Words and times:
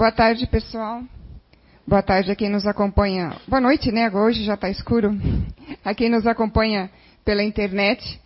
Boa 0.00 0.10
tarde, 0.10 0.46
pessoal. 0.46 1.02
Boa 1.86 2.02
tarde 2.02 2.30
a 2.30 2.34
quem 2.34 2.48
nos 2.48 2.66
acompanha. 2.66 3.36
Boa 3.46 3.60
noite, 3.60 3.92
né? 3.92 4.08
Hoje 4.10 4.44
já 4.44 4.54
está 4.54 4.70
escuro. 4.70 5.10
A 5.84 5.94
quem 5.94 6.08
nos 6.08 6.26
acompanha 6.26 6.90
pela 7.22 7.42
internet. 7.42 8.18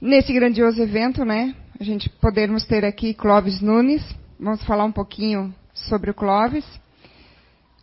Nesse 0.00 0.32
grandioso 0.32 0.82
evento, 0.82 1.24
né? 1.24 1.54
A 1.78 1.84
gente 1.84 2.10
podermos 2.10 2.66
ter 2.66 2.84
aqui 2.84 3.14
Clóvis 3.14 3.60
Nunes. 3.60 4.02
Vamos 4.36 4.64
falar 4.64 4.84
um 4.84 4.90
pouquinho 4.90 5.54
sobre 5.72 6.10
o 6.10 6.14
Clóvis. 6.14 6.66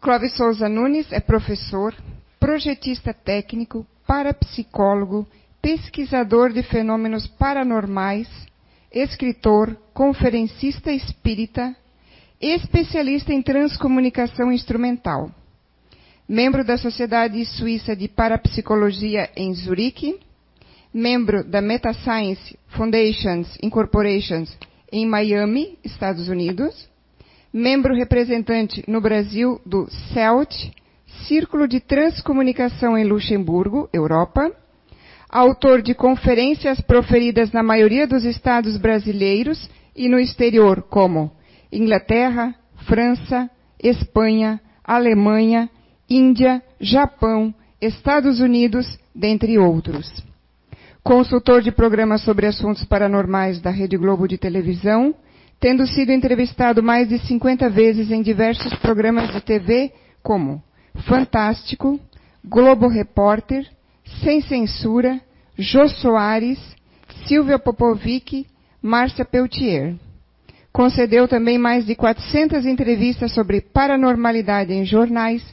Clóvis 0.02 0.36
Souza 0.36 0.68
Nunes 0.68 1.09
é 1.13 1.21
professor, 1.21 1.95
projetista 2.38 3.13
técnico, 3.13 3.88
parapsicólogo, 4.05 5.25
pesquisador 5.61 6.52
de 6.52 6.63
fenômenos 6.63 7.27
paranormais, 7.27 8.27
escritor, 8.91 9.73
conferencista 9.93 10.91
espírita, 10.91 11.74
especialista 12.41 13.31
em 13.31 13.41
transcomunicação 13.41 14.51
instrumental. 14.51 15.29
Membro 16.27 16.63
da 16.63 16.77
Sociedade 16.77 17.43
Suíça 17.45 17.95
de 17.95 18.07
Parapsicologia 18.07 19.29
em 19.36 19.54
Zurique, 19.54 20.18
membro 20.93 21.43
da 21.43 21.61
Metascience 21.61 22.57
Foundations 22.69 23.57
Incorporations 23.61 24.57
em 24.91 25.05
Miami, 25.05 25.77
Estados 25.83 26.27
Unidos, 26.27 26.89
membro 27.54 27.93
representante 27.93 28.83
no 28.87 28.99
Brasil 28.99 29.61
do 29.65 29.87
CELT, 30.13 30.73
Círculo 31.27 31.68
de 31.68 31.79
Transcomunicação 31.79 32.97
em 32.97 33.05
Luxemburgo, 33.05 33.89
Europa, 33.94 34.52
autor 35.30 35.81
de 35.81 35.94
conferências 35.94 36.81
proferidas 36.81 37.52
na 37.52 37.61
maioria 37.61 38.08
dos 38.08 38.25
estados 38.25 38.77
brasileiros 38.77 39.69
e 39.95 40.09
no 40.09 40.19
exterior, 40.19 40.81
como 40.83 41.31
Inglaterra, 41.72 42.53
França, 42.88 43.50
Espanha, 43.81 44.59
Alemanha, 44.83 45.69
Índia, 46.09 46.61
Japão, 46.80 47.53
Estados 47.80 48.39
Unidos, 48.39 49.00
dentre 49.16 49.58
outros. 49.58 50.23
Consultor 51.03 51.61
de 51.61 51.72
programas 51.72 52.22
sobre 52.22 52.45
assuntos 52.45 52.83
paranormais 52.83 53.59
da 53.59 53.72
Rede 53.72 53.97
Globo 53.97 54.28
de 54.28 54.38
televisão, 54.38 55.16
tendo 55.59 55.88
sido 55.88 56.11
entrevistado 56.11 56.83
mais 56.83 57.09
de 57.09 57.17
50 57.19 57.69
vezes 57.69 58.11
em 58.11 58.22
diversos 58.22 58.73
programas 58.75 59.31
de 59.33 59.41
TV, 59.41 59.91
como 60.22 60.61
Fantástico, 61.08 62.00
Globo 62.44 62.88
Repórter, 62.88 63.67
Sem 64.23 64.41
Censura, 64.41 65.19
Jô 65.58 65.88
Soares, 65.88 66.59
Silvia 67.25 67.58
Popovic, 67.58 68.45
Márcia 68.81 69.23
Peltier. 69.23 69.95
Concedeu 70.72 71.27
também 71.27 71.58
mais 71.58 71.86
de 71.86 71.95
400 71.95 72.66
entrevistas 72.66 73.33
sobre 73.33 73.61
paranormalidade 73.61 74.73
em 74.73 74.86
jornais, 74.86 75.44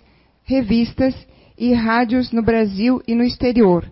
revistas 0.44 1.14
e 1.56 1.72
rádios 1.72 2.30
no 2.30 2.42
Brasil 2.42 3.02
e 3.06 3.14
no 3.14 3.24
exterior. 3.24 3.90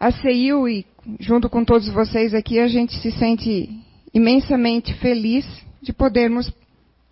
A 0.00 0.10
CEIU 0.10 0.68
e 0.68 0.86
junto 1.20 1.48
com 1.48 1.64
todos 1.64 1.88
vocês 1.88 2.34
aqui, 2.34 2.58
a 2.58 2.68
gente 2.68 2.94
se 3.00 3.10
sente 3.12 3.68
imensamente 4.12 4.94
feliz 4.94 5.46
de 5.80 5.92
podermos 5.92 6.52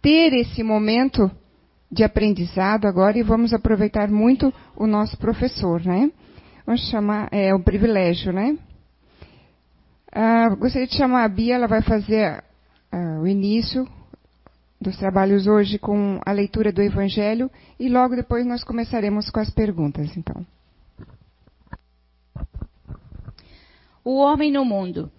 ter 0.03 0.33
esse 0.33 0.63
momento 0.63 1.31
de 1.91 2.03
aprendizado 2.03 2.87
agora 2.87 3.19
e 3.19 3.23
vamos 3.23 3.53
aproveitar 3.53 4.09
muito 4.11 4.53
o 4.77 4.87
nosso 4.87 5.17
professor, 5.17 5.85
né? 5.85 6.11
Vamos 6.67 6.89
chamar, 6.91 7.29
é 7.31 7.55
um 7.55 7.63
privilégio, 7.63 8.33
né? 8.33 8.57
Ah, 10.11 10.49
gostaria 10.57 10.89
de 10.89 10.97
chamar 10.97 11.25
a 11.25 11.29
Bia, 11.29 11.55
ela 11.55 11.67
vai 11.67 11.83
fazer 11.83 12.43
ah, 12.95 13.19
o 13.21 13.27
início 13.27 13.89
dos 14.81 14.97
trabalhos 14.97 15.49
hoje 15.49 15.81
com 15.81 16.21
a 16.25 16.31
leitura 16.31 16.71
do 16.71 16.81
Evangelho 16.81 17.51
e 17.77 17.89
logo 17.89 18.15
depois 18.15 18.47
nós 18.47 18.63
começaremos 18.63 19.31
com 19.31 19.41
as 19.41 19.51
perguntas, 19.51 20.17
então. 20.17 20.47
O 24.05 24.19
homem 24.19 24.53
no 24.53 24.65
mundo. 24.65 25.11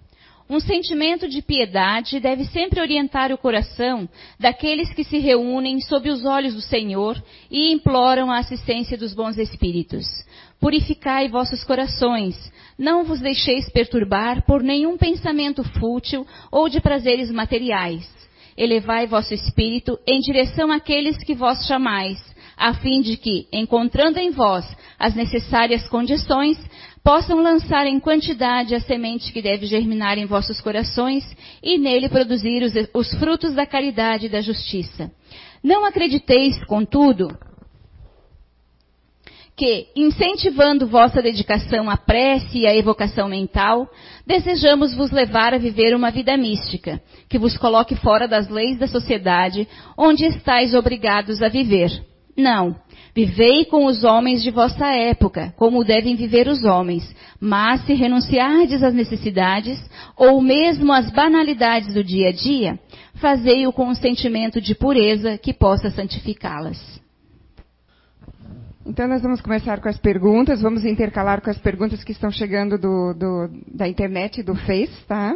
Um 0.50 0.62
sentimento 0.62 1.28
de 1.28 1.42
piedade 1.42 2.18
deve 2.22 2.46
sempre 2.46 2.80
orientar 2.80 3.34
o 3.34 3.38
coração 3.38 4.08
daqueles 4.40 4.94
que 4.94 5.04
se 5.04 5.18
reúnem 5.18 5.82
sob 5.82 6.10
os 6.10 6.24
olhos 6.24 6.54
do 6.54 6.62
Senhor 6.62 7.22
e 7.52 7.74
imploram 7.74 8.32
a 8.32 8.38
assistência 8.38 8.98
dos 8.98 9.14
bons 9.14 9.38
espíritos. 9.38 10.06
Purificai 10.62 11.28
vossos 11.28 11.62
corações, 11.66 12.38
não 12.78 13.04
vos 13.04 13.22
deixeis 13.22 13.70
perturbar 13.70 14.46
por 14.46 14.62
nenhum 14.62 14.98
pensamento 14.98 15.64
fútil 15.80 16.26
ou 16.52 16.68
de 16.68 16.82
prazeres 16.82 17.32
materiais. 17.32 18.08
Elevai 18.58 19.08
vosso 19.08 19.34
espírito 19.34 19.98
em 20.08 20.20
direção 20.20 20.72
àqueles 20.72 21.18
que 21.24 21.34
vós 21.34 21.66
chamais, 21.66 22.18
a 22.58 22.74
fim 22.74 23.02
de 23.02 23.18
que, 23.18 23.48
encontrando 23.52 24.18
em 24.20 24.32
vós 24.32 24.66
as 24.98 25.14
necessárias 25.14 25.88
condições, 25.90 26.58
possam 27.04 27.40
lançar 27.40 27.86
em 27.86 28.00
quantidade 28.00 28.74
a 28.74 28.80
semente 28.80 29.32
que 29.32 29.42
deve 29.42 29.66
germinar 29.68 30.18
em 30.18 30.26
vossos 30.26 30.60
corações 30.60 31.24
e 31.62 31.78
nele 31.78 32.10
produzir 32.10 32.64
os, 32.64 32.74
os 32.94 33.14
frutos 33.20 33.54
da 33.54 33.66
caridade 33.66 34.26
e 34.26 34.30
da 34.30 34.42
justiça. 34.42 35.12
Não 35.64 35.86
acrediteis, 35.86 36.64
contudo, 36.66 37.28
que, 39.56 39.88
incentivando 39.96 40.86
vossa 40.86 41.22
dedicação 41.22 41.90
à 41.90 41.96
prece 41.96 42.60
e 42.60 42.68
à 42.68 42.76
evocação 42.76 43.30
mental, 43.30 43.90
desejamos 44.28 44.94
vos 44.94 45.12
levar 45.12 45.54
a 45.54 45.58
viver 45.58 45.96
uma 45.96 46.12
vida 46.12 46.36
mística, 46.36 47.02
que 47.30 47.40
vos 47.40 47.58
coloque 47.58 47.96
fora 47.96 48.28
das 48.28 48.50
leis 48.50 48.78
da 48.78 48.88
sociedade, 48.88 49.68
onde 49.98 50.26
estáis 50.26 50.74
obrigados 50.74 51.42
a 51.42 51.48
viver. 51.48 51.90
Não. 52.36 52.76
Vivei 53.16 53.64
com 53.64 53.86
os 53.86 54.04
homens 54.04 54.44
de 54.44 54.52
vossa 54.52 54.88
época, 54.88 55.54
como 55.56 55.86
devem 55.86 56.18
viver 56.18 56.50
os 56.50 56.66
homens. 56.66 57.16
Mas 57.40 57.86
se 57.86 57.94
renunciardes 57.94 58.84
às 58.84 58.94
necessidades, 58.94 59.82
ou 60.18 60.42
mesmo 60.42 60.92
às 60.92 61.10
banalidades 61.10 61.94
do 61.94 62.04
dia 62.04 62.28
a 62.28 62.34
dia, 62.34 62.78
fazei-o 63.14 63.72
com 63.72 63.88
um 63.88 63.96
sentimento 63.96 64.60
de 64.60 64.76
pureza 64.76 65.38
que 65.38 65.54
possa 65.54 65.90
santificá-las. 65.92 67.05
Então 68.86 69.08
nós 69.08 69.24
vamos 69.24 69.42
começar 69.42 69.82
com 69.82 69.90
as 69.90 69.98
perguntas, 69.98 70.62
vamos 70.62 70.86
intercalar 70.86 71.42
com 71.42 71.50
as 71.50 71.58
perguntas 71.58 72.04
que 72.04 72.12
estão 72.12 72.30
chegando 72.30 72.78
do, 72.78 73.16
do, 73.16 73.50
da 73.74 73.88
internet 73.88 74.44
do 74.44 74.56
Face, 74.56 75.04
tá? 75.08 75.36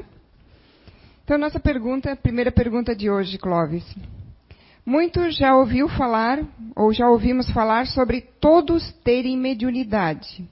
Então 1.24 1.36
nossa 1.36 1.60
pergunta, 1.60 2.16
primeira 2.16 2.52
pergunta 2.52 2.96
de 2.96 3.10
hoje, 3.10 3.40
Clóvis. 3.40 3.84
Muito 4.86 5.32
já 5.32 5.56
ouviu 5.56 5.90
falar, 5.90 6.40
ou 6.76 6.94
já 6.94 7.10
ouvimos 7.10 7.50
falar 7.50 7.88
sobre 7.88 8.22
todos 8.22 8.92
terem 9.04 9.36
mediunidade. 9.36 10.48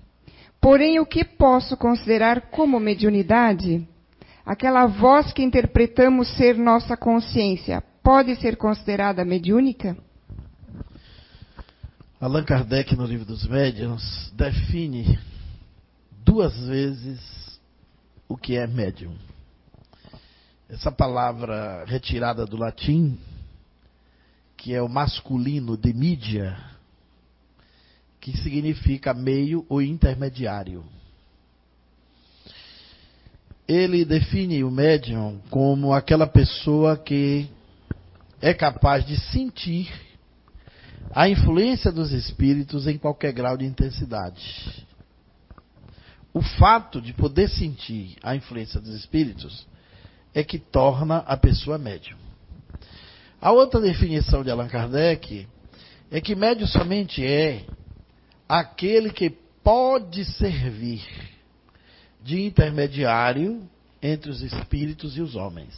Porém, 0.59 0.99
o 0.99 1.05
que 1.05 1.23
posso 1.23 1.77
considerar 1.77 2.49
como 2.49 2.79
mediunidade? 2.79 3.87
Aquela 4.43 4.87
voz 4.87 5.31
que 5.31 5.43
interpretamos 5.43 6.35
ser 6.35 6.57
nossa 6.57 6.97
consciência, 6.97 7.83
pode 8.01 8.35
ser 8.37 8.57
considerada 8.57 9.23
mediúnica? 9.23 9.95
Allan 12.19 12.43
Kardec, 12.43 12.95
no 12.95 13.05
livro 13.05 13.25
dos 13.25 13.45
médiuns, 13.45 14.31
define 14.33 15.19
duas 16.25 16.57
vezes 16.65 17.59
o 18.27 18.35
que 18.35 18.57
é 18.57 18.65
médium. 18.65 19.15
Essa 20.67 20.91
palavra 20.91 21.85
retirada 21.85 22.43
do 22.43 22.57
latim 22.57 23.19
que 24.57 24.73
é 24.73 24.81
o 24.81 24.89
masculino 24.89 25.77
de 25.77 25.93
mídia, 25.93 26.57
que 28.19 28.35
significa 28.37 29.13
meio 29.13 29.63
ou 29.69 29.79
intermediário. 29.79 30.83
Ele 33.67 34.03
define 34.03 34.63
o 34.63 34.71
médium 34.71 35.39
como 35.51 35.93
aquela 35.93 36.25
pessoa 36.25 36.97
que 36.97 37.47
é 38.41 38.55
capaz 38.55 39.05
de 39.05 39.19
sentir 39.29 40.06
a 41.11 41.29
influência 41.29 41.91
dos 41.91 42.11
espíritos 42.11 42.87
em 42.87 42.97
qualquer 42.97 43.33
grau 43.33 43.57
de 43.57 43.65
intensidade. 43.65 44.85
O 46.33 46.41
fato 46.41 47.01
de 47.01 47.13
poder 47.13 47.49
sentir 47.49 48.15
a 48.21 48.35
influência 48.35 48.79
dos 48.79 48.93
espíritos 48.93 49.67
é 50.33 50.43
que 50.43 50.59
torna 50.59 51.17
a 51.19 51.35
pessoa 51.35 51.77
médium. 51.77 52.17
A 53.41 53.51
outra 53.51 53.79
definição 53.79 54.43
de 54.43 54.51
Allan 54.51 54.67
Kardec 54.67 55.47
é 56.11 56.21
que 56.21 56.35
médium 56.35 56.67
somente 56.67 57.25
é 57.25 57.65
aquele 58.47 59.11
que 59.11 59.29
pode 59.63 60.25
servir 60.25 61.03
de 62.23 62.41
intermediário 62.45 63.67
entre 64.01 64.29
os 64.29 64.41
espíritos 64.41 65.17
e 65.17 65.21
os 65.21 65.35
homens. 65.35 65.77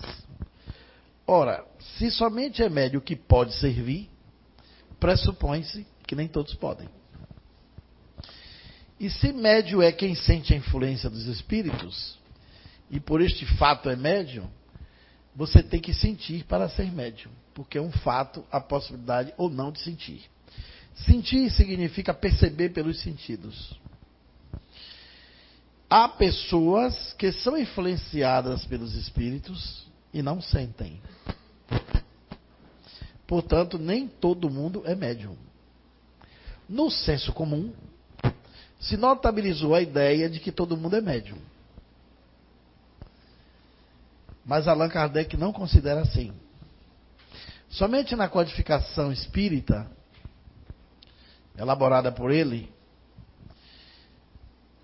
Ora, 1.25 1.63
se 1.97 2.09
somente 2.11 2.63
é 2.63 2.69
médio 2.69 3.01
que 3.01 3.15
pode 3.15 3.53
servir, 3.53 4.09
pressupõe-se 4.99 5.85
que 6.05 6.15
nem 6.15 6.27
todos 6.27 6.53
podem. 6.55 6.89
E 8.99 9.09
se 9.09 9.31
médio 9.31 9.81
é 9.81 9.91
quem 9.91 10.13
sente 10.13 10.53
a 10.53 10.57
influência 10.57 11.09
dos 11.09 11.25
espíritos, 11.25 12.19
e 12.91 12.99
por 12.99 13.21
este 13.21 13.45
fato 13.45 13.89
é 13.89 13.95
médium, 13.95 14.49
você 15.35 15.63
tem 15.63 15.79
que 15.79 15.93
sentir 15.93 16.43
para 16.43 16.67
ser 16.67 16.91
médium 16.91 17.31
porque 17.59 17.77
é 17.77 17.81
um 17.81 17.91
fato 17.91 18.45
a 18.49 18.61
possibilidade 18.61 19.33
ou 19.35 19.49
não 19.49 19.69
de 19.69 19.81
sentir. 19.81 20.21
Sentir 20.95 21.51
significa 21.51 22.13
perceber 22.13 22.69
pelos 22.69 23.01
sentidos. 23.01 23.77
Há 25.89 26.07
pessoas 26.07 27.11
que 27.17 27.33
são 27.33 27.57
influenciadas 27.57 28.65
pelos 28.65 28.95
espíritos 28.95 29.85
e 30.13 30.21
não 30.21 30.41
sentem. 30.41 31.01
Portanto, 33.29 33.77
nem 33.77 34.07
todo 34.07 34.49
mundo 34.49 34.81
é 34.87 34.95
médium. 34.95 35.37
No 36.67 36.89
senso 36.89 37.31
comum, 37.31 37.71
se 38.79 38.97
notabilizou 38.97 39.75
a 39.75 39.81
ideia 39.83 40.27
de 40.27 40.39
que 40.39 40.51
todo 40.51 40.75
mundo 40.75 40.95
é 40.95 41.01
médium. 41.01 41.37
Mas 44.43 44.67
Allan 44.67 44.89
Kardec 44.89 45.37
não 45.37 45.53
considera 45.53 46.01
assim. 46.01 46.33
Somente 47.69 48.15
na 48.15 48.27
codificação 48.27 49.11
espírita, 49.11 49.87
elaborada 51.55 52.11
por 52.11 52.31
ele, 52.31 52.73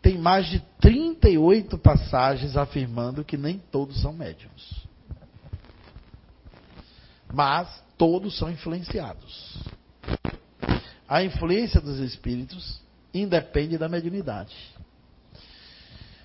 tem 0.04 0.20
mais 0.20 0.46
de 0.46 0.60
38 0.80 1.80
passagens 1.80 2.56
afirmando 2.56 3.26
que 3.26 3.38
nem 3.38 3.58
todos 3.58 4.00
são 4.04 4.14
médiums. 4.14 4.86
Mas 7.34 7.84
todos 7.98 8.38
são 8.38 8.50
influenciados. 8.52 9.60
A 11.08 11.24
influência 11.24 11.80
dos 11.80 12.00
espíritos 12.00 12.82
independe 13.14 13.78
da 13.78 13.88
mediunidade. 13.88 14.56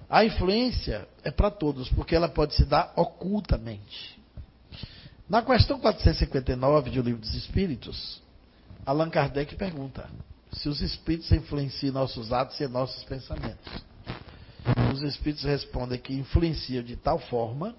A 0.09 0.25
influência 0.25 1.07
é 1.23 1.31
para 1.31 1.51
todos, 1.51 1.89
porque 1.91 2.17
ela 2.17 2.29
pode 2.29 2.55
se 2.55 2.65
dar 2.65 2.93
ocultamente. 2.97 4.19
Na 5.29 5.43
questão 5.43 5.79
459 5.79 6.91
do 6.91 7.03
Livro 7.03 7.21
dos 7.21 7.35
Espíritos, 7.35 8.21
Allan 8.85 9.09
Kardec 9.09 9.55
pergunta 9.55 10.11
se 10.53 10.69
os 10.69 10.81
espíritos 10.81 11.31
influenciam 11.31 11.93
nossos 11.93 12.33
atos 12.33 12.59
e 12.59 12.67
nossos 12.67 13.05
pensamentos. 13.05 13.73
Os 14.93 15.03
espíritos 15.03 15.45
respondem 15.45 16.01
que 16.01 16.13
influenciam 16.13 16.83
de 16.83 16.97
tal 16.97 17.21
forma 17.21 17.77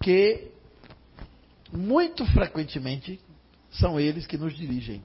que 0.00 0.50
muito 1.72 2.24
frequentemente 2.26 3.20
são 3.70 3.98
eles 3.98 4.26
que 4.26 4.36
nos 4.36 4.56
dirigem. 4.56 5.02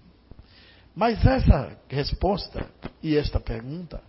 Mas 0.95 1.23
essa 1.25 1.77
resposta 1.89 2.69
e 3.03 3.15
esta 3.15 3.39
pergunta 3.39 4.01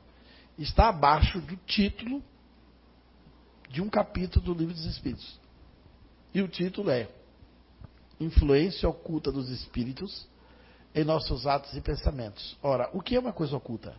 está 0.58 0.88
abaixo 0.88 1.41
do 1.41 1.56
título 1.67 2.23
de 3.69 3.82
um 3.82 3.91
capítulo 3.91 4.44
do 4.44 4.55
Livro 4.55 4.75
dos 4.75 4.87
Espíritos. 4.87 5.38
E 6.32 6.41
o 6.41 6.49
título 6.49 6.91
é 6.91 7.08
Influência 8.19 8.88
oculta 8.88 9.31
dos 9.31 9.50
espíritos 9.50 10.26
em 10.94 11.05
nossos 11.05 11.47
atos 11.47 11.75
e 11.75 11.81
pensamentos. 11.81 12.56
Ora, 12.62 12.88
o 12.94 13.02
que 13.02 13.17
é 13.17 13.20
uma 13.20 13.32
coisa 13.32 13.56
oculta? 13.56 13.94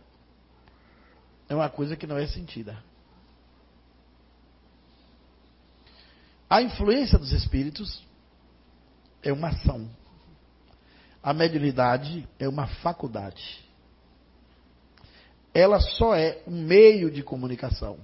É 1.48 1.54
uma 1.54 1.70
coisa 1.70 1.96
que 1.96 2.06
não 2.06 2.18
é 2.18 2.26
sentida. 2.26 2.82
A 6.50 6.62
influência 6.62 7.18
dos 7.18 7.30
espíritos 7.30 8.02
é 9.22 9.32
uma 9.32 9.48
ação. 9.48 9.88
A 11.22 11.32
mediunidade 11.32 12.26
é 12.38 12.48
uma 12.48 12.66
faculdade. 12.66 13.64
Ela 15.52 15.80
só 15.80 16.14
é 16.14 16.42
um 16.46 16.62
meio 16.62 17.10
de 17.10 17.22
comunicação. 17.22 17.98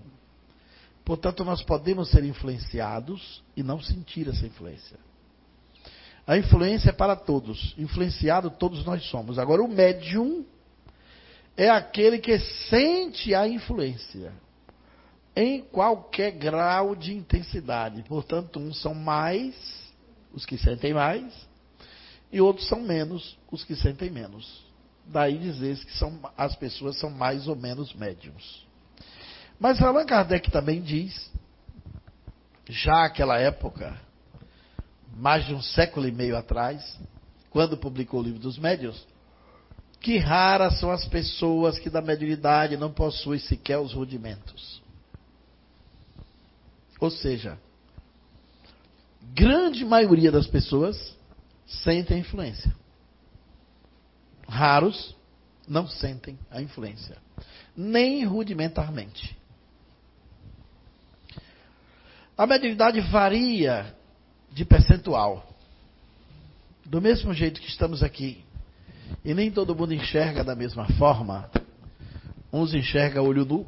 Portanto, 1.05 1.45
nós 1.45 1.63
podemos 1.63 2.11
ser 2.11 2.25
influenciados 2.25 3.43
e 3.57 3.63
não 3.63 3.81
sentir 3.81 4.29
essa 4.29 4.47
influência. 4.47 4.99
A 6.27 6.39
influência 6.39 6.89
é 6.91 6.93
para 6.93 7.15
todos. 7.15 7.75
Influenciado 7.77 8.51
todos 8.51 8.85
nós 8.85 9.05
somos. 9.11 9.39
Agora, 9.39 9.63
o 9.63 9.69
médium 9.69 10.45
é 11.57 11.69
aquele 11.69 12.19
que 12.19 12.39
sente 12.39 13.35
a 13.35 13.47
influência 13.47 14.33
em 15.37 15.61
qualquer 15.63 16.33
grau 16.33 16.97
de 16.97 17.15
intensidade. 17.15 18.03
Portanto, 18.05 18.59
uns 18.59 18.81
são 18.81 18.95
mais, 18.95 19.55
os 20.35 20.45
que 20.45 20.59
sentem 20.59 20.93
mais, 20.93 21.33
e 22.33 22.41
outros 22.41 22.67
são 22.69 22.81
menos, 22.81 23.39
os 23.51 23.65
que 23.65 23.77
sentem 23.77 24.11
menos. 24.11 24.65
Daí 25.07 25.39
dizer 25.39 25.77
que 25.85 25.97
são, 25.97 26.19
as 26.37 26.57
pessoas 26.57 26.99
são 26.99 27.11
mais 27.11 27.47
ou 27.47 27.55
menos 27.55 27.95
médiums. 27.95 28.67
Mas 29.59 29.81
Allan 29.81 30.05
Kardec 30.05 30.51
também 30.51 30.83
diz, 30.83 31.31
já 32.69 33.05
aquela 33.05 33.39
época, 33.39 33.97
mais 35.17 35.47
de 35.47 35.55
um 35.55 35.63
século 35.63 36.09
e 36.09 36.13
meio 36.13 36.37
atrás, 36.37 36.99
quando 37.51 37.77
publicou 37.77 38.21
o 38.21 38.23
livro 38.23 38.41
dos 38.41 38.59
médios, 38.59 39.07
que 40.01 40.19
raras 40.19 40.81
são 40.81 40.91
as 40.91 41.07
pessoas 41.07 41.79
que 41.79 41.89
da 41.89 42.03
mediunidade 42.03 42.77
não 42.77 42.93
possuem 42.93 43.39
sequer 43.39 43.79
os 43.79 43.93
rudimentos. 43.93 44.83
Ou 46.99 47.11
seja, 47.11 47.59
grande 49.33 49.85
maioria 49.85 50.31
das 50.31 50.47
pessoas 50.47 51.17
sentem 51.67 52.19
a 52.19 52.21
influência. 52.21 52.75
Raros 54.47 55.17
não 55.67 55.87
sentem 55.89 56.39
a 56.51 56.61
influência, 56.61 57.17
nem 57.77 58.25
rudimentarmente. 58.25 59.37
A 62.37 62.47
mediunidade 62.47 63.01
varia 63.01 63.95
de 64.53 64.65
percentual. 64.65 65.49
Do 66.85 67.01
mesmo 67.01 67.33
jeito 67.33 67.61
que 67.61 67.69
estamos 67.69 68.03
aqui, 68.03 68.45
e 69.25 69.33
nem 69.33 69.51
todo 69.51 69.75
mundo 69.75 69.95
enxerga 69.95 70.45
da 70.45 70.55
mesma 70.55 70.87
forma, 70.99 71.51
uns 72.53 72.75
enxergam 72.75 73.25
olho 73.25 73.45
nu, 73.45 73.67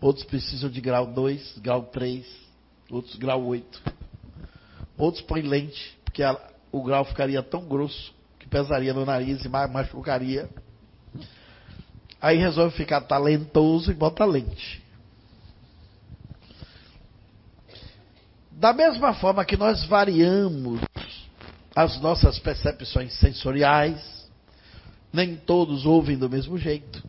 outros 0.00 0.24
precisam 0.24 0.68
de 0.68 0.80
grau 0.80 1.06
2, 1.06 1.58
grau 1.58 1.84
3, 1.84 2.26
outros 2.90 3.14
grau 3.16 3.44
8. 3.44 3.97
Outros 4.98 5.22
põem 5.22 5.42
lente, 5.42 5.96
porque 6.04 6.22
a, 6.22 6.36
o 6.72 6.82
grau 6.82 7.04
ficaria 7.04 7.42
tão 7.42 7.64
grosso 7.66 8.12
que 8.38 8.48
pesaria 8.48 8.92
no 8.92 9.06
nariz 9.06 9.44
e 9.44 9.48
machucaria. 9.48 10.50
Aí 12.20 12.36
resolve 12.36 12.76
ficar 12.76 13.02
talentoso 13.02 13.92
e 13.92 13.94
bota 13.94 14.24
lente. 14.24 14.82
Da 18.50 18.72
mesma 18.72 19.14
forma 19.14 19.44
que 19.44 19.56
nós 19.56 19.84
variamos 19.84 20.80
as 21.76 22.00
nossas 22.00 22.40
percepções 22.40 23.14
sensoriais, 23.14 24.28
nem 25.12 25.36
todos 25.36 25.86
ouvem 25.86 26.18
do 26.18 26.28
mesmo 26.28 26.58
jeito. 26.58 27.08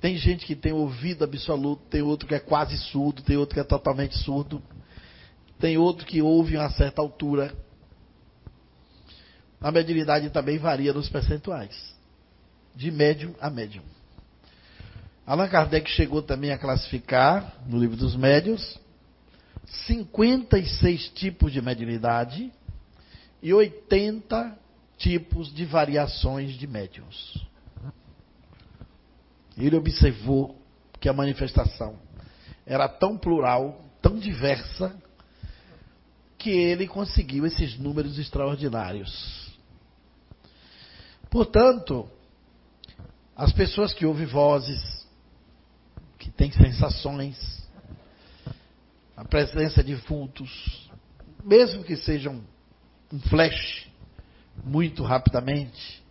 Tem 0.00 0.16
gente 0.16 0.44
que 0.44 0.56
tem 0.56 0.72
ouvido 0.72 1.22
absoluto, 1.22 1.82
tem 1.88 2.02
outro 2.02 2.26
que 2.26 2.34
é 2.34 2.40
quase 2.40 2.76
surdo, 2.76 3.22
tem 3.22 3.36
outro 3.36 3.54
que 3.54 3.60
é 3.60 3.64
totalmente 3.64 4.18
surdo, 4.18 4.60
tem 5.58 5.78
outro 5.78 6.06
que 6.06 6.20
ouve 6.20 6.56
a 6.56 6.68
certa 6.70 7.00
altura. 7.00 7.54
A 9.60 9.70
mediunidade 9.70 10.30
também 10.30 10.58
varia 10.58 10.92
nos 10.92 11.08
percentuais, 11.08 11.94
de 12.74 12.90
médium 12.90 13.34
a 13.40 13.48
médium. 13.48 13.82
Allan 15.26 15.48
Kardec 15.48 15.90
chegou 15.90 16.22
também 16.22 16.52
a 16.52 16.58
classificar, 16.58 17.56
no 17.66 17.78
livro 17.78 17.96
dos 17.96 18.14
médios, 18.14 18.78
56 19.86 21.08
tipos 21.10 21.52
de 21.52 21.60
mediunidade 21.60 22.52
e 23.42 23.52
80 23.52 24.56
tipos 24.96 25.52
de 25.52 25.64
variações 25.64 26.52
de 26.52 26.66
médiums. 26.66 27.44
Ele 29.58 29.76
observou 29.76 30.60
que 31.00 31.08
a 31.08 31.12
manifestação 31.12 31.98
era 32.64 32.88
tão 32.88 33.16
plural, 33.16 33.84
tão 34.00 34.18
diversa, 34.18 34.94
que 36.38 36.50
ele 36.50 36.86
conseguiu 36.86 37.46
esses 37.46 37.78
números 37.78 38.18
extraordinários. 38.18 39.46
Portanto, 41.30 42.08
as 43.34 43.52
pessoas 43.52 43.92
que 43.92 44.06
ouvem 44.06 44.26
vozes, 44.26 45.06
que 46.18 46.30
têm 46.30 46.50
sensações, 46.52 47.66
a 49.16 49.24
presença 49.24 49.82
de 49.82 49.94
vultos, 49.94 50.90
mesmo 51.44 51.84
que 51.84 51.96
sejam 51.96 52.42
um 53.12 53.20
flash, 53.20 53.88
muito 54.64 55.02
rapidamente, 55.02 56.02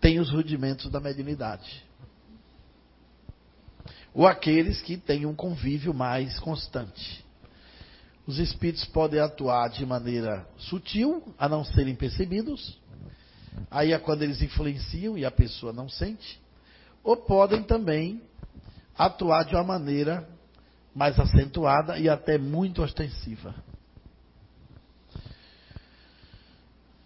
tem 0.00 0.18
os 0.18 0.30
rudimentos 0.30 0.90
da 0.90 1.00
mediunidade. 1.00 1.84
Ou 4.14 4.26
aqueles 4.26 4.80
que 4.80 4.96
têm 4.96 5.26
um 5.26 5.34
convívio 5.34 5.92
mais 5.92 6.38
constante. 6.38 7.24
Os 8.30 8.38
espíritos 8.38 8.84
podem 8.84 9.18
atuar 9.18 9.68
de 9.70 9.84
maneira 9.84 10.46
sutil, 10.56 11.20
a 11.36 11.48
não 11.48 11.64
serem 11.64 11.96
percebidos. 11.96 12.78
Aí 13.68 13.92
é 13.92 13.98
quando 13.98 14.22
eles 14.22 14.40
influenciam 14.40 15.18
e 15.18 15.24
a 15.24 15.32
pessoa 15.32 15.72
não 15.72 15.88
sente. 15.88 16.40
Ou 17.02 17.16
podem 17.16 17.64
também 17.64 18.22
atuar 18.96 19.42
de 19.42 19.56
uma 19.56 19.64
maneira 19.64 20.28
mais 20.94 21.18
acentuada 21.18 21.98
e 21.98 22.08
até 22.08 22.38
muito 22.38 22.84
ostensiva. 22.84 23.52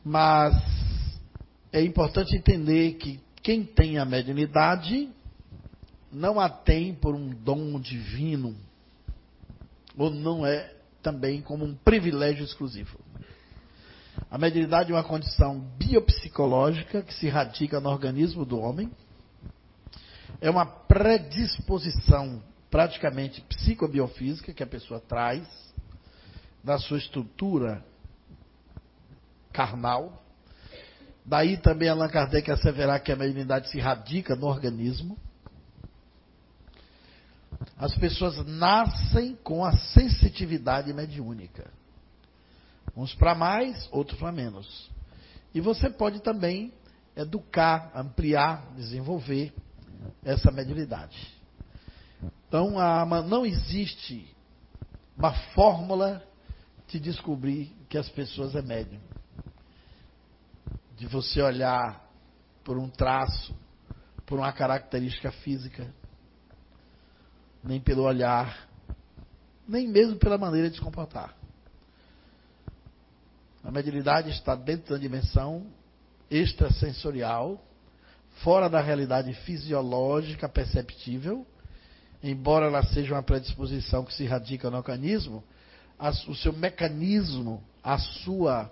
Mas 0.04 0.54
é 1.72 1.80
importante 1.80 2.36
entender 2.36 2.96
que 2.96 3.18
quem 3.42 3.64
tem 3.64 3.96
a 3.96 4.04
mediunidade 4.04 5.08
não 6.12 6.38
a 6.38 6.50
tem 6.50 6.94
por 6.94 7.14
um 7.14 7.30
dom 7.30 7.80
divino, 7.80 8.54
ou 9.96 10.10
não 10.10 10.44
é 10.44 10.74
também 11.04 11.42
como 11.42 11.66
um 11.66 11.76
privilégio 11.76 12.42
exclusivo. 12.42 12.98
A 14.30 14.38
mediunidade 14.38 14.90
é 14.90 14.94
uma 14.94 15.04
condição 15.04 15.60
biopsicológica 15.78 17.02
que 17.02 17.12
se 17.14 17.28
radica 17.28 17.78
no 17.78 17.90
organismo 17.90 18.44
do 18.44 18.58
homem. 18.58 18.90
É 20.40 20.48
uma 20.48 20.64
predisposição 20.64 22.42
praticamente 22.70 23.40
psicobiofísica 23.42 24.52
que 24.52 24.62
a 24.62 24.66
pessoa 24.66 24.98
traz 24.98 25.46
da 26.62 26.78
sua 26.78 26.98
estrutura 26.98 27.84
carnal. 29.52 30.24
Daí 31.24 31.56
também 31.58 31.88
Allan 31.88 32.08
Kardec 32.08 32.50
asseverar 32.50 33.02
que 33.02 33.12
a 33.12 33.16
mediunidade 33.16 33.70
se 33.70 33.78
radica 33.78 34.34
no 34.34 34.46
organismo. 34.46 35.18
As 37.76 37.94
pessoas 37.96 38.44
nascem 38.46 39.34
com 39.36 39.64
a 39.64 39.76
sensitividade 39.76 40.92
mediúnica. 40.92 41.70
Uns 42.96 43.14
para 43.14 43.34
mais, 43.34 43.88
outros 43.90 44.18
para 44.18 44.30
menos. 44.30 44.90
E 45.52 45.60
você 45.60 45.90
pode 45.90 46.20
também 46.20 46.72
educar, 47.16 47.90
ampliar, 47.94 48.72
desenvolver 48.74 49.52
essa 50.24 50.50
mediunidade. 50.50 51.34
Então, 52.46 52.74
não 53.26 53.44
existe 53.44 54.32
uma 55.16 55.32
fórmula 55.54 56.22
de 56.86 57.00
descobrir 57.00 57.74
que 57.88 57.98
as 57.98 58.08
pessoas 58.08 58.54
é 58.54 58.62
médium. 58.62 59.00
De 60.96 61.06
você 61.06 61.42
olhar 61.42 62.08
por 62.62 62.78
um 62.78 62.88
traço, 62.88 63.54
por 64.24 64.38
uma 64.38 64.52
característica 64.52 65.32
física, 65.32 65.92
nem 67.64 67.80
pelo 67.80 68.02
olhar, 68.02 68.68
nem 69.66 69.88
mesmo 69.88 70.16
pela 70.16 70.36
maneira 70.36 70.68
de 70.68 70.76
se 70.76 70.82
comportar. 70.82 71.34
A 73.62 73.70
mediunidade 73.70 74.30
está 74.30 74.54
dentro 74.54 74.94
da 74.94 75.00
dimensão 75.00 75.66
extrasensorial, 76.30 77.62
fora 78.42 78.68
da 78.68 78.80
realidade 78.80 79.32
fisiológica 79.32 80.48
perceptível, 80.48 81.46
embora 82.22 82.66
ela 82.66 82.82
seja 82.82 83.14
uma 83.14 83.22
predisposição 83.22 84.04
que 84.04 84.12
se 84.12 84.26
radica 84.26 84.70
no 84.70 84.76
organismo, 84.76 85.42
o 86.28 86.34
seu 86.34 86.52
mecanismo, 86.52 87.62
a 87.82 87.96
sua 87.98 88.70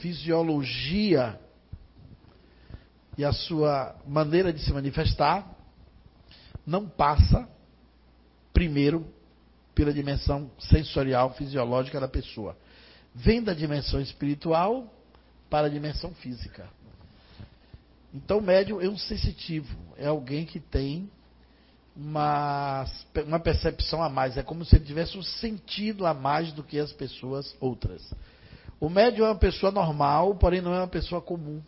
fisiologia 0.00 1.38
e 3.18 3.24
a 3.24 3.32
sua 3.32 3.96
maneira 4.06 4.52
de 4.52 4.62
se 4.62 4.72
manifestar 4.72 5.46
não 6.66 6.88
passa 6.88 7.48
primeiro 8.58 9.06
pela 9.72 9.92
dimensão 9.92 10.50
sensorial, 10.58 11.32
fisiológica 11.34 12.00
da 12.00 12.08
pessoa. 12.08 12.58
Vem 13.14 13.40
da 13.40 13.54
dimensão 13.54 14.00
espiritual 14.00 14.92
para 15.48 15.68
a 15.68 15.70
dimensão 15.70 16.12
física. 16.14 16.68
Então, 18.12 18.38
o 18.38 18.42
médium 18.42 18.80
é 18.80 18.88
um 18.88 18.98
sensitivo, 18.98 19.78
é 19.96 20.08
alguém 20.08 20.44
que 20.44 20.58
tem 20.58 21.08
uma, 21.94 22.84
uma 23.24 23.38
percepção 23.38 24.02
a 24.02 24.08
mais. 24.08 24.36
É 24.36 24.42
como 24.42 24.64
se 24.64 24.74
ele 24.74 24.84
tivesse 24.84 25.16
um 25.16 25.22
sentido 25.22 26.04
a 26.04 26.12
mais 26.12 26.52
do 26.52 26.64
que 26.64 26.80
as 26.80 26.92
pessoas 26.92 27.54
outras. 27.60 28.12
O 28.80 28.88
médium 28.88 29.24
é 29.24 29.28
uma 29.28 29.38
pessoa 29.38 29.70
normal, 29.70 30.34
porém 30.34 30.60
não 30.60 30.74
é 30.74 30.78
uma 30.78 30.88
pessoa 30.88 31.22
comum. 31.22 31.62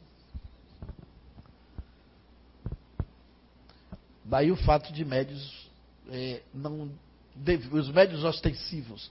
Daí 4.25 4.51
o 4.51 4.57
fato 4.57 4.93
de 4.93 5.05
médios 5.05 5.70
é, 6.11 6.43
não 6.53 6.91
os 7.73 7.89
médios 7.91 8.25
ostensivos 8.25 9.11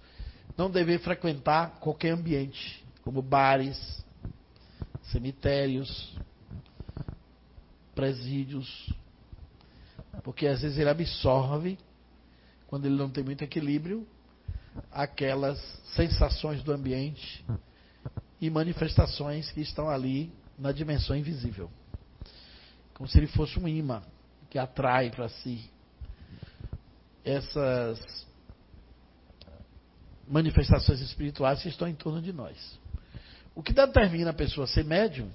não 0.58 0.70
devem 0.70 0.98
frequentar 1.00 1.80
qualquer 1.80 2.12
ambiente, 2.12 2.84
como 3.04 3.22
bares, 3.22 4.04
cemitérios, 5.04 6.16
presídios, 7.96 8.94
porque 10.24 10.48
às 10.48 10.62
vezes 10.62 10.78
ele 10.78 10.90
absorve, 10.90 11.78
quando 12.68 12.86
ele 12.86 12.96
não 12.96 13.10
tem 13.10 13.24
muito 13.24 13.44
equilíbrio, 13.44 14.06
aquelas 14.92 15.60
sensações 15.96 16.62
do 16.62 16.72
ambiente 16.72 17.44
e 18.40 18.50
manifestações 18.50 19.52
que 19.52 19.62
estão 19.62 19.90
ali 19.90 20.32
na 20.58 20.72
dimensão 20.72 21.16
invisível. 21.16 21.72
Como 22.94 23.08
se 23.08 23.18
ele 23.18 23.28
fosse 23.28 23.58
um 23.58 23.68
imã 23.68 24.04
que 24.50 24.60
atrai 24.60 25.10
para 25.10 25.30
si 25.30 25.70
essas 27.24 28.28
manifestações 30.28 31.02
espirituais 31.02 31.62
que 31.62 31.70
estão 31.70 31.88
em 31.88 31.96
torno 31.96 32.22
de 32.22 32.32
nós. 32.32 32.80
O 33.56 33.64
que 33.64 33.74
determina 33.74 34.30
a 34.30 34.34
pessoa 34.34 34.68
ser 34.68 34.86
médium 34.86 35.30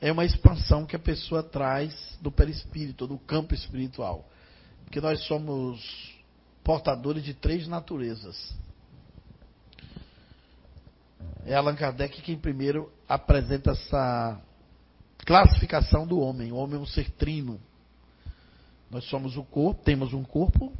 é 0.00 0.10
uma 0.10 0.24
expansão 0.24 0.86
que 0.86 0.96
a 0.96 0.98
pessoa 0.98 1.42
traz 1.42 1.94
do 2.20 2.30
perispírito, 2.30 3.06
do 3.06 3.18
campo 3.18 3.54
espiritual. 3.54 4.28
Porque 4.84 5.00
nós 5.00 5.24
somos 5.26 6.12
portadores 6.64 7.22
de 7.22 7.34
três 7.34 7.66
naturezas. 7.66 8.54
É 11.44 11.54
Allan 11.54 11.74
Kardec 11.74 12.20
quem 12.22 12.36
primeiro 12.36 12.92
apresenta 13.08 13.72
essa 13.72 14.40
classificação 15.24 16.06
do 16.06 16.18
homem. 16.18 16.52
O 16.52 16.56
homem 16.56 16.76
é 16.78 16.82
um 16.82 16.86
ser 16.86 17.10
trino 17.10 17.60
nós 18.92 19.04
somos 19.06 19.38
o 19.38 19.42
corpo, 19.42 19.82
temos 19.82 20.12
um 20.12 20.22
corpo 20.22 20.70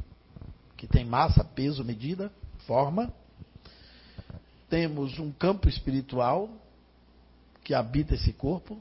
que 0.77 0.85
tem 0.85 1.03
massa, 1.03 1.43
peso, 1.43 1.83
medida, 1.83 2.31
forma. 2.67 3.11
Temos 4.69 5.17
um 5.17 5.31
campo 5.31 5.67
espiritual 5.67 6.47
que 7.63 7.73
habita 7.73 8.13
esse 8.13 8.31
corpo 8.31 8.79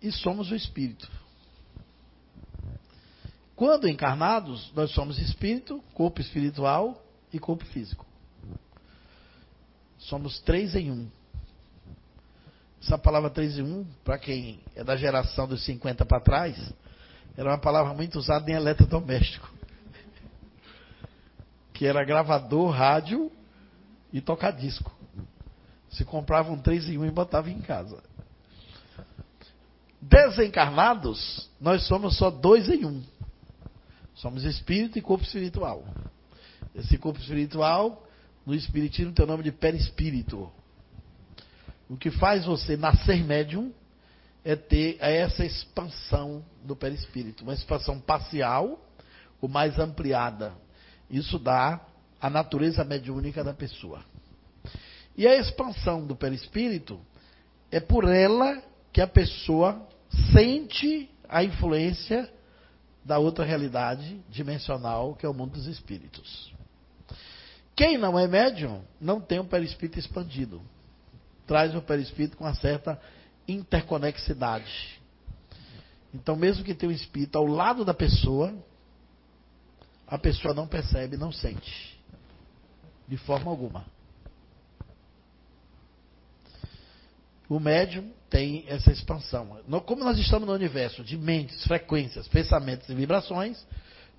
e 0.00 0.10
somos 0.10 0.50
o 0.50 0.54
espírito. 0.54 1.10
Quando 3.54 3.86
encarnados, 3.86 4.72
nós 4.74 4.90
somos 4.92 5.18
espírito, 5.18 5.84
corpo 5.92 6.22
espiritual 6.22 7.04
e 7.34 7.38
corpo 7.38 7.66
físico. 7.66 8.06
Somos 9.98 10.40
três 10.40 10.74
em 10.74 10.90
um. 10.90 11.06
Essa 12.82 12.96
palavra 12.96 13.28
três 13.28 13.58
em 13.58 13.62
um, 13.62 13.84
para 14.02 14.18
quem 14.18 14.58
é 14.74 14.82
da 14.82 14.96
geração 14.96 15.46
dos 15.46 15.62
50 15.64 16.06
para 16.06 16.20
trás, 16.20 16.72
era 17.36 17.50
uma 17.50 17.58
palavra 17.58 17.94
muito 17.94 18.18
usada 18.18 18.50
em 18.50 18.54
eletrodoméstico. 18.54 19.50
Que 21.72 21.86
era 21.86 22.04
gravador, 22.04 22.70
rádio 22.70 23.32
e 24.12 24.20
tocar 24.20 24.52
disco. 24.52 24.94
Se 25.90 26.04
comprava 26.04 26.52
um 26.52 26.58
3 26.58 26.90
em 26.90 26.98
1 26.98 27.06
e 27.06 27.10
botava 27.10 27.50
em 27.50 27.60
casa. 27.60 28.02
Desencarnados, 30.00 31.50
nós 31.60 31.86
somos 31.86 32.16
só 32.16 32.30
dois 32.30 32.68
em 32.68 32.84
um. 32.84 33.02
Somos 34.14 34.44
espírito 34.44 34.98
e 34.98 35.02
corpo 35.02 35.24
espiritual. 35.24 35.84
Esse 36.74 36.98
corpo 36.98 37.18
espiritual, 37.18 38.06
no 38.44 38.54
espiritismo 38.54 39.12
tem 39.12 39.24
o 39.24 39.28
nome 39.28 39.42
de 39.42 39.52
perispírito. 39.52 40.50
O 41.88 41.96
que 41.96 42.10
faz 42.10 42.44
você 42.44 42.76
nascer 42.76 43.24
médium 43.24 43.72
é 44.44 44.56
ter 44.56 44.96
essa 45.00 45.44
expansão 45.44 46.44
do 46.64 46.74
perispírito, 46.74 47.44
uma 47.44 47.54
expansão 47.54 48.00
parcial 48.00 48.80
ou 49.40 49.48
mais 49.48 49.78
ampliada. 49.78 50.52
Isso 51.08 51.38
dá 51.38 51.80
a 52.20 52.30
natureza 52.30 52.84
mediúnica 52.84 53.44
da 53.44 53.52
pessoa. 53.52 54.04
E 55.16 55.26
a 55.26 55.36
expansão 55.36 56.06
do 56.06 56.16
perispírito 56.16 57.00
é 57.70 57.80
por 57.80 58.08
ela 58.08 58.62
que 58.92 59.00
a 59.00 59.06
pessoa 59.06 59.86
sente 60.32 61.10
a 61.28 61.42
influência 61.42 62.30
da 63.04 63.18
outra 63.18 63.44
realidade 63.44 64.20
dimensional, 64.28 65.14
que 65.14 65.26
é 65.26 65.28
o 65.28 65.34
mundo 65.34 65.52
dos 65.52 65.66
espíritos. 65.66 66.52
Quem 67.74 67.98
não 67.98 68.18
é 68.18 68.28
médium 68.28 68.82
não 69.00 69.20
tem 69.20 69.38
o 69.38 69.44
perispírito 69.44 69.98
expandido. 69.98 70.62
Traz 71.46 71.74
o 71.74 71.82
perispírito 71.82 72.36
com 72.36 72.44
uma 72.44 72.54
certa 72.54 73.00
interconexidade. 73.46 75.00
Então, 76.14 76.36
mesmo 76.36 76.64
que 76.64 76.74
tenha 76.74 76.90
um 76.90 76.94
espírito 76.94 77.38
ao 77.38 77.46
lado 77.46 77.84
da 77.84 77.94
pessoa, 77.94 78.54
a 80.06 80.18
pessoa 80.18 80.52
não 80.52 80.66
percebe, 80.66 81.16
não 81.16 81.32
sente. 81.32 81.98
De 83.08 83.16
forma 83.16 83.50
alguma. 83.50 83.84
O 87.48 87.58
médium 87.58 88.10
tem 88.30 88.64
essa 88.66 88.90
expansão. 88.90 89.58
Como 89.84 90.04
nós 90.04 90.18
estamos 90.18 90.46
no 90.46 90.54
universo 90.54 91.02
de 91.04 91.18
mentes, 91.18 91.64
frequências, 91.64 92.28
pensamentos 92.28 92.88
e 92.88 92.94
vibrações, 92.94 93.66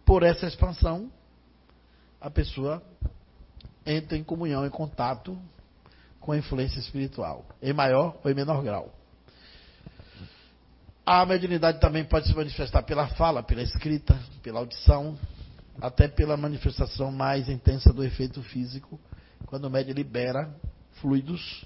por 0.06 0.22
essa 0.22 0.46
expansão, 0.46 1.12
a 2.20 2.30
pessoa 2.30 2.84
entra 3.86 4.18
em 4.18 4.24
comunhão, 4.24 4.66
em 4.66 4.70
contato 4.70 5.38
com 6.20 6.32
a 6.32 6.38
influência 6.38 6.80
espiritual, 6.80 7.46
em 7.62 7.74
maior 7.74 8.20
ou 8.24 8.32
em 8.32 8.34
menor 8.34 8.64
grau. 8.64 8.94
A 11.06 11.26
mediunidade 11.26 11.82
também 11.82 12.06
pode 12.06 12.28
se 12.28 12.36
manifestar 12.36 12.82
pela 12.84 13.08
fala, 13.08 13.44
pela 13.44 13.62
escrita, 13.62 14.18
pela 14.42 14.60
audição, 14.60 15.18
até 15.82 16.08
pela 16.08 16.38
manifestação 16.38 17.12
mais 17.12 17.50
intensa 17.50 17.92
do 17.92 18.04
efeito 18.04 18.42
físico, 18.42 18.98
quando 19.46 19.66
o 19.66 19.70
médium 19.70 19.96
libera 19.96 20.50
fluidos 21.02 21.66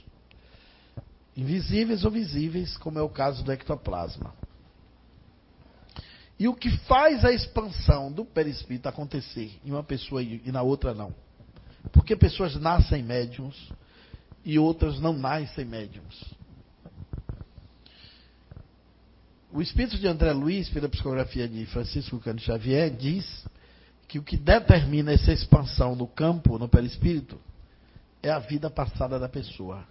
invisíveis 1.36 2.03
ou 2.03 2.10
visíveis, 2.10 2.75
como 2.77 2.98
é 2.98 3.01
o 3.01 3.10
caso 3.10 3.44
do 3.44 3.51
ectoplasma. 3.51 4.34
E 6.39 6.48
o 6.48 6.56
que 6.56 6.72
faz 6.88 7.24
a 7.24 7.32
expansão 7.32 8.12
do 8.12 8.25
perispírito 8.25 8.89
acontecer 8.89 9.60
em 9.63 9.72
uma 9.72 9.84
pessoa 9.84 10.22
e 10.24 10.51
na 10.51 10.63
outra 10.63 10.96
não? 10.96 11.13
Porque 11.91 12.15
pessoas 12.15 12.56
nascem 12.56 13.03
médiums 13.03 13.72
e 14.44 14.58
outras 14.58 15.00
não 15.00 15.13
nascem 15.13 15.63
médiums. 15.63 16.24
O 19.57 19.61
espírito 19.63 19.97
de 19.97 20.07
André 20.07 20.31
Luiz, 20.33 20.69
pela 20.69 20.87
psicografia 20.87 21.47
de 21.47 21.65
Francisco 21.65 22.19
Cândido 22.19 22.45
Xavier, 22.45 22.91
diz 22.91 23.43
que 24.07 24.19
o 24.19 24.23
que 24.23 24.37
determina 24.37 25.11
essa 25.11 25.33
expansão 25.33 25.95
no 25.95 26.05
campo, 26.05 26.59
no 26.59 26.69
perispírito, 26.69 27.39
é 28.21 28.29
a 28.29 28.37
vida 28.37 28.69
passada 28.69 29.17
da 29.17 29.27
pessoa. 29.27 29.83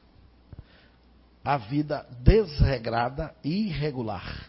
A 1.45 1.57
vida 1.57 2.07
desregrada 2.23 3.35
e 3.43 3.67
irregular. 3.67 4.49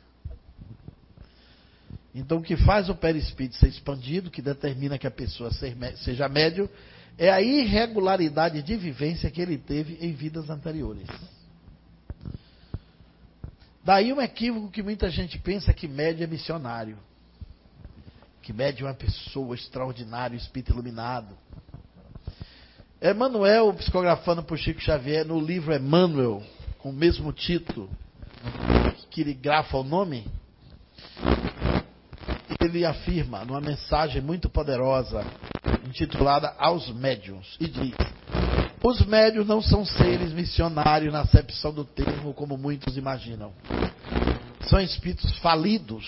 Então, 2.14 2.38
o 2.38 2.44
que 2.44 2.56
faz 2.56 2.88
o 2.88 2.94
perispírito 2.94 3.56
ser 3.56 3.70
expandido, 3.70 4.30
que 4.30 4.40
determina 4.40 5.00
que 5.00 5.08
a 5.08 5.12
pessoa 5.12 5.50
seja 5.96 6.30
médio, 6.30 6.70
é 7.18 7.32
a 7.32 7.42
irregularidade 7.42 8.62
de 8.62 8.76
vivência 8.76 9.32
que 9.32 9.42
ele 9.42 9.58
teve 9.58 9.98
em 10.00 10.14
vidas 10.14 10.48
anteriores. 10.48 11.08
Daí 13.88 14.12
um 14.12 14.20
equívoco 14.20 14.70
que 14.70 14.84
muita 14.84 15.10
gente 15.10 15.40
pensa 15.40 15.74
que 15.74 15.88
médio 15.88 16.22
é 16.22 16.28
missionário. 16.28 16.98
Que 18.42 18.52
médio 18.52 18.86
é 18.86 18.90
uma 18.90 18.94
pessoa 18.94 19.56
extraordinária, 19.56 20.36
espírito 20.36 20.74
iluminado. 20.74 21.34
Emmanuel, 23.02 23.74
psicografando 23.76 24.44
por 24.44 24.58
Chico 24.58 24.82
Xavier, 24.82 25.26
no 25.26 25.40
livro 25.40 25.74
Emmanuel, 25.74 26.44
com 26.80 26.90
o 26.90 26.94
mesmo 26.94 27.32
título, 27.32 27.90
que 29.10 29.22
ele 29.22 29.34
grafa 29.34 29.78
o 29.78 29.84
nome, 29.86 30.28
ele 32.60 32.84
afirma 32.86 33.46
numa 33.46 33.62
mensagem 33.62 34.22
muito 34.22 34.50
poderosa, 34.50 35.26
intitulada 35.88 36.54
Aos 36.60 36.90
Médiuns, 36.94 37.56
e 37.58 37.70
diz: 37.70 37.96
Os 38.84 39.06
médiuns 39.06 39.48
não 39.48 39.62
são 39.62 39.86
seres 39.86 40.32
missionários 40.32 41.12
na 41.12 41.22
acepção 41.22 41.74
do 41.74 41.84
termo, 41.84 42.34
como 42.34 42.58
muitos 42.58 42.96
imaginam. 42.96 43.54
São 44.70 44.80
espíritos 44.80 45.38
falidos, 45.40 46.06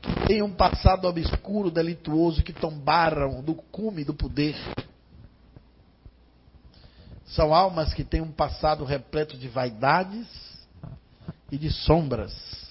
que 0.00 0.26
têm 0.26 0.42
um 0.42 0.52
passado 0.52 1.06
obscuro, 1.06 1.70
delituoso, 1.70 2.42
que 2.42 2.52
tombaram 2.52 3.42
do 3.42 3.54
cume 3.54 4.04
do 4.04 4.14
poder. 4.14 4.56
São 7.26 7.52
almas 7.52 7.92
que 7.92 8.04
têm 8.04 8.20
um 8.20 8.30
passado 8.30 8.84
repleto 8.84 9.36
de 9.36 9.48
vaidades 9.48 10.28
e 11.50 11.58
de 11.58 11.70
sombras 11.70 12.66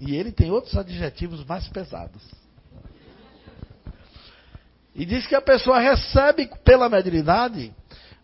e 0.00 0.14
ele 0.14 0.30
tem 0.30 0.50
outros 0.50 0.76
adjetivos 0.76 1.44
mais 1.44 1.68
pesados. 1.68 2.22
E 4.98 5.06
diz 5.06 5.28
que 5.28 5.36
a 5.36 5.40
pessoa 5.40 5.78
recebe 5.78 6.50
pela 6.64 6.88
mediunidade 6.88 7.72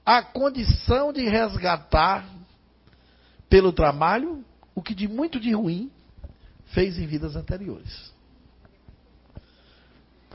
a 0.04 0.20
condição 0.20 1.12
de 1.12 1.22
resgatar 1.22 2.28
pelo 3.48 3.72
trabalho 3.72 4.44
o 4.74 4.82
que 4.82 4.92
de 4.92 5.06
muito 5.06 5.38
de 5.38 5.52
ruim 5.52 5.88
fez 6.72 6.98
em 6.98 7.06
vidas 7.06 7.36
anteriores. 7.36 8.12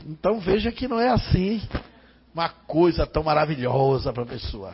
Então 0.06 0.40
veja 0.40 0.72
que 0.72 0.88
não 0.88 0.98
é 0.98 1.10
assim 1.10 1.60
uma 2.32 2.48
coisa 2.48 3.06
tão 3.06 3.22
maravilhosa 3.22 4.10
para 4.10 4.22
a 4.22 4.26
pessoa. 4.26 4.72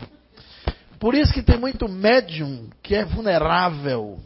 Por 1.01 1.17
isso 1.17 1.33
que 1.33 1.43
tem 1.43 1.59
muito 1.59 1.88
médium 1.88 2.71
que 2.81 2.95
é 2.95 3.05
vulnerável 3.05 4.21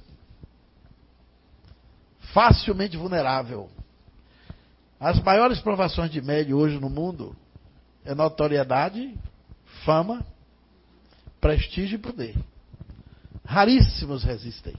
facilmente 2.34 2.98
vulnerável. 2.98 3.70
As 5.00 5.18
maiores 5.22 5.58
provações 5.60 6.10
de 6.10 6.20
médio 6.20 6.58
hoje 6.58 6.78
no 6.78 6.90
mundo 6.90 7.34
é 8.04 8.14
notoriedade, 8.14 9.18
fama, 9.82 10.26
prestígio 11.40 11.96
e 11.96 11.98
poder. 11.98 12.36
Raríssimos 13.42 14.22
resistem. 14.22 14.76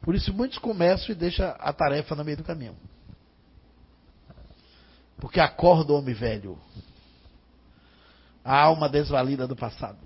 Por 0.00 0.14
isso 0.14 0.32
muitos 0.32 0.56
começam 0.56 1.10
e 1.10 1.14
deixam 1.14 1.54
a 1.58 1.70
tarefa 1.70 2.14
no 2.14 2.24
meio 2.24 2.38
do 2.38 2.44
caminho. 2.44 2.76
Porque 5.18 5.38
acorda 5.38 5.92
o 5.92 5.98
homem 5.98 6.14
velho. 6.14 6.58
A 8.42 8.58
alma 8.58 8.88
desvalida 8.88 9.46
do 9.46 9.54
passado. 9.54 9.98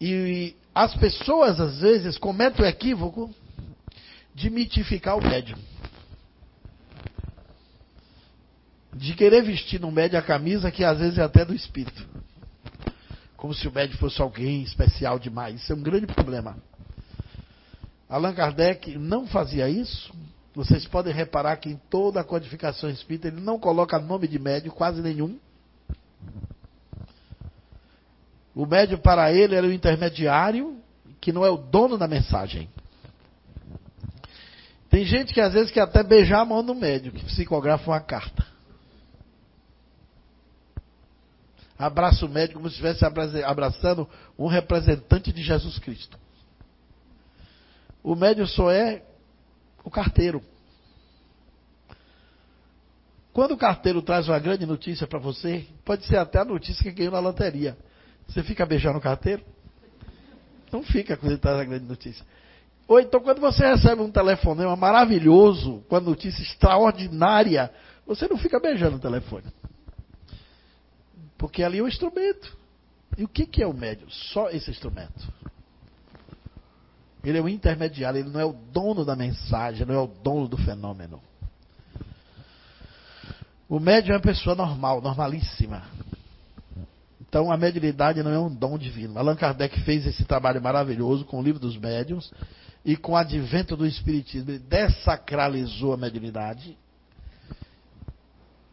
E 0.00 0.56
as 0.74 0.94
pessoas, 0.94 1.60
às 1.60 1.78
vezes, 1.78 2.16
cometem 2.16 2.64
o 2.64 2.68
equívoco 2.68 3.34
de 4.34 4.48
mitificar 4.48 5.18
o 5.18 5.22
médium. 5.22 5.58
De 8.94 9.14
querer 9.14 9.42
vestir 9.42 9.80
no 9.80 9.90
médium 9.90 10.18
a 10.18 10.22
camisa 10.22 10.70
que 10.70 10.84
às 10.84 10.98
vezes 10.98 11.18
é 11.18 11.22
até 11.22 11.44
do 11.44 11.54
espírito. 11.54 12.06
Como 13.36 13.52
se 13.54 13.68
o 13.68 13.72
médium 13.72 13.98
fosse 13.98 14.20
alguém 14.22 14.62
especial 14.62 15.18
demais. 15.18 15.60
Isso 15.60 15.72
é 15.72 15.76
um 15.76 15.82
grande 15.82 16.06
problema. 16.06 16.56
Allan 18.08 18.34
Kardec 18.34 18.96
não 18.98 19.26
fazia 19.26 19.68
isso. 19.68 20.12
Vocês 20.54 20.86
podem 20.86 21.12
reparar 21.12 21.56
que 21.56 21.70
em 21.70 21.76
toda 21.90 22.20
a 22.20 22.24
codificação 22.24 22.90
espírita 22.90 23.28
ele 23.28 23.40
não 23.40 23.58
coloca 23.58 23.98
nome 23.98 24.28
de 24.28 24.38
médium, 24.38 24.72
quase 24.72 25.00
nenhum. 25.00 25.38
O 28.54 28.66
médium 28.66 28.98
para 28.98 29.32
ele 29.32 29.54
era 29.54 29.66
o 29.66 29.72
intermediário, 29.72 30.78
que 31.20 31.32
não 31.32 31.44
é 31.44 31.50
o 31.50 31.56
dono 31.56 31.96
da 31.96 32.06
mensagem. 32.06 32.68
Tem 34.90 35.04
gente 35.04 35.32
que 35.32 35.40
às 35.40 35.54
vezes 35.54 35.70
quer 35.70 35.80
até 35.80 36.02
beijar 36.02 36.40
a 36.40 36.44
mão 36.44 36.62
do 36.62 36.74
médium, 36.74 37.12
que 37.12 37.24
psicografa 37.24 37.90
uma 37.90 38.00
carta. 38.00 38.46
Abraça 41.78 42.26
o 42.26 42.28
médium 42.28 42.56
como 42.58 42.68
se 42.68 42.74
estivesse 42.74 43.04
abraçando 43.44 44.08
um 44.38 44.46
representante 44.46 45.32
de 45.32 45.42
Jesus 45.42 45.78
Cristo. 45.78 46.18
O 48.02 48.14
médium 48.14 48.46
só 48.46 48.70
é 48.70 49.02
o 49.82 49.90
carteiro. 49.90 50.42
Quando 53.32 53.52
o 53.52 53.56
carteiro 53.56 54.02
traz 54.02 54.28
uma 54.28 54.38
grande 54.38 54.66
notícia 54.66 55.06
para 55.06 55.18
você, 55.18 55.66
pode 55.84 56.04
ser 56.04 56.18
até 56.18 56.38
a 56.38 56.44
notícia 56.44 56.84
que 56.84 56.92
ganhou 56.92 57.12
na 57.12 57.18
loteria. 57.18 57.76
Você 58.28 58.42
fica 58.42 58.64
beijando 58.64 58.98
o 58.98 59.02
carteiro? 59.02 59.44
Não 60.72 60.82
fica 60.82 61.16
quando 61.16 61.32
ele 61.32 61.40
traz 61.40 61.68
grande 61.68 61.84
notícia. 61.84 62.24
Ou 62.88 62.98
então, 62.98 63.20
quando 63.20 63.40
você 63.40 63.66
recebe 63.66 64.02
um 64.02 64.10
telefonema 64.10 64.74
maravilhoso, 64.74 65.84
com 65.88 65.96
a 65.96 66.00
notícia 66.00 66.42
extraordinária, 66.42 67.72
você 68.06 68.26
não 68.26 68.36
fica 68.36 68.58
beijando 68.58 68.96
o 68.96 69.00
telefone. 69.00 69.46
Porque 71.38 71.62
ali 71.62 71.78
é 71.78 71.82
o 71.82 71.88
instrumento. 71.88 72.56
E 73.16 73.24
o 73.24 73.28
que, 73.28 73.46
que 73.46 73.62
é 73.62 73.66
o 73.66 73.74
médium? 73.74 74.08
Só 74.08 74.48
esse 74.50 74.70
instrumento. 74.70 75.32
Ele 77.22 77.38
é 77.38 77.40
o 77.40 77.48
intermediário, 77.48 78.18
ele 78.18 78.30
não 78.30 78.40
é 78.40 78.44
o 78.44 78.52
dono 78.52 79.04
da 79.04 79.14
mensagem, 79.14 79.86
não 79.86 79.94
é 79.94 79.98
o 79.98 80.06
dono 80.06 80.48
do 80.48 80.56
fenômeno. 80.56 81.22
O 83.68 83.78
médium 83.78 84.14
é 84.14 84.16
uma 84.16 84.22
pessoa 84.22 84.56
normal, 84.56 85.00
normalíssima. 85.00 85.84
Então 87.32 87.50
a 87.50 87.56
mediunidade 87.56 88.22
não 88.22 88.30
é 88.30 88.38
um 88.38 88.54
dom 88.54 88.76
divino. 88.76 89.18
Allan 89.18 89.34
Kardec 89.34 89.80
fez 89.80 90.06
esse 90.06 90.22
trabalho 90.22 90.60
maravilhoso 90.60 91.24
com 91.24 91.40
o 91.40 91.42
livro 91.42 91.58
dos 91.58 91.78
médiuns 91.78 92.30
e 92.84 92.94
com 92.94 93.12
o 93.12 93.16
advento 93.16 93.74
do 93.74 93.86
Espiritismo. 93.86 94.50
Ele 94.50 94.58
desacralizou 94.58 95.94
a 95.94 95.96
mediunidade, 95.96 96.76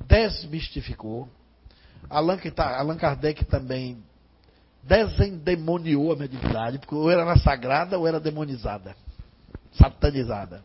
desmistificou. 0.06 1.30
Allan, 2.10 2.38
Allan 2.58 2.98
Kardec 2.98 3.46
também 3.46 4.04
desendemoniou 4.84 6.12
a 6.12 6.18
mediunidade, 6.18 6.80
porque 6.80 6.96
ou 6.96 7.10
era 7.10 7.38
sagrada 7.38 7.98
ou 7.98 8.06
era 8.06 8.20
demonizada, 8.20 8.94
satanizada. 9.72 10.62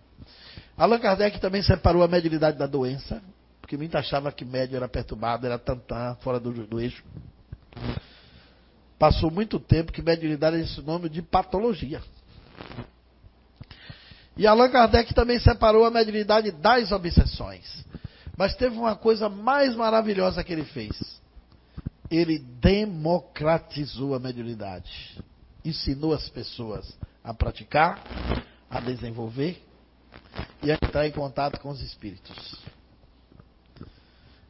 Allan 0.77 0.99
Kardec 0.99 1.39
também 1.39 1.63
separou 1.63 2.03
a 2.03 2.09
mediunidade 2.09 2.59
da 2.59 2.67
doença, 2.67 3.23
porque 3.61 3.77
muita 3.77 4.01
achava 4.01 4.33
que 4.33 4.45
médium 4.45 4.79
era 4.79 4.89
perturbado, 4.89 5.47
era 5.47 5.61
tantã, 5.61 6.17
fora 6.23 6.41
do, 6.41 6.67
do 6.67 6.81
eixo. 6.81 7.05
Passou 8.99 9.31
muito 9.31 9.59
tempo 9.59 9.93
que 9.93 10.03
mediunidade 10.03 10.57
é 10.57 10.61
esse 10.61 10.81
nome 10.81 11.09
de 11.09 11.21
patologia. 11.21 12.01
E 14.37 14.47
Allan 14.47 14.71
Kardec 14.71 15.15
também 15.15 15.39
separou 15.39 15.85
a 15.85 15.91
mediunidade 15.91 16.51
das 16.51 16.91
obsessões. 16.91 17.85
Mas 18.37 18.55
teve 18.57 18.77
uma 18.77 18.97
coisa 18.97 19.29
mais 19.29 19.77
maravilhosa 19.77 20.43
que 20.43 20.53
ele 20.53 20.65
fez. 20.65 21.21
Ele 22.11 22.39
democratizou 22.39 24.15
a 24.15 24.19
mediunidade. 24.19 25.23
Ensinou 25.65 26.13
as 26.13 26.29
pessoas 26.29 26.99
a 27.23 27.33
praticar, 27.33 28.03
a 28.69 28.81
desenvolver 28.81 29.63
e 30.63 30.71
a 30.71 30.75
entrar 30.75 31.07
em 31.07 31.13
contato 31.13 31.61
com 31.61 31.71
os 31.71 31.81
espíritos. 31.81 32.57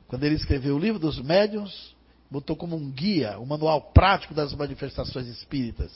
Quando 0.08 0.24
ele 0.24 0.34
escreveu 0.34 0.76
o 0.76 0.78
livro 0.78 0.98
dos 0.98 1.20
médiuns, 1.20 1.93
botou 2.30 2.56
como 2.56 2.76
um 2.76 2.90
guia, 2.90 3.38
um 3.38 3.46
manual 3.46 3.80
prático 3.92 4.34
das 4.34 4.52
manifestações 4.54 5.26
espíritas. 5.28 5.92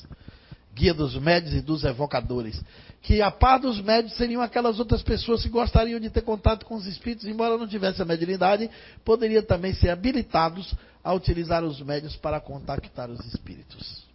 Guia 0.75 0.95
dos 0.95 1.17
médios 1.17 1.55
e 1.55 1.61
dos 1.61 1.85
evocadores. 1.85 2.63
Que 3.03 3.21
a 3.21 3.31
par 3.31 3.59
dos 3.59 3.81
médios 3.81 4.15
seriam 4.17 4.41
aquelas 4.41 4.79
outras 4.79 5.03
pessoas 5.03 5.43
que 5.43 5.49
gostariam 5.49 5.99
de 5.99 6.11
ter 6.11 6.23
contato 6.23 6.65
com 6.65 6.75
os 6.75 6.87
espíritos, 6.87 7.27
embora 7.27 7.57
não 7.57 7.67
tivessem 7.67 8.03
a 8.03 8.07
mediunidade, 8.07 8.71
poderiam 9.05 9.43
também 9.43 9.75
ser 9.75 9.91
habilitados 9.91 10.75
a 11.03 11.13
utilizar 11.13 11.65
os 11.65 11.81
médios 11.81 12.15
para 12.17 12.41
contactar 12.41 13.11
os 13.11 13.25
espíritos. 13.27 14.07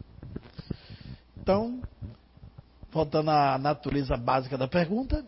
Então, 1.38 1.82
voltando 2.91 3.32
à 3.32 3.58
natureza 3.58 4.15
básica 4.15 4.58
da 4.58 4.67
pergunta, 4.67 5.26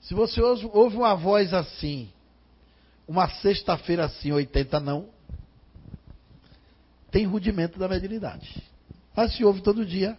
se 0.00 0.12
você 0.12 0.42
ouve 0.42 0.96
uma 0.96 1.14
voz 1.14 1.54
assim, 1.54 2.10
uma 3.08 3.28
sexta-feira 3.28 4.04
assim, 4.04 4.32
80 4.32 4.80
não, 4.80 5.08
tem 7.14 7.26
rudimento 7.26 7.78
da 7.78 7.86
mediunidade. 7.86 8.60
Mas 9.16 9.36
se 9.36 9.44
ouve 9.44 9.62
todo 9.62 9.86
dia, 9.86 10.18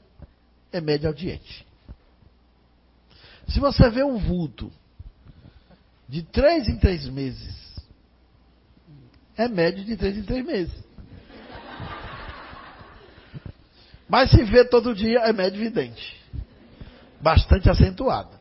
é 0.72 0.80
média 0.80 1.10
audiente. 1.10 1.68
Se 3.50 3.60
você 3.60 3.90
vê 3.90 4.02
um 4.02 4.18
vulto 4.18 4.72
de 6.08 6.24
três 6.24 6.70
em 6.70 6.78
três 6.78 7.06
meses, 7.10 7.54
é 9.36 9.50
médio 9.50 9.84
de 9.84 9.98
três 9.98 10.18
em 10.18 10.24
três 10.24 10.46
meses. 10.46 10.74
Mas 14.08 14.32
se 14.32 14.42
vê 14.46 14.64
todo 14.64 14.96
dia, 14.96 15.20
é 15.20 15.34
médio 15.34 15.60
vidente. 15.60 16.18
Bastante 17.20 17.70
acentuado. 17.70 18.40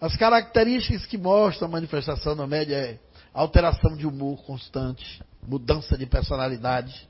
As 0.00 0.16
características 0.16 1.06
que 1.06 1.16
mostram 1.16 1.68
a 1.68 1.70
manifestação 1.70 2.34
da 2.34 2.44
média 2.44 2.74
é 2.74 2.98
alteração 3.36 3.94
de 3.94 4.06
humor 4.06 4.42
constante, 4.44 5.22
mudança 5.46 5.96
de 5.98 6.06
personalidade, 6.06 7.06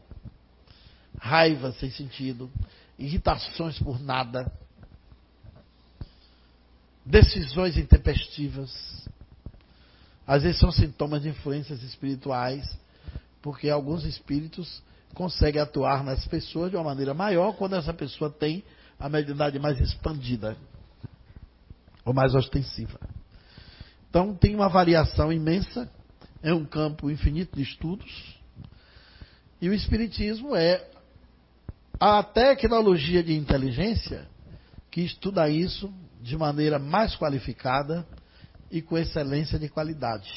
raiva 1.20 1.70
sem 1.72 1.88
sentido, 1.88 2.50
irritações 2.98 3.78
por 3.78 4.00
nada, 4.00 4.50
decisões 7.04 7.76
intempestivas. 7.76 9.08
Às 10.26 10.42
vezes 10.42 10.58
são 10.58 10.72
sintomas 10.72 11.22
de 11.22 11.28
influências 11.28 11.80
espirituais, 11.84 12.76
porque 13.40 13.70
alguns 13.70 14.04
espíritos 14.04 14.82
conseguem 15.14 15.62
atuar 15.62 16.02
nas 16.02 16.26
pessoas 16.26 16.72
de 16.72 16.76
uma 16.76 16.82
maneira 16.82 17.14
maior 17.14 17.52
quando 17.52 17.76
essa 17.76 17.94
pessoa 17.94 18.28
tem 18.28 18.64
a 18.98 19.08
mediunidade 19.08 19.60
mais 19.60 19.80
expandida 19.80 20.56
ou 22.04 22.12
mais 22.12 22.34
ostensiva. 22.34 22.98
Então 24.10 24.34
tem 24.34 24.56
uma 24.56 24.68
variação 24.68 25.32
imensa, 25.32 25.88
é 26.42 26.52
um 26.52 26.64
campo 26.64 27.10
infinito 27.10 27.56
de 27.56 27.62
estudos, 27.62 28.36
e 29.60 29.68
o 29.68 29.74
Espiritismo 29.74 30.54
é 30.54 30.86
a 31.98 32.22
tecnologia 32.22 33.22
de 33.22 33.34
inteligência 33.34 34.28
que 34.90 35.00
estuda 35.00 35.48
isso 35.48 35.92
de 36.20 36.36
maneira 36.36 36.78
mais 36.78 37.16
qualificada 37.16 38.06
e 38.70 38.82
com 38.82 38.98
excelência 38.98 39.58
de 39.58 39.68
qualidade. 39.68 40.30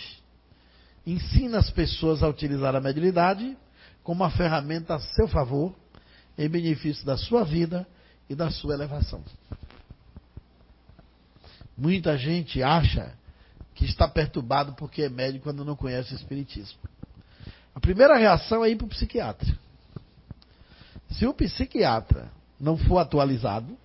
Ensina 1.06 1.58
as 1.58 1.70
pessoas 1.70 2.24
a 2.24 2.28
utilizar 2.30 2.76
a 2.76 2.82
mediunidade 2.82 3.58
como 4.04 4.24
uma 4.24 4.32
ferramenta 4.32 4.96
a 4.96 5.00
seu 5.00 5.28
favor, 5.28 5.76
em 6.38 6.48
benefício 6.48 7.06
da 7.06 7.18
sua 7.18 7.44
vida 7.44 7.86
e 8.30 8.36
da 8.36 8.50
sua 8.50 8.74
elevação. 8.74 9.24
Muita 11.78 12.18
gente 12.18 12.64
acha 12.64 13.14
que 13.80 13.86
está 13.86 14.10
perturbado 14.10 14.74
porque 14.74 15.04
é 15.04 15.10
médico 15.10 15.46
quando 15.46 15.64
não 15.64 15.74
conhece 15.74 16.14
o 16.14 16.18
Espiritismo. 16.18 16.78
A 17.74 17.80
primeira 17.80 18.18
reação 18.18 18.64
é 18.64 18.70
ir 18.70 18.76
para 18.76 18.86
o 18.86 18.90
psiquiatra. 18.90 19.48
Se 21.12 21.26
o 21.26 21.34
psiquiatra 21.34 22.30
não 22.60 22.76
for 22.76 22.98
atualizado, 22.98 23.78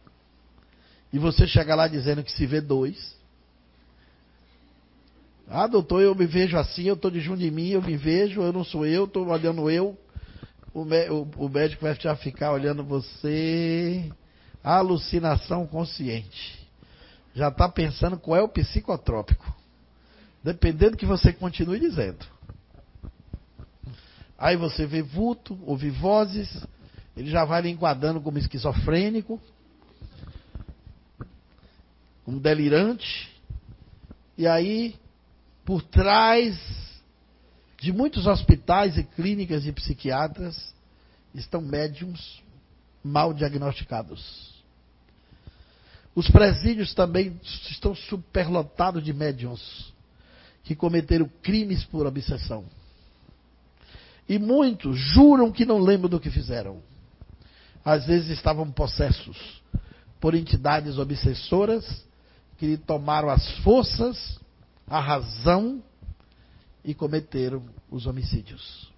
e 1.13 1.19
você 1.19 1.47
chegar 1.47 1.77
lá 1.77 1.87
dizendo 1.87 2.25
que 2.25 2.33
se 2.33 2.45
vê 2.45 2.61
dois, 2.61 3.17
ah, 5.47 5.69
doutor, 5.69 6.03
eu 6.03 6.13
me 6.13 6.27
vejo 6.27 6.59
assim, 6.59 6.89
eu 6.89 6.95
estou 6.95 7.09
de 7.09 7.21
junto 7.21 7.39
de 7.39 7.51
mim, 7.53 7.69
eu 7.69 7.81
me 7.81 7.97
vejo, 7.97 8.43
eu 8.43 8.53
não 8.53 8.65
sou 8.65 8.85
eu, 8.85 9.05
estou 9.05 9.29
olhando 9.29 9.71
eu. 9.71 9.97
O, 10.73 10.81
o, 10.81 11.45
o, 11.45 11.49
médico 11.49 11.83
vai 11.83 11.95
já 11.95 12.17
ficar 12.17 12.51
olhando 12.51 12.83
você. 12.83 14.11
Alucinação 14.61 15.69
consciente. 15.69 16.69
Já 17.33 17.47
está 17.47 17.69
pensando 17.69 18.19
qual 18.19 18.41
é 18.41 18.43
o 18.43 18.49
psicotrópico. 18.49 19.55
Dependendo 20.45 20.91
do 20.91 20.97
que 20.99 21.07
você 21.07 21.33
continue 21.33 21.81
dizendo. 21.81 22.23
Aí 24.37 24.59
você 24.59 24.85
vê 24.85 25.01
vulto, 25.01 25.59
ouve 25.65 25.89
vozes, 25.89 26.67
ele 27.17 27.31
já 27.31 27.47
vai 27.47 27.63
lhe 27.63 27.71
enquadrando 27.71 28.21
como 28.21 28.37
esquizofrênico, 28.37 29.41
como 32.27 32.39
delirante. 32.39 33.33
E 34.37 34.47
aí, 34.47 34.97
por 35.65 35.81
trás 35.81 36.59
de 37.81 37.91
muitos 37.91 38.27
hospitais 38.27 38.99
e 38.99 39.05
clínicas 39.05 39.63
de 39.63 39.73
psiquiatras, 39.73 40.75
estão 41.35 41.63
médiums 41.63 42.43
mal 43.03 43.33
diagnosticados. 43.33 44.63
Os 46.15 46.29
presídios 46.29 46.93
também 46.93 47.41
estão 47.43 47.95
superlotados 47.95 49.03
de 49.03 49.13
médiums 49.15 49.94
que 50.65 50.75
cometeram 50.75 51.31
crimes 51.43 51.85
por 51.85 52.07
obsessão. 52.07 52.65
E 54.29 54.39
muitos 54.39 54.99
juram 54.99 55.53
que 55.53 55.67
não 55.67 55.79
lembram 55.79 56.09
do 56.09 56.19
que 56.19 56.31
fizeram. 56.31 56.83
Às 57.85 58.07
vezes 58.07 58.31
estavam 58.31 58.71
possessos 58.71 59.63
por 60.19 60.35
entidades 60.35 60.99
obsessoras 60.99 62.05
que 62.57 62.67
lhe 62.67 62.79
tomaram 62.79 63.29
as 63.29 63.47
forças, 63.59 64.41
a 64.87 64.99
razão 64.99 65.83
e 66.83 66.95
cometeram 66.95 67.63
os 67.91 68.07
homicídios. 68.07 68.91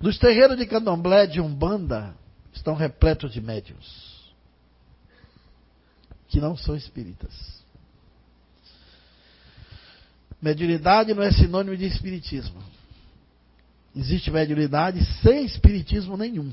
Nos 0.00 0.18
terreiros 0.18 0.56
de 0.56 0.64
candomblé 0.64 1.26
de 1.26 1.40
Umbanda 1.40 2.14
estão 2.54 2.74
repletos 2.74 3.32
de 3.32 3.40
médios 3.40 4.18
que 6.28 6.40
não 6.40 6.56
são 6.56 6.76
espíritas. 6.76 7.58
Mediunidade 10.40 11.12
não 11.14 11.22
é 11.22 11.32
sinônimo 11.32 11.76
de 11.76 11.84
espiritismo. 11.84 12.62
Existe 13.94 14.30
mediunidade 14.30 15.04
sem 15.22 15.44
espiritismo 15.44 16.16
nenhum. 16.16 16.52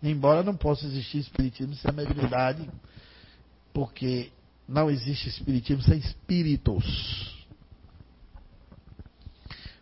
Embora 0.00 0.42
não 0.42 0.56
possa 0.56 0.86
existir 0.86 1.18
espiritismo 1.18 1.74
sem 1.74 1.92
mediunidade, 1.92 2.68
porque 3.72 4.30
não 4.68 4.88
existe 4.88 5.28
espiritismo 5.28 5.82
sem 5.82 5.98
espíritos. 5.98 7.44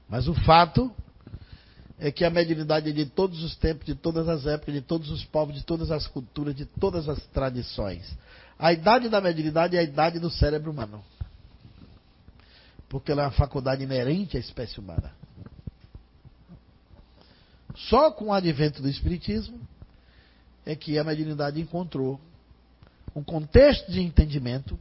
Mas 0.08 0.28
o 0.28 0.34
fato 0.34 0.90
é 1.98 2.10
que 2.10 2.24
a 2.24 2.30
mediunidade 2.30 2.88
é 2.88 2.92
de 2.92 3.04
todos 3.04 3.42
os 3.42 3.54
tempos, 3.56 3.84
de 3.84 3.94
todas 3.94 4.26
as 4.28 4.46
épocas, 4.46 4.74
de 4.74 4.80
todos 4.80 5.10
os 5.10 5.24
povos, 5.26 5.54
de 5.54 5.62
todas 5.62 5.90
as 5.90 6.06
culturas, 6.06 6.54
de 6.54 6.64
todas 6.64 7.06
as 7.06 7.22
tradições. 7.26 8.16
A 8.58 8.72
idade 8.72 9.10
da 9.10 9.20
mediunidade 9.20 9.76
é 9.76 9.80
a 9.80 9.82
idade 9.82 10.18
do 10.18 10.30
cérebro 10.30 10.70
humano 10.70 11.04
porque 12.90 13.12
ela 13.12 13.22
é 13.22 13.26
uma 13.26 13.30
faculdade 13.30 13.84
inerente 13.84 14.36
à 14.36 14.40
espécie 14.40 14.80
humana. 14.80 15.14
Só 17.76 18.10
com 18.10 18.26
o 18.26 18.32
advento 18.32 18.82
do 18.82 18.88
Espiritismo 18.88 19.60
é 20.66 20.74
que 20.74 20.98
a 20.98 21.04
mediunidade 21.04 21.60
encontrou 21.60 22.20
um 23.14 23.22
contexto 23.22 23.90
de 23.92 24.00
entendimento 24.00 24.78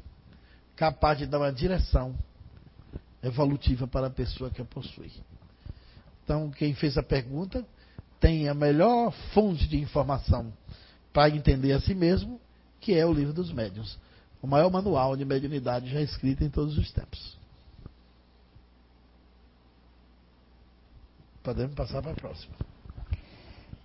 capaz 0.75 1.19
de 1.19 1.27
dar 1.27 1.37
uma 1.37 1.53
direção 1.53 2.15
evolutiva 3.21 3.87
para 3.87 4.07
a 4.07 4.11
pessoa 4.11 4.49
que 4.49 4.61
a 4.61 4.65
possui. 4.65 5.11
Então, 6.23 6.49
quem 6.49 6.73
fez 6.73 6.97
a 6.97 7.03
pergunta 7.03 7.63
tem 8.19 8.49
a 8.49 8.55
melhor 8.55 9.11
fonte 9.33 9.67
de 9.67 9.77
informação 9.77 10.51
para 11.13 11.29
entender 11.29 11.73
a 11.73 11.79
si 11.79 11.93
mesmo, 11.93 12.41
que 12.79 12.95
é 12.95 13.05
o 13.05 13.13
livro 13.13 13.33
dos 13.33 13.51
médiuns, 13.51 13.99
o 14.41 14.47
maior 14.47 14.71
manual 14.71 15.15
de 15.15 15.25
mediunidade 15.25 15.91
já 15.91 16.01
escrito 16.01 16.43
em 16.43 16.49
todos 16.49 16.75
os 16.75 16.91
tempos. 16.91 17.38
Podemos 21.43 21.75
passar 21.75 22.01
para 22.01 22.11
a 22.11 22.15
próxima. 22.15 22.53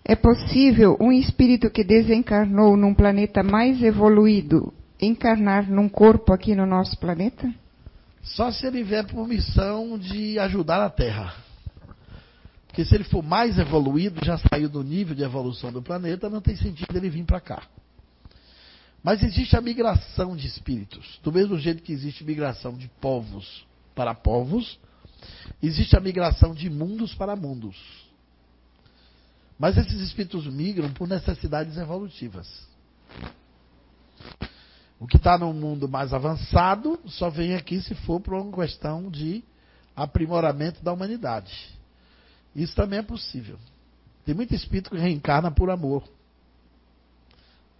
É 0.04 0.14
possível 0.14 0.96
um 1.00 1.10
espírito 1.10 1.70
que 1.70 1.82
desencarnou 1.82 2.76
num 2.76 2.94
planeta 2.94 3.42
mais 3.42 3.82
evoluído 3.82 4.72
encarnar 5.00 5.70
num 5.70 5.88
corpo 5.88 6.32
aqui 6.32 6.54
no 6.54 6.66
nosso 6.66 6.98
planeta? 6.98 7.52
Só 8.22 8.50
se 8.50 8.66
ele 8.66 8.82
vier 8.82 9.06
por 9.06 9.26
missão 9.28 9.98
de 9.98 10.38
ajudar 10.38 10.84
a 10.84 10.90
Terra. 10.90 11.34
Porque 12.66 12.84
se 12.84 12.94
ele 12.94 13.04
for 13.04 13.22
mais 13.22 13.58
evoluído, 13.58 14.24
já 14.24 14.38
saiu 14.38 14.68
do 14.68 14.82
nível 14.82 15.14
de 15.14 15.22
evolução 15.22 15.72
do 15.72 15.82
planeta, 15.82 16.30
não 16.30 16.40
tem 16.40 16.56
sentido 16.56 16.96
ele 16.96 17.08
vir 17.08 17.24
para 17.24 17.40
cá. 17.40 17.62
Mas 19.02 19.22
existe 19.22 19.54
a 19.56 19.60
migração 19.60 20.34
de 20.34 20.46
espíritos. 20.46 21.20
Do 21.22 21.30
mesmo 21.30 21.58
jeito 21.58 21.82
que 21.82 21.92
existe 21.92 22.24
migração 22.24 22.74
de 22.74 22.88
povos 23.00 23.64
para 23.94 24.14
povos, 24.14 24.78
existe 25.62 25.96
a 25.96 26.00
migração 26.00 26.54
de 26.54 26.68
mundos 26.70 27.14
para 27.14 27.36
mundos. 27.36 27.76
Mas 29.58 29.76
esses 29.76 30.00
espíritos 30.00 30.46
migram 30.46 30.92
por 30.92 31.08
necessidades 31.08 31.76
evolutivas. 31.76 32.48
O 34.98 35.06
que 35.06 35.16
está 35.16 35.36
no 35.36 35.52
mundo 35.52 35.88
mais 35.88 36.12
avançado 36.12 36.98
só 37.06 37.28
vem 37.28 37.54
aqui 37.54 37.80
se 37.80 37.94
for 37.94 38.20
por 38.20 38.34
uma 38.34 38.52
questão 38.52 39.10
de 39.10 39.44
aprimoramento 39.94 40.82
da 40.82 40.92
humanidade. 40.92 41.52
Isso 42.54 42.74
também 42.74 42.98
é 43.00 43.02
possível. 43.02 43.58
Tem 44.24 44.34
muito 44.34 44.54
espírito 44.54 44.90
que 44.90 44.96
reencarna 44.96 45.50
por 45.50 45.70
amor 45.70 46.02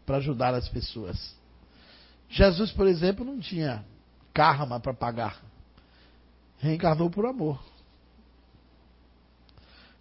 para 0.04 0.18
ajudar 0.18 0.54
as 0.54 0.68
pessoas. 0.68 1.34
Jesus, 2.28 2.72
por 2.72 2.86
exemplo, 2.86 3.24
não 3.24 3.40
tinha 3.40 3.84
karma 4.32 4.78
para 4.78 4.92
pagar. 4.92 5.40
Reencarnou 6.58 7.10
por 7.10 7.26
amor. 7.26 7.62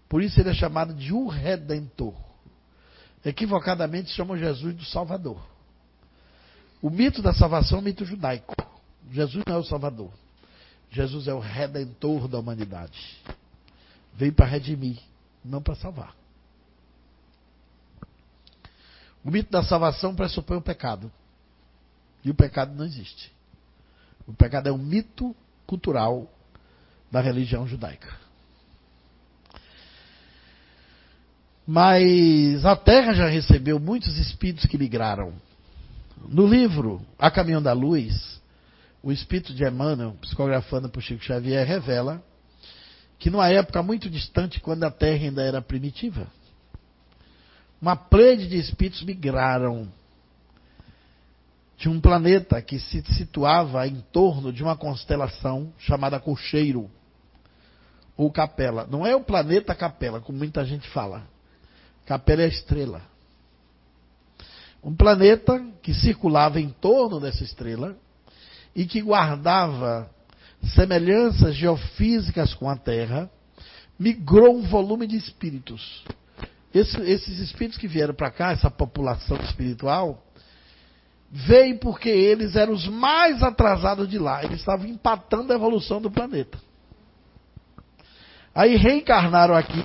Por 0.07 0.21
isso 0.21 0.39
ele 0.39 0.49
é 0.49 0.53
chamado 0.53 0.93
de 0.93 1.11
o 1.11 1.27
Redentor. 1.27 2.13
Equivocadamente 3.25 4.11
chamam 4.11 4.37
Jesus 4.37 4.75
do 4.75 4.85
Salvador. 4.85 5.41
O 6.81 6.89
mito 6.89 7.21
da 7.21 7.33
salvação 7.33 7.77
é 7.77 7.81
um 7.81 7.83
mito 7.83 8.05
judaico. 8.05 8.55
Jesus 9.09 9.43
não 9.47 9.55
é 9.55 9.57
o 9.57 9.63
Salvador. 9.63 10.11
Jesus 10.91 11.27
é 11.27 11.33
o 11.33 11.39
Redentor 11.39 12.27
da 12.27 12.37
humanidade. 12.37 13.17
Veio 14.13 14.33
para 14.33 14.45
redimir, 14.45 14.99
não 15.43 15.61
para 15.61 15.75
salvar. 15.75 16.15
O 19.23 19.31
mito 19.31 19.49
da 19.49 19.63
salvação 19.63 20.13
pressupõe 20.13 20.57
o 20.57 20.61
pecado. 20.61 21.11
E 22.23 22.29
o 22.29 22.35
pecado 22.35 22.75
não 22.75 22.85
existe. 22.85 23.31
O 24.27 24.33
pecado 24.33 24.67
é 24.67 24.71
um 24.71 24.77
mito 24.77 25.35
cultural 25.65 26.29
da 27.13 27.21
religião 27.21 27.67
judaica. 27.67 28.11
Mas 31.65 32.65
a 32.65 32.75
Terra 32.75 33.13
já 33.13 33.27
recebeu 33.27 33.79
muitos 33.79 34.17
espíritos 34.17 34.65
que 34.65 34.79
migraram. 34.79 35.31
No 36.27 36.47
livro 36.47 37.05
A 37.19 37.29
Caminho 37.29 37.61
da 37.61 37.71
Luz, 37.71 38.41
o 39.03 39.11
espírito 39.11 39.53
de 39.53 39.63
Emmanuel, 39.63 40.17
psicografando 40.21 40.89
por 40.89 41.03
Chico 41.03 41.23
Xavier, 41.23 41.67
revela 41.67 42.19
que 43.19 43.29
numa 43.29 43.47
época 43.47 43.83
muito 43.83 44.09
distante, 44.09 44.59
quando 44.59 44.83
a 44.83 44.89
Terra 44.89 45.25
ainda 45.25 45.43
era 45.43 45.61
primitiva, 45.61 46.27
uma 47.79 47.95
plede 47.95 48.47
de 48.47 48.57
espíritos 48.57 49.03
migraram 49.03 49.87
de 51.77 51.87
um 51.87 52.01
planeta 52.01 52.59
que 52.59 52.79
se 52.79 53.03
situava 53.13 53.87
em 53.87 54.01
torno 54.11 54.51
de 54.51 54.63
uma 54.63 54.75
constelação 54.75 55.71
chamada 55.77 56.19
Cocheiro 56.19 56.89
ou 58.15 58.31
Capela. 58.31 58.87
Não 58.89 59.05
é 59.05 59.15
o 59.15 59.21
planeta 59.21 59.73
Capela, 59.75 60.19
como 60.21 60.37
muita 60.37 60.63
gente 60.65 60.87
fala. 60.89 61.23
Capela 62.05 62.41
é 62.41 62.45
a 62.45 62.49
estrela. 62.49 63.01
Um 64.83 64.95
planeta 64.95 65.63
que 65.81 65.93
circulava 65.93 66.59
em 66.59 66.69
torno 66.69 67.19
dessa 67.19 67.43
estrela 67.43 67.95
e 68.75 68.85
que 68.85 69.01
guardava 69.01 70.09
semelhanças 70.75 71.55
geofísicas 71.55 72.53
com 72.53 72.69
a 72.69 72.75
Terra, 72.75 73.29
migrou 73.99 74.55
um 74.55 74.63
volume 74.63 75.05
de 75.05 75.15
espíritos 75.15 76.03
esse, 76.73 76.99
esses 77.01 77.39
espíritos 77.39 77.77
que 77.77 77.87
vieram 77.87 78.13
para 78.13 78.31
cá, 78.31 78.51
essa 78.51 78.71
população 78.71 79.37
espiritual, 79.37 80.23
veio 81.29 81.77
porque 81.77 82.09
eles 82.09 82.55
eram 82.55 82.73
os 82.73 82.87
mais 82.87 83.43
atrasados 83.43 84.09
de 84.09 84.17
lá. 84.17 84.43
Eles 84.43 84.59
estavam 84.59 84.87
empatando 84.87 85.53
a 85.53 85.55
evolução 85.55 86.01
do 86.01 86.09
planeta. 86.09 86.57
Aí 88.53 88.75
reencarnaram 88.75 89.55
aqui 89.55 89.83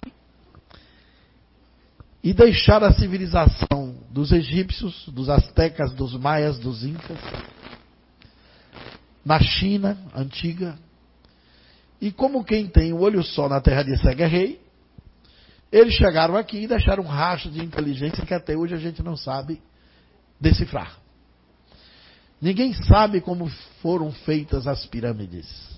e 2.23 2.35
deixaram 2.35 2.87
a 2.87 2.93
civilização 2.93 3.97
dos 4.11 4.33
egípcios, 4.33 5.09
dos 5.09 5.31
astecas, 5.31 5.93
dos 5.93 6.15
maias, 6.15 6.59
dos 6.59 6.85
incas, 6.85 7.19
na 9.25 9.41
China 9.41 9.97
antiga. 10.15 10.79
E 12.01 12.13
como 12.13 12.45
quem 12.45 12.67
tem 12.67 12.93
o 12.93 13.01
olho 13.01 13.23
só 13.23 13.49
na 13.49 13.61
terra 13.61 13.83
de 13.83 13.97
cega 13.99 14.25
é 14.25 14.29
rei, 14.29 14.61
eles 15.71 15.95
chegaram 15.95 16.37
aqui 16.37 16.59
e 16.59 16.69
deixaram 16.69 17.05
um 17.05 17.07
rastro 17.07 17.51
de 17.51 17.63
inteligência 17.63 18.25
que 18.25 18.35
até 18.35 18.57
hoje 18.57 18.75
a 18.75 18.79
gente 18.79 19.03
não 19.03 19.17
sabe 19.17 19.63
decifrar. 20.41 20.99
Ninguém 22.41 22.73
sabe 22.73 23.21
como 23.21 23.49
foram 23.83 24.13
feitas 24.13 24.67
as 24.67 24.87
pirâmides. 24.87 25.78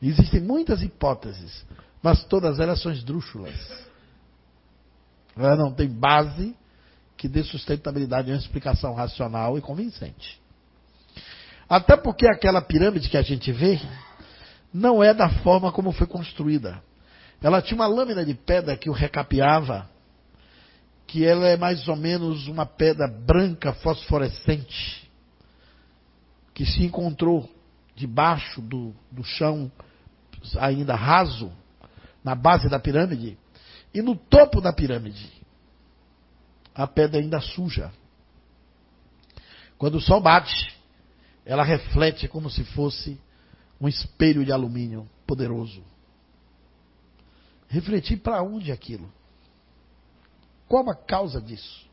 Existem 0.00 0.40
muitas 0.40 0.82
hipóteses, 0.82 1.64
mas 2.02 2.24
todas 2.24 2.60
elas 2.60 2.80
são 2.80 2.92
esdrúxulas. 2.92 3.54
Ela 5.36 5.56
não 5.56 5.72
tem 5.72 5.88
base 5.88 6.54
que 7.16 7.28
dê 7.28 7.42
sustentabilidade 7.42 8.30
a 8.30 8.34
uma 8.34 8.40
explicação 8.40 8.94
racional 8.94 9.58
e 9.58 9.60
convincente. 9.60 10.40
Até 11.68 11.96
porque 11.96 12.26
aquela 12.26 12.62
pirâmide 12.62 13.08
que 13.08 13.16
a 13.16 13.22
gente 13.22 13.50
vê 13.52 13.80
não 14.72 15.02
é 15.02 15.12
da 15.12 15.28
forma 15.28 15.72
como 15.72 15.92
foi 15.92 16.06
construída. 16.06 16.80
Ela 17.42 17.60
tinha 17.60 17.76
uma 17.76 17.86
lâmina 17.86 18.24
de 18.24 18.34
pedra 18.34 18.76
que 18.76 18.88
o 18.88 18.92
recapeava, 18.92 19.88
que 21.06 21.24
ela 21.24 21.46
é 21.46 21.56
mais 21.56 21.86
ou 21.88 21.96
menos 21.96 22.46
uma 22.48 22.66
pedra 22.66 23.08
branca 23.08 23.72
fosforescente, 23.72 25.10
que 26.54 26.64
se 26.64 26.84
encontrou 26.84 27.48
debaixo 27.94 28.60
do, 28.60 28.94
do 29.10 29.24
chão 29.24 29.70
ainda 30.58 30.94
raso, 30.94 31.52
na 32.22 32.34
base 32.34 32.68
da 32.68 32.78
pirâmide, 32.78 33.38
e 33.92 34.02
no 34.02 34.14
topo 34.14 34.60
da 34.60 34.72
pirâmide, 34.72 35.32
a 36.74 36.86
pedra 36.86 37.20
ainda 37.20 37.40
suja. 37.40 37.92
Quando 39.76 39.96
o 39.96 40.00
sol 40.00 40.20
bate, 40.20 40.74
ela 41.44 41.62
reflete 41.62 42.28
como 42.28 42.50
se 42.50 42.64
fosse 42.64 43.18
um 43.80 43.88
espelho 43.88 44.44
de 44.44 44.52
alumínio 44.52 45.08
poderoso 45.26 45.82
refletir 47.68 48.16
para 48.16 48.42
onde 48.42 48.72
aquilo. 48.72 49.12
Qual 50.66 50.88
a 50.90 50.94
causa 50.94 51.40
disso? 51.40 51.86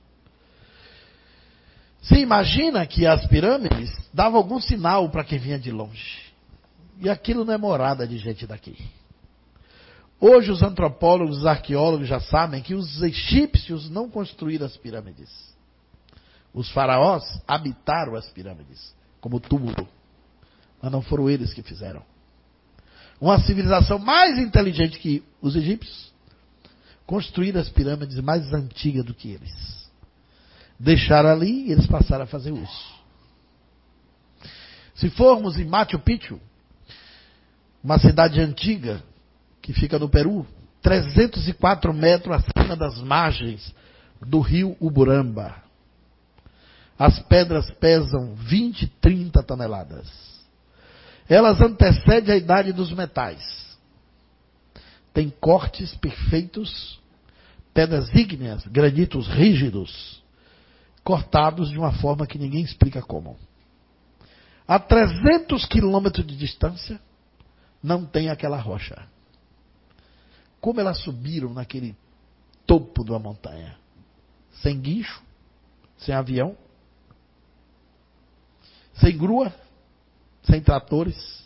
Você 2.01 2.19
imagina 2.19 2.85
que 2.85 3.05
as 3.05 3.25
pirâmides 3.27 3.91
davam 4.13 4.37
algum 4.37 4.59
sinal 4.59 5.09
para 5.09 5.23
quem 5.23 5.39
vinha 5.39 5.59
de 5.59 5.71
longe. 5.71 6.24
E 6.99 7.09
aquilo 7.09 7.43
não 7.43 7.53
é 7.53 7.57
morada 7.57 8.07
de 8.07 8.17
gente 8.17 8.47
daqui. 8.47 8.77
Hoje 10.19 10.51
os 10.51 10.63
antropólogos, 10.63 11.39
os 11.39 11.45
arqueólogos 11.45 12.07
já 12.07 12.19
sabem 12.19 12.61
que 12.61 12.73
os 12.73 13.01
egípcios 13.01 13.89
não 13.89 14.09
construíram 14.09 14.65
as 14.65 14.77
pirâmides. 14.77 15.29
Os 16.53 16.69
faraós 16.71 17.41
habitaram 17.47 18.15
as 18.15 18.29
pirâmides 18.29 18.95
como 19.19 19.39
túmulo. 19.39 19.87
Mas 20.81 20.91
não 20.91 21.01
foram 21.01 21.29
eles 21.29 21.53
que 21.53 21.61
fizeram 21.61 22.01
uma 23.19 23.39
civilização 23.39 23.97
mais 23.97 24.37
inteligente 24.37 24.99
que 24.99 25.23
os 25.41 25.55
egípcios, 25.55 26.13
construíram 27.05 27.61
as 27.61 27.69
pirâmides 27.69 28.19
mais 28.19 28.51
antigas 28.53 29.05
do 29.05 29.13
que 29.13 29.29
eles. 29.29 29.85
Deixaram 30.79 31.29
ali 31.29 31.67
e 31.67 31.71
eles 31.71 31.87
passaram 31.87 32.23
a 32.23 32.27
fazer 32.27 32.51
uso. 32.51 32.95
Se 34.95 35.09
formos 35.09 35.57
em 35.57 35.65
Machu 35.65 35.99
Picchu, 35.99 36.39
uma 37.85 37.99
cidade 37.99 38.41
antiga 38.41 39.03
que 39.61 39.71
fica 39.71 39.99
no 39.99 40.09
Peru, 40.09 40.43
304 40.81 41.93
metros 41.93 42.35
acima 42.35 42.75
das 42.75 42.97
margens 42.99 43.71
do 44.25 44.39
rio 44.39 44.75
Uburamba. 44.79 45.55
As 46.97 47.19
pedras 47.19 47.69
pesam 47.69 48.33
20, 48.33 48.87
30 48.99 49.43
toneladas. 49.43 50.09
Elas 51.29 51.61
antecedem 51.61 52.33
a 52.33 52.37
idade 52.37 52.73
dos 52.73 52.91
metais. 52.91 53.77
Tem 55.13 55.29
cortes 55.29 55.93
perfeitos, 55.95 56.99
pedras 57.71 58.11
ígneas, 58.15 58.65
granitos 58.65 59.27
rígidos, 59.27 60.23
cortados 61.03 61.69
de 61.69 61.77
uma 61.77 61.91
forma 61.91 62.25
que 62.25 62.39
ninguém 62.39 62.63
explica 62.63 63.03
como. 63.03 63.37
A 64.67 64.79
300 64.79 65.65
quilômetros 65.65 66.25
de 66.25 66.35
distância, 66.35 66.99
não 67.81 68.05
tem 68.05 68.29
aquela 68.29 68.57
rocha. 68.57 69.07
Como 70.59 70.79
elas 70.79 70.99
subiram 70.99 71.53
naquele 71.53 71.95
topo 72.65 73.03
uma 73.03 73.19
montanha? 73.19 73.77
Sem 74.61 74.79
guincho, 74.79 75.21
sem 75.97 76.13
avião, 76.13 76.57
sem 78.95 79.17
grua, 79.17 79.53
sem 80.43 80.61
tratores, 80.61 81.45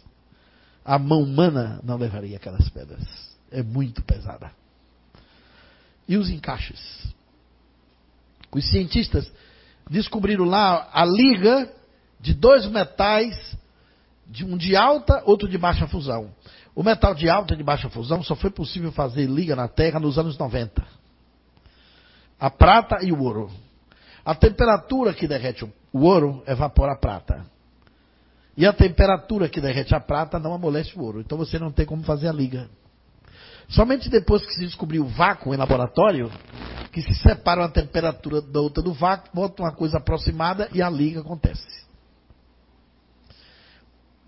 a 0.85 0.97
mão 0.97 1.21
humana 1.23 1.79
não 1.83 1.97
levaria 1.97 2.37
aquelas 2.37 2.69
pedras. 2.69 3.03
É 3.51 3.61
muito 3.63 4.03
pesada. 4.03 4.51
E 6.07 6.17
os 6.17 6.29
encaixes? 6.29 7.13
Os 8.51 8.67
cientistas 8.69 9.31
descobriram 9.89 10.45
lá 10.45 10.89
a 10.91 11.05
liga 11.05 11.71
de 12.19 12.33
dois 12.33 12.65
metais, 12.67 13.55
de 14.29 14.45
um 14.45 14.55
de 14.55 14.75
alta, 14.75 15.23
outro 15.25 15.49
de 15.49 15.57
baixa 15.57 15.87
fusão. 15.87 16.29
O 16.75 16.83
metal 16.83 17.15
de 17.15 17.27
alta 17.27 17.55
e 17.55 17.57
de 17.57 17.63
baixa 17.63 17.89
fusão 17.89 18.21
só 18.23 18.35
foi 18.35 18.51
possível 18.51 18.91
fazer 18.91 19.25
liga 19.25 19.55
na 19.55 19.67
Terra 19.67 19.99
nos 19.99 20.19
anos 20.19 20.37
90. 20.37 20.85
A 22.39 22.49
prata 22.49 23.03
e 23.03 23.11
o 23.11 23.21
ouro. 23.21 23.49
A 24.23 24.35
temperatura 24.35 25.13
que 25.13 25.27
derrete 25.27 25.65
o 25.91 25.99
ouro 26.05 26.43
evapora 26.45 26.93
a 26.93 26.97
prata. 26.97 27.45
E 28.55 28.65
a 28.65 28.71
temperatura 28.71 29.49
que 29.49 29.59
derrete 29.59 29.95
a 29.95 29.99
prata 29.99 30.37
não 30.37 30.53
amolece 30.53 30.97
o 30.97 31.01
ouro. 31.01 31.21
Então 31.21 31.37
você 31.37 31.57
não 31.57 31.71
tem 31.71 31.85
como 31.85 32.03
fazer 32.03 32.27
a 32.27 32.33
liga. 32.33 32.69
Somente 33.67 34.09
depois 34.09 34.45
que 34.45 34.53
se 34.53 34.65
descobriu 34.65 35.03
o 35.03 35.07
vácuo 35.07 35.53
em 35.53 35.57
laboratório, 35.57 36.31
que 36.91 37.01
se 37.01 37.15
separa 37.15 37.65
a 37.65 37.69
temperatura 37.69 38.41
da 38.41 38.59
outra 38.59 38.83
do 38.83 38.93
vácuo, 38.93 39.29
bota 39.33 39.63
uma 39.63 39.71
coisa 39.71 39.97
aproximada 39.97 40.69
e 40.73 40.81
a 40.81 40.89
liga 40.89 41.21
acontece. 41.21 41.88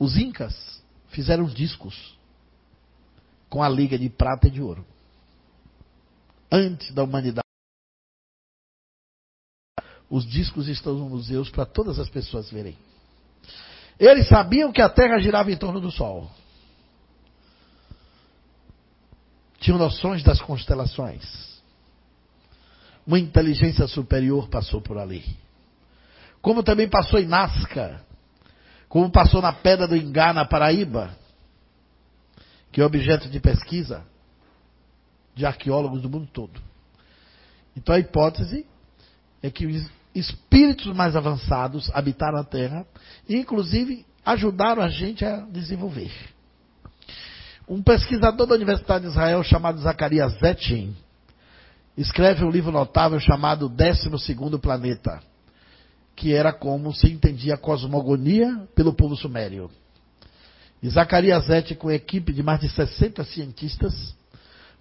Os 0.01 0.17
incas 0.17 0.81
fizeram 1.09 1.45
discos 1.45 2.17
com 3.47 3.61
a 3.61 3.69
liga 3.69 3.99
de 3.99 4.09
prata 4.09 4.47
e 4.47 4.49
de 4.49 4.59
ouro. 4.59 4.83
Antes 6.51 6.91
da 6.91 7.03
humanidade. 7.03 7.45
Os 10.09 10.25
discos 10.25 10.67
estão 10.67 10.95
nos 10.95 11.07
museus 11.07 11.51
para 11.51 11.67
todas 11.67 11.99
as 11.99 12.09
pessoas 12.09 12.49
verem. 12.49 12.75
Eles 13.99 14.27
sabiam 14.27 14.71
que 14.71 14.81
a 14.81 14.89
Terra 14.89 15.19
girava 15.19 15.51
em 15.51 15.55
torno 15.55 15.79
do 15.79 15.91
Sol. 15.91 16.31
Tinham 19.59 19.77
noções 19.77 20.23
das 20.23 20.41
constelações. 20.41 21.61
Uma 23.05 23.19
inteligência 23.19 23.85
superior 23.85 24.49
passou 24.49 24.81
por 24.81 24.97
ali. 24.97 25.23
Como 26.41 26.63
também 26.63 26.89
passou 26.89 27.19
em 27.19 27.27
Nazca. 27.27 28.09
Como 28.91 29.09
passou 29.09 29.41
na 29.41 29.53
Pedra 29.53 29.87
do 29.87 29.95
Ingá, 29.95 30.33
na 30.33 30.43
Paraíba. 30.43 31.15
Que 32.73 32.81
é 32.81 32.85
objeto 32.85 33.29
de 33.29 33.39
pesquisa 33.39 34.03
de 35.33 35.45
arqueólogos 35.45 36.01
do 36.01 36.09
mundo 36.09 36.27
todo. 36.33 36.59
Então 37.75 37.95
a 37.95 37.99
hipótese 37.99 38.65
é 39.41 39.49
que 39.49 39.65
espíritos 40.13 40.93
mais 40.93 41.15
avançados 41.15 41.89
habitaram 41.93 42.37
a 42.37 42.43
Terra 42.43 42.85
e, 43.29 43.37
inclusive, 43.37 44.05
ajudaram 44.25 44.83
a 44.83 44.89
gente 44.89 45.23
a 45.23 45.37
desenvolver. 45.37 46.11
Um 47.69 47.81
pesquisador 47.81 48.45
da 48.45 48.55
Universidade 48.55 49.05
de 49.05 49.11
Israel 49.11 49.41
chamado 49.41 49.79
Zacarias 49.79 50.37
Zettin 50.39 50.93
escreve 51.95 52.43
um 52.43 52.51
livro 52.51 52.73
notável 52.73 53.21
chamado 53.21 53.69
Décimo 53.69 54.19
Segundo 54.19 54.59
Planeta, 54.59 55.23
que 56.21 56.35
era 56.35 56.53
como 56.53 56.93
se 56.93 57.07
entendia 57.07 57.55
a 57.55 57.57
cosmogonia 57.57 58.67
pelo 58.75 58.93
povo 58.93 59.15
sumério. 59.15 59.71
E 60.79 60.87
Zacarias 60.87 61.47
Zettin, 61.47 61.73
com 61.73 61.89
equipe 61.89 62.31
de 62.31 62.43
mais 62.43 62.59
de 62.59 62.69
60 62.69 63.23
cientistas, 63.23 64.15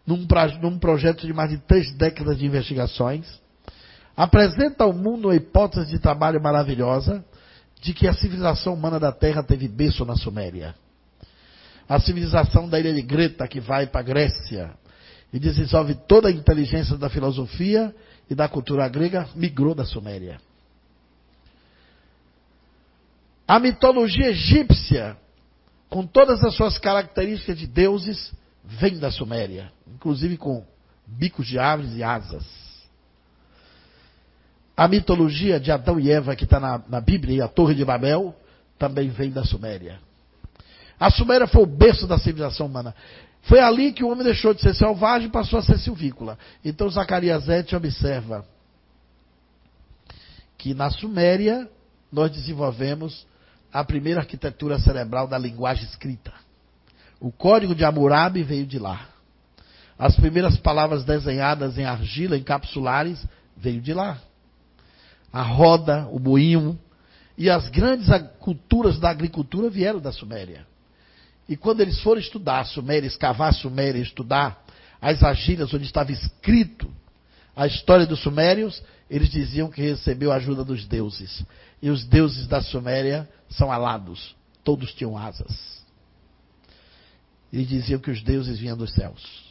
num, 0.06 0.26
num 0.60 0.78
projeto 0.78 1.26
de 1.26 1.32
mais 1.32 1.48
de 1.48 1.56
três 1.56 1.96
décadas 1.96 2.36
de 2.36 2.44
investigações, 2.44 3.26
apresenta 4.14 4.84
ao 4.84 4.92
mundo 4.92 5.28
uma 5.28 5.34
hipótese 5.34 5.88
de 5.88 5.98
trabalho 5.98 6.42
maravilhosa 6.42 7.24
de 7.80 7.94
que 7.94 8.06
a 8.06 8.12
civilização 8.12 8.74
humana 8.74 9.00
da 9.00 9.10
Terra 9.10 9.42
teve 9.42 9.66
berço 9.66 10.04
na 10.04 10.16
Suméria. 10.16 10.74
A 11.88 11.98
civilização 11.98 12.68
da 12.68 12.78
ilha 12.78 12.92
de 12.92 13.00
Greta, 13.00 13.48
que 13.48 13.60
vai 13.60 13.86
para 13.86 14.00
a 14.00 14.04
Grécia 14.04 14.72
e 15.32 15.38
desenvolve 15.38 15.94
toda 16.06 16.28
a 16.28 16.30
inteligência 16.30 16.98
da 16.98 17.08
filosofia 17.08 17.94
e 18.28 18.34
da 18.34 18.46
cultura 18.46 18.86
grega, 18.90 19.26
migrou 19.34 19.74
da 19.74 19.86
Suméria. 19.86 20.38
A 23.50 23.58
mitologia 23.58 24.28
egípcia, 24.28 25.16
com 25.88 26.06
todas 26.06 26.44
as 26.44 26.54
suas 26.54 26.78
características 26.78 27.58
de 27.58 27.66
deuses, 27.66 28.32
vem 28.62 28.96
da 28.96 29.10
Suméria, 29.10 29.72
inclusive 29.92 30.36
com 30.36 30.64
bicos 31.04 31.48
de 31.48 31.58
árvores 31.58 31.96
e 31.96 32.00
asas. 32.00 32.46
A 34.76 34.86
mitologia 34.86 35.58
de 35.58 35.72
Adão 35.72 35.98
e 35.98 36.12
Eva, 36.12 36.36
que 36.36 36.44
está 36.44 36.60
na, 36.60 36.80
na 36.88 37.00
Bíblia, 37.00 37.38
e 37.38 37.42
a 37.42 37.48
Torre 37.48 37.74
de 37.74 37.84
Babel, 37.84 38.36
também 38.78 39.08
vem 39.08 39.32
da 39.32 39.42
Suméria. 39.42 39.98
A 41.00 41.10
Suméria 41.10 41.48
foi 41.48 41.64
o 41.64 41.66
berço 41.66 42.06
da 42.06 42.18
civilização 42.18 42.66
humana. 42.66 42.94
Foi 43.42 43.58
ali 43.58 43.92
que 43.92 44.04
o 44.04 44.10
homem 44.10 44.22
deixou 44.22 44.54
de 44.54 44.60
ser 44.60 44.76
selvagem 44.76 45.26
e 45.26 45.32
passou 45.32 45.58
a 45.58 45.62
ser 45.62 45.78
silvícola. 45.78 46.38
Então 46.64 46.88
Zacarias 46.88 47.48
Ete 47.48 47.74
observa 47.74 48.46
que 50.56 50.72
na 50.72 50.88
Suméria 50.88 51.68
nós 52.12 52.30
desenvolvemos 52.30 53.28
a 53.72 53.84
primeira 53.84 54.20
arquitetura 54.20 54.78
cerebral 54.78 55.26
da 55.26 55.38
linguagem 55.38 55.84
escrita. 55.84 56.32
O 57.20 57.30
código 57.30 57.74
de 57.74 57.84
Hammurabi 57.84 58.42
veio 58.42 58.66
de 58.66 58.78
lá. 58.78 59.06
As 59.98 60.16
primeiras 60.16 60.56
palavras 60.56 61.04
desenhadas 61.04 61.76
em 61.76 61.84
argila, 61.84 62.36
em 62.36 62.42
capsulares, 62.42 63.24
veio 63.56 63.80
de 63.80 63.92
lá 63.92 64.18
a 65.32 65.42
roda, 65.42 66.06
o 66.10 66.18
moinho. 66.18 66.78
E 67.36 67.48
as 67.48 67.68
grandes 67.68 68.06
culturas 68.38 68.98
da 68.98 69.10
agricultura 69.10 69.70
vieram 69.70 70.00
da 70.00 70.12
Suméria. 70.12 70.66
E 71.48 71.56
quando 71.56 71.80
eles 71.80 72.00
foram 72.00 72.20
estudar 72.20 72.60
a 72.60 72.64
Suméria, 72.64 73.06
escavar 73.06 73.48
a 73.48 73.52
Suméria, 73.52 74.00
estudar 74.00 74.62
as 75.00 75.22
argilhas 75.22 75.72
onde 75.72 75.84
estava 75.84 76.12
escrito 76.12 76.90
a 77.56 77.66
história 77.66 78.06
dos 78.06 78.20
sumérios, 78.20 78.82
eles 79.08 79.30
diziam 79.30 79.70
que 79.70 79.80
recebeu 79.80 80.30
a 80.30 80.36
ajuda 80.36 80.64
dos 80.64 80.86
deuses. 80.86 81.44
E 81.82 81.90
os 81.90 82.04
deuses 82.04 82.46
da 82.46 82.60
Suméria 82.60 83.28
são 83.50 83.70
alados. 83.70 84.34
Todos 84.64 84.94
tinham 84.94 85.16
asas. 85.16 85.84
Eles 87.52 87.68
diziam 87.68 88.00
que 88.00 88.10
os 88.10 88.22
deuses 88.22 88.58
vinham 88.58 88.76
dos 88.76 88.92
céus. 88.92 89.50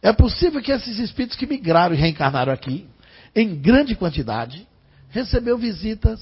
É 0.00 0.12
possível 0.12 0.62
que 0.62 0.72
esses 0.72 0.98
espíritos 0.98 1.36
que 1.36 1.46
migraram 1.46 1.94
e 1.94 1.98
reencarnaram 1.98 2.52
aqui 2.52 2.88
em 3.34 3.54
grande 3.54 3.94
quantidade, 3.94 4.66
recebeu 5.10 5.56
visitas 5.58 6.20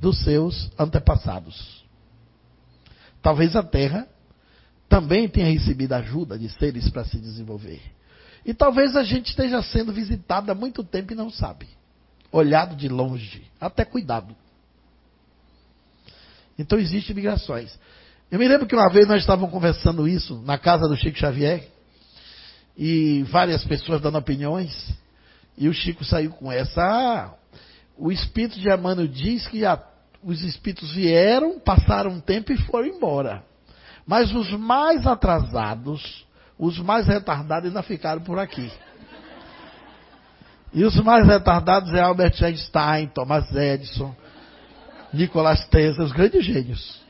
dos 0.00 0.18
seus 0.22 0.70
antepassados. 0.78 1.84
Talvez 3.20 3.56
a 3.56 3.62
Terra 3.62 4.06
também 4.88 5.28
tenha 5.28 5.52
recebido 5.52 5.92
ajuda 5.94 6.38
de 6.38 6.48
seres 6.48 6.88
para 6.90 7.04
se 7.04 7.18
desenvolver. 7.18 7.82
E 8.44 8.54
talvez 8.54 8.96
a 8.96 9.02
gente 9.02 9.30
esteja 9.30 9.60
sendo 9.62 9.92
visitado 9.92 10.50
há 10.50 10.54
muito 10.54 10.84
tempo 10.84 11.12
e 11.12 11.16
não 11.16 11.30
sabe. 11.30 11.68
Olhado 12.30 12.76
de 12.76 12.88
longe, 12.88 13.50
até 13.60 13.84
cuidado. 13.84 14.34
Então 16.58 16.78
existem 16.78 17.14
migrações. 17.14 17.78
Eu 18.30 18.38
me 18.38 18.48
lembro 18.48 18.66
que 18.66 18.74
uma 18.74 18.90
vez 18.90 19.06
nós 19.06 19.20
estávamos 19.22 19.50
conversando 19.50 20.06
isso 20.08 20.42
na 20.44 20.58
casa 20.58 20.88
do 20.88 20.96
Chico 20.96 21.18
Xavier 21.18 21.66
e 22.76 23.22
várias 23.30 23.64
pessoas 23.64 24.00
dando 24.00 24.18
opiniões. 24.18 24.94
E 25.56 25.68
o 25.68 25.72
Chico 25.72 26.04
saiu 26.04 26.30
com 26.32 26.52
essa. 26.52 26.82
Ah, 26.82 27.34
o 27.96 28.12
espírito 28.12 28.60
de 28.60 28.68
Emmanuel 28.68 29.08
diz 29.08 29.46
que 29.48 29.64
a, 29.64 29.82
os 30.22 30.42
espíritos 30.42 30.92
vieram, 30.92 31.58
passaram 31.58 32.10
um 32.10 32.20
tempo 32.20 32.52
e 32.52 32.58
foram 32.58 32.86
embora. 32.86 33.42
Mas 34.06 34.32
os 34.34 34.50
mais 34.52 35.06
atrasados, 35.06 36.26
os 36.58 36.78
mais 36.78 37.06
retardados 37.06 37.68
ainda 37.68 37.82
ficaram 37.82 38.22
por 38.22 38.38
aqui. 38.38 38.70
E 40.72 40.84
os 40.84 40.96
mais 41.02 41.26
retardados 41.26 41.92
é 41.94 42.00
Albert 42.00 42.42
Einstein, 42.42 43.08
Thomas 43.08 43.54
Edison, 43.54 44.14
Nicolas 45.12 45.66
Tesla, 45.68 46.04
os 46.04 46.12
grandes 46.12 46.44
gênios. 46.44 47.00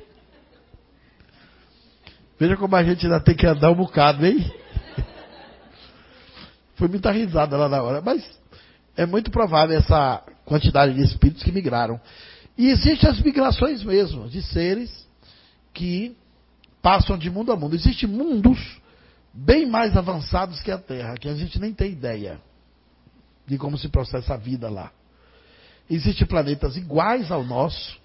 Veja 2.39 2.57
como 2.57 2.77
a 2.77 2.85
gente 2.85 3.05
ainda 3.05 3.21
tem 3.21 3.35
que 3.35 3.47
andar 3.47 3.71
um 3.71 3.77
bocado, 3.77 4.25
hein? 4.25 4.51
Foi 6.77 6.87
muita 6.89 7.11
risada 7.11 7.57
lá 7.57 7.69
na 7.69 7.83
hora, 7.83 8.01
mas 8.01 8.25
é 8.97 9.05
muito 9.05 9.31
provável 9.31 9.77
essa 9.77 10.23
quantidade 10.45 10.95
de 10.95 11.03
espíritos 11.03 11.43
que 11.43 11.51
migraram. 11.51 12.01
E 12.57 12.69
existem 12.69 13.09
as 13.09 13.21
migrações 13.21 13.83
mesmo, 13.83 14.29
de 14.29 14.43
seres 14.43 15.09
que 15.75 16.17
passam 16.83 17.19
de 17.19 17.31
mundo 17.31 17.53
a 17.53 17.57
mundo. 17.57 17.75
Existem 17.75 18.09
mundos 18.09 18.59
bem 19.33 19.67
mais 19.67 19.97
avançados 19.97 20.61
que 20.61 20.71
a 20.71 20.79
Terra, 20.79 21.15
que 21.15 21.29
a 21.29 21.35
gente 21.35 21.59
nem 21.61 21.73
tem 21.73 21.93
ideia 21.93 22.41
de 23.47 23.57
como 23.57 23.79
se 23.79 23.89
processa 23.89 24.35
a 24.35 24.37
vida 24.37 24.69
lá. 24.69 24.93
Existem 25.91 26.26
planetas 26.26 26.76
iguais 26.76 27.30
ao 27.30 27.43
nosso, 27.43 27.99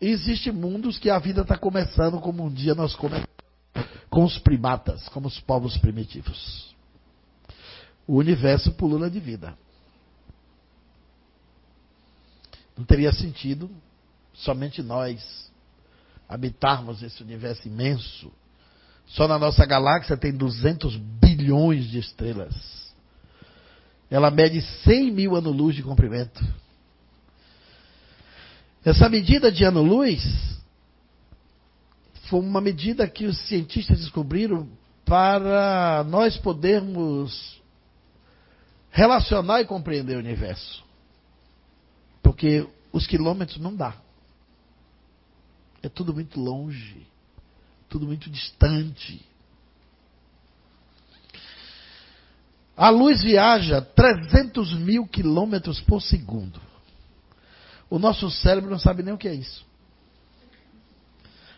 existem 0.00 0.52
mundos 0.52 0.98
que 0.98 1.08
a 1.08 1.18
vida 1.18 1.42
está 1.42 1.56
começando 1.56 2.20
como 2.20 2.44
um 2.44 2.52
dia 2.52 2.74
nós 2.74 2.94
começamos 2.94 3.30
com 4.10 4.24
os 4.24 4.38
primatas, 4.38 5.08
como 5.10 5.28
os 5.28 5.38
povos 5.40 5.78
primitivos. 5.78 6.74
O 8.06 8.16
universo 8.16 8.72
pulula 8.72 9.08
de 9.08 9.20
vida. 9.20 9.56
Não 12.76 12.84
teria 12.84 13.12
sentido 13.12 13.70
somente 14.34 14.82
nós 14.82 15.50
habitarmos 16.28 17.02
esse 17.02 17.22
universo 17.22 17.68
imenso. 17.68 18.32
Só 19.06 19.28
na 19.28 19.38
nossa 19.38 19.64
galáxia 19.66 20.16
tem 20.16 20.32
200 20.32 20.96
bilhões 20.96 21.86
de 21.86 21.98
estrelas. 21.98 22.54
Ela 24.10 24.30
mede 24.30 24.60
100 24.60 25.12
mil 25.12 25.36
anos-luz 25.36 25.76
de 25.76 25.82
comprimento. 25.82 26.42
Essa 28.84 29.08
medida 29.08 29.52
de 29.52 29.62
ano-luz 29.64 30.22
foi 32.28 32.40
uma 32.40 32.60
medida 32.60 33.08
que 33.08 33.26
os 33.26 33.36
cientistas 33.48 33.98
descobriram 33.98 34.68
para 35.04 36.04
nós 36.08 36.38
podermos 36.38 37.60
relacionar 38.90 39.60
e 39.60 39.66
compreender 39.66 40.16
o 40.16 40.20
universo. 40.20 40.82
Porque 42.22 42.66
os 42.92 43.06
quilômetros 43.06 43.58
não 43.58 43.74
dá. 43.74 43.94
É 45.82 45.88
tudo 45.88 46.14
muito 46.14 46.40
longe, 46.40 47.06
tudo 47.88 48.06
muito 48.06 48.30
distante. 48.30 49.20
A 52.76 52.88
luz 52.88 53.22
viaja 53.22 53.82
300 53.82 54.72
mil 54.74 55.06
quilômetros 55.06 55.80
por 55.80 56.00
segundo. 56.00 56.69
O 57.90 57.98
nosso 57.98 58.30
cérebro 58.30 58.70
não 58.70 58.78
sabe 58.78 59.02
nem 59.02 59.12
o 59.12 59.18
que 59.18 59.28
é 59.28 59.34
isso. 59.34 59.66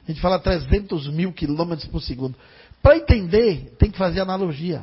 A 0.02 0.10
gente 0.10 0.20
fala 0.20 0.38
300 0.38 1.08
mil 1.08 1.32
quilômetros 1.32 1.86
por 1.86 2.00
segundo. 2.00 2.36
Para 2.82 2.96
entender, 2.96 3.74
tem 3.78 3.90
que 3.90 3.98
fazer 3.98 4.20
analogia. 4.20 4.82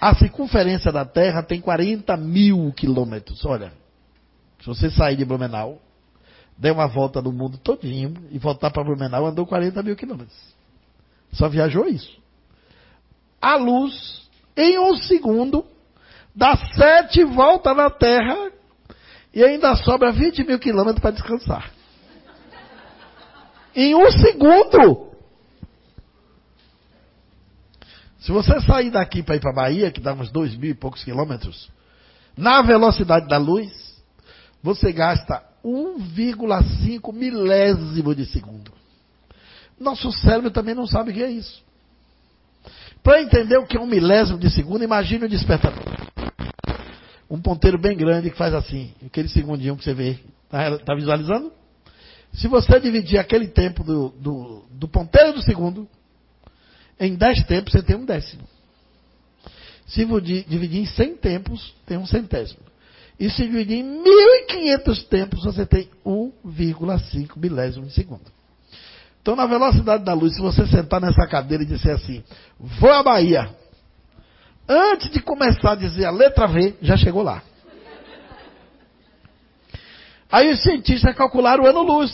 A 0.00 0.14
circunferência 0.14 0.90
da 0.90 1.04
Terra 1.04 1.42
tem 1.42 1.60
40 1.60 2.16
mil 2.16 2.72
quilômetros. 2.72 3.44
Olha, 3.44 3.72
se 4.60 4.66
você 4.66 4.90
sair 4.90 5.16
de 5.16 5.24
Blumenau, 5.24 5.80
der 6.56 6.72
uma 6.72 6.86
volta 6.86 7.20
no 7.20 7.32
mundo 7.32 7.58
todinho 7.58 8.14
e 8.30 8.38
voltar 8.38 8.70
para 8.70 8.84
Blumenau, 8.84 9.26
andou 9.26 9.46
40 9.46 9.82
mil 9.82 9.96
quilômetros. 9.96 10.38
Só 11.32 11.48
viajou 11.48 11.86
isso. 11.86 12.16
A 13.42 13.56
luz, 13.56 14.22
em 14.56 14.78
um 14.78 14.96
segundo, 14.96 15.66
dá 16.34 16.56
sete 16.74 17.24
voltas 17.24 17.76
na 17.76 17.90
Terra 17.90 18.52
e 19.34 19.42
ainda 19.42 19.74
sobra 19.76 20.12
20 20.12 20.44
mil 20.44 20.58
quilômetros 20.58 21.00
para 21.00 21.10
descansar. 21.10 21.70
Em 23.74 23.94
um 23.94 24.10
segundo! 24.12 25.12
Se 28.20 28.30
você 28.30 28.60
sair 28.60 28.90
daqui 28.90 29.22
para 29.22 29.36
ir 29.36 29.40
para 29.40 29.50
a 29.50 29.54
Bahia, 29.54 29.90
que 29.90 30.00
dá 30.00 30.14
uns 30.14 30.30
dois 30.30 30.56
mil 30.56 30.70
e 30.70 30.74
poucos 30.74 31.02
quilômetros, 31.02 31.68
na 32.36 32.62
velocidade 32.62 33.26
da 33.28 33.36
luz, 33.36 33.70
você 34.62 34.92
gasta 34.92 35.42
1,5 35.64 37.12
milésimo 37.12 38.14
de 38.14 38.24
segundo. 38.26 38.72
Nosso 39.78 40.12
cérebro 40.12 40.50
também 40.50 40.74
não 40.74 40.86
sabe 40.86 41.10
o 41.10 41.14
que 41.14 41.22
é 41.22 41.30
isso. 41.30 41.62
Para 43.02 43.20
entender 43.20 43.58
o 43.58 43.66
que 43.66 43.76
é 43.76 43.80
um 43.80 43.86
milésimo 43.86 44.38
de 44.38 44.48
segundo, 44.48 44.84
imagine 44.84 45.26
o 45.26 45.28
despertador. 45.28 46.03
Um 47.34 47.40
ponteiro 47.40 47.76
bem 47.76 47.96
grande 47.96 48.30
que 48.30 48.36
faz 48.36 48.54
assim, 48.54 48.92
aquele 49.04 49.28
segundinho 49.28 49.76
que 49.76 49.82
você 49.82 49.92
vê. 49.92 50.20
Está 50.44 50.78
tá 50.78 50.94
visualizando? 50.94 51.52
Se 52.32 52.46
você 52.46 52.78
dividir 52.78 53.18
aquele 53.18 53.48
tempo 53.48 53.82
do, 53.82 54.10
do, 54.10 54.64
do 54.70 54.86
ponteiro 54.86 55.32
do 55.32 55.42
segundo, 55.42 55.88
em 56.98 57.16
10 57.16 57.44
tempos 57.46 57.72
você 57.72 57.82
tem 57.82 57.96
um 57.96 58.04
décimo. 58.04 58.44
Se 59.84 60.04
dividir 60.46 60.80
em 60.80 60.86
100 60.86 61.16
tempos, 61.16 61.74
tem 61.84 61.98
um 61.98 62.06
centésimo. 62.06 62.60
E 63.18 63.28
se 63.28 63.42
dividir 63.42 63.78
em 63.78 64.04
1.500 64.04 65.08
tempos, 65.08 65.42
você 65.42 65.66
tem 65.66 65.88
1,5 66.06 67.36
milésimo 67.36 67.84
de 67.84 67.94
segundo. 67.94 68.30
Então, 69.20 69.34
na 69.34 69.46
velocidade 69.46 70.04
da 70.04 70.14
luz, 70.14 70.36
se 70.36 70.40
você 70.40 70.68
sentar 70.68 71.00
nessa 71.00 71.26
cadeira 71.26 71.64
e 71.64 71.66
disser 71.66 71.96
assim, 71.96 72.22
vou 72.60 72.92
à 72.92 73.02
Bahia, 73.02 73.50
antes 74.68 75.10
de 75.10 75.20
começar 75.20 75.72
a 75.72 75.76
dizer 75.76 76.04
a 76.04 76.10
letra 76.10 76.46
V, 76.46 76.76
já 76.82 76.96
chegou 76.96 77.22
lá. 77.22 77.42
Aí 80.30 80.50
os 80.50 80.62
cientistas 80.62 81.14
calcularam 81.14 81.64
o 81.64 81.66
ano-luz. 81.66 82.12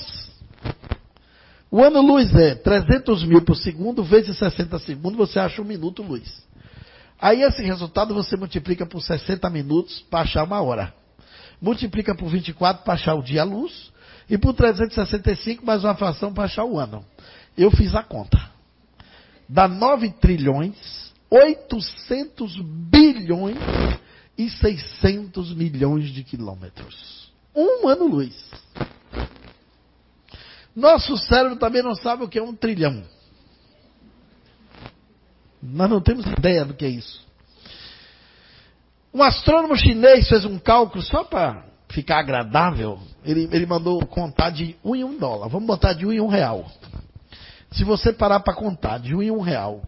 O 1.70 1.82
ano-luz 1.82 2.34
é 2.34 2.54
300 2.56 3.24
mil 3.24 3.42
por 3.42 3.56
segundo 3.56 4.02
vezes 4.02 4.36
60 4.36 4.78
segundos, 4.80 5.16
você 5.16 5.38
acha 5.38 5.62
um 5.62 5.64
minuto-luz. 5.64 6.42
Aí 7.20 7.42
esse 7.42 7.62
resultado 7.62 8.14
você 8.14 8.36
multiplica 8.36 8.84
por 8.86 9.00
60 9.00 9.48
minutos 9.50 10.00
para 10.10 10.20
achar 10.20 10.44
uma 10.44 10.60
hora. 10.60 10.92
Multiplica 11.60 12.14
por 12.14 12.28
24 12.28 12.82
para 12.82 12.94
achar 12.94 13.14
o 13.14 13.22
dia-luz. 13.22 13.90
E 14.28 14.38
por 14.38 14.54
365 14.54 15.66
mais 15.66 15.84
uma 15.84 15.94
fração 15.94 16.32
para 16.32 16.44
achar 16.44 16.64
o 16.64 16.78
ano. 16.78 17.04
Eu 17.58 17.70
fiz 17.70 17.94
a 17.94 18.02
conta. 18.02 18.40
Dá 19.48 19.66
9 19.66 20.10
trilhões, 20.20 21.09
800 21.30 22.60
bilhões 22.90 23.58
e 24.36 24.50
600 24.50 25.54
milhões 25.54 26.10
de 26.10 26.24
quilômetros. 26.24 27.30
Um 27.54 27.86
ano-luz. 27.86 28.34
Nosso 30.74 31.16
cérebro 31.16 31.58
também 31.58 31.82
não 31.82 31.94
sabe 31.94 32.24
o 32.24 32.28
que 32.28 32.38
é 32.38 32.42
um 32.42 32.54
trilhão. 32.54 33.02
Nós 35.62 35.90
não 35.90 36.00
temos 36.00 36.26
ideia 36.26 36.64
do 36.64 36.74
que 36.74 36.84
é 36.84 36.88
isso. 36.88 37.24
Um 39.12 39.22
astrônomo 39.22 39.76
chinês 39.76 40.28
fez 40.28 40.44
um 40.44 40.58
cálculo 40.58 41.02
só 41.02 41.24
para 41.24 41.66
ficar 41.88 42.20
agradável. 42.20 42.98
Ele, 43.24 43.48
ele 43.52 43.66
mandou 43.66 44.04
contar 44.06 44.50
de 44.50 44.76
um 44.82 44.96
em 44.96 45.04
um 45.04 45.18
dólar. 45.18 45.48
Vamos 45.48 45.66
botar 45.66 45.92
de 45.92 46.06
um 46.06 46.12
em 46.12 46.20
um 46.20 46.28
real. 46.28 46.64
Se 47.72 47.84
você 47.84 48.12
parar 48.12 48.40
para 48.40 48.54
contar 48.54 48.98
de 48.98 49.14
um 49.14 49.22
em 49.22 49.30
um 49.30 49.40
real 49.40 49.82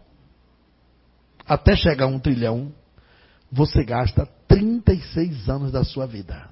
até 1.47 1.75
chegar 1.75 2.05
a 2.05 2.07
um 2.07 2.19
trilhão, 2.19 2.71
você 3.51 3.83
gasta 3.83 4.25
36 4.47 5.49
anos 5.49 5.71
da 5.71 5.83
sua 5.83 6.07
vida. 6.07 6.49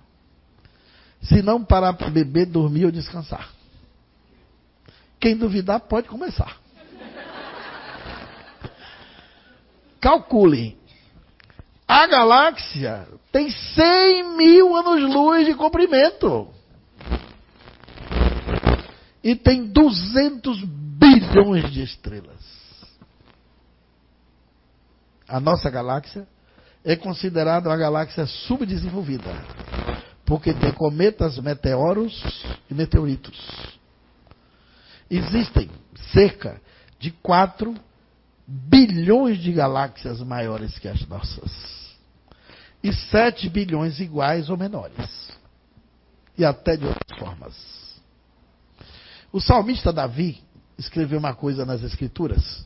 Se 1.21 1.41
não 1.41 1.63
parar 1.63 1.93
para 1.93 2.09
beber, 2.09 2.47
dormir 2.47 2.85
ou 2.85 2.91
descansar. 2.91 3.49
Quem 5.19 5.37
duvidar 5.37 5.79
pode 5.81 6.07
começar. 6.07 6.57
Calcule. 9.99 10.77
A 11.87 12.07
galáxia 12.07 13.07
tem 13.31 13.51
100 13.51 14.35
mil 14.35 14.75
anos-luz 14.75 15.45
de 15.45 15.53
comprimento. 15.53 16.47
E 19.23 19.35
tem 19.35 19.67
200 19.67 20.63
bilhões 20.63 21.71
de 21.71 21.83
estrelas. 21.83 22.40
A 25.31 25.39
nossa 25.39 25.69
galáxia 25.69 26.27
é 26.83 26.93
considerada 26.93 27.69
uma 27.69 27.77
galáxia 27.77 28.25
subdesenvolvida. 28.25 29.31
Porque 30.25 30.53
tem 30.53 30.73
cometas, 30.73 31.37
meteoros 31.37 32.21
e 32.69 32.73
meteoritos. 32.73 33.39
Existem 35.09 35.71
cerca 36.11 36.59
de 36.99 37.11
4 37.11 37.73
bilhões 38.45 39.37
de 39.37 39.53
galáxias 39.53 40.19
maiores 40.19 40.77
que 40.77 40.89
as 40.89 41.07
nossas. 41.07 41.49
E 42.83 42.91
7 42.91 43.49
bilhões 43.49 44.01
iguais 44.01 44.49
ou 44.49 44.57
menores. 44.57 45.31
E 46.37 46.43
até 46.43 46.75
de 46.75 46.85
outras 46.85 47.17
formas. 47.17 47.55
O 49.31 49.39
salmista 49.39 49.93
Davi 49.93 50.43
escreveu 50.77 51.19
uma 51.19 51.33
coisa 51.33 51.65
nas 51.65 51.83
Escrituras 51.83 52.65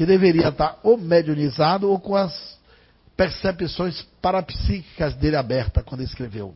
que 0.00 0.06
deveria 0.06 0.48
estar 0.48 0.80
ou 0.82 0.96
mediunizado 0.96 1.90
ou 1.90 2.00
com 2.00 2.16
as 2.16 2.58
percepções 3.14 4.00
parapsíquicas 4.22 5.14
dele 5.14 5.36
abertas 5.36 5.84
quando 5.84 6.02
escreveu. 6.02 6.54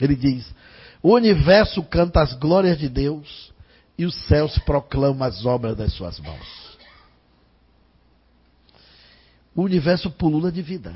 Ele 0.00 0.14
diz: 0.14 0.54
O 1.02 1.14
universo 1.14 1.82
canta 1.82 2.22
as 2.22 2.32
glórias 2.34 2.78
de 2.78 2.88
Deus 2.88 3.52
e 3.98 4.06
os 4.06 4.14
céus 4.28 4.56
proclamam 4.60 5.26
as 5.26 5.44
obras 5.44 5.76
das 5.76 5.94
suas 5.94 6.20
mãos. 6.20 6.78
O 9.52 9.62
universo 9.62 10.08
pulula 10.08 10.52
de 10.52 10.62
vida. 10.62 10.94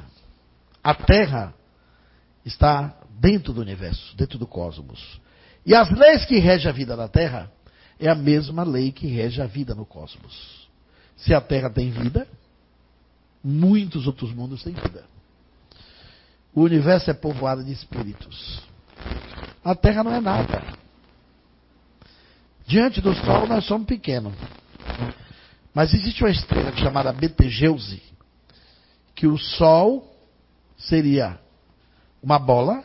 A 0.81 0.95
Terra 0.95 1.53
está 2.45 2.97
dentro 3.19 3.53
do 3.53 3.61
universo, 3.61 4.17
dentro 4.17 4.39
do 4.39 4.47
cosmos. 4.47 5.21
E 5.67 5.75
as 5.75 5.91
leis 5.91 6.25
que 6.25 6.39
regem 6.39 6.71
a 6.71 6.73
vida 6.73 6.95
na 6.95 7.09
Terra 7.09 7.51
é 7.99 8.09
a 8.09 8.15
mesma 8.15 8.63
lei 8.63 8.93
que 8.93 9.09
rege 9.09 9.43
a 9.43 9.47
vida 9.49 9.75
no 9.75 9.85
cosmos. 9.85 10.60
Se 11.21 11.35
a 11.35 11.41
Terra 11.41 11.71
tem 11.71 11.91
vida, 11.91 12.27
muitos 13.43 14.07
outros 14.07 14.33
mundos 14.33 14.63
têm 14.63 14.75
vida. 14.75 15.05
O 16.55 16.63
universo 16.63 17.11
é 17.11 17.15
povoado 17.15 17.65
de 17.65 17.73
espíritos. 17.73 18.63
A 19.65 19.75
Terra 19.75 20.03
não 20.03 20.13
é 20.13 20.21
nada. 20.21 20.63
Diante 22.67 23.01
do 23.01 23.15
Sol 23.15 23.47
nós 23.47 23.65
somos 23.65 23.87
pequenos. 23.87 24.35
Mas 25.75 25.95
existe 25.95 26.23
uma 26.25 26.31
estrela 26.31 26.77
chamada 26.77 27.13
Betelgeuse, 27.13 28.03
que 29.15 29.27
o 29.27 29.39
Sol 29.39 30.11
seria 30.77 31.39
uma 32.23 32.39
bola 32.39 32.83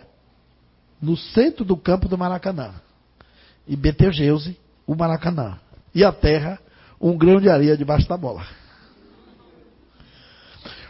no 1.02 1.18
centro 1.18 1.66
do 1.66 1.76
campo 1.76 2.08
do 2.08 2.18
Maracanã. 2.18 2.74
E 3.68 3.76
Betelgeuse 3.76 4.58
o 4.86 4.96
Maracanã. 4.96 5.60
E 5.94 6.04
a 6.04 6.12
Terra, 6.12 6.60
um 7.00 7.18
grão 7.18 7.40
de 7.40 7.50
areia 7.50 7.78
debaixo 7.78 8.08
da 8.08 8.18
bola. 8.18 8.46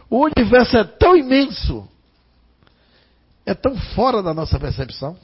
O 0.10 0.26
universo 0.26 0.78
é 0.78 0.84
tão 0.84 1.18
imenso, 1.18 1.88
é 3.46 3.54
tão 3.54 3.76
fora 3.76 4.22
da 4.22 4.34
nossa 4.34 4.60
percepção, 4.60 5.18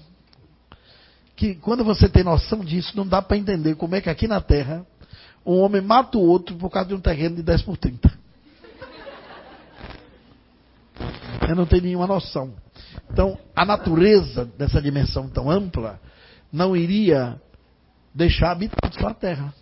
que 1.35 1.55
quando 1.55 1.83
você 1.83 2.09
tem 2.09 2.23
noção 2.23 2.59
disso, 2.59 2.95
não 2.95 3.07
dá 3.07 3.21
para 3.21 3.37
entender 3.37 3.75
como 3.75 3.95
é 3.95 4.01
que 4.01 4.09
aqui 4.09 4.27
na 4.27 4.41
Terra 4.41 4.85
um 5.45 5.59
homem 5.59 5.81
mata 5.81 6.17
o 6.17 6.21
outro 6.21 6.55
por 6.55 6.69
causa 6.69 6.89
de 6.89 6.95
um 6.95 6.99
terreno 6.99 7.35
de 7.35 7.43
10 7.43 7.61
por 7.63 7.77
30. 7.77 8.11
Eu 11.49 11.55
não 11.55 11.65
tenho 11.65 11.83
nenhuma 11.83 12.07
noção. 12.07 12.53
Então, 13.11 13.37
a 13.55 13.65
natureza 13.65 14.45
dessa 14.45 14.81
dimensão 14.81 15.27
tão 15.27 15.49
ampla 15.49 15.99
não 16.51 16.75
iria 16.75 17.41
deixar 18.13 18.51
habitados 18.51 18.97
a 19.03 19.13
Terra. 19.13 19.53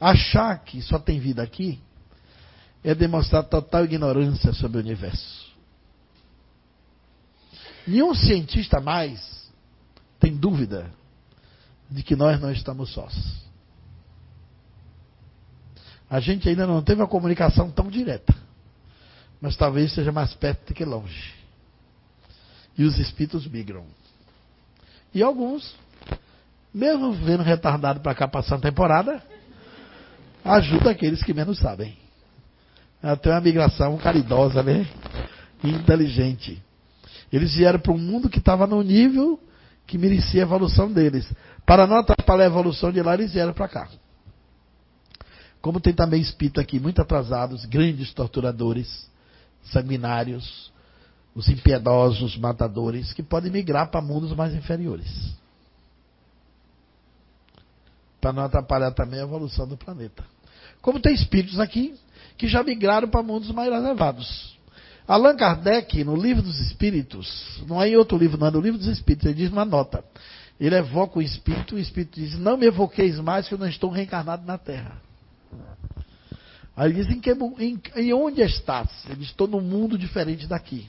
Achar 0.00 0.58
que 0.64 0.80
só 0.82 0.98
tem 0.98 1.18
vida 1.18 1.42
aqui 1.42 1.80
é 2.84 2.94
demonstrar 2.94 3.42
total 3.44 3.84
ignorância 3.84 4.52
sobre 4.52 4.78
o 4.78 4.80
universo. 4.80 5.48
Nenhum 7.86 8.14
cientista 8.14 8.80
mais 8.80 9.50
tem 10.20 10.36
dúvida 10.36 10.90
de 11.90 12.02
que 12.02 12.14
nós 12.14 12.40
não 12.40 12.52
estamos 12.52 12.92
sós. 12.92 13.14
A 16.10 16.20
gente 16.20 16.48
ainda 16.48 16.66
não 16.66 16.82
teve 16.82 17.00
uma 17.00 17.08
comunicação 17.08 17.70
tão 17.70 17.88
direta, 17.88 18.34
mas 19.40 19.56
talvez 19.56 19.92
seja 19.92 20.12
mais 20.12 20.32
perto 20.34 20.68
do 20.68 20.74
que 20.74 20.84
longe. 20.84 21.34
E 22.76 22.84
os 22.84 22.98
espíritos 22.98 23.46
migram. 23.46 23.84
E 25.12 25.22
alguns, 25.22 25.74
mesmo 26.72 27.12
vendo 27.12 27.42
retardado 27.42 28.00
para 28.00 28.14
cá 28.14 28.28
passando 28.28 28.62
temporada, 28.62 29.22
ajudam 30.44 30.90
aqueles 30.90 31.22
que 31.22 31.34
menos 31.34 31.58
sabem. 31.58 31.96
Até 33.02 33.30
uma 33.30 33.40
migração 33.40 33.96
caridosa, 33.96 34.62
né? 34.62 34.86
Inteligente. 35.62 36.62
Eles 37.32 37.54
vieram 37.54 37.78
para 37.78 37.92
um 37.92 37.98
mundo 37.98 38.28
que 38.28 38.38
estava 38.38 38.66
no 38.66 38.82
nível 38.82 39.38
que 39.86 39.98
merecia 39.98 40.42
a 40.42 40.46
evolução 40.46 40.92
deles. 40.92 41.30
Para 41.64 41.86
não 41.86 41.96
atrapalhar 41.96 42.44
a 42.44 42.46
evolução 42.46 42.92
de 42.92 43.02
lá, 43.02 43.14
eles 43.14 43.32
vieram 43.32 43.52
para 43.52 43.68
cá. 43.68 43.88
Como 45.60 45.80
tem 45.80 45.92
também 45.92 46.20
espírito 46.20 46.60
aqui, 46.60 46.78
muito 46.78 47.00
atrasados, 47.00 47.64
grandes 47.64 48.12
torturadores, 48.12 49.08
sanguinários, 49.64 50.72
os 51.34 51.48
impiedosos 51.48 52.36
matadores, 52.36 53.12
que 53.12 53.22
podem 53.22 53.50
migrar 53.50 53.90
para 53.90 54.00
mundos 54.00 54.34
mais 54.34 54.54
inferiores. 54.54 55.36
Para 58.20 58.32
não 58.32 58.44
atrapalhar 58.44 58.90
também 58.92 59.20
a 59.20 59.24
evolução 59.24 59.66
do 59.66 59.76
planeta. 59.76 60.24
Como 60.80 61.00
tem 61.00 61.14
espíritos 61.14 61.58
aqui 61.60 61.94
que 62.36 62.48
já 62.48 62.62
migraram 62.62 63.08
para 63.08 63.22
mundos 63.22 63.50
mais 63.50 63.72
elevados. 63.72 64.56
Allan 65.06 65.36
Kardec, 65.36 66.04
no 66.04 66.14
Livro 66.14 66.42
dos 66.42 66.60
Espíritos, 66.60 67.62
não 67.66 67.82
é 67.82 67.88
em 67.88 67.96
outro 67.96 68.18
livro, 68.18 68.38
não, 68.38 68.48
é 68.48 68.50
no 68.50 68.60
Livro 68.60 68.78
dos 68.78 68.88
Espíritos, 68.88 69.26
ele 69.26 69.34
diz 69.34 69.50
uma 69.50 69.64
nota. 69.64 70.04
Ele 70.60 70.74
evoca 70.74 71.18
o 71.18 71.22
Espírito, 71.22 71.76
o 71.76 71.78
Espírito 71.78 72.20
diz: 72.20 72.38
Não 72.38 72.56
me 72.56 72.66
evoqueis 72.66 73.18
mais, 73.18 73.48
que 73.48 73.54
eu 73.54 73.58
não 73.58 73.68
estou 73.68 73.90
reencarnado 73.90 74.44
na 74.44 74.58
Terra. 74.58 75.00
Aí 76.76 76.90
ele 76.90 77.02
diz: 77.02 77.10
Em, 77.10 77.20
que, 77.20 77.30
em, 77.30 77.80
em 77.96 78.12
onde 78.12 78.42
estás? 78.42 78.88
Ele 79.06 79.16
diz: 79.16 79.28
Estou 79.28 79.46
num 79.46 79.60
mundo 79.60 79.96
diferente 79.96 80.46
daqui. 80.46 80.88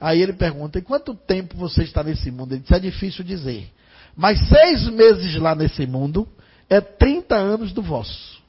Aí 0.00 0.22
ele 0.22 0.32
pergunta: 0.32 0.78
Em 0.78 0.82
quanto 0.82 1.14
tempo 1.14 1.56
você 1.56 1.82
está 1.82 2.02
nesse 2.02 2.30
mundo? 2.30 2.54
Ele 2.54 2.62
diz: 2.62 2.70
É 2.70 2.78
difícil 2.78 3.24
dizer. 3.24 3.68
Mas 4.16 4.38
seis 4.48 4.88
meses 4.88 5.36
lá 5.36 5.54
nesse 5.54 5.86
mundo 5.86 6.28
é 6.72 6.80
30 6.80 7.36
anos 7.36 7.70
do 7.72 7.82
vosso. 7.82 8.40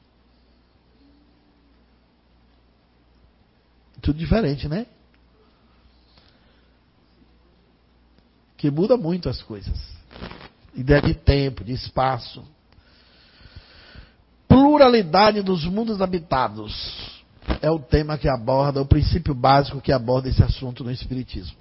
Tudo 4.02 4.18
diferente, 4.18 4.68
né? 4.70 4.86
Que 8.56 8.72
muda 8.72 8.96
muito 8.96 9.28
as 9.28 9.42
coisas. 9.42 9.78
Ideia 10.74 11.02
de 11.02 11.14
tempo, 11.14 11.66
de 11.66 11.74
espaço. 11.74 12.46
Pluralidade 14.48 15.42
dos 15.42 15.66
mundos 15.66 16.02
habitados. 16.02 17.22
É 17.62 17.70
o 17.70 17.80
tema 17.80 18.18
que 18.18 18.30
aborda, 18.30 18.82
o 18.82 18.86
princípio 18.86 19.34
básico 19.34 19.82
que 19.82 19.92
aborda 19.92 20.30
esse 20.30 20.42
assunto 20.42 20.82
no 20.82 20.92
Espiritismo. 20.92 21.60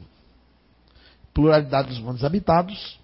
Pluralidade 1.35 1.89
dos 1.89 1.99
mundos 1.99 2.25
habitados 2.25 3.02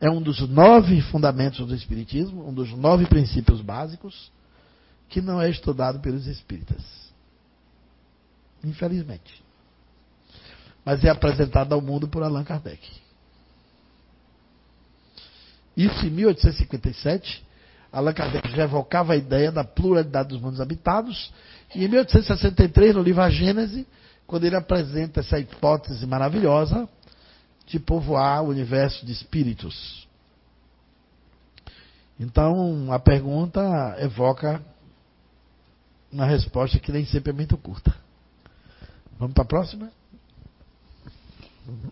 é 0.00 0.10
um 0.10 0.20
dos 0.20 0.46
nove 0.48 1.00
fundamentos 1.02 1.66
do 1.66 1.74
Espiritismo, 1.74 2.46
um 2.46 2.52
dos 2.52 2.70
nove 2.72 3.06
princípios 3.06 3.60
básicos, 3.60 4.30
que 5.08 5.20
não 5.20 5.40
é 5.40 5.48
estudado 5.48 6.00
pelos 6.00 6.26
espíritas. 6.26 6.82
Infelizmente. 8.62 9.42
Mas 10.84 11.04
é 11.04 11.08
apresentado 11.08 11.72
ao 11.72 11.80
mundo 11.80 12.08
por 12.08 12.22
Allan 12.22 12.44
Kardec. 12.44 12.80
Isso 15.76 16.06
em 16.06 16.10
1857, 16.10 17.44
Allan 17.92 18.12
Kardec 18.12 18.50
já 18.50 18.64
evocava 18.64 19.12
a 19.12 19.16
ideia 19.16 19.50
da 19.52 19.64
pluralidade 19.64 20.30
dos 20.30 20.40
mundos 20.40 20.60
habitados, 20.60 21.32
e 21.74 21.84
em 21.84 21.88
1863, 21.88 22.94
no 22.94 23.02
livro 23.02 23.22
A 23.22 23.30
Gênese, 23.30 23.86
quando 24.26 24.44
ele 24.44 24.56
apresenta 24.56 25.20
essa 25.20 25.38
hipótese 25.38 26.06
maravilhosa 26.06 26.88
de 27.66 27.80
povoar 27.80 28.42
o 28.42 28.48
universo 28.48 29.04
de 29.04 29.12
espíritos. 29.12 30.06
Então, 32.18 32.92
a 32.92 32.98
pergunta 32.98 33.60
evoca 33.98 34.62
uma 36.10 36.24
resposta 36.24 36.78
que 36.78 36.92
nem 36.92 37.04
sempre 37.04 37.30
é 37.30 37.34
muito 37.34 37.56
curta. 37.58 37.94
Vamos 39.18 39.34
para 39.34 39.44
a 39.44 39.46
próxima? 39.46 39.90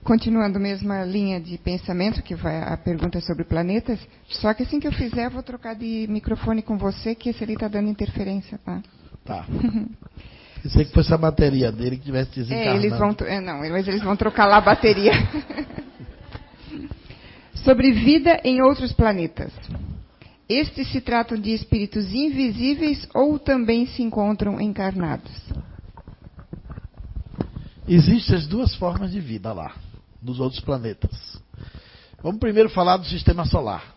Continuando 0.04 0.56
a 0.58 0.60
mesma 0.60 1.04
linha 1.04 1.40
de 1.40 1.58
pensamento, 1.58 2.22
que 2.22 2.36
vai 2.36 2.62
a 2.62 2.76
pergunta 2.76 3.20
sobre 3.20 3.44
planetas, 3.44 3.98
só 4.28 4.54
que 4.54 4.62
assim 4.62 4.78
que 4.78 4.86
eu 4.86 4.92
fizer, 4.92 5.26
eu 5.26 5.30
vou 5.32 5.42
trocar 5.42 5.74
de 5.74 6.06
microfone 6.08 6.62
com 6.62 6.78
você, 6.78 7.14
que 7.14 7.30
esse 7.30 7.42
ali 7.42 7.54
está 7.54 7.66
dando 7.66 7.90
interferência, 7.90 8.56
tá? 8.58 8.80
Tá. 9.24 9.46
Pensei 10.64 10.86
que 10.86 10.94
fosse 10.94 11.12
a 11.12 11.18
bateria 11.18 11.70
dele 11.70 11.98
que 11.98 12.04
tivesse 12.04 12.30
desencarnado. 12.36 12.78
É, 12.78 12.80
eles 12.80 12.98
vão, 12.98 13.14
é, 13.26 13.38
não, 13.38 13.58
mas 13.58 13.86
eles 13.86 14.02
vão 14.02 14.16
trocar 14.16 14.46
lá 14.46 14.56
a 14.56 14.62
bateria. 14.62 15.12
sobre 17.62 17.92
vida 17.92 18.40
em 18.42 18.62
outros 18.62 18.90
planetas. 18.90 19.52
Estes 20.48 20.90
se 20.90 21.02
tratam 21.02 21.38
de 21.38 21.50
espíritos 21.50 22.14
invisíveis 22.14 23.06
ou 23.14 23.38
também 23.38 23.86
se 23.88 24.02
encontram 24.02 24.58
encarnados? 24.58 25.30
Existem 27.86 28.34
as 28.34 28.46
duas 28.46 28.74
formas 28.76 29.12
de 29.12 29.20
vida 29.20 29.52
lá, 29.52 29.76
nos 30.22 30.40
outros 30.40 30.62
planetas. 30.62 31.38
Vamos 32.22 32.40
primeiro 32.40 32.70
falar 32.70 32.96
do 32.96 33.04
sistema 33.04 33.44
solar. 33.44 33.94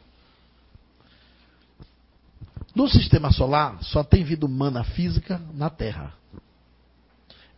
No 2.76 2.90
sistema 2.90 3.32
solar 3.32 3.82
só 3.84 4.04
tem 4.04 4.26
vida 4.26 4.46
humana 4.46 4.84
física 4.84 5.42
na 5.54 5.70
Terra. 5.70 6.17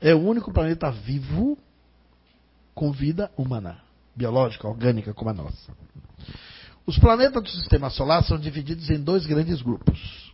É 0.02 0.14
o 0.14 0.20
único 0.20 0.52
planeta 0.52 0.90
vivo 0.92 1.58
com 2.74 2.92
vida 2.92 3.30
humana, 3.38 3.82
biológica, 4.16 4.68
orgânica 4.68 5.14
como 5.14 5.30
a 5.30 5.34
nossa. 5.34 5.74
Os 6.86 6.98
planetas 6.98 7.44
do 7.44 7.50
sistema 7.50 7.90
solar 7.90 8.24
são 8.24 8.40
divididos 8.40 8.90
em 8.90 9.00
dois 9.00 9.26
grandes 9.26 9.62
grupos: 9.62 10.34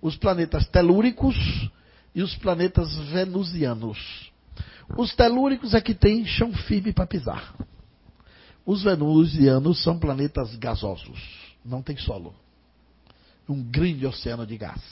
os 0.00 0.16
planetas 0.16 0.66
telúricos 0.68 1.36
e 2.14 2.22
os 2.22 2.34
planetas 2.36 2.94
venusianos. 3.10 4.32
Os 4.96 5.14
telúricos 5.14 5.72
é 5.72 5.80
que 5.80 5.94
tem 5.94 6.26
chão 6.26 6.52
firme 6.52 6.92
para 6.92 7.06
pisar. 7.06 7.54
Os 8.66 8.82
venusianos 8.82 9.82
são 9.82 9.98
planetas 9.98 10.56
gasosos, 10.56 11.18
não 11.64 11.82
tem 11.82 11.96
solo. 11.96 12.34
Um 13.48 13.62
grande 13.62 14.06
oceano 14.06 14.46
de 14.46 14.56
gás. 14.56 14.82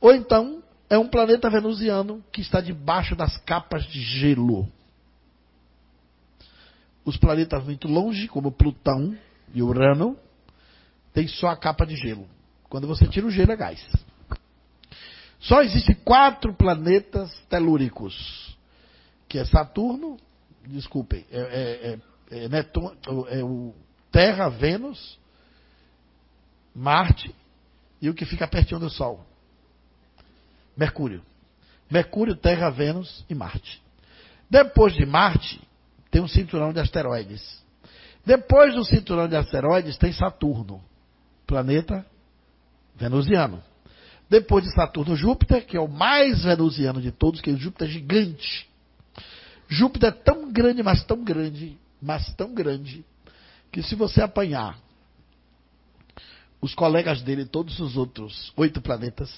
Ou 0.00 0.14
então, 0.14 0.62
é 0.88 0.98
um 0.98 1.08
planeta 1.08 1.48
venusiano 1.48 2.22
que 2.30 2.40
está 2.40 2.60
debaixo 2.60 3.16
das 3.16 3.36
capas 3.38 3.84
de 3.86 4.00
gelo. 4.00 4.68
Os 7.04 7.16
planetas 7.16 7.64
muito 7.64 7.88
longe, 7.88 8.28
como 8.28 8.52
Plutão 8.52 9.16
e 9.52 9.62
Urano, 9.62 10.16
tem 11.12 11.28
só 11.28 11.48
a 11.48 11.56
capa 11.56 11.84
de 11.86 11.96
gelo. 11.96 12.28
Quando 12.68 12.86
você 12.86 13.06
tira 13.06 13.26
o 13.26 13.30
gelo, 13.30 13.52
é 13.52 13.56
gás. 13.56 13.86
Só 15.38 15.62
existem 15.62 15.94
quatro 15.96 16.54
planetas 16.54 17.30
telúricos 17.48 18.56
que 19.28 19.38
é 19.38 19.44
Saturno, 19.44 20.16
desculpem, 20.66 21.26
é, 21.30 21.40
é, 21.40 22.38
é, 22.38 22.44
é 22.44 22.48
Netuno, 22.48 22.96
é 23.28 23.42
o 23.42 23.74
Terra, 24.12 24.48
Vênus, 24.48 25.18
Marte 26.74 27.34
e 28.00 28.08
o 28.08 28.14
que 28.14 28.24
fica 28.24 28.46
pertinho 28.46 28.80
do 28.80 28.88
Sol. 28.88 29.24
Mercúrio. 30.76 31.22
Mercúrio, 31.90 32.34
Terra, 32.34 32.70
Vênus 32.70 33.24
e 33.28 33.34
Marte. 33.34 33.82
Depois 34.48 34.94
de 34.94 35.06
Marte, 35.06 35.60
tem 36.10 36.22
um 36.22 36.28
cinturão 36.28 36.72
de 36.72 36.80
asteroides. 36.80 37.62
Depois 38.24 38.74
do 38.74 38.84
cinturão 38.84 39.28
de 39.28 39.36
asteroides 39.36 39.98
tem 39.98 40.12
Saturno, 40.12 40.82
planeta 41.46 42.04
venusiano. 42.96 43.62
Depois 44.28 44.64
de 44.64 44.72
Saturno, 44.72 45.14
Júpiter, 45.14 45.66
que 45.66 45.76
é 45.76 45.80
o 45.80 45.88
mais 45.88 46.44
venusiano 46.44 47.00
de 47.00 47.12
todos, 47.12 47.40
que 47.40 47.50
é 47.50 47.52
o 47.52 47.58
Júpiter 47.58 47.88
gigante. 47.88 48.68
Júpiter 49.68 50.08
é 50.08 50.12
tão 50.12 50.50
grande, 50.50 50.82
mas 50.82 51.04
tão 51.04 51.22
grande, 51.22 51.78
mas 52.00 52.32
tão 52.34 52.54
grande, 52.54 53.04
que 53.70 53.82
se 53.82 53.94
você 53.94 54.22
apanhar 54.22 54.78
os 56.60 56.74
colegas 56.74 57.20
dele, 57.22 57.44
todos 57.44 57.78
os 57.80 57.96
outros 57.96 58.52
oito 58.56 58.80
planetas, 58.80 59.30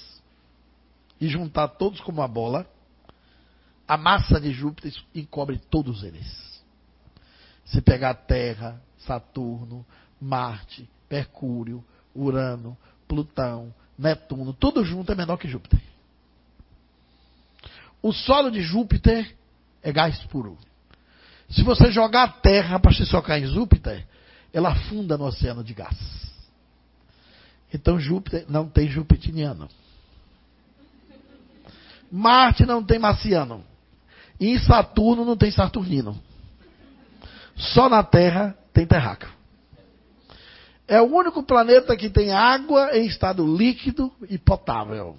e 1.20 1.28
juntar 1.28 1.68
todos 1.68 2.00
como 2.00 2.20
uma 2.20 2.28
bola, 2.28 2.66
a 3.86 3.96
massa 3.96 4.40
de 4.40 4.52
Júpiter 4.52 4.92
encobre 5.14 5.58
todos 5.70 6.02
eles. 6.02 6.62
Se 7.64 7.80
pegar 7.80 8.14
Terra, 8.14 8.80
Saturno, 8.98 9.84
Marte, 10.20 10.88
Mercúrio, 11.10 11.84
Urano, 12.14 12.76
Plutão, 13.06 13.72
Netuno, 13.98 14.52
tudo 14.52 14.84
junto 14.84 15.12
é 15.12 15.14
menor 15.14 15.36
que 15.36 15.48
Júpiter. 15.48 15.80
O 18.02 18.12
solo 18.12 18.50
de 18.50 18.60
Júpiter 18.60 19.34
é 19.82 19.92
gás 19.92 20.18
puro. 20.24 20.58
Se 21.48 21.62
você 21.62 21.90
jogar 21.90 22.24
a 22.24 22.28
Terra 22.28 22.78
para 22.78 22.92
se 22.92 23.06
socar 23.06 23.38
em 23.38 23.46
Júpiter, 23.46 24.06
ela 24.52 24.70
afunda 24.70 25.16
no 25.16 25.24
oceano 25.24 25.62
de 25.62 25.74
gás. 25.74 25.96
Então 27.72 27.98
Júpiter 27.98 28.44
não 28.48 28.68
tem 28.68 28.88
jupitiniano. 28.88 29.68
Marte 32.10 32.64
não 32.64 32.82
tem 32.82 32.98
marciano. 32.98 33.64
E 34.38 34.50
em 34.50 34.58
Saturno 34.58 35.24
não 35.24 35.36
tem 35.36 35.50
saturnino. 35.50 36.18
Só 37.56 37.88
na 37.88 38.02
Terra 38.02 38.56
tem 38.72 38.86
terráqueo. 38.86 39.30
É 40.86 41.00
o 41.00 41.06
único 41.06 41.42
planeta 41.42 41.96
que 41.96 42.08
tem 42.08 42.32
água 42.32 42.96
em 42.96 43.06
estado 43.06 43.44
líquido 43.56 44.12
e 44.28 44.38
potável. 44.38 45.16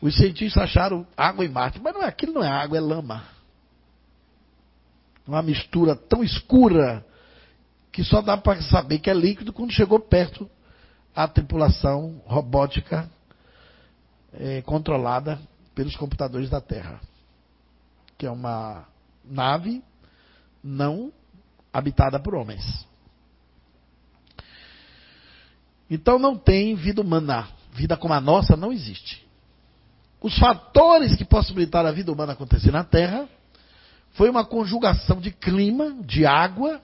Os 0.00 0.16
cientistas 0.16 0.62
acharam 0.62 1.06
água 1.16 1.44
em 1.44 1.48
Marte, 1.48 1.80
mas 1.82 1.94
não 1.94 2.02
é, 2.02 2.06
aquilo 2.06 2.34
não 2.34 2.44
é 2.44 2.48
água, 2.48 2.76
é 2.76 2.80
lama. 2.80 3.24
Uma 5.26 5.42
mistura 5.42 5.96
tão 5.96 6.22
escura 6.22 7.04
que 7.90 8.04
só 8.04 8.20
dá 8.20 8.36
para 8.36 8.60
saber 8.62 8.98
que 8.98 9.10
é 9.10 9.14
líquido 9.14 9.52
quando 9.52 9.72
chegou 9.72 9.98
perto 9.98 10.48
a 11.14 11.26
tripulação 11.26 12.22
robótica 12.26 13.10
é, 14.34 14.60
controlada 14.62 15.40
pelos 15.76 15.94
computadores 15.94 16.48
da 16.48 16.58
Terra, 16.58 16.98
que 18.16 18.24
é 18.24 18.30
uma 18.30 18.88
nave 19.22 19.84
não 20.64 21.12
habitada 21.70 22.18
por 22.18 22.34
homens. 22.34 22.64
Então 25.88 26.18
não 26.18 26.36
tem 26.36 26.74
vida 26.74 27.02
humana. 27.02 27.48
Vida 27.74 27.94
como 27.94 28.14
a 28.14 28.20
nossa 28.20 28.56
não 28.56 28.72
existe. 28.72 29.24
Os 30.18 30.36
fatores 30.38 31.14
que 31.14 31.26
possibilitaram 31.26 31.90
a 31.90 31.92
vida 31.92 32.10
humana 32.10 32.32
acontecer 32.32 32.72
na 32.72 32.82
Terra 32.82 33.28
foi 34.12 34.30
uma 34.30 34.46
conjugação 34.46 35.20
de 35.20 35.30
clima, 35.30 36.02
de 36.04 36.24
água 36.24 36.80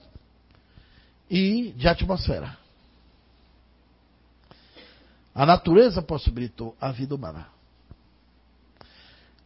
e 1.27 1.73
de 1.75 1.87
atmosfera. 1.87 2.55
A 5.33 5.47
natureza 5.47 5.99
possibilitou 5.99 6.77
a 6.79 6.91
vida 6.91 7.15
humana. 7.15 7.52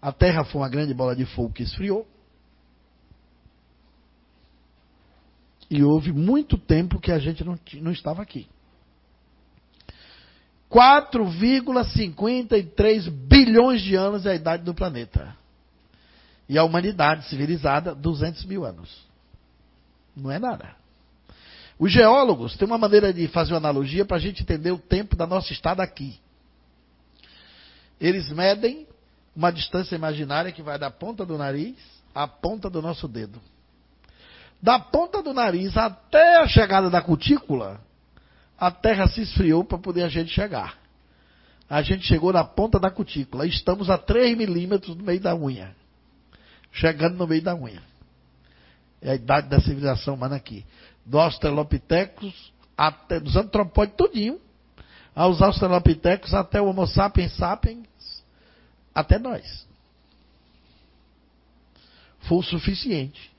A 0.02 0.12
Terra 0.12 0.44
foi 0.44 0.62
uma 0.62 0.70
grande 0.70 0.94
bola 0.94 1.16
de 1.16 1.26
fogo 1.26 1.54
que 1.54 1.64
esfriou. 1.64 2.06
E 5.70 5.84
houve 5.84 6.14
muito 6.14 6.58
tempo 6.58 7.00
que 7.00 7.12
a 7.12 7.20
gente 7.20 7.44
não, 7.44 7.60
não 7.82 7.92
estava 7.92 8.22
aqui. 8.22 8.48
4,53 10.72 13.10
bilhões 13.10 13.82
de 13.82 13.96
anos 13.96 14.26
é 14.26 14.32
a 14.32 14.36
idade 14.36 14.64
do 14.64 14.74
planeta. 14.74 15.36
E 16.48 16.58
a 16.58 16.64
humanidade 16.64 17.28
civilizada, 17.28 17.94
200 17.94 18.46
mil 18.46 18.64
anos. 18.64 19.06
Não 20.16 20.32
é 20.32 20.40
nada. 20.40 20.74
Os 21.78 21.92
geólogos 21.92 22.56
têm 22.58 22.66
uma 22.66 22.78
maneira 22.78 23.14
de 23.14 23.28
fazer 23.28 23.52
uma 23.54 23.60
analogia 23.60 24.06
para 24.06 24.18
a 24.18 24.20
gente 24.20 24.42
entender 24.42 24.72
o 24.72 24.80
tempo 24.80 25.16
da 25.16 25.28
nossa 25.28 25.54
estada 25.54 25.84
aqui. 25.84 26.20
Eles 28.00 28.32
medem 28.32 28.88
uma 29.38 29.52
distância 29.52 29.96
imaginária 29.96 30.52
que 30.52 30.64
vai 30.64 30.80
da 30.80 30.90
ponta 30.90 31.24
do 31.24 31.38
nariz 31.38 31.78
à 32.14 32.28
ponta 32.28 32.72
do 32.72 32.82
nosso 32.82 33.08
dedo. 33.08 33.40
Da 34.60 34.80
ponta 34.80 35.22
do 35.22 35.32
nariz 35.32 35.78
até 35.78 36.38
a 36.38 36.48
chegada 36.48 36.90
da 36.90 37.04
cutícula, 37.04 37.80
a 38.58 38.72
terra 38.72 39.08
se 39.08 39.22
esfriou 39.22 39.64
para 39.64 39.78
poder 39.78 40.02
a 40.02 40.10
gente 40.10 40.32
chegar. 40.32 40.76
A 41.70 41.84
gente 41.84 42.08
chegou 42.08 42.34
na 42.34 42.44
ponta 42.44 42.80
da 42.80 42.90
cutícula. 42.90 43.46
Estamos 43.46 43.92
a 43.92 43.98
3 44.00 44.36
milímetros 44.36 44.96
no 44.96 45.04
meio 45.04 45.20
da 45.20 45.36
unha. 45.36 45.76
Chegando 46.72 47.16
no 47.16 47.28
meio 47.28 47.44
da 47.44 47.54
unha. 47.54 47.84
É 49.00 49.12
a 49.12 49.16
idade 49.16 49.50
da 49.50 49.60
civilização 49.60 50.16
humana 50.16 50.38
aqui. 50.38 50.66
Do 51.06 51.20
Australopithecus 51.20 52.52
até 52.76 53.20
dos 53.20 53.36
antropóides 53.36 53.96
tudinho, 53.96 54.40
aos 55.16 55.44
Australopithecus 55.44 56.34
até 56.34 56.60
o 56.60 56.66
Homo 56.66 56.88
sapiens 56.88 57.36
sapiens, 57.36 57.87
até 59.00 59.18
nós. 59.20 59.66
Foi 62.22 62.38
o 62.38 62.44
suficiente 62.44 63.32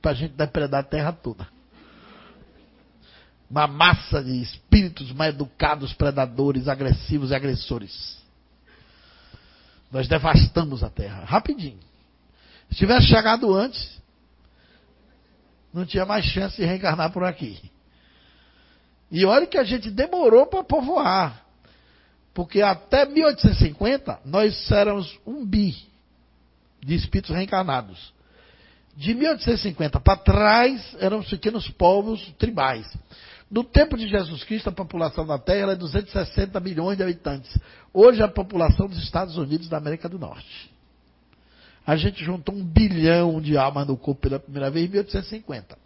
para 0.00 0.12
a 0.12 0.14
gente 0.14 0.34
depredar 0.34 0.80
a 0.80 0.84
terra 0.84 1.12
toda 1.12 1.48
uma 3.50 3.66
massa 3.66 4.22
de 4.22 4.42
espíritos 4.42 5.10
mal 5.12 5.28
educados, 5.28 5.92
predadores, 5.94 6.68
agressivos 6.68 7.30
e 7.30 7.34
agressores. 7.34 8.18
Nós 9.90 10.06
devastamos 10.06 10.82
a 10.84 10.90
terra, 10.90 11.24
rapidinho. 11.24 11.80
Se 12.70 12.76
tivesse 12.76 13.06
chegado 13.06 13.54
antes, 13.54 13.98
não 15.72 15.86
tinha 15.86 16.04
mais 16.04 16.26
chance 16.26 16.56
de 16.56 16.64
reencarnar 16.64 17.10
por 17.10 17.24
aqui. 17.24 17.58
E 19.10 19.24
olha 19.24 19.46
que 19.46 19.56
a 19.56 19.64
gente 19.64 19.90
demorou 19.90 20.46
para 20.46 20.62
povoar. 20.62 21.46
Porque 22.38 22.62
até 22.62 23.04
1850 23.04 24.20
nós 24.24 24.70
éramos 24.70 25.18
um 25.26 25.44
bi 25.44 25.74
de 26.80 26.94
espíritos 26.94 27.34
reencarnados. 27.34 28.12
De 28.96 29.12
1850 29.12 29.98
para 29.98 30.16
trás 30.18 30.96
eram 31.00 31.20
pequenos 31.20 31.68
povos 31.70 32.32
tribais. 32.38 32.86
No 33.50 33.64
tempo 33.64 33.96
de 33.96 34.06
Jesus 34.06 34.44
Cristo, 34.44 34.68
a 34.68 34.72
população 34.72 35.26
da 35.26 35.36
Terra 35.36 35.72
é 35.72 35.74
260 35.74 36.60
milhões 36.60 36.96
de 36.96 37.02
habitantes. 37.02 37.58
Hoje, 37.92 38.22
a 38.22 38.28
população 38.28 38.86
dos 38.86 39.02
Estados 39.02 39.36
Unidos 39.36 39.68
da 39.68 39.78
América 39.78 40.08
do 40.08 40.16
Norte. 40.16 40.70
A 41.84 41.96
gente 41.96 42.24
juntou 42.24 42.54
um 42.54 42.64
bilhão 42.64 43.40
de 43.40 43.58
almas 43.58 43.84
no 43.84 43.96
corpo 43.96 44.20
pela 44.20 44.38
primeira 44.38 44.70
vez 44.70 44.86
em 44.86 44.90
1850. 44.90 45.76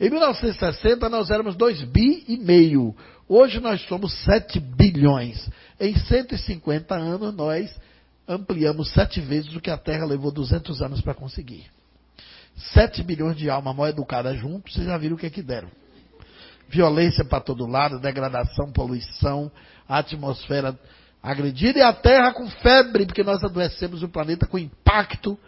Em 0.00 0.10
1960, 0.10 1.08
nós 1.08 1.30
éramos 1.30 1.56
2 1.56 1.82
bi 1.84 2.24
e 2.28 2.36
meio. 2.36 2.94
Hoje, 3.28 3.60
nós 3.60 3.80
somos 3.86 4.12
7 4.24 4.60
bilhões. 4.60 5.48
Em 5.80 5.96
150 5.96 6.94
anos, 6.94 7.34
nós 7.34 7.74
ampliamos 8.28 8.92
sete 8.92 9.20
vezes 9.20 9.54
o 9.54 9.60
que 9.60 9.70
a 9.70 9.76
Terra 9.76 10.06
levou 10.06 10.30
200 10.30 10.80
anos 10.80 11.00
para 11.00 11.14
conseguir. 11.14 11.66
7 12.74 13.02
bilhões 13.02 13.36
de 13.36 13.50
almas 13.50 13.74
mal 13.74 13.88
educadas 13.88 14.38
juntos, 14.38 14.74
vocês 14.74 14.86
já 14.86 14.96
viram 14.96 15.16
o 15.16 15.18
que 15.18 15.26
é 15.26 15.30
que 15.30 15.42
deram 15.42 15.68
violência 16.72 17.22
para 17.22 17.40
todo 17.40 17.66
lado, 17.66 18.00
degradação, 18.00 18.72
poluição, 18.72 19.52
atmosfera 19.86 20.76
agredida 21.22 21.78
e 21.78 21.82
a 21.82 21.92
Terra 21.92 22.32
com 22.32 22.48
febre, 22.48 23.04
porque 23.04 23.22
nós 23.22 23.44
adoecemos 23.44 24.02
o 24.02 24.08
planeta 24.08 24.46
com 24.46 24.58
impacto 24.58 25.38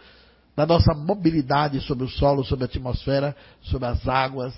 da 0.56 0.64
nossa 0.64 0.94
mobilidade 0.94 1.80
sobre 1.80 2.04
o 2.04 2.08
solo, 2.08 2.44
sobre 2.44 2.64
a 2.64 2.66
atmosfera, 2.66 3.36
sobre 3.62 3.88
as 3.88 4.06
águas, 4.06 4.54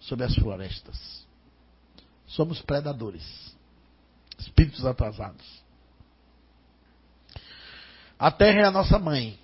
sobre 0.00 0.24
as 0.24 0.34
florestas. 0.34 1.24
Somos 2.26 2.60
predadores, 2.60 3.54
espíritos 4.38 4.84
atrasados. 4.84 5.44
A 8.18 8.30
Terra 8.30 8.60
é 8.62 8.64
a 8.64 8.70
nossa 8.70 8.98
mãe, 8.98 9.38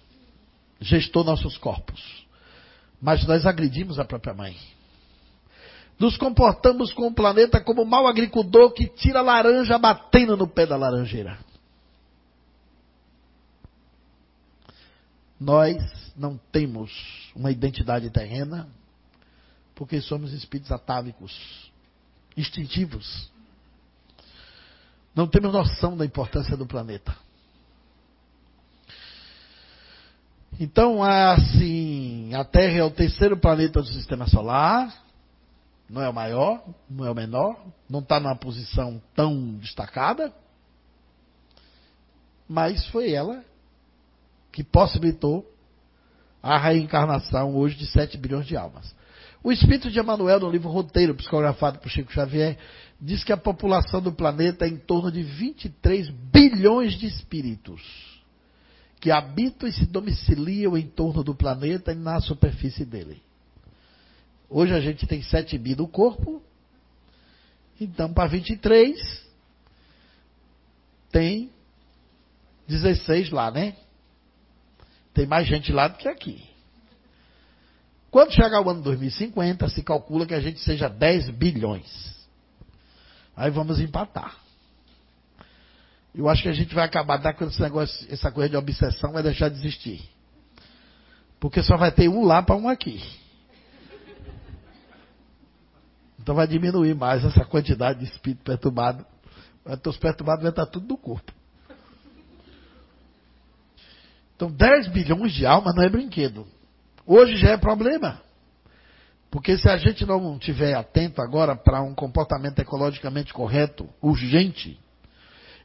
gestou 0.80 1.22
nossos 1.22 1.56
corpos, 1.58 2.26
mas 3.00 3.24
nós 3.26 3.46
agredimos 3.46 3.98
a 3.98 4.04
própria 4.04 4.34
mãe. 4.34 4.56
Nos 5.98 6.16
comportamos 6.16 6.92
com 6.92 7.06
o 7.06 7.14
planeta 7.14 7.60
como 7.60 7.82
um 7.82 7.84
mau 7.86 8.08
agricultor 8.08 8.72
que 8.72 8.88
tira 8.88 9.20
laranja 9.20 9.78
batendo 9.78 10.36
no 10.36 10.48
pé 10.48 10.66
da 10.66 10.76
laranjeira. 10.76 11.38
Nós 15.42 15.76
não 16.16 16.38
temos 16.52 16.92
uma 17.34 17.50
identidade 17.50 18.08
terrena 18.10 18.68
porque 19.74 20.00
somos 20.00 20.32
espíritos 20.32 20.70
atávicos, 20.70 21.36
instintivos. 22.36 23.28
Não 25.12 25.26
temos 25.26 25.52
noção 25.52 25.96
da 25.96 26.04
importância 26.04 26.56
do 26.56 26.64
planeta. 26.64 27.12
Então, 30.60 31.02
assim, 31.02 32.32
a 32.34 32.44
Terra 32.44 32.78
é 32.78 32.84
o 32.84 32.90
terceiro 32.90 33.36
planeta 33.36 33.82
do 33.82 33.88
sistema 33.88 34.28
solar, 34.28 34.94
não 35.90 36.02
é 36.02 36.08
o 36.08 36.14
maior, 36.14 36.62
não 36.88 37.04
é 37.04 37.10
o 37.10 37.14
menor, 37.16 37.66
não 37.90 37.98
está 37.98 38.20
numa 38.20 38.36
posição 38.36 39.02
tão 39.12 39.54
destacada, 39.54 40.32
mas 42.48 42.86
foi 42.90 43.10
ela 43.10 43.44
que 44.52 44.62
possibilitou 44.62 45.50
a 46.42 46.58
reencarnação 46.58 47.56
hoje 47.56 47.76
de 47.76 47.86
7 47.86 48.18
bilhões 48.18 48.46
de 48.46 48.56
almas. 48.56 48.94
O 49.42 49.50
espírito 49.50 49.90
de 49.90 49.98
Emmanuel, 49.98 50.38
no 50.38 50.50
livro 50.50 50.68
Roteiro, 50.68 51.14
psicografado 51.14 51.78
por 51.78 51.90
Chico 51.90 52.12
Xavier, 52.12 52.58
diz 53.00 53.24
que 53.24 53.32
a 53.32 53.36
população 53.36 54.00
do 54.00 54.12
planeta 54.12 54.64
é 54.64 54.68
em 54.68 54.76
torno 54.76 55.10
de 55.10 55.22
23 55.22 56.10
bilhões 56.10 56.94
de 56.94 57.06
espíritos 57.06 57.82
que 59.00 59.10
habitam 59.10 59.68
e 59.68 59.72
se 59.72 59.84
domiciliam 59.84 60.76
em 60.76 60.86
torno 60.86 61.24
do 61.24 61.34
planeta 61.34 61.90
e 61.90 61.96
na 61.96 62.20
superfície 62.20 62.84
dele. 62.84 63.20
Hoje 64.48 64.72
a 64.72 64.80
gente 64.80 65.08
tem 65.08 65.20
7 65.20 65.58
bi 65.58 65.74
no 65.74 65.88
corpo, 65.88 66.40
então 67.80 68.12
para 68.12 68.28
23 68.28 69.28
tem 71.10 71.50
16 72.68 73.30
lá, 73.30 73.50
né? 73.50 73.74
Tem 75.14 75.26
mais 75.26 75.46
gente 75.46 75.72
lá 75.72 75.88
do 75.88 75.98
que 75.98 76.08
aqui. 76.08 76.42
Quando 78.10 78.32
chegar 78.32 78.60
o 78.60 78.68
ano 78.68 78.82
2050, 78.82 79.68
se 79.70 79.82
calcula 79.82 80.26
que 80.26 80.34
a 80.34 80.40
gente 80.40 80.60
seja 80.60 80.88
10 80.88 81.30
bilhões. 81.30 82.14
Aí 83.34 83.50
vamos 83.50 83.80
empatar. 83.80 84.36
Eu 86.14 86.28
acho 86.28 86.42
que 86.42 86.48
a 86.48 86.52
gente 86.52 86.74
vai 86.74 86.84
acabar 86.84 87.16
dar 87.16 87.32
com 87.32 87.44
esse 87.46 87.60
negócio, 87.60 88.06
essa 88.12 88.30
coisa 88.30 88.50
de 88.50 88.56
obsessão, 88.56 89.12
vai 89.12 89.22
deixar 89.22 89.48
de 89.48 89.56
existir. 89.56 90.06
Porque 91.40 91.62
só 91.62 91.76
vai 91.76 91.90
ter 91.90 92.08
um 92.08 92.22
lá 92.24 92.42
para 92.42 92.54
um 92.54 92.68
aqui. 92.68 93.02
Então 96.20 96.34
vai 96.34 96.46
diminuir 96.46 96.94
mais 96.94 97.24
essa 97.24 97.44
quantidade 97.44 97.98
de 97.98 98.04
espírito 98.04 98.44
perturbado. 98.44 99.04
Os 99.86 99.96
perturbados 99.96 100.42
vai 100.42 100.50
estar 100.50 100.66
tudo 100.66 100.86
no 100.86 100.98
corpo. 100.98 101.32
Então 104.42 104.50
10 104.50 104.88
bilhões 104.88 105.32
de 105.32 105.46
almas 105.46 105.72
não 105.72 105.84
é 105.84 105.88
brinquedo. 105.88 106.44
Hoje 107.06 107.36
já 107.36 107.50
é 107.50 107.56
problema. 107.56 108.20
Porque 109.30 109.56
se 109.56 109.68
a 109.68 109.76
gente 109.76 110.04
não 110.04 110.34
estiver 110.34 110.74
atento 110.74 111.22
agora 111.22 111.54
para 111.54 111.80
um 111.80 111.94
comportamento 111.94 112.58
ecologicamente 112.58 113.32
correto, 113.32 113.88
urgente, 114.02 114.80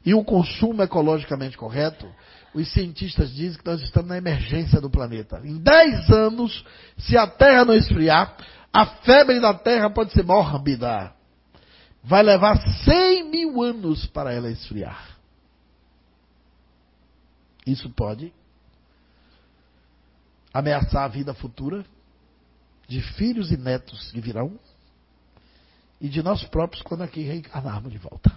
e 0.06 0.14
um 0.14 0.22
consumo 0.22 0.80
ecologicamente 0.80 1.58
correto, 1.58 2.08
os 2.54 2.72
cientistas 2.72 3.34
dizem 3.34 3.58
que 3.58 3.66
nós 3.66 3.80
estamos 3.82 4.10
na 4.10 4.16
emergência 4.16 4.80
do 4.80 4.88
planeta. 4.88 5.40
Em 5.42 5.58
10 5.58 6.10
anos, 6.10 6.64
se 6.98 7.16
a 7.16 7.26
Terra 7.26 7.64
não 7.64 7.74
esfriar, 7.74 8.36
a 8.72 8.86
febre 8.86 9.40
da 9.40 9.54
Terra 9.54 9.90
pode 9.90 10.12
ser 10.12 10.22
mórbida. 10.22 11.12
Vai 12.04 12.22
levar 12.22 12.56
100 12.84 13.28
mil 13.28 13.60
anos 13.60 14.06
para 14.06 14.32
ela 14.32 14.48
esfriar. 14.48 15.18
Isso 17.66 17.90
pode 17.90 18.32
ameaçar 20.52 21.04
a 21.04 21.08
vida 21.08 21.34
futura 21.34 21.84
de 22.86 23.02
filhos 23.14 23.50
e 23.52 23.56
netos 23.56 24.10
que 24.10 24.20
virão 24.20 24.58
e 26.00 26.08
de 26.08 26.22
nós 26.22 26.42
próprios 26.44 26.82
quando 26.82 27.02
aqui 27.02 27.22
reencarnarmos 27.22 27.92
de 27.92 27.98
volta. 27.98 28.32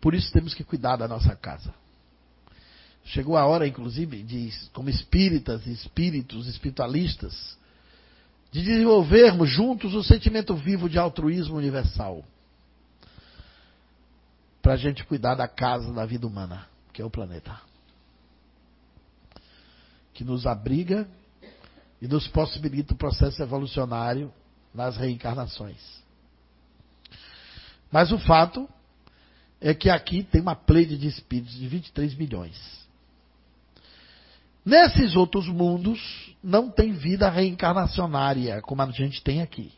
Por 0.00 0.14
isso 0.14 0.30
temos 0.32 0.52
que 0.52 0.62
cuidar 0.62 0.96
da 0.96 1.08
nossa 1.08 1.34
casa. 1.34 1.72
Chegou 3.06 3.36
a 3.36 3.46
hora, 3.46 3.66
inclusive, 3.66 4.22
de, 4.22 4.50
como 4.72 4.90
espíritas 4.90 5.66
espíritos 5.66 6.46
espiritualistas, 6.46 7.56
de 8.50 8.62
desenvolvermos 8.62 9.48
juntos 9.48 9.94
o 9.94 10.02
sentimento 10.02 10.54
vivo 10.54 10.88
de 10.88 10.98
altruísmo 10.98 11.56
universal. 11.56 12.24
Para 14.60 14.74
a 14.74 14.76
gente 14.76 15.04
cuidar 15.04 15.34
da 15.34 15.48
casa 15.48 15.92
da 15.92 16.04
vida 16.04 16.26
humana, 16.26 16.66
que 16.92 17.00
é 17.00 17.04
o 17.04 17.10
planeta 17.10 17.73
que 20.14 20.24
nos 20.24 20.46
abriga 20.46 21.06
e 22.00 22.08
nos 22.08 22.26
possibilita 22.28 22.94
o 22.94 22.96
processo 22.96 23.42
evolucionário 23.42 24.32
nas 24.72 24.96
reencarnações. 24.96 26.02
Mas 27.90 28.10
o 28.10 28.18
fato 28.18 28.68
é 29.60 29.74
que 29.74 29.90
aqui 29.90 30.22
tem 30.22 30.40
uma 30.40 30.54
pleide 30.54 30.96
de 30.96 31.08
espíritos 31.08 31.54
de 31.54 31.66
23 31.66 32.14
milhões. 32.14 32.84
Nesses 34.64 35.14
outros 35.14 35.46
mundos 35.46 36.34
não 36.42 36.70
tem 36.70 36.92
vida 36.92 37.28
reencarnacionária 37.28 38.62
como 38.62 38.82
a 38.82 38.90
gente 38.90 39.22
tem 39.22 39.42
aqui. 39.42 39.72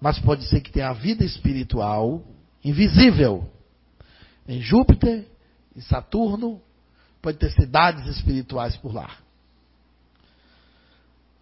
Mas 0.00 0.18
pode 0.18 0.44
ser 0.44 0.60
que 0.60 0.70
tenha 0.70 0.90
a 0.90 0.92
vida 0.92 1.24
espiritual 1.24 2.22
invisível 2.64 3.50
em 4.46 4.60
Júpiter, 4.60 5.26
em 5.74 5.80
Saturno, 5.80 6.60
Pode 7.24 7.38
ter 7.38 7.50
cidades 7.52 8.06
espirituais 8.06 8.76
por 8.76 8.94
lá. 8.94 9.10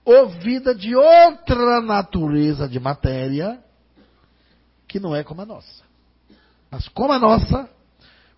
Ou 0.05 0.29
vida 0.29 0.73
de 0.73 0.95
outra 0.95 1.81
natureza 1.81 2.69
de 2.69 2.79
matéria 2.79 3.61
que 4.87 5.01
não 5.01 5.13
é 5.13 5.25
como 5.25 5.43
a 5.43 5.45
nossa. 5.45 5.83
Mas 6.71 6.87
como 6.87 7.13
a 7.13 7.19
nossa, 7.19 7.69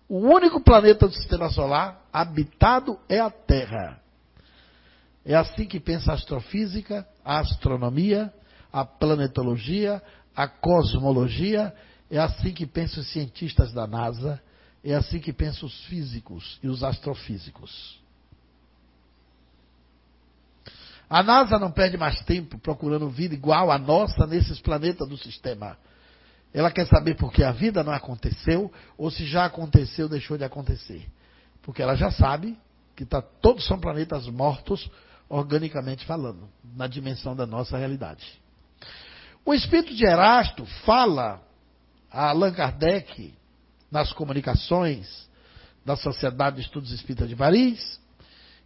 o 0.09 0.17
único 0.17 0.59
planeta 0.59 1.07
do 1.07 1.13
sistema 1.13 1.47
solar 1.51 2.01
habitado 2.11 2.99
é 3.07 3.19
a 3.19 3.29
Terra. 3.29 3.99
É 5.23 5.35
assim 5.35 5.67
que 5.67 5.79
pensa 5.79 6.13
a 6.13 6.15
astrofísica, 6.15 7.07
a 7.23 7.41
astronomia, 7.41 8.33
a 8.73 8.83
planetologia, 8.83 10.01
a 10.35 10.47
cosmologia, 10.47 11.71
é 12.09 12.17
assim 12.17 12.51
que 12.51 12.65
pensam 12.65 13.03
os 13.03 13.11
cientistas 13.11 13.71
da 13.71 13.85
NASA, 13.85 14.41
é 14.91 14.95
assim 14.95 15.19
que 15.19 15.33
pensam 15.33 15.67
os 15.67 15.85
físicos 15.85 16.59
e 16.61 16.67
os 16.67 16.83
astrofísicos. 16.83 17.99
A 21.09 21.23
NASA 21.23 21.57
não 21.57 21.71
perde 21.71 21.97
mais 21.97 22.21
tempo 22.23 22.57
procurando 22.59 23.09
vida 23.09 23.33
igual 23.33 23.71
à 23.71 23.77
nossa 23.77 24.27
nesses 24.27 24.59
planetas 24.59 25.07
do 25.07 25.17
sistema. 25.17 25.77
Ela 26.53 26.71
quer 26.71 26.87
saber 26.87 27.15
por 27.15 27.31
que 27.31 27.43
a 27.43 27.51
vida 27.51 27.83
não 27.83 27.93
aconteceu 27.93 28.71
ou 28.97 29.09
se 29.09 29.25
já 29.25 29.45
aconteceu, 29.45 30.07
deixou 30.07 30.37
de 30.37 30.43
acontecer. 30.43 31.07
Porque 31.61 31.81
ela 31.81 31.95
já 31.95 32.11
sabe 32.11 32.57
que 32.95 33.05
tá, 33.05 33.21
todos 33.21 33.65
são 33.65 33.79
planetas 33.79 34.27
mortos, 34.27 34.89
organicamente 35.27 36.05
falando, 36.05 36.47
na 36.75 36.87
dimensão 36.87 37.35
da 37.35 37.45
nossa 37.45 37.77
realidade. 37.77 38.39
O 39.43 39.53
espírito 39.53 39.93
de 39.93 40.05
Erasto 40.05 40.65
fala 40.85 41.41
a 42.11 42.29
Allan 42.29 42.53
Kardec 42.53 43.33
nas 43.95 44.11
comunicações 44.11 45.25
da 45.85 45.95
Sociedade 45.95 46.57
de 46.57 46.63
Estudos 46.63 46.91
Espíritas 46.91 47.29
de 47.29 47.35
Paris, 47.35 47.97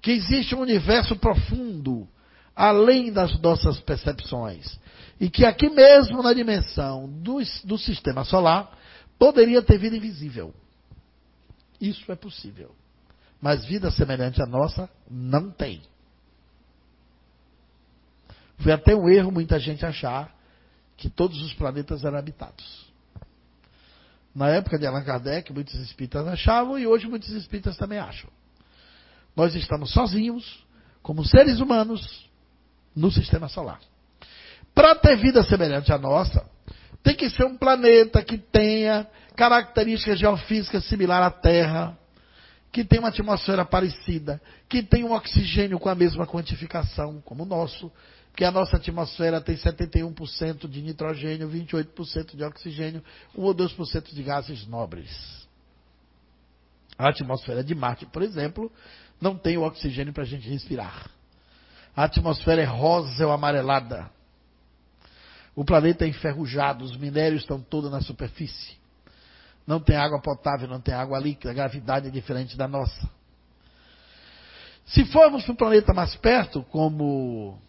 que 0.01 0.09
existe 0.09 0.55
um 0.55 0.61
universo 0.61 1.15
profundo, 1.17 2.07
além 2.55 3.13
das 3.13 3.39
nossas 3.39 3.79
percepções, 3.79 4.79
e 5.19 5.29
que 5.29 5.45
aqui 5.45 5.69
mesmo 5.69 6.23
na 6.23 6.33
dimensão 6.33 7.07
do, 7.21 7.37
do 7.63 7.77
sistema 7.77 8.23
solar 8.23 8.75
poderia 9.19 9.61
ter 9.61 9.77
vida 9.77 9.95
invisível. 9.95 10.51
Isso 11.79 12.11
é 12.11 12.15
possível. 12.15 12.73
Mas 13.39 13.63
vida 13.63 13.91
semelhante 13.91 14.41
à 14.41 14.47
nossa 14.47 14.89
não 15.07 15.51
tem. 15.51 15.79
Foi 18.57 18.71
até 18.71 18.95
um 18.95 19.07
erro 19.07 19.31
muita 19.31 19.59
gente 19.59 19.85
achar 19.85 20.35
que 20.97 21.07
todos 21.07 21.39
os 21.43 21.53
planetas 21.53 22.03
eram 22.03 22.17
habitados. 22.17 22.88
Na 24.39 24.47
época 24.47 24.79
de 24.79 24.87
Allan 24.87 25.03
Kardec, 25.03 25.51
muitos 25.51 25.73
espíritas 25.73 26.25
achavam 26.25 26.79
e 26.79 26.87
hoje 26.87 27.09
muitos 27.09 27.29
espíritas 27.31 27.75
também 27.75 27.99
acham. 27.99 28.29
Nós 29.35 29.53
estamos 29.53 29.91
sozinhos, 29.91 30.65
como 31.01 31.25
seres 31.25 31.59
humanos, 31.59 32.25
no 32.95 33.11
sistema 33.11 33.49
solar. 33.49 33.81
Para 34.73 34.95
ter 34.95 35.17
vida 35.17 35.43
semelhante 35.43 35.91
à 35.91 35.97
nossa, 35.97 36.49
tem 37.03 37.15
que 37.15 37.29
ser 37.29 37.43
um 37.43 37.57
planeta 37.57 38.23
que 38.23 38.37
tenha 38.37 39.05
características 39.35 40.17
geofísicas 40.17 40.85
similares 40.85 41.27
à 41.27 41.31
Terra, 41.31 41.97
que 42.71 42.85
tenha 42.85 43.01
uma 43.01 43.09
atmosfera 43.09 43.65
parecida, 43.65 44.41
que 44.69 44.81
tenha 44.81 45.05
um 45.05 45.11
oxigênio 45.11 45.77
com 45.77 45.89
a 45.89 45.95
mesma 45.95 46.25
quantificação 46.25 47.19
como 47.25 47.43
o 47.43 47.45
nosso, 47.45 47.91
que 48.39 48.45
a 48.45 48.51
nossa 48.51 48.77
atmosfera 48.77 49.41
tem 49.41 49.57
71% 49.57 50.65
de 50.69 50.81
nitrogênio, 50.81 51.49
28% 51.49 52.37
de 52.37 52.43
oxigênio, 52.45 53.03
1 53.35 53.43
ou 53.43 53.53
2% 53.53 54.13
de 54.13 54.23
gases 54.23 54.65
nobres. 54.65 55.45
A 56.97 57.09
atmosfera 57.09 57.61
de 57.61 57.75
Marte, 57.75 58.05
por 58.05 58.21
exemplo, 58.21 58.71
não 59.19 59.37
tem 59.37 59.57
o 59.57 59.63
oxigênio 59.63 60.13
para 60.13 60.23
a 60.23 60.25
gente 60.25 60.47
respirar. 60.47 61.11
A 61.93 62.05
atmosfera 62.05 62.61
é 62.61 62.63
rosa 62.63 63.27
ou 63.27 63.33
amarelada. 63.33 64.09
O 65.53 65.65
planeta 65.65 66.05
é 66.05 66.07
enferrujado, 66.07 66.85
os 66.85 66.95
minérios 66.95 67.41
estão 67.41 67.59
todos 67.59 67.91
na 67.91 67.99
superfície. 67.99 68.77
Não 69.67 69.81
tem 69.81 69.97
água 69.97 70.21
potável, 70.21 70.65
não 70.65 70.79
tem 70.79 70.93
água 70.93 71.19
líquida, 71.19 71.51
a 71.51 71.53
gravidade 71.53 72.07
é 72.07 72.09
diferente 72.09 72.55
da 72.55 72.69
nossa. 72.69 73.09
Se 74.85 75.03
formos 75.07 75.43
para 75.43 75.51
um 75.51 75.57
planeta 75.57 75.93
mais 75.93 76.15
perto, 76.15 76.63
como 76.71 77.59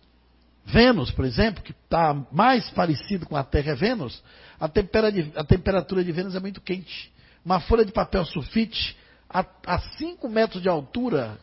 Vênus, 0.64 1.10
por 1.10 1.24
exemplo, 1.24 1.62
que 1.62 1.72
está 1.72 2.14
mais 2.30 2.68
parecido 2.70 3.26
com 3.26 3.36
a 3.36 3.42
Terra 3.42 3.72
é 3.72 3.74
Vênus, 3.74 4.22
a, 4.58 4.66
a 4.66 5.44
temperatura 5.44 6.04
de 6.04 6.12
Vênus 6.12 6.34
é 6.34 6.40
muito 6.40 6.60
quente. 6.60 7.12
Uma 7.44 7.60
folha 7.60 7.84
de 7.84 7.92
papel 7.92 8.24
sulfite 8.24 8.96
a 9.28 9.78
5 9.78 10.28
metros 10.28 10.62
de 10.62 10.68
altura 10.68 11.38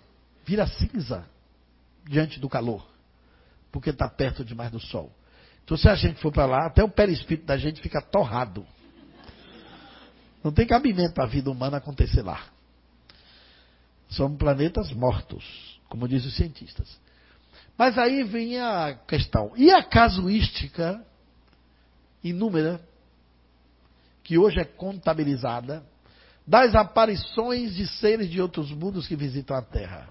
vira 0.45 0.67
cinza 0.67 1.25
diante 2.05 2.39
do 2.39 2.49
calor, 2.49 2.85
porque 3.71 3.89
está 3.89 4.07
perto 4.07 4.45
demais 4.45 4.71
do 4.71 4.79
Sol. 4.79 5.11
Então, 5.63 5.75
se 5.75 5.89
a 5.89 5.95
gente 5.95 6.21
for 6.21 6.31
para 6.31 6.45
lá, 6.45 6.65
até 6.65 6.81
o 6.81 6.89
perispírito 6.89 7.45
da 7.45 7.57
gente 7.57 7.81
fica 7.81 8.01
torrado. 8.01 8.65
Não 10.41 10.51
tem 10.51 10.65
cabimento 10.65 11.13
para 11.13 11.25
a 11.25 11.27
vida 11.27 11.51
humana 11.51 11.77
acontecer 11.77 12.21
lá. 12.21 12.41
São 14.09 14.33
planetas 14.37 14.93
mortos, 14.93 15.43
como 15.89 16.07
dizem 16.07 16.29
os 16.29 16.35
cientistas. 16.37 16.97
Mas 17.77 17.97
aí 17.97 18.23
vem 18.23 18.59
a 18.59 18.95
questão. 19.07 19.51
E 19.55 19.69
a 19.71 19.83
casuística 19.83 21.05
inúmera, 22.23 22.81
que 24.23 24.37
hoje 24.37 24.59
é 24.59 24.65
contabilizada, 24.65 25.83
das 26.45 26.73
aparições 26.75 27.75
de 27.75 27.85
seres 27.85 28.29
de 28.29 28.41
outros 28.41 28.71
mundos 28.71 29.07
que 29.07 29.15
visitam 29.15 29.55
a 29.55 29.61
Terra, 29.61 30.09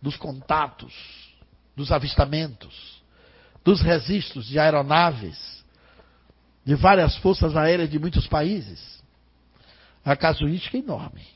dos 0.00 0.16
contatos, 0.16 0.94
dos 1.76 1.92
avistamentos, 1.92 3.02
dos 3.64 3.80
registros 3.82 4.46
de 4.46 4.58
aeronaves, 4.58 5.64
de 6.64 6.74
várias 6.74 7.16
forças 7.16 7.56
aéreas 7.56 7.90
de 7.90 7.98
muitos 7.98 8.26
países. 8.26 9.02
A 10.04 10.16
casuística 10.16 10.76
é 10.76 10.80
enorme. 10.80 11.26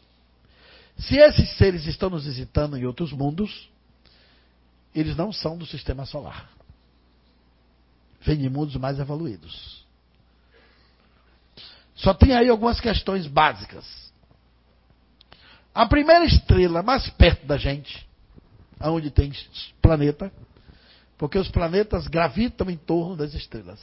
Se 0.97 1.17
esses 1.17 1.57
seres 1.57 1.87
estão 1.87 2.09
nos 2.09 2.25
visitando 2.25 2.77
em 2.77 2.87
outros 2.87 3.13
mundos, 3.13 3.69
eles 4.95 5.17
não 5.17 5.33
são 5.33 5.57
do 5.57 5.67
sistema 5.67 6.07
solar. 6.07 6.49
Vêm 8.21 8.39
de 8.39 8.49
mundos 8.49 8.77
mais 8.77 8.99
evoluídos. 8.99 9.85
Só 11.95 12.15
tem 12.15 12.35
aí 12.35 12.49
algumas 12.49 12.81
questões 12.81 13.27
básicas. 13.27 13.85
A 15.75 15.87
primeira 15.87 16.25
estrela 16.25 16.83
mais 16.83 17.09
perto 17.11 17.47
da 17.47 17.57
gente, 17.57 18.07
aonde 18.79 19.11
tem 19.11 19.33
planeta, 19.83 20.33
porque 21.19 21.39
os 21.39 21.49
planetas 21.49 22.07
gravitam 22.07 22.71
em 22.71 22.77
torno 22.77 23.17
das 23.17 23.35
estrelas. 23.35 23.81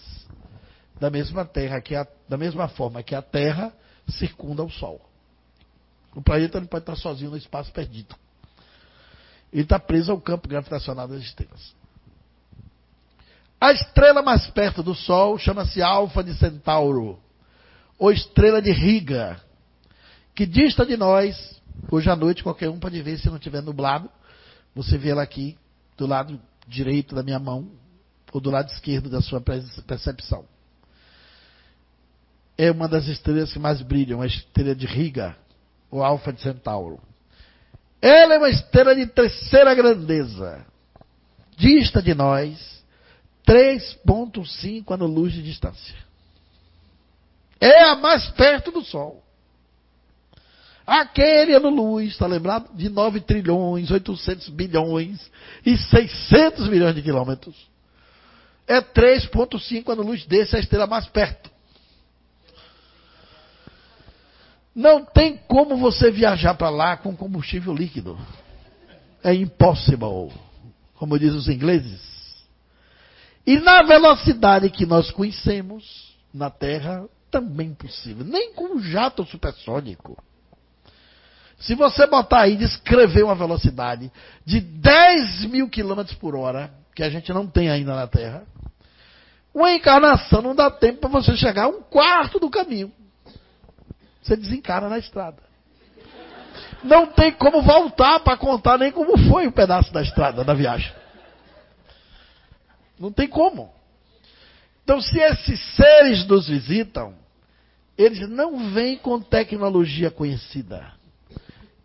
Da 0.99 1.09
mesma 1.09 1.43
terra 1.43 1.81
que 1.81 1.95
a, 1.95 2.07
da 2.27 2.37
mesma 2.37 2.67
forma 2.67 3.03
que 3.03 3.15
a 3.15 3.21
Terra 3.21 3.73
circunda 4.07 4.63
o 4.63 4.69
Sol. 4.69 5.01
O 6.13 6.21
planeta 6.21 6.59
não 6.59 6.67
pode 6.67 6.83
estar 6.83 6.95
sozinho 6.95 7.31
no 7.31 7.37
espaço 7.37 7.71
perdido. 7.71 8.15
Ele 9.51 9.63
está 9.63 9.77
preso 9.79 10.11
ao 10.11 10.21
campo 10.21 10.47
gravitacional 10.47 11.07
das 11.07 11.21
estrelas. 11.21 11.73
A 13.59 13.71
estrela 13.71 14.21
mais 14.21 14.47
perto 14.47 14.81
do 14.81 14.95
Sol 14.95 15.37
chama-se 15.37 15.81
Alfa 15.81 16.23
de 16.23 16.33
Centauro, 16.33 17.19
ou 17.99 18.11
estrela 18.11 18.61
de 18.61 18.71
Riga, 18.71 19.39
que 20.33 20.47
dista 20.47 20.83
de 20.85 20.97
nós, 20.97 21.61
hoje 21.91 22.09
à 22.09 22.15
noite 22.15 22.41
qualquer 22.41 22.69
um 22.69 22.79
pode 22.79 22.99
ver 23.01 23.19
se 23.19 23.27
não 23.27 23.35
estiver 23.35 23.61
nublado, 23.61 24.09
você 24.73 24.97
vê 24.97 25.09
ela 25.09 25.21
aqui 25.21 25.57
do 25.95 26.07
lado 26.07 26.41
direito 26.67 27.13
da 27.13 27.21
minha 27.21 27.37
mão, 27.37 27.69
ou 28.31 28.41
do 28.41 28.49
lado 28.49 28.71
esquerdo 28.71 29.09
da 29.09 29.21
sua 29.21 29.41
percepção. 29.41 30.45
É 32.57 32.71
uma 32.71 32.87
das 32.87 33.07
estrelas 33.07 33.51
que 33.51 33.59
mais 33.59 33.81
brilham, 33.81 34.21
a 34.21 34.25
estrela 34.25 34.73
de 34.73 34.87
Riga, 34.87 35.35
ou 35.91 36.03
Alfa 36.03 36.31
de 36.31 36.41
Centauro. 36.41 36.99
Ela 38.01 38.35
é 38.35 38.37
uma 38.39 38.49
estrela 38.49 38.95
de 38.95 39.05
terceira 39.05 39.75
grandeza. 39.75 40.65
Dista 41.55 42.01
de 42.01 42.15
nós 42.15 42.81
3,5 43.47 44.93
anos-luz 44.93 45.33
de 45.33 45.43
distância. 45.43 45.95
É 47.59 47.83
a 47.83 47.95
mais 47.95 48.27
perto 48.29 48.71
do 48.71 48.83
Sol. 48.83 49.23
Aquele 50.87 51.53
ano-luz, 51.53 52.09
está 52.09 52.25
lembrado? 52.25 52.73
De 52.73 52.89
9 52.89 53.21
trilhões, 53.21 53.91
800 53.91 54.49
bilhões 54.49 55.29
e 55.63 55.77
600 55.77 56.67
milhões 56.69 56.95
de 56.95 57.03
quilômetros. 57.03 57.55
É 58.67 58.81
3,5 58.81 59.87
anos-luz 59.91 60.25
desse, 60.25 60.55
a 60.55 60.59
estrela 60.59 60.87
mais 60.87 61.05
perto. 61.05 61.50
Não 64.75 65.03
tem 65.03 65.37
como 65.47 65.75
você 65.77 66.09
viajar 66.09 66.53
para 66.53 66.69
lá 66.69 66.97
com 66.97 67.15
combustível 67.15 67.73
líquido. 67.73 68.17
É 69.23 69.33
impossible, 69.33 70.31
como 70.95 71.19
dizem 71.19 71.37
os 71.37 71.47
ingleses. 71.49 72.01
E 73.45 73.59
na 73.59 73.81
velocidade 73.83 74.69
que 74.69 74.85
nós 74.85 75.11
conhecemos 75.11 76.15
na 76.33 76.49
Terra, 76.49 77.05
também 77.29 77.67
impossível. 77.67 78.25
Nem 78.25 78.53
com 78.53 78.75
um 78.75 78.81
jato 78.81 79.25
supersônico. 79.25 80.21
Se 81.59 81.75
você 81.75 82.07
botar 82.07 82.41
aí 82.41 82.55
descrever 82.55 83.23
uma 83.23 83.35
velocidade 83.35 84.11
de 84.45 84.59
10 84.59 85.45
mil 85.45 85.69
quilômetros 85.69 86.15
por 86.17 86.35
hora, 86.35 86.71
que 86.95 87.03
a 87.03 87.09
gente 87.09 87.31
não 87.31 87.45
tem 87.45 87.69
ainda 87.69 87.95
na 87.95 88.07
Terra, 88.07 88.43
uma 89.53 89.73
encarnação 89.73 90.41
não 90.41 90.55
dá 90.55 90.71
tempo 90.71 91.01
para 91.01 91.09
você 91.09 91.35
chegar 91.35 91.65
a 91.65 91.69
um 91.69 91.81
quarto 91.81 92.39
do 92.39 92.49
caminho. 92.49 92.91
Você 94.21 94.35
desencara 94.35 94.87
na 94.87 94.99
estrada. 94.99 95.41
Não 96.83 97.07
tem 97.07 97.31
como 97.31 97.61
voltar 97.61 98.19
para 98.19 98.37
contar 98.37 98.77
nem 98.77 98.91
como 98.91 99.17
foi 99.29 99.47
o 99.47 99.51
pedaço 99.51 99.91
da 99.93 100.01
estrada 100.01 100.43
da 100.43 100.53
viagem. 100.53 100.91
Não 102.99 103.11
tem 103.11 103.27
como. 103.27 103.71
Então, 104.83 105.01
se 105.01 105.19
esses 105.19 105.59
seres 105.75 106.25
nos 106.25 106.47
visitam, 106.47 107.13
eles 107.97 108.27
não 108.29 108.71
vêm 108.71 108.97
com 108.97 109.19
tecnologia 109.19 110.09
conhecida. 110.09 110.91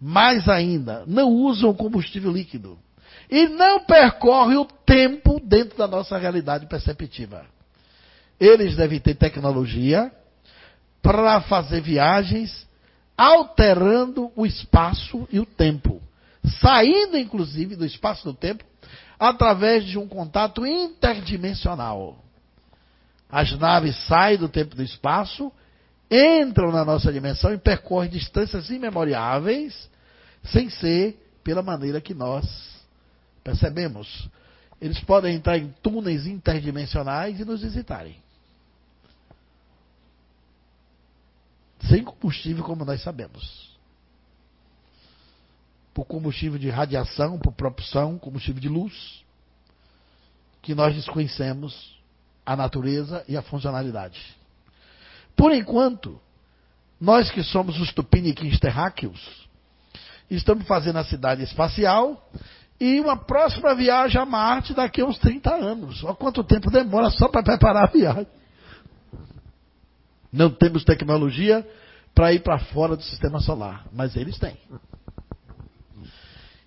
Mais 0.00 0.48
ainda, 0.48 1.04
não 1.06 1.30
usam 1.30 1.72
combustível 1.74 2.32
líquido. 2.32 2.78
E 3.30 3.48
não 3.48 3.80
percorrem 3.80 4.56
o 4.56 4.64
tempo 4.64 5.40
dentro 5.40 5.76
da 5.76 5.86
nossa 5.86 6.16
realidade 6.16 6.66
perceptiva. 6.66 7.44
Eles 8.38 8.76
devem 8.76 9.00
ter 9.00 9.14
tecnologia 9.14 10.12
para 11.06 11.40
fazer 11.42 11.80
viagens 11.80 12.66
alterando 13.16 14.32
o 14.34 14.44
espaço 14.44 15.26
e 15.30 15.38
o 15.38 15.46
tempo, 15.46 16.02
saindo 16.60 17.16
inclusive 17.16 17.76
do 17.76 17.86
espaço 17.86 18.28
e 18.28 18.32
do 18.32 18.36
tempo 18.36 18.64
através 19.16 19.84
de 19.84 19.96
um 19.96 20.08
contato 20.08 20.66
interdimensional. 20.66 22.18
As 23.30 23.56
naves 23.56 23.96
saem 24.08 24.36
do 24.36 24.48
tempo 24.48 24.74
e 24.74 24.78
do 24.78 24.82
espaço, 24.82 25.52
entram 26.10 26.72
na 26.72 26.84
nossa 26.84 27.12
dimensão 27.12 27.54
e 27.54 27.58
percorrem 27.58 28.10
distâncias 28.10 28.68
imemoriáveis, 28.68 29.88
sem 30.42 30.68
ser 30.68 31.16
pela 31.44 31.62
maneira 31.62 32.00
que 32.00 32.14
nós 32.14 32.44
percebemos. 33.44 34.28
Eles 34.80 34.98
podem 34.98 35.36
entrar 35.36 35.56
em 35.56 35.72
túneis 35.80 36.26
interdimensionais 36.26 37.38
e 37.38 37.44
nos 37.44 37.62
visitarem. 37.62 38.25
Sem 41.88 42.02
combustível, 42.02 42.64
como 42.64 42.84
nós 42.84 43.02
sabemos. 43.02 43.76
Por 45.94 46.04
combustível 46.04 46.58
de 46.58 46.68
radiação, 46.68 47.38
por 47.38 47.52
propulsão, 47.52 48.18
combustível 48.18 48.60
de 48.60 48.68
luz, 48.68 49.24
que 50.62 50.74
nós 50.74 50.94
desconhecemos 50.94 51.96
a 52.44 52.56
natureza 52.56 53.24
e 53.28 53.36
a 53.36 53.42
funcionalidade. 53.42 54.20
Por 55.34 55.52
enquanto, 55.52 56.20
nós 57.00 57.30
que 57.30 57.42
somos 57.42 57.78
os 57.80 57.92
tupiniquins 57.92 58.58
terráqueos, 58.58 59.48
estamos 60.30 60.66
fazendo 60.66 60.98
a 60.98 61.04
cidade 61.04 61.42
espacial 61.42 62.30
e 62.80 63.00
uma 63.00 63.16
próxima 63.16 63.74
viagem 63.74 64.20
a 64.20 64.26
Marte 64.26 64.74
daqui 64.74 65.00
a 65.00 65.06
uns 65.06 65.18
30 65.18 65.54
anos. 65.54 66.04
Olha 66.04 66.14
quanto 66.14 66.44
tempo 66.44 66.70
demora 66.70 67.10
só 67.10 67.28
para 67.28 67.42
preparar 67.42 67.84
a 67.84 67.92
viagem. 67.92 68.26
Não 70.36 70.50
temos 70.50 70.84
tecnologia 70.84 71.66
para 72.14 72.30
ir 72.32 72.40
para 72.40 72.58
fora 72.58 72.94
do 72.94 73.02
sistema 73.02 73.40
solar, 73.40 73.86
mas 73.90 74.14
eles 74.16 74.38
têm. 74.38 74.58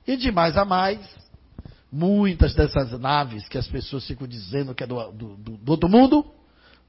E 0.08 0.18
de 0.18 0.32
mais 0.32 0.58
a 0.58 0.66
mais, 0.66 1.00
muitas 1.92 2.56
dessas 2.56 3.00
naves 3.00 3.48
que 3.48 3.60
as 3.60 3.68
pessoas 3.68 4.08
ficam 4.08 4.28
dizendo 4.28 4.74
que 4.74 4.84
é 4.84 4.88
do, 4.88 5.12
do, 5.12 5.36
do 5.38 5.72
outro 5.72 5.88
mundo, 5.88 6.26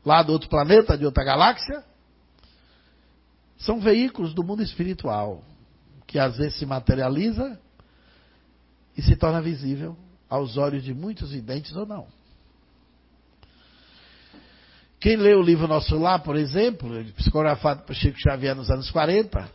lá 0.04 0.22
do 0.22 0.32
outro 0.32 0.48
planeta, 0.48 0.96
de 0.96 1.04
outra 1.04 1.22
galáxia, 1.22 1.84
são 3.58 3.78
veículos 3.78 4.32
do 4.32 4.42
mundo 4.42 4.62
espiritual, 4.62 5.44
que 6.06 6.18
às 6.18 6.38
vezes 6.38 6.58
se 6.58 6.64
materializa 6.64 7.60
e 8.96 9.02
se 9.02 9.16
torna 9.16 9.42
visível 9.42 9.94
aos 10.30 10.56
olhos 10.56 10.82
de 10.82 10.94
muitos 10.94 11.30
videntes 11.30 11.76
ou 11.76 11.84
não. 11.84 12.06
Quem 15.01 15.16
lê 15.16 15.34
o 15.34 15.40
livro 15.40 15.66
Nosso 15.66 15.98
Lar, 15.98 16.22
por 16.22 16.36
exemplo, 16.36 17.03
psicografado 17.14 17.84
por 17.84 17.94
Chico 17.94 18.18
Xavier 18.20 18.55
nos 18.55 18.70
anos 18.70 18.90
40, 18.90 19.51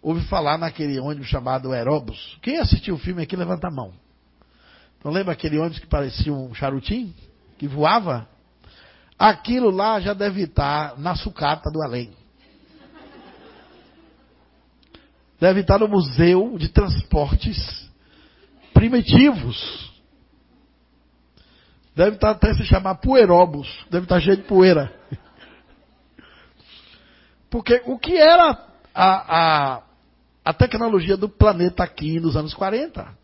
ouve 0.00 0.24
falar 0.26 0.56
naquele 0.56 1.00
ônibus 1.00 1.26
chamado 1.26 1.72
Aerobus. 1.72 2.38
Quem 2.40 2.58
assistiu 2.58 2.94
o 2.94 2.98
filme 2.98 3.24
aqui, 3.24 3.34
levanta 3.34 3.66
a 3.66 3.74
mão. 3.74 3.92
Não 5.04 5.10
lembra 5.10 5.32
aquele 5.32 5.58
ônibus 5.58 5.80
que 5.80 5.86
parecia 5.88 6.32
um 6.32 6.54
charutim? 6.54 7.12
Que 7.58 7.66
voava? 7.66 8.28
Aquilo 9.18 9.68
lá 9.68 9.98
já 9.98 10.14
deve 10.14 10.42
estar 10.42 10.96
na 10.96 11.16
sucata 11.16 11.68
do 11.68 11.82
além. 11.82 12.12
Deve 15.40 15.60
estar 15.60 15.78
no 15.78 15.88
Museu 15.88 16.56
de 16.56 16.68
Transportes 16.68 17.88
Primitivos. 18.72 19.87
Deve 21.98 22.14
estar 22.14 22.30
até 22.30 22.54
se 22.54 22.64
chamar 22.64 22.94
Poeirobus. 22.94 23.66
Deve 23.90 24.04
estar 24.04 24.20
cheio 24.20 24.36
de 24.36 24.44
poeira. 24.44 24.94
Porque 27.50 27.82
o 27.86 27.98
que 27.98 28.16
era 28.16 28.56
a, 28.94 29.36
a, 29.74 29.82
a 30.44 30.52
tecnologia 30.52 31.16
do 31.16 31.28
planeta 31.28 31.82
aqui 31.82 32.20
nos 32.20 32.36
anos 32.36 32.54
40? 32.54 33.18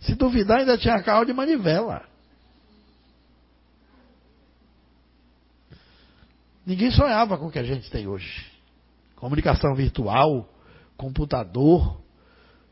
Se 0.00 0.14
duvidar, 0.14 0.60
ainda 0.60 0.78
tinha 0.78 1.02
carro 1.02 1.26
de 1.26 1.34
manivela. 1.34 2.02
Ninguém 6.64 6.90
sonhava 6.90 7.36
com 7.36 7.48
o 7.48 7.50
que 7.50 7.58
a 7.58 7.64
gente 7.64 7.90
tem 7.90 8.06
hoje. 8.06 8.46
Comunicação 9.16 9.74
virtual, 9.74 10.48
computador. 10.96 12.00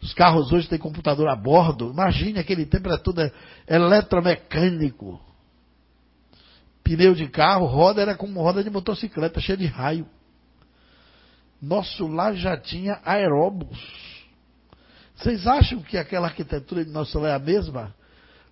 Os 0.00 0.12
carros 0.12 0.52
hoje 0.52 0.68
têm 0.68 0.78
computador 0.78 1.28
a 1.28 1.36
bordo. 1.36 1.90
Imagine 1.90 2.38
aquele 2.38 2.66
tempo 2.66 2.88
era 2.88 2.98
tudo 2.98 3.30
eletromecânico. 3.66 5.20
Pneu 6.84 7.14
de 7.14 7.28
carro, 7.28 7.66
roda 7.66 8.02
era 8.02 8.14
como 8.14 8.40
roda 8.40 8.62
de 8.62 8.70
motocicleta, 8.70 9.40
cheia 9.40 9.56
de 9.56 9.66
raio. 9.66 10.06
Nosso 11.60 12.06
lar 12.06 12.34
já 12.34 12.56
tinha 12.56 13.00
aeróbus. 13.04 13.78
Vocês 15.16 15.46
acham 15.46 15.80
que 15.80 15.96
aquela 15.96 16.28
arquitetura 16.28 16.84
de 16.84 16.90
nosso 16.90 17.18
lar 17.18 17.30
é 17.30 17.34
a 17.34 17.38
mesma? 17.38 17.94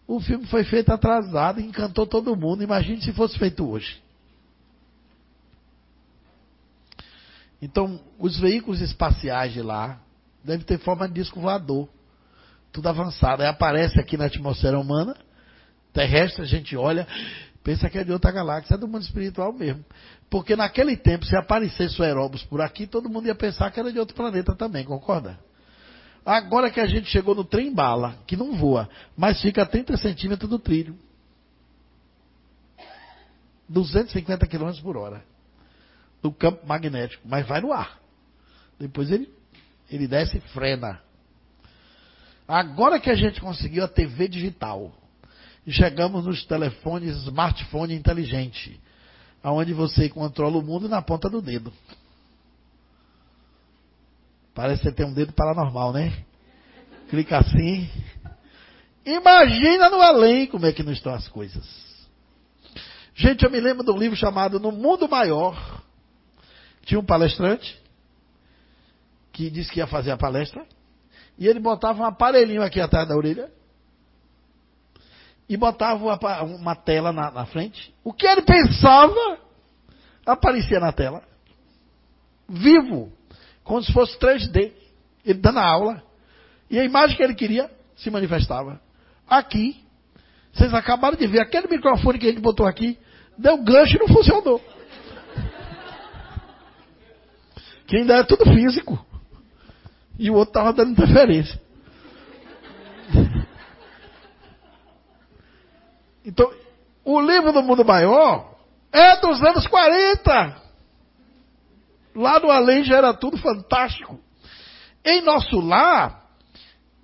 O 0.07 0.21
filme 0.21 0.47
foi 0.47 0.65
feito 0.65 0.91
atrasado 0.91 1.61
encantou 1.61 2.07
todo 2.07 2.35
mundo. 2.37 2.63
Imagine 2.63 3.01
se 3.01 3.13
fosse 3.13 3.39
feito 3.39 3.69
hoje. 3.69 4.03
Então, 7.63 8.01
os 8.19 8.39
veículos 8.39 8.81
espaciais 8.81 9.53
de 9.53 9.63
lá 9.63 10.01
devem 10.45 10.65
ter 10.65 10.79
forma 10.79 11.09
de 11.09 11.15
disco 11.15 11.41
voador. 11.41 11.89
Tudo 12.73 12.89
avançado. 12.89 13.43
Aí 13.43 13.49
aparece 13.49 13.99
aqui 13.99 14.17
na 14.17 14.27
atmosfera 14.27 14.79
humana, 14.79 15.17
terrestre, 15.93 16.43
a 16.43 16.47
gente 16.47 16.77
olha, 16.77 17.07
pensa 17.63 17.89
que 17.89 17.99
é 17.99 18.05
de 18.05 18.13
outra 18.13 18.31
galáxia, 18.31 18.75
é 18.75 18.79
do 18.79 18.87
mundo 18.87 19.03
espiritual 19.03 19.53
mesmo. 19.53 19.85
Porque 20.29 20.55
naquele 20.57 20.97
tempo, 20.97 21.25
se 21.25 21.37
aparecesse 21.37 22.01
o 22.01 22.05
aeróbus 22.05 22.43
por 22.45 22.61
aqui, 22.61 22.87
todo 22.87 23.09
mundo 23.09 23.27
ia 23.27 23.35
pensar 23.35 23.71
que 23.71 23.81
era 23.81 23.93
de 23.93 23.99
outro 23.99 24.15
planeta 24.15 24.55
também, 24.55 24.85
concorda? 24.85 25.39
Agora 26.27 26.71
que 26.71 26.81
a 26.81 26.87
gente 26.87 27.09
chegou 27.11 27.35
no 27.35 27.45
trem 27.45 27.73
bala, 27.73 28.17
que 28.27 28.37
não 28.37 28.57
voa, 28.57 28.89
mas 29.17 29.41
fica 29.41 29.63
a 29.63 29.67
30 29.67 29.97
centímetros 29.97 30.49
do 30.49 30.59
trilho. 30.59 30.97
250 33.69 34.47
km 34.47 34.73
por 34.83 34.97
hora. 34.97 35.23
No 36.23 36.33
campo 36.33 36.67
magnético, 36.67 37.23
mas 37.27 37.47
vai 37.47 37.61
no 37.61 37.73
ar. 37.73 37.99
Depois 38.81 39.11
ele, 39.11 39.31
ele 39.91 40.07
desce 40.07 40.39
e 40.39 40.41
frena. 40.53 41.01
Agora 42.47 43.01
que 43.01 43.11
a 43.11 43.15
gente 43.15 43.41
conseguiu 43.41 43.85
a 43.85 43.89
TV 43.89 44.29
digital, 44.29 44.93
e 45.67 45.73
chegamos 45.73 46.27
nos 46.27 46.45
telefones, 46.45 47.17
smartphone 47.25 47.95
inteligente, 47.95 48.79
aonde 49.43 49.73
você 49.73 50.09
controla 50.09 50.59
o 50.59 50.63
mundo 50.63 50.89
na 50.89 51.01
ponta 51.01 51.29
do 51.29 51.41
dedo. 51.41 51.73
Parece 54.55 54.83
que 54.83 54.89
você 54.89 54.95
tem 54.95 55.07
um 55.07 55.13
dedo 55.13 55.33
paranormal, 55.33 55.93
né? 55.93 56.13
Clica 57.09 57.39
assim. 57.39 57.89
Imagina 59.05 59.89
no 59.89 60.01
além 60.01 60.47
como 60.47 60.67
é 60.67 60.73
que 60.73 60.83
não 60.83 60.93
estão 60.93 61.13
as 61.13 61.27
coisas. 61.29 61.65
Gente, 63.15 63.45
eu 63.45 63.51
me 63.51 63.61
lembro 63.61 63.85
de 63.85 63.91
um 63.91 63.99
livro 63.99 64.17
chamado 64.17 64.61
No 64.61 64.71
Mundo 64.71 65.09
Maior. 65.09 65.83
Tinha 66.85 67.01
um 67.01 67.05
palestrante 67.05 67.84
que 69.35 69.51
disse 69.51 69.71
que 69.71 69.81
ia 69.81 69.87
fazer 69.87 70.13
a 70.13 70.17
palestra. 70.17 70.65
E 71.37 71.47
ele 71.47 71.59
botava 71.59 72.01
um 72.01 72.07
aparelhinho 72.07 72.63
aqui 72.63 72.81
atrás 72.81 73.07
da 73.07 73.17
orelha. 73.17 73.51
E 75.49 75.57
botava 75.57 76.03
uma 76.45 76.75
tela 76.77 77.13
na, 77.13 77.31
na 77.31 77.45
frente. 77.45 77.93
O 78.03 78.13
que 78.13 78.27
ele 78.27 78.43
pensava 78.43 79.39
aparecia 80.25 80.79
na 80.79 80.93
tela. 80.93 81.23
Vivo 82.49 83.13
como 83.65 83.83
se 83.83 83.93
fosse 83.93 84.17
3D. 84.19 84.73
Ele 85.27 85.41
dando 85.41 85.59
a 85.59 85.67
aula. 85.67 86.03
E 86.71 86.79
a 86.79 86.85
imagem 86.85 87.17
que 87.17 87.23
ele 87.23 87.35
queria 87.35 87.69
se 87.97 88.11
manifestava. 88.11 88.81
Aqui, 89.29 89.85
vocês 90.53 90.73
acabaram 90.73 91.17
de 91.17 91.27
ver, 91.27 91.41
aquele 91.41 91.67
microfone 91.67 92.19
que 92.19 92.27
a 92.27 92.31
gente 92.31 92.41
botou 92.41 92.67
aqui, 92.67 92.99
deu 93.37 93.61
gancho 93.63 93.97
e 93.97 93.99
não 93.99 94.09
funcionou. 94.09 94.63
Que 97.87 97.97
ainda 97.97 98.19
é 98.19 98.23
tudo 98.23 98.45
físico. 98.45 99.05
E 100.19 100.31
o 100.31 100.35
outro 100.35 100.51
estava 100.51 100.73
dando 100.73 100.93
interferência. 100.93 101.61
Então, 106.27 106.51
o 107.05 107.21
livro 107.21 107.53
do 107.53 107.63
mundo 107.63 107.85
maior 107.85 108.57
é 108.91 109.21
dos 109.21 109.43
anos 109.43 109.67
40. 109.67 110.57
Lá 112.15 112.41
no 112.41 112.51
além 112.51 112.83
já 112.83 112.97
era 112.97 113.13
tudo 113.13 113.37
fantástico. 113.37 114.19
Em 115.05 115.21
nosso 115.21 115.61
lar, 115.61 116.25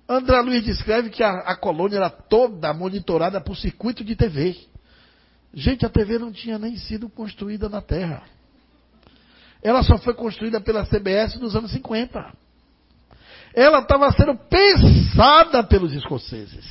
André 0.09 0.41
Luiz 0.41 0.63
descreve 0.63 1.09
que 1.09 1.23
a, 1.23 1.29
a 1.29 1.55
colônia 1.55 1.97
era 1.97 2.09
toda 2.09 2.73
monitorada 2.73 3.39
por 3.39 3.55
circuito 3.55 4.03
de 4.03 4.15
TV. 4.15 4.57
Gente, 5.53 5.85
a 5.85 5.89
TV 5.89 6.17
não 6.17 6.31
tinha 6.31 6.57
nem 6.57 6.75
sido 6.77 7.09
construída 7.09 7.69
na 7.69 7.81
Terra. 7.81 8.23
Ela 9.61 9.83
só 9.83 9.97
foi 9.99 10.15
construída 10.15 10.59
pela 10.59 10.85
CBS 10.85 11.35
nos 11.35 11.55
anos 11.55 11.71
50. 11.71 12.40
Ela 13.53 13.79
estava 13.79 14.11
sendo 14.11 14.35
pensada 14.35 15.63
pelos 15.63 15.93
escoceses. 15.93 16.65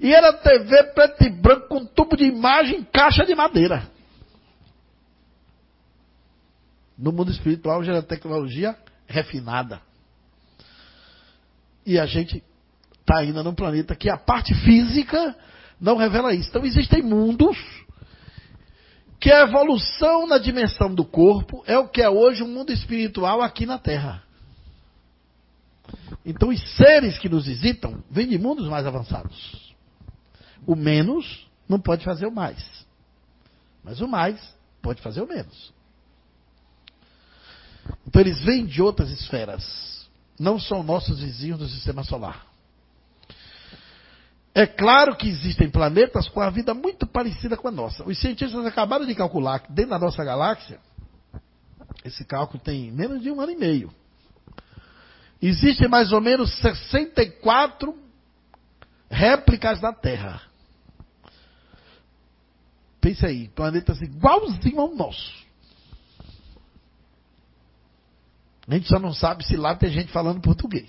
E 0.00 0.14
era 0.14 0.32
TV 0.32 0.84
preto 0.94 1.24
e 1.24 1.30
branco 1.30 1.68
com 1.68 1.84
tubo 1.84 2.16
de 2.16 2.24
imagem, 2.24 2.82
caixa 2.84 3.24
de 3.24 3.34
madeira. 3.34 3.86
No 6.96 7.12
mundo 7.12 7.30
espiritual 7.30 7.82
já 7.84 7.94
é 7.94 8.02
tecnologia 8.02 8.76
refinada. 9.06 9.80
E 11.84 11.98
a 11.98 12.06
gente 12.06 12.42
está 13.00 13.18
ainda 13.18 13.42
num 13.42 13.54
planeta 13.54 13.94
que 13.94 14.08
a 14.08 14.16
parte 14.16 14.54
física 14.54 15.36
não 15.80 15.96
revela 15.96 16.34
isso. 16.34 16.48
Então 16.48 16.64
existem 16.64 17.02
mundos 17.02 17.58
que 19.18 19.30
a 19.30 19.42
evolução 19.42 20.26
na 20.26 20.38
dimensão 20.38 20.94
do 20.94 21.04
corpo 21.04 21.62
é 21.66 21.78
o 21.78 21.88
que 21.88 22.00
é 22.00 22.08
hoje 22.08 22.42
o 22.42 22.48
mundo 22.48 22.72
espiritual 22.72 23.42
aqui 23.42 23.66
na 23.66 23.78
Terra. 23.78 24.22
Então 26.24 26.50
os 26.50 26.76
seres 26.76 27.18
que 27.18 27.28
nos 27.28 27.46
visitam 27.46 28.02
vêm 28.10 28.28
de 28.28 28.38
mundos 28.38 28.68
mais 28.68 28.86
avançados. 28.86 29.74
O 30.66 30.76
menos 30.76 31.48
não 31.68 31.80
pode 31.80 32.04
fazer 32.04 32.26
o 32.26 32.32
mais. 32.32 32.62
Mas 33.82 34.00
o 34.00 34.08
mais 34.08 34.38
pode 34.82 35.00
fazer 35.00 35.22
o 35.22 35.26
menos. 35.26 35.72
Então 38.06 38.20
eles 38.20 38.40
vêm 38.42 38.66
de 38.66 38.82
outras 38.82 39.10
esferas. 39.10 40.08
Não 40.38 40.58
são 40.58 40.82
nossos 40.82 41.20
vizinhos 41.20 41.58
do 41.58 41.68
sistema 41.68 42.04
solar. 42.04 42.46
É 44.54 44.66
claro 44.66 45.16
que 45.16 45.28
existem 45.28 45.70
planetas 45.70 46.28
com 46.28 46.40
a 46.40 46.50
vida 46.50 46.74
muito 46.74 47.06
parecida 47.06 47.56
com 47.56 47.68
a 47.68 47.70
nossa. 47.70 48.04
Os 48.04 48.18
cientistas 48.20 48.66
acabaram 48.66 49.06
de 49.06 49.14
calcular 49.14 49.60
que 49.60 49.72
dentro 49.72 49.90
da 49.90 49.98
nossa 49.98 50.24
galáxia, 50.24 50.80
esse 52.04 52.24
cálculo 52.24 52.62
tem 52.62 52.90
menos 52.90 53.22
de 53.22 53.30
um 53.30 53.40
ano 53.40 53.52
e 53.52 53.56
meio. 53.56 53.94
Existem 55.42 55.88
mais 55.88 56.12
ou 56.12 56.20
menos 56.20 56.52
64 56.58 57.96
réplicas 59.10 59.80
da 59.80 59.92
Terra. 59.92 60.42
Pense 63.00 63.24
aí, 63.24 63.48
planetas 63.48 64.00
igualzinho 64.02 64.80
ao 64.80 64.94
nosso. 64.94 65.32
A 68.68 68.74
gente 68.74 68.88
só 68.88 68.98
não 68.98 69.12
sabe 69.12 69.44
se 69.44 69.56
lá 69.56 69.74
tem 69.74 69.90
gente 69.90 70.12
falando 70.12 70.40
português. 70.40 70.88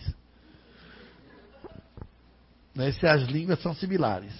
Né, 2.75 2.91
se 2.91 3.07
as 3.07 3.23
línguas 3.23 3.59
são 3.61 3.73
similares. 3.73 4.33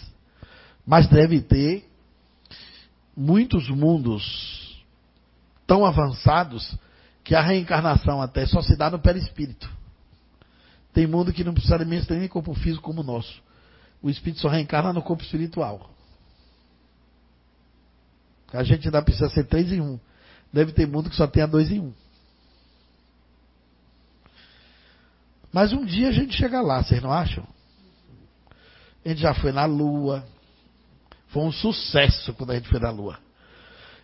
Mas 0.86 1.07
deve 1.07 1.41
ter 1.41 1.89
muitos 3.16 3.70
mundos 3.70 4.84
tão 5.66 5.86
avançados 5.86 6.78
que 7.24 7.34
a 7.34 7.41
reencarnação 7.41 8.22
até 8.22 8.45
só 8.45 8.62
se 8.62 8.76
dá 8.76 8.89
no 8.89 8.99
perispírito. 8.99 9.80
Tem 10.93 11.07
mundo 11.07 11.31
que 11.31 11.43
não 11.43 11.53
precisa 11.53 11.77
nem 11.77 12.27
corpo 12.27 12.53
físico 12.53 12.83
como 12.83 13.01
o 13.01 13.03
nosso. 13.03 13.41
O 14.01 14.09
espírito 14.09 14.41
só 14.41 14.49
reencarna 14.49 14.91
no 14.91 15.01
corpo 15.01 15.23
espiritual. 15.23 15.89
A 18.51 18.63
gente 18.63 18.87
ainda 18.87 19.01
precisa 19.01 19.29
ser 19.29 19.45
três 19.45 19.71
em 19.71 19.79
um. 19.79 19.99
Deve 20.51 20.73
ter 20.73 20.85
mundo 20.85 21.09
que 21.09 21.15
só 21.15 21.27
tenha 21.27 21.47
dois 21.47 21.71
em 21.71 21.79
um. 21.79 21.93
Mas 25.53 25.71
um 25.71 25.85
dia 25.85 26.09
a 26.09 26.11
gente 26.11 26.35
chega 26.35 26.61
lá, 26.61 26.83
vocês 26.83 27.01
não 27.01 27.11
acham? 27.11 27.45
A 29.05 29.09
gente 29.09 29.21
já 29.21 29.33
foi 29.33 29.51
na 29.51 29.65
Lua. 29.65 30.25
Foi 31.27 31.43
um 31.43 31.51
sucesso 31.51 32.33
quando 32.33 32.51
a 32.51 32.55
gente 32.55 32.67
foi 32.67 32.79
na 32.79 32.89
Lua. 32.89 33.17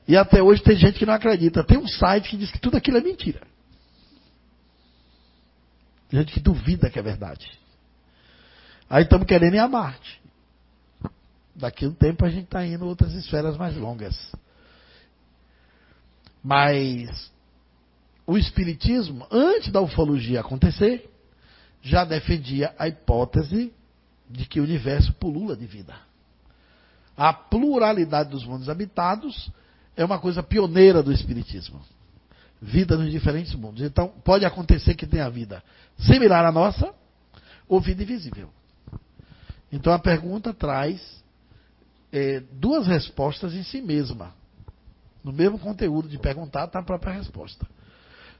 E 0.07 0.15
até 0.15 0.41
hoje 0.41 0.61
tem 0.61 0.77
gente 0.77 0.97
que 0.97 1.05
não 1.05 1.13
acredita. 1.13 1.63
Tem 1.63 1.77
um 1.77 1.87
site 1.87 2.29
que 2.29 2.37
diz 2.37 2.49
que 2.49 2.59
tudo 2.59 2.77
aquilo 2.77 2.97
é 2.97 3.01
mentira. 3.01 3.41
Gente 6.09 6.33
que 6.33 6.39
duvida 6.39 6.89
que 6.89 6.99
é 6.99 7.01
verdade. 7.01 7.49
Aí 8.89 9.03
estamos 9.03 9.27
querendo 9.27 9.55
ir 9.55 9.59
a 9.59 9.67
Marte. 9.67 10.21
Daqui 11.53 11.85
um 11.85 11.93
tempo 11.93 12.23
a 12.25 12.29
gente 12.29 12.45
está 12.45 12.65
indo 12.65 12.85
outras 12.85 13.13
esferas 13.13 13.57
mais 13.57 13.75
longas. 13.75 14.15
Mas 16.43 17.31
o 18.25 18.37
Espiritismo, 18.37 19.27
antes 19.31 19.71
da 19.71 19.81
ufologia 19.81 20.39
acontecer, 20.39 21.09
já 21.81 22.05
defendia 22.05 22.73
a 22.77 22.87
hipótese 22.87 23.73
de 24.29 24.45
que 24.45 24.59
o 24.59 24.63
universo 24.63 25.13
pulula 25.13 25.55
de 25.55 25.65
vida. 25.65 25.95
A 27.15 27.33
pluralidade 27.33 28.29
dos 28.29 28.45
mundos 28.45 28.69
habitados 28.69 29.49
é 29.95 30.05
uma 30.05 30.19
coisa 30.19 30.43
pioneira 30.43 31.01
do 31.01 31.11
Espiritismo. 31.11 31.81
Vida 32.61 32.97
nos 32.97 33.11
diferentes 33.11 33.53
mundos. 33.53 33.83
Então, 33.83 34.09
pode 34.23 34.45
acontecer 34.45 34.95
que 34.95 35.05
tenha 35.05 35.29
vida 35.29 35.63
similar 35.97 36.45
à 36.45 36.51
nossa 36.51 36.93
ou 37.67 37.79
vida 37.79 38.03
invisível. 38.03 38.49
Então, 39.71 39.93
a 39.93 39.99
pergunta 39.99 40.53
traz 40.53 41.23
é, 42.11 42.41
duas 42.51 42.87
respostas 42.87 43.53
em 43.53 43.63
si 43.63 43.81
mesma. 43.81 44.33
No 45.23 45.31
mesmo 45.31 45.59
conteúdo 45.59 46.07
de 46.07 46.17
perguntar, 46.17 46.65
está 46.65 46.79
a 46.79 46.83
própria 46.83 47.13
resposta. 47.13 47.67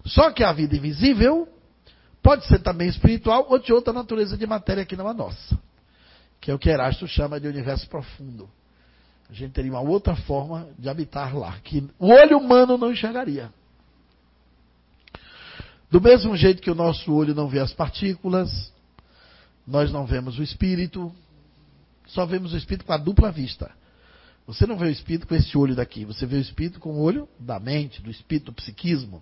Só 0.05 0.31
que 0.31 0.43
a 0.43 0.53
vida 0.53 0.75
invisível 0.75 1.47
pode 2.23 2.45
ser 2.47 2.59
também 2.59 2.87
espiritual 2.87 3.45
ou 3.49 3.59
de 3.59 3.73
outra 3.73 3.93
natureza 3.93 4.37
de 4.37 4.47
matéria 4.47 4.85
que 4.85 4.95
não 4.95 5.07
a 5.07 5.13
nossa. 5.13 5.59
Que 6.39 6.49
é 6.49 6.53
o 6.53 6.59
que 6.59 6.69
Erasto 6.69 7.07
chama 7.07 7.39
de 7.39 7.47
universo 7.47 7.87
profundo 7.89 8.49
a 9.29 9.33
gente 9.33 9.51
teria 9.51 9.71
uma 9.71 9.81
outra 9.81 10.15
forma 10.15 10.69
de 10.79 10.87
habitar 10.89 11.37
lá, 11.37 11.59
que 11.63 11.85
o 11.99 12.07
olho 12.07 12.37
humano 12.37 12.77
não 12.77 12.91
enxergaria. 12.91 13.51
Do 15.89 16.01
mesmo 16.01 16.35
jeito 16.35 16.61
que 16.61 16.69
o 16.69 16.75
nosso 16.75 17.13
olho 17.13 17.33
não 17.33 17.47
vê 17.47 17.59
as 17.59 17.73
partículas, 17.73 18.73
nós 19.65 19.91
não 19.91 20.05
vemos 20.05 20.37
o 20.37 20.43
espírito, 20.43 21.13
só 22.07 22.25
vemos 22.25 22.53
o 22.53 22.57
espírito 22.57 22.85
com 22.85 22.93
a 22.93 22.97
dupla 22.97 23.31
vista. 23.31 23.71
Você 24.45 24.65
não 24.65 24.77
vê 24.77 24.87
o 24.87 24.91
espírito 24.91 25.27
com 25.27 25.35
esse 25.35 25.57
olho 25.57 25.75
daqui, 25.75 26.05
você 26.05 26.25
vê 26.25 26.37
o 26.37 26.41
espírito 26.41 26.79
com 26.79 26.91
o 26.91 27.01
olho 27.01 27.27
da 27.39 27.59
mente, 27.59 28.01
do 28.01 28.09
espírito, 28.09 28.47
do 28.47 28.53
psiquismo. 28.53 29.21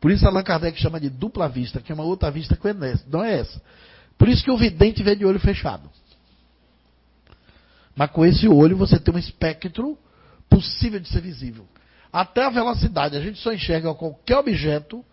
Por 0.00 0.10
isso 0.10 0.26
Allan 0.26 0.42
Kardec 0.42 0.80
chama 0.80 0.98
de 0.98 1.08
dupla 1.08 1.48
vista, 1.48 1.80
que 1.80 1.92
é 1.92 1.94
uma 1.94 2.04
outra 2.04 2.30
vista 2.30 2.56
que 2.56 2.72
não 3.08 3.22
é 3.22 3.38
essa. 3.38 3.62
Por 4.18 4.28
isso 4.28 4.42
que 4.42 4.50
o 4.50 4.56
vidente 4.56 5.02
vê 5.02 5.14
de 5.14 5.24
olho 5.24 5.38
fechado. 5.38 5.88
Mas 7.94 8.10
com 8.10 8.24
esse 8.24 8.48
olho 8.48 8.76
você 8.76 8.98
tem 8.98 9.14
um 9.14 9.18
espectro 9.18 9.96
possível 10.48 10.98
de 10.98 11.08
ser 11.08 11.20
visível. 11.20 11.66
Até 12.12 12.44
a 12.44 12.50
velocidade, 12.50 13.16
a 13.16 13.20
gente 13.20 13.38
só 13.38 13.52
enxerga 13.52 13.94
qualquer 13.94 14.38
objeto 14.38 15.04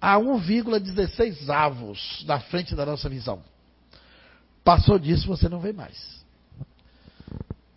a 0.00 0.16
1,16 0.16 1.48
avos 1.50 2.24
da 2.26 2.40
frente 2.40 2.74
da 2.74 2.86
nossa 2.86 3.08
visão. 3.08 3.42
Passou 4.64 4.98
disso, 4.98 5.26
você 5.26 5.48
não 5.48 5.60
vê 5.60 5.72
mais. 5.72 6.24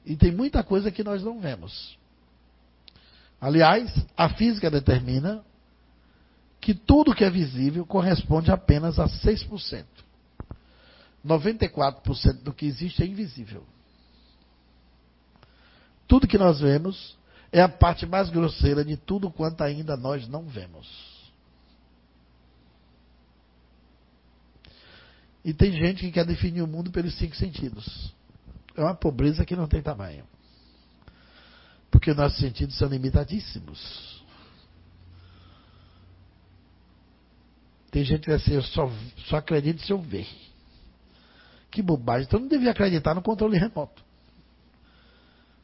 E 0.06 0.16
tem 0.16 0.32
muita 0.32 0.64
coisa 0.64 0.92
que 0.92 1.04
nós 1.04 1.24
não 1.24 1.40
vemos. 1.40 1.98
Aliás, 3.40 3.94
a 4.16 4.30
física 4.30 4.72
determina 4.72 5.44
que 6.62 6.74
tudo 6.74 7.14
que 7.14 7.26
é 7.26 7.30
visível 7.30 7.86
corresponde 7.86 8.52
apenas 8.52 9.00
a 9.00 9.06
6%. 9.06 9.86
94% 11.26 12.42
do 12.42 12.54
que 12.54 12.66
existe 12.66 13.04
é 13.04 13.06
invisível. 13.06 13.66
Tudo 16.08 16.28
que 16.28 16.38
nós 16.38 16.60
vemos 16.60 17.18
é 17.52 17.62
a 17.62 17.70
parte 17.70 18.06
mais 18.06 18.30
grosseira 18.30 18.84
de 18.84 18.98
tudo 18.98 19.32
quanto 19.32 19.62
ainda 19.62 19.96
nós 19.96 20.28
não 20.28 20.44
vemos. 20.44 21.13
E 25.44 25.54
tem 25.54 25.72
gente 25.72 26.02
que 26.02 26.12
quer 26.12 26.26
definir 26.26 26.62
o 26.62 26.68
mundo 26.68 26.92
pelos 26.92 27.14
cinco 27.18 27.36
sentidos. 27.36 28.14
É 28.76 28.82
uma 28.82 28.96
pobreza 28.96 29.46
que 29.46 29.56
não 29.56 29.68
tem 29.68 29.82
tamanho. 29.82 30.24
Porque 31.92 32.14
nossos 32.14 32.40
sentidos 32.40 32.78
são 32.78 32.88
limitadíssimos. 32.88 34.24
Tem 37.92 38.04
gente 38.04 38.22
que 38.22 38.30
vai 38.30 38.40
ser, 38.40 38.54
eu 38.54 38.64
só, 38.64 38.90
só 39.28 39.38
acredito 39.38 39.82
se 39.82 39.92
eu 39.92 40.00
ver. 40.00 40.28
Que 41.70 41.82
bobagem. 41.82 42.26
Então 42.26 42.40
não 42.40 42.48
devia 42.48 42.72
acreditar 42.72 43.14
no 43.14 43.22
controle 43.22 43.58
remoto. 43.58 44.02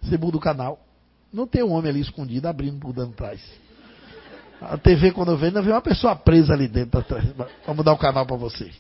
Você 0.02 0.18
muda 0.18 0.38
o 0.38 0.40
canal. 0.40 0.86
Não 1.32 1.48
tem 1.48 1.64
um 1.64 1.72
homem 1.72 1.90
ali 1.90 2.02
escondido 2.02 2.48
abrindo 2.48 2.86
dentro 2.88 3.12
atrás. 3.12 3.42
A 4.62 4.78
TV, 4.78 5.12
quando 5.12 5.38
vem, 5.38 5.52
não 5.52 5.64
vê 5.64 5.72
uma 5.72 5.82
pessoa 5.82 6.16
presa 6.16 6.54
ali 6.54 6.68
dentro 6.68 7.00
atrás. 7.00 7.26
Vamos 7.36 7.78
mudar 7.78 7.94
o 7.94 7.98
canal 7.98 8.26
para 8.26 8.36
você. 8.36 8.72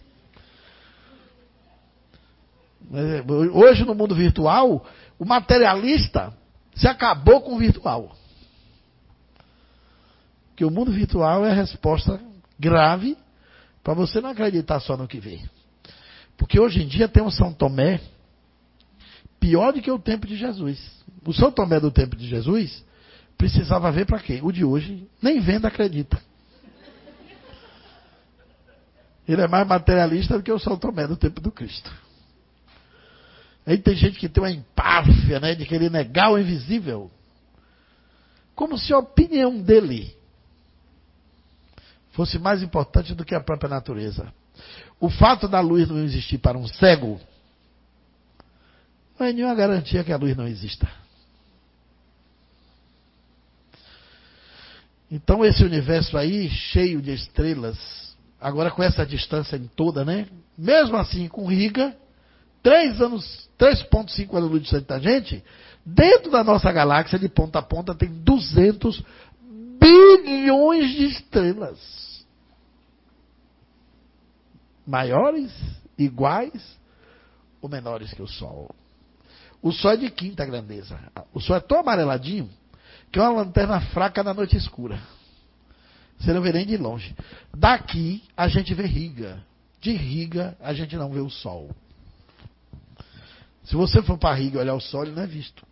É, 2.92 3.24
hoje, 3.54 3.86
no 3.86 3.94
mundo 3.94 4.16
virtual, 4.16 4.86
o 5.18 5.26
materialista 5.26 6.34
se 6.76 6.88
acabou 6.88 7.42
com 7.42 7.56
o 7.56 7.60
virtual. 7.60 8.16
Que 10.56 10.66
o 10.66 10.72
mundo 10.72 10.92
virtual 10.92 11.46
é 11.46 11.52
a 11.52 11.56
resposta 11.56 12.20
grave 12.58 13.18
para 13.84 13.94
você 13.94 14.20
não 14.20 14.30
acreditar 14.30 14.80
só 14.80 14.98
no 14.98 15.08
que 15.08 15.20
vê. 15.20 15.42
Porque 16.38 16.60
hoje 16.60 16.82
em 16.82 16.88
dia 16.88 17.08
tem 17.08 17.22
um 17.24 17.32
São 17.32 17.54
Tomé 17.54 18.02
pior 19.40 19.72
do 19.72 19.82
que 19.82 19.92
o 19.92 20.00
tempo 20.00 20.26
de 20.28 20.36
Jesus. 20.36 20.80
O 21.26 21.34
São 21.34 21.52
Tomé 21.52 21.80
do 21.80 21.92
tempo 21.92 22.16
de 22.16 22.28
Jesus 22.28 22.84
precisava 23.38 23.92
ver 23.92 24.06
para 24.06 24.20
quê? 24.20 24.40
O 24.42 24.52
de 24.52 24.66
hoje, 24.66 25.08
nem 25.22 25.40
vendo 25.40 25.66
acredita. 25.66 26.20
Ele 29.28 29.42
é 29.42 29.48
mais 29.48 29.68
materialista 29.68 30.38
do 30.38 30.44
que 30.44 30.52
o 30.52 30.60
São 30.60 30.78
Tomé 30.78 31.08
do 31.08 31.16
tempo 31.16 31.40
do 31.40 31.52
Cristo. 31.52 31.92
Aí 33.70 33.78
tem 33.78 33.96
gente 33.96 34.18
que 34.18 34.28
tem 34.28 34.42
uma 34.42 34.50
empáfia, 34.50 35.40
né, 35.40 35.54
de 35.54 35.64
querer 35.64 35.92
negar 35.92 36.32
o 36.32 36.40
invisível. 36.40 37.12
Como 38.56 38.80
se 38.80 38.92
a 38.92 38.98
opinião 38.98 39.62
dele 39.62 40.12
fosse 42.14 42.40
mais 42.40 42.64
importante 42.64 43.14
do 43.14 43.24
que 43.24 43.36
a 43.36 43.40
própria 43.40 43.70
natureza. 43.70 44.34
O 45.00 45.08
fato 45.08 45.48
da 45.48 45.60
luz 45.60 45.88
não 45.88 46.04
existir 46.04 46.40
para 46.40 46.58
um 46.58 46.68
cego 46.68 47.22
não 49.20 49.28
é 49.28 49.34
nenhuma 49.34 49.54
garantia 49.54 50.04
que 50.04 50.12
a 50.12 50.18
luz 50.18 50.36
não 50.36 50.48
exista. 50.48 50.90
Então 55.12 55.46
esse 55.46 55.64
universo 55.64 56.18
aí, 56.18 56.50
cheio 56.50 57.04
de 57.04 57.14
estrelas, 57.14 57.78
agora 58.42 58.72
com 58.72 58.82
essa 58.82 59.06
distância 59.06 59.58
em 59.58 59.68
toda, 59.68 60.04
né? 60.04 60.28
Mesmo 60.58 60.98
assim, 60.98 61.28
com 61.28 61.46
Riga, 61.46 61.96
3 62.62 63.02
anos, 63.02 63.50
3.5 63.58 64.36
anos 64.36 64.52
luz 64.52 64.62
distante 64.64 64.86
da 64.86 65.00
gente, 65.00 65.44
dentro 65.86 66.32
da 66.32 66.44
nossa 66.44 66.72
galáxia, 66.72 67.18
de 67.18 67.30
ponta 67.30 67.60
a 67.60 67.62
ponta, 67.62 67.96
tem 67.96 68.10
200 68.10 69.04
bilhões 69.80 70.92
de 70.92 71.06
estrelas. 71.06 72.26
Maiores, 74.86 75.52
iguais 75.98 76.78
ou 77.62 77.70
menores 77.70 78.14
que 78.14 78.22
o 78.22 78.28
Sol. 78.28 78.70
O 79.62 79.72
Sol 79.72 79.92
é 79.92 79.98
de 79.98 80.10
quinta 80.10 80.46
grandeza. 80.46 81.00
O 81.34 81.40
Sol 81.40 81.56
é 81.56 81.60
tão 81.60 81.80
amareladinho 81.80 82.50
que 83.12 83.20
é 83.20 83.22
uma 83.22 83.42
lanterna 83.42 83.82
fraca 83.82 84.24
na 84.24 84.34
noite 84.34 84.56
escura. 84.56 85.00
Você 86.20 86.34
não 86.34 86.42
vê 86.42 86.52
nem 86.52 86.66
de 86.66 86.78
longe. 86.78 87.16
Daqui 87.56 88.24
a 88.36 88.48
gente 88.48 88.74
vê 88.74 88.86
Riga. 88.86 89.42
De 89.80 89.94
Riga 89.94 90.58
a 90.60 90.74
gente 90.74 90.96
não 90.96 91.10
vê 91.10 91.20
o 91.20 91.30
sol. 91.30 91.70
Se 93.70 93.76
você 93.76 94.02
for 94.02 94.18
para 94.18 94.36
Riga 94.36 94.60
olhar 94.60 94.74
o 94.74 94.82
sol, 94.82 95.04
ele 95.04 95.12
não 95.12 95.24
é 95.24 95.28
visto. 95.28 95.66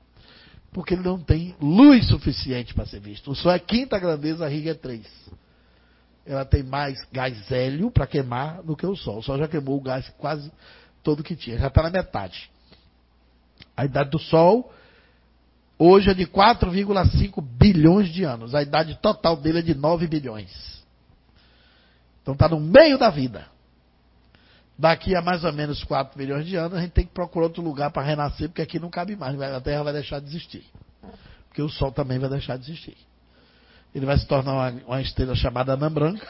Porque 0.72 0.94
ele 0.94 1.04
não 1.04 1.20
tem 1.20 1.56
luz 1.60 2.08
suficiente 2.08 2.74
para 2.74 2.86
ser 2.86 3.00
visto. 3.00 3.32
O 3.32 3.36
sol 3.36 3.52
é 3.52 3.60
quinta 3.60 3.98
grandeza, 3.98 4.46
a 4.46 4.48
Riga 4.48 4.72
é 4.72 4.76
três. 4.76 5.08
Ela 6.26 6.46
tem 6.46 6.62
mais 6.62 6.98
gás 7.12 7.52
hélio 7.52 7.90
para 7.90 8.06
queimar 8.06 8.62
do 8.62 8.76
que 8.76 8.86
o 8.86 8.96
sol. 8.96 9.18
O 9.18 9.24
sol 9.24 9.38
já 9.40 9.48
queimou 9.48 9.78
o 9.78 9.82
gás 9.82 10.08
quase 10.18 10.52
todo 11.02 11.24
que 11.24 11.36
tinha. 11.36 11.58
Já 11.58 11.68
está 11.68 11.82
na 11.82 11.90
metade. 11.90 12.50
A 13.76 13.84
idade 13.84 14.12
do 14.12 14.20
sol 14.20 14.72
Hoje 15.80 16.10
é 16.10 16.14
de 16.14 16.26
4,5 16.26 17.42
bilhões 17.42 18.10
de 18.10 18.24
anos. 18.24 18.56
A 18.56 18.64
idade 18.64 18.96
total 19.00 19.38
dele 19.38 19.60
é 19.60 19.62
de 19.62 19.76
9 19.76 20.08
bilhões. 20.08 20.84
Então 22.22 22.34
está 22.34 22.50
no 22.50 22.60
meio 22.60 22.98
da 22.98 23.10
vida. 23.10 23.46
Daqui 24.78 25.16
a 25.16 25.22
mais 25.22 25.44
ou 25.44 25.52
menos 25.52 25.84
4 25.84 26.16
bilhões 26.18 26.46
de 26.46 26.56
anos, 26.56 26.78
a 26.78 26.82
gente 26.82 26.92
tem 26.92 27.06
que 27.06 27.14
procurar 27.14 27.46
outro 27.46 27.64
lugar 27.64 27.90
para 27.90 28.04
renascer, 28.04 28.48
porque 28.48 28.62
aqui 28.62 28.80
não 28.80 28.90
cabe 28.90 29.16
mais. 29.16 29.40
A 29.42 29.60
Terra 29.60 29.84
vai 29.84 29.94
deixar 29.94 30.20
de 30.20 30.28
existir. 30.28 30.64
Porque 31.48 31.62
o 31.62 31.70
Sol 31.70 31.92
também 31.92 32.20
vai 32.20 32.30
deixar 32.30 32.58
de 32.58 32.70
existir. 32.70 32.98
Ele 33.96 34.06
vai 34.06 34.18
se 34.18 34.28
tornar 34.28 34.54
uma, 34.54 34.70
uma 34.86 35.02
estrela 35.02 35.34
chamada 35.36 35.74
anã 35.74 35.92
branca. 35.92 36.28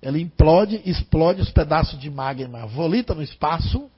Ela 0.00 0.18
implode, 0.18 0.80
explode 0.86 1.42
os 1.42 1.50
pedaços 1.50 1.98
de 1.98 2.08
magma, 2.08 2.66
volita 2.66 3.14
no 3.14 3.22
espaço 3.22 3.90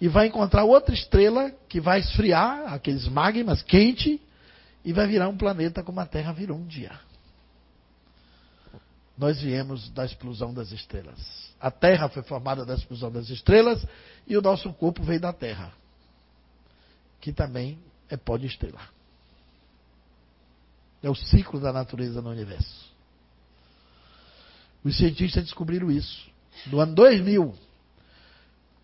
e 0.00 0.08
vai 0.08 0.26
encontrar 0.26 0.64
outra 0.64 0.94
estrela 0.94 1.52
que 1.68 1.80
vai 1.80 2.00
esfriar 2.00 2.72
aqueles 2.72 3.06
magmas 3.06 3.62
quente 3.62 4.20
e 4.84 4.92
vai 4.92 5.06
virar 5.06 5.28
um 5.28 5.36
planeta 5.36 5.82
como 5.82 6.00
a 6.00 6.06
Terra 6.06 6.32
virou 6.32 6.58
um 6.58 6.66
dia. 6.66 6.92
Nós 9.16 9.40
viemos 9.40 9.88
da 9.90 10.04
explosão 10.04 10.52
das 10.52 10.72
estrelas. 10.72 11.43
A 11.60 11.70
Terra 11.70 12.08
foi 12.08 12.22
formada 12.22 12.64
da 12.64 12.74
explosão 12.74 13.10
das 13.10 13.28
estrelas 13.30 13.86
e 14.26 14.36
o 14.36 14.42
nosso 14.42 14.72
corpo 14.74 15.02
veio 15.02 15.20
da 15.20 15.32
Terra, 15.32 15.72
que 17.20 17.32
também 17.32 17.78
é 18.08 18.16
pó 18.16 18.36
de 18.36 18.46
estrela. 18.46 18.80
É 21.02 21.08
o 21.08 21.14
ciclo 21.14 21.60
da 21.60 21.72
natureza 21.72 22.20
no 22.20 22.30
universo. 22.30 22.92
Os 24.82 24.96
cientistas 24.96 25.44
descobriram 25.44 25.90
isso. 25.90 26.28
No 26.66 26.80
ano 26.80 26.94
2000, 26.94 27.54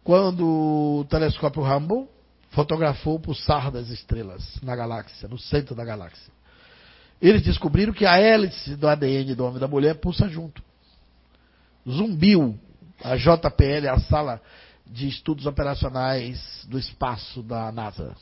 quando 0.03 0.47
o 0.47 1.07
telescópio 1.09 1.63
Hubble 1.63 2.09
fotografou 2.51 3.17
o 3.17 3.21
pulsar 3.21 3.71
das 3.71 3.89
estrelas 3.91 4.59
na 4.63 4.75
galáxia, 4.75 5.29
no 5.29 5.39
centro 5.39 5.75
da 5.75 5.85
galáxia. 5.85 6.33
Eles 7.21 7.43
descobriram 7.43 7.93
que 7.93 8.07
a 8.07 8.19
hélice 8.19 8.77
do 8.77 8.89
ADN 8.89 9.35
do 9.35 9.45
homem 9.45 9.59
e 9.59 9.61
da 9.61 9.69
mulher 9.69 9.97
pulsa 9.97 10.29
junto. 10.29 10.63
Zumbiu 11.89 12.59
a 13.02 13.16
JPL, 13.16 13.89
a 13.89 13.98
sala 14.01 14.40
de 14.86 15.09
estudos 15.09 15.47
operacionais 15.47 16.66
do 16.69 16.78
espaço 16.78 17.43
da 17.43 17.70
NASA. 17.73 18.15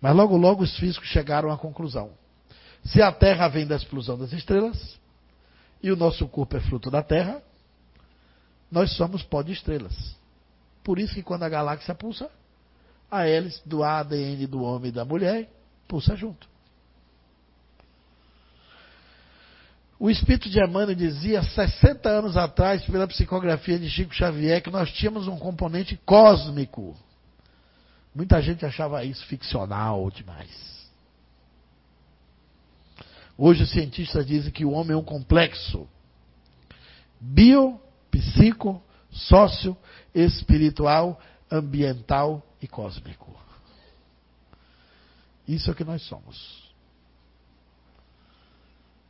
Mas 0.00 0.14
logo, 0.14 0.36
logo 0.36 0.62
os 0.62 0.76
físicos 0.76 1.08
chegaram 1.08 1.50
à 1.50 1.56
conclusão. 1.56 2.10
Se 2.84 3.00
a 3.00 3.10
Terra 3.10 3.48
vem 3.48 3.66
da 3.66 3.76
explosão 3.76 4.18
das 4.18 4.32
estrelas, 4.32 4.98
e 5.82 5.90
o 5.90 5.96
nosso 5.96 6.26
corpo 6.28 6.56
é 6.56 6.60
fruto 6.60 6.90
da 6.90 7.02
Terra, 7.02 7.42
nós 8.70 8.92
somos 8.96 9.22
pó 9.22 9.42
de 9.42 9.52
estrelas. 9.52 10.16
Por 10.82 10.98
isso 10.98 11.14
que 11.14 11.22
quando 11.22 11.44
a 11.44 11.48
galáxia 11.48 11.94
pulsa, 11.94 12.30
a 13.10 13.26
hélice 13.26 13.66
do 13.66 13.82
ADN 13.82 14.46
do 14.46 14.62
homem 14.62 14.88
e 14.88 14.92
da 14.92 15.04
mulher 15.04 15.50
pulsa 15.88 16.16
junto. 16.16 16.48
O 19.98 20.10
espírito 20.10 20.50
de 20.50 20.58
Emmanuel 20.58 20.94
dizia 20.94 21.42
60 21.42 22.08
anos 22.08 22.36
atrás, 22.36 22.84
pela 22.84 23.06
psicografia 23.06 23.78
de 23.78 23.88
Chico 23.88 24.14
Xavier, 24.14 24.62
que 24.62 24.70
nós 24.70 24.92
tínhamos 24.92 25.26
um 25.26 25.38
componente 25.38 25.98
cósmico. 26.04 26.94
Muita 28.14 28.40
gente 28.42 28.64
achava 28.66 29.04
isso 29.04 29.24
ficcional 29.26 30.10
demais. 30.10 30.76
Hoje 33.38 33.62
os 33.62 33.70
cientistas 33.70 34.26
dizem 34.26 34.50
que 34.50 34.64
o 34.64 34.70
homem 34.70 34.92
é 34.92 34.96
um 34.96 35.04
complexo 35.04 35.88
bio, 37.20 37.80
psico, 38.10 38.82
sócio, 39.10 39.76
espiritual, 40.14 41.20
ambiental 41.50 42.42
e 42.60 42.66
cósmico. 42.66 43.34
Isso 45.46 45.70
é 45.70 45.72
o 45.72 45.76
que 45.76 45.84
nós 45.84 46.02
somos. 46.02 46.65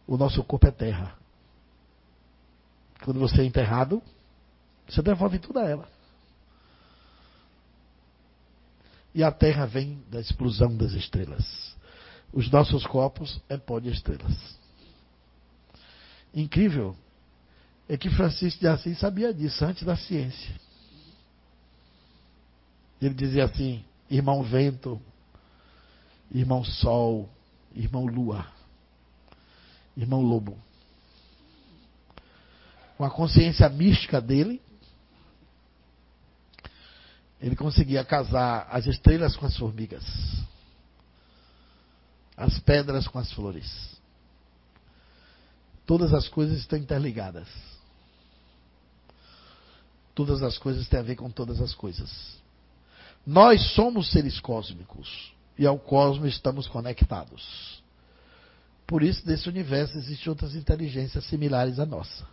O 0.07 0.17
nosso 0.17 0.43
corpo 0.45 0.67
é 0.67 0.71
terra. 0.71 1.17
Quando 3.05 3.19
você 3.21 3.43
é 3.43 3.45
enterrado, 3.45 4.03
você 4.89 5.03
devolve 5.03 5.39
tudo 5.39 5.59
a 5.59 5.65
ela. 5.65 5.89
E 9.15 9.25
a 9.25 9.33
terra 9.33 9.67
vem 9.67 10.03
da 10.11 10.21
explosão 10.21 10.77
das 10.77 10.93
estrelas. 10.93 11.75
Os 12.33 12.51
nossos 12.51 12.87
corpos 12.87 13.41
é 13.49 13.57
pó 13.57 13.81
de 13.81 13.91
estrelas. 13.91 14.37
Incrível 16.35 16.95
é 17.89 17.97
que 17.97 18.11
Francisco 18.11 18.61
de 18.61 18.69
Assis 18.69 18.99
sabia 18.99 19.33
disso 19.33 19.65
antes 19.65 19.85
da 19.85 19.97
ciência. 19.97 20.55
Ele 23.01 23.15
dizia 23.15 23.45
assim: 23.45 23.85
irmão 24.11 24.43
vento, 24.43 25.01
irmão 26.31 26.63
sol, 26.63 27.29
irmão 27.75 28.07
lua, 28.07 28.47
irmão 29.97 30.21
lobo. 30.21 30.59
Com 32.97 33.05
a 33.05 33.11
consciência 33.11 33.69
mística 33.69 34.21
dele, 34.21 34.61
ele 37.41 37.55
conseguia 37.55 38.05
casar 38.05 38.67
as 38.71 38.87
estrelas 38.87 39.37
com 39.37 39.47
as 39.47 39.57
formigas, 39.57 40.05
as 42.37 42.59
pedras 42.61 43.07
com 43.07 43.19
as 43.19 43.33
flores. 43.33 43.97
Todas 45.87 46.13
as 46.13 46.29
coisas 46.29 46.59
estão 46.59 46.79
interligadas. 46.79 47.49
Todas 50.15 50.43
as 50.43 50.57
coisas 50.59 50.89
têm 50.89 50.99
a 50.99 51.03
ver 51.03 51.17
com 51.17 51.31
todas 51.31 51.61
as 51.61 51.75
coisas. 51.75 52.11
Nós 53.25 53.75
somos 53.75 54.11
seres 54.11 54.41
cósmicos 54.41 55.33
e 55.59 55.67
ao 55.67 55.79
cosmos 55.79 56.35
estamos 56.35 56.67
conectados. 56.67 57.83
Por 58.87 59.03
isso, 59.03 59.27
nesse 59.27 59.49
universo 59.49 59.99
existem 59.99 60.31
outras 60.31 60.55
inteligências 60.55 61.25
similares 61.25 61.79
à 61.79 61.87
nossa. 61.87 62.25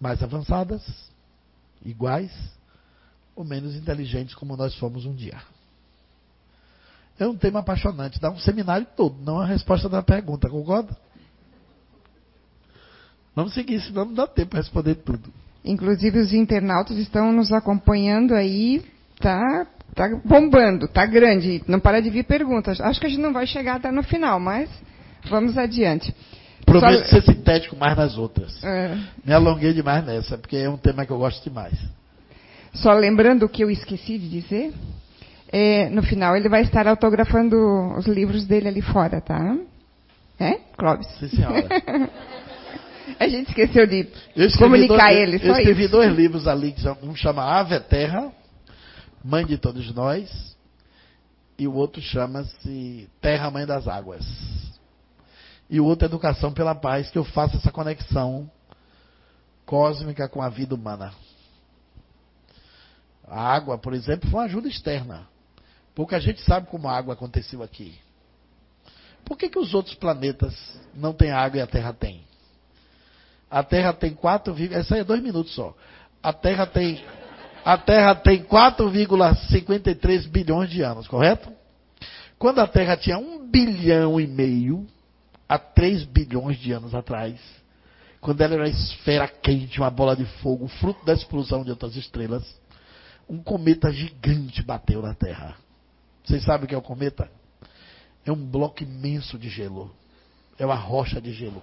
Mais 0.00 0.22
avançadas, 0.22 0.82
iguais 1.84 2.32
ou 3.36 3.44
menos 3.44 3.74
inteligentes 3.74 4.34
como 4.34 4.56
nós 4.56 4.74
fomos 4.76 5.04
um 5.04 5.14
dia. 5.14 5.40
É 7.18 7.26
um 7.26 7.36
tema 7.36 7.60
apaixonante, 7.60 8.20
dá 8.20 8.30
um 8.30 8.38
seminário 8.38 8.86
todo, 8.96 9.16
não 9.22 9.38
a 9.38 9.46
resposta 9.46 9.88
da 9.88 10.02
pergunta, 10.02 10.48
concorda? 10.48 10.96
Vamos 13.34 13.54
seguir, 13.54 13.80
senão 13.80 14.06
não 14.06 14.14
dá 14.14 14.26
tempo 14.26 14.50
para 14.50 14.60
responder 14.60 14.96
tudo. 14.96 15.32
Inclusive 15.64 16.18
os 16.18 16.32
internautas 16.32 16.96
estão 16.98 17.32
nos 17.32 17.52
acompanhando 17.52 18.34
aí, 18.34 18.84
tá, 19.20 19.66
tá 19.94 20.08
bombando, 20.24 20.88
tá 20.88 21.04
grande, 21.06 21.62
não 21.66 21.80
para 21.80 22.00
de 22.00 22.10
vir 22.10 22.24
perguntas. 22.24 22.80
Acho 22.80 23.00
que 23.00 23.06
a 23.06 23.08
gente 23.08 23.20
não 23.20 23.32
vai 23.32 23.46
chegar 23.46 23.76
até 23.76 23.90
no 23.90 24.02
final, 24.02 24.40
mas 24.40 24.68
vamos 25.28 25.56
adiante. 25.58 26.14
Prometo 26.64 27.00
Só... 27.00 27.20
ser 27.20 27.22
sintético 27.22 27.76
mais 27.76 27.96
nas 27.96 28.16
outras. 28.16 28.62
É. 28.62 28.96
Me 29.24 29.32
alonguei 29.32 29.72
demais 29.72 30.04
nessa, 30.04 30.38
porque 30.38 30.56
é 30.56 30.68
um 30.68 30.76
tema 30.76 31.04
que 31.04 31.12
eu 31.12 31.18
gosto 31.18 31.42
demais. 31.42 31.78
Só 32.72 32.92
lembrando 32.92 33.44
o 33.44 33.48
que 33.48 33.62
eu 33.62 33.70
esqueci 33.70 34.16
de 34.18 34.28
dizer, 34.28 34.72
é, 35.52 35.90
no 35.90 36.02
final 36.02 36.36
ele 36.36 36.48
vai 36.48 36.62
estar 36.62 36.86
autografando 36.88 37.56
os 37.98 38.06
livros 38.06 38.46
dele 38.46 38.68
ali 38.68 38.80
fora, 38.80 39.20
tá? 39.20 39.56
É, 40.40 40.58
Clóvis? 40.76 41.06
Sim, 41.18 41.28
senhora. 41.28 41.68
A 43.20 43.28
gente 43.28 43.48
esqueceu 43.48 43.86
de 43.86 44.08
comunicar 44.58 45.10
dois, 45.10 45.18
ele. 45.18 45.40
Eu 45.42 45.52
escrevi 45.52 45.82
isso. 45.82 45.92
dois 45.92 46.12
livros 46.12 46.48
ali, 46.48 46.74
um 47.02 47.14
chama 47.14 47.42
Ave 47.42 47.78
Terra, 47.80 48.32
Mãe 49.24 49.46
de 49.46 49.56
Todos 49.56 49.94
Nós, 49.94 50.56
e 51.56 51.68
o 51.68 51.74
outro 51.74 52.02
chama-se 52.02 53.08
Terra, 53.20 53.50
Mãe 53.50 53.64
das 53.64 53.86
Águas. 53.86 54.24
E 55.70 55.80
o 55.80 55.84
outro 55.84 56.06
Educação 56.06 56.52
pela 56.52 56.74
Paz, 56.74 57.10
que 57.10 57.18
eu 57.18 57.24
faço 57.24 57.56
essa 57.56 57.70
conexão 57.70 58.50
cósmica 59.64 60.28
com 60.28 60.42
a 60.42 60.48
vida 60.48 60.74
humana. 60.74 61.14
A 63.26 63.40
água, 63.40 63.78
por 63.78 63.94
exemplo, 63.94 64.28
foi 64.28 64.40
uma 64.40 64.46
ajuda 64.46 64.68
externa. 64.68 65.28
Pouca 65.94 66.18
gente 66.20 66.42
sabe 66.42 66.66
como 66.66 66.88
a 66.88 66.96
água 66.96 67.14
aconteceu 67.14 67.62
aqui. 67.62 67.98
Por 69.24 69.38
que, 69.38 69.48
que 69.48 69.58
os 69.58 69.72
outros 69.72 69.94
planetas 69.94 70.54
não 70.94 71.12
têm 71.12 71.30
água 71.30 71.58
e 71.58 71.62
a 71.62 71.66
Terra 71.66 71.92
tem? 71.92 72.24
A 73.48 73.62
Terra 73.62 73.92
tem 73.92 74.14
4, 74.14 74.54
essa 74.72 74.94
aí 74.94 75.02
é 75.02 75.04
dois 75.04 75.22
minutos 75.22 75.54
só. 75.54 75.76
A 76.22 76.32
Terra 76.32 76.66
tem 76.66 77.04
a 77.64 77.78
Terra 77.78 78.14
tem 78.14 78.42
4,53 78.44 80.28
bilhões 80.28 80.70
de 80.70 80.82
anos, 80.82 81.06
correto? 81.06 81.52
Quando 82.38 82.60
a 82.60 82.66
Terra 82.66 82.96
tinha 82.96 83.18
um 83.18 83.48
bilhão 83.48 84.20
e 84.20 84.26
meio, 84.26 84.86
há 85.48 85.58
3 85.58 86.04
bilhões 86.04 86.58
de 86.58 86.72
anos 86.72 86.94
atrás, 86.94 87.38
quando 88.20 88.40
ela 88.40 88.54
era 88.54 88.62
uma 88.62 88.68
esfera 88.68 89.28
quente, 89.28 89.80
uma 89.80 89.90
bola 89.90 90.16
de 90.16 90.24
fogo, 90.40 90.66
fruto 90.66 91.04
da 91.04 91.12
explosão 91.12 91.64
de 91.64 91.70
outras 91.70 91.96
estrelas, 91.96 92.44
um 93.28 93.42
cometa 93.42 93.92
gigante 93.92 94.62
bateu 94.62 95.00
na 95.02 95.14
Terra. 95.14 95.56
Vocês 96.24 96.44
sabem 96.44 96.64
o 96.64 96.68
que 96.68 96.74
é 96.74 96.78
o 96.78 96.82
cometa? 96.82 97.30
É 98.24 98.30
um 98.30 98.46
bloco 98.46 98.82
imenso 98.82 99.38
de 99.38 99.48
gelo. 99.48 99.90
É 100.58 100.64
uma 100.64 100.74
rocha 100.74 101.20
de 101.20 101.32
gelo. 101.32 101.62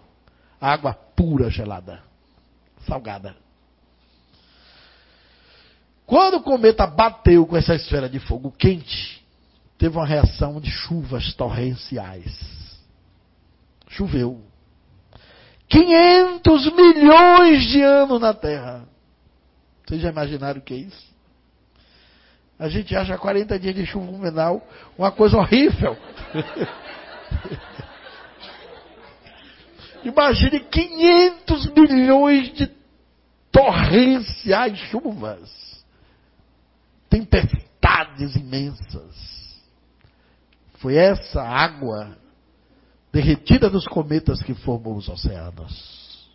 Água 0.60 0.94
pura 0.94 1.50
gelada, 1.50 2.02
salgada. 2.86 3.36
Quando 6.10 6.38
o 6.38 6.42
cometa 6.42 6.88
bateu 6.88 7.46
com 7.46 7.56
essa 7.56 7.76
esfera 7.76 8.10
de 8.10 8.20
fogo 8.20 8.52
quente, 8.52 9.24
teve 9.78 9.96
uma 9.96 10.08
reação 10.08 10.60
de 10.60 10.72
chuvas 10.72 11.36
torrenciais. 11.36 12.36
Choveu. 13.90 14.42
500 15.68 16.74
milhões 16.74 17.62
de 17.62 17.84
anos 17.84 18.20
na 18.20 18.34
Terra. 18.34 18.88
Vocês 19.86 20.02
já 20.02 20.10
imaginaram 20.10 20.60
o 20.60 20.64
que 20.64 20.74
é 20.74 20.78
isso? 20.78 21.14
A 22.58 22.68
gente 22.68 22.96
acha 22.96 23.16
40 23.16 23.60
dias 23.60 23.76
de 23.76 23.86
chuva 23.86 24.08
fenomenal 24.08 24.68
uma 24.98 25.12
coisa 25.12 25.38
horrível. 25.38 25.96
Imagine 30.04 30.60
500 30.60 31.68
milhões 31.68 32.52
de 32.54 32.68
torrenciais 33.52 34.76
chuvas, 34.90 35.69
tempestades 37.10 38.36
imensas. 38.36 39.30
Foi 40.76 40.96
essa 40.96 41.42
água 41.42 42.18
derretida 43.12 43.70
dos 43.70 43.86
cometas 43.88 44.42
que 44.42 44.54
formou 44.54 44.96
os 44.96 45.10
oceanos. 45.10 46.30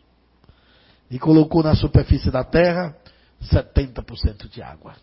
E 1.11 1.19
colocou 1.19 1.63
na 1.63 1.75
superfície 1.75 2.31
da 2.31 2.43
Terra 2.43 2.97
70% 3.43 4.49
de 4.49 4.63
água. 4.63 4.95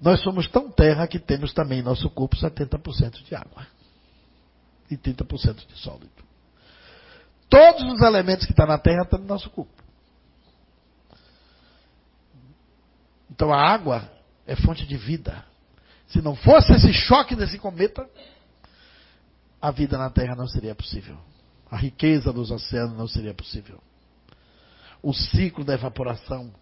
Nós 0.00 0.20
somos 0.22 0.46
tão 0.48 0.70
terra 0.70 1.08
que 1.08 1.18
temos 1.18 1.52
também 1.52 1.80
em 1.80 1.82
nosso 1.82 2.08
corpo 2.10 2.36
70% 2.36 3.24
de 3.24 3.34
água 3.34 3.66
e 4.90 4.96
30% 4.96 5.66
de 5.66 5.76
sólido. 5.78 6.10
Todos 7.48 7.82
os 7.92 8.00
elementos 8.02 8.46
que 8.46 8.52
estão 8.52 8.66
na 8.66 8.78
terra 8.78 9.02
estão 9.02 9.18
no 9.18 9.26
nosso 9.26 9.50
corpo. 9.50 9.82
Então 13.30 13.52
a 13.52 13.60
água 13.60 14.10
é 14.46 14.56
fonte 14.56 14.86
de 14.86 14.96
vida. 14.96 15.44
Se 16.08 16.22
não 16.22 16.34
fosse 16.34 16.72
esse 16.72 16.92
choque 16.92 17.36
desse 17.36 17.58
cometa, 17.58 18.08
a 19.60 19.70
vida 19.70 19.98
na 19.98 20.10
terra 20.10 20.34
não 20.34 20.46
seria 20.46 20.74
possível. 20.74 21.18
A 21.70 21.76
riqueza 21.76 22.32
dos 22.32 22.50
oceanos 22.50 22.96
não 22.96 23.06
seria 23.06 23.34
possível. 23.34 23.80
O 25.02 25.12
ciclo 25.12 25.64
da 25.64 25.74
evaporação 25.74 26.52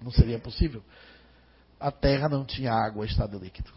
não 0.00 0.10
seria 0.10 0.38
possível 0.38 0.82
a 1.82 1.90
terra 1.90 2.28
não 2.28 2.44
tinha 2.44 2.72
água 2.72 3.04
estado 3.04 3.38
líquido. 3.38 3.70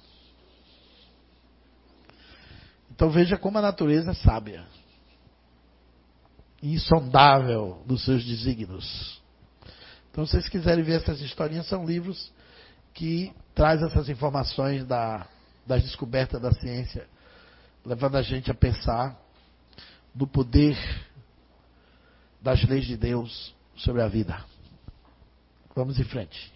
Então 2.91 3.09
veja 3.09 3.35
como 3.35 3.57
a 3.57 3.61
natureza 3.61 4.11
é 4.11 4.13
sábia, 4.13 4.65
insondável 6.61 7.83
nos 7.87 8.05
seus 8.05 8.23
desígnios. 8.23 9.21
Então, 10.15 10.25
se 10.25 10.31
vocês 10.31 10.47
quiserem 10.47 10.81
ver 10.81 11.01
essas 11.01 11.19
historinhas, 11.19 11.67
são 11.67 11.85
livros 11.85 12.31
que 12.93 13.33
trazem 13.53 13.85
essas 13.85 14.07
informações 14.07 14.85
da, 14.85 15.27
das 15.67 15.83
descobertas 15.83 16.41
da 16.41 16.53
ciência, 16.53 17.05
levando 17.85 18.15
a 18.15 18.21
gente 18.21 18.49
a 18.49 18.53
pensar 18.53 19.19
do 20.13 20.25
poder 20.25 20.77
das 22.41 22.63
leis 22.63 22.85
de 22.85 22.95
Deus 22.95 23.53
sobre 23.75 24.01
a 24.01 24.07
vida. 24.07 24.37
Vamos 25.75 25.99
em 25.99 26.05
frente. 26.05 26.49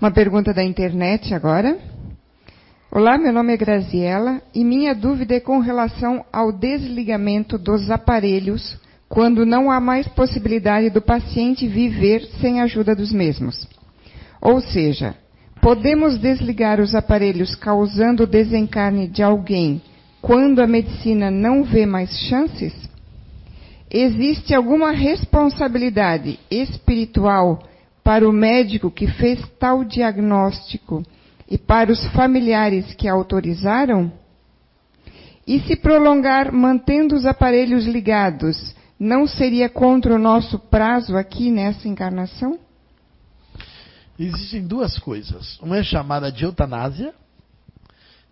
Uma 0.00 0.10
pergunta 0.10 0.52
da 0.52 0.64
internet 0.64 1.32
agora. 1.32 1.78
Olá, 2.90 3.16
meu 3.16 3.32
nome 3.32 3.54
é 3.54 3.56
Graziela 3.56 4.42
e 4.52 4.64
minha 4.64 4.92
dúvida 4.92 5.36
é 5.36 5.40
com 5.40 5.60
relação 5.60 6.26
ao 6.32 6.50
desligamento 6.50 7.56
dos 7.56 7.92
aparelhos 7.92 8.76
quando 9.14 9.46
não 9.46 9.70
há 9.70 9.78
mais 9.78 10.08
possibilidade 10.08 10.90
do 10.90 11.00
paciente 11.00 11.68
viver 11.68 12.26
sem 12.40 12.60
a 12.60 12.64
ajuda 12.64 12.96
dos 12.96 13.12
mesmos. 13.12 13.64
Ou 14.42 14.60
seja, 14.60 15.14
podemos 15.62 16.18
desligar 16.18 16.80
os 16.80 16.96
aparelhos 16.96 17.54
causando 17.54 18.24
o 18.24 18.26
desencarne 18.26 19.06
de 19.06 19.22
alguém 19.22 19.80
quando 20.20 20.60
a 20.60 20.66
medicina 20.66 21.30
não 21.30 21.62
vê 21.62 21.86
mais 21.86 22.10
chances? 22.28 22.74
Existe 23.88 24.52
alguma 24.52 24.90
responsabilidade 24.90 26.40
espiritual 26.50 27.62
para 28.02 28.28
o 28.28 28.32
médico 28.32 28.90
que 28.90 29.06
fez 29.06 29.40
tal 29.60 29.84
diagnóstico 29.84 31.04
e 31.48 31.56
para 31.56 31.92
os 31.92 32.04
familiares 32.08 32.92
que 32.94 33.06
autorizaram? 33.06 34.12
E 35.46 35.60
se 35.60 35.76
prolongar 35.76 36.52
mantendo 36.52 37.14
os 37.14 37.24
aparelhos 37.24 37.86
ligados, 37.86 38.74
não 38.98 39.26
seria 39.26 39.68
contra 39.68 40.14
o 40.14 40.18
nosso 40.18 40.58
prazo 40.58 41.16
aqui 41.16 41.50
nessa 41.50 41.88
encarnação? 41.88 42.58
Existem 44.18 44.66
duas 44.66 44.98
coisas. 44.98 45.58
Uma 45.60 45.78
é 45.78 45.82
chamada 45.82 46.30
de 46.30 46.44
eutanásia 46.44 47.14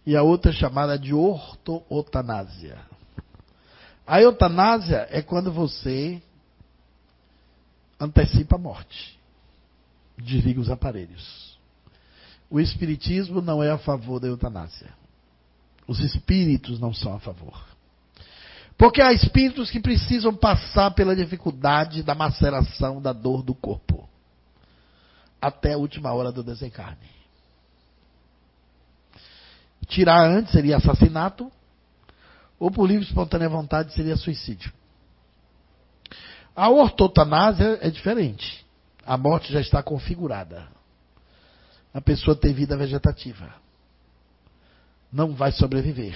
e 0.07 0.17
a 0.17 0.23
outra 0.23 0.51
é 0.51 0.55
chamada 0.55 0.99
de 0.99 1.13
ortoeutanásia. 1.13 2.79
A 4.07 4.21
eutanásia 4.21 5.07
é 5.11 5.23
quando 5.23 5.53
você 5.53 6.23
antecipa 8.01 8.57
a 8.57 8.59
morte 8.59 9.23
desliga 10.23 10.61
os 10.61 10.71
aparelhos. 10.71 11.59
O 12.51 12.61
Espiritismo 12.61 13.41
não 13.41 13.63
é 13.63 13.71
a 13.71 13.79
favor 13.79 14.21
da 14.21 14.29
eutanásia. 14.29 14.93
Os 15.87 16.01
espíritos 16.01 16.79
não 16.79 16.95
são 16.95 17.15
a 17.15 17.21
favor. 17.21 17.72
Porque 18.77 19.01
há 19.01 19.13
espíritos 19.13 19.71
que 19.71 19.81
precisam 19.81 20.35
passar 20.35 20.91
pela 20.93 21.15
dificuldade 21.15 22.03
da 22.03 22.15
maceração 22.15 23.01
da 23.01 23.13
dor 23.13 23.43
do 23.43 23.55
corpo. 23.55 24.09
Até 25.41 25.75
a 25.75 25.79
última 25.79 26.13
hora 26.13 26.33
do 26.33 26.43
desencarne. 26.43 27.11
Tirar 29.87 30.25
antes 30.25 30.53
seria 30.53 30.77
assassinato, 30.77 31.51
ou 32.59 32.71
por 32.71 32.87
livre 32.87 33.05
e 33.05 33.09
espontânea 33.09 33.49
vontade 33.49 33.93
seria 33.93 34.17
suicídio. 34.17 34.73
A 36.55 36.69
ortotanásia 36.69 37.79
é 37.81 37.91
diferente. 37.91 38.65
A 39.05 39.17
morte 39.17 39.53
já 39.53 39.61
está 39.61 39.83
configurada. 39.83 40.69
A 41.93 42.01
pessoa 42.01 42.37
tem 42.37 42.55
vida 42.55 42.77
vegetativa. 42.77 43.53
Não 45.13 45.35
vai 45.35 45.51
sobreviver. 45.53 46.15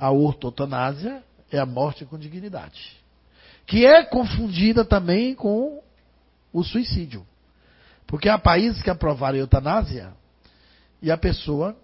A 0.00 0.10
ortotanásia 0.10 1.22
é 1.52 1.58
a 1.58 1.66
morte 1.66 2.06
com 2.06 2.16
dignidade. 2.16 2.96
Que 3.66 3.84
é 3.84 4.02
confundida 4.02 4.82
também 4.82 5.34
com 5.34 5.82
o 6.50 6.64
suicídio. 6.64 7.26
Porque 8.06 8.26
há 8.26 8.38
países 8.38 8.82
que 8.82 8.88
aprovaram 8.88 9.36
a 9.36 9.40
eutanásia 9.40 10.14
e 11.02 11.10
a 11.10 11.18
pessoa 11.18 11.76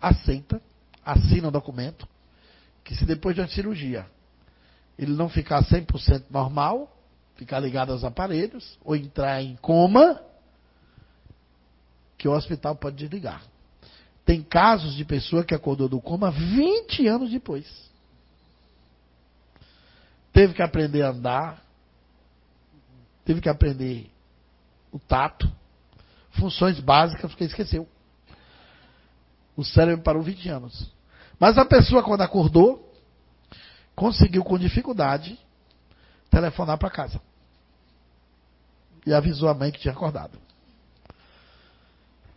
aceita, 0.00 0.62
assina 1.04 1.46
o 1.46 1.48
um 1.48 1.52
documento, 1.52 2.06
que 2.84 2.94
se 2.94 3.04
depois 3.04 3.34
de 3.34 3.40
uma 3.40 3.48
cirurgia 3.48 4.06
ele 4.96 5.10
não 5.10 5.28
ficar 5.28 5.64
100% 5.64 6.26
normal, 6.30 6.96
ficar 7.34 7.58
ligado 7.58 7.90
aos 7.90 8.04
aparelhos 8.04 8.78
ou 8.84 8.94
entrar 8.94 9.42
em 9.42 9.56
coma, 9.56 10.22
que 12.16 12.28
o 12.28 12.32
hospital 12.32 12.76
pode 12.76 12.94
desligar. 12.94 13.42
Tem 14.26 14.42
casos 14.42 14.96
de 14.96 15.04
pessoa 15.04 15.44
que 15.44 15.54
acordou 15.54 15.88
do 15.88 16.00
coma 16.00 16.32
20 16.32 17.06
anos 17.06 17.30
depois. 17.30 17.64
Teve 20.32 20.52
que 20.52 20.60
aprender 20.60 21.02
a 21.02 21.10
andar, 21.10 21.62
teve 23.24 23.40
que 23.40 23.48
aprender 23.48 24.10
o 24.90 24.98
tato, 24.98 25.50
funções 26.32 26.80
básicas, 26.80 27.30
porque 27.30 27.44
esqueceu. 27.44 27.88
O 29.56 29.64
cérebro 29.64 30.02
parou 30.02 30.22
20 30.22 30.48
anos. 30.48 30.92
Mas 31.38 31.56
a 31.56 31.64
pessoa, 31.64 32.02
quando 32.02 32.22
acordou, 32.22 32.92
conseguiu 33.94 34.42
com 34.42 34.58
dificuldade 34.58 35.38
telefonar 36.28 36.78
para 36.78 36.90
casa. 36.90 37.20
E 39.06 39.14
avisou 39.14 39.48
a 39.48 39.54
mãe 39.54 39.70
que 39.70 39.78
tinha 39.78 39.94
acordado. 39.94 40.45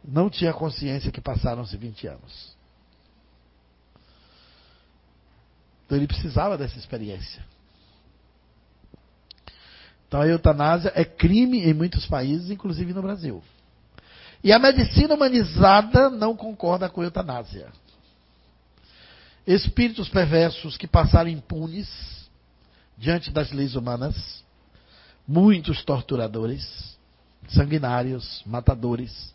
Não 0.03 0.29
tinha 0.29 0.53
consciência 0.53 1.11
que 1.11 1.21
passaram-se 1.21 1.75
20 1.75 2.07
anos. 2.07 2.57
Então 5.85 5.97
ele 5.97 6.07
precisava 6.07 6.57
dessa 6.57 6.77
experiência. 6.77 7.43
Então 10.07 10.21
a 10.21 10.27
eutanásia 10.27 10.91
é 10.95 11.03
crime 11.03 11.63
em 11.63 11.73
muitos 11.73 12.05
países, 12.05 12.49
inclusive 12.49 12.93
no 12.93 13.01
Brasil. 13.01 13.43
E 14.43 14.53
a 14.53 14.59
medicina 14.59 15.15
humanizada 15.15 16.09
não 16.09 16.35
concorda 16.35 16.89
com 16.89 17.01
a 17.01 17.05
eutanásia. 17.05 17.71
Espíritos 19.45 20.09
perversos 20.09 20.77
que 20.77 20.87
passaram 20.87 21.29
impunes 21.29 21.89
diante 22.97 23.31
das 23.31 23.51
leis 23.51 23.75
humanas, 23.75 24.43
muitos 25.27 25.83
torturadores, 25.83 26.97
sanguinários, 27.47 28.43
matadores, 28.45 29.33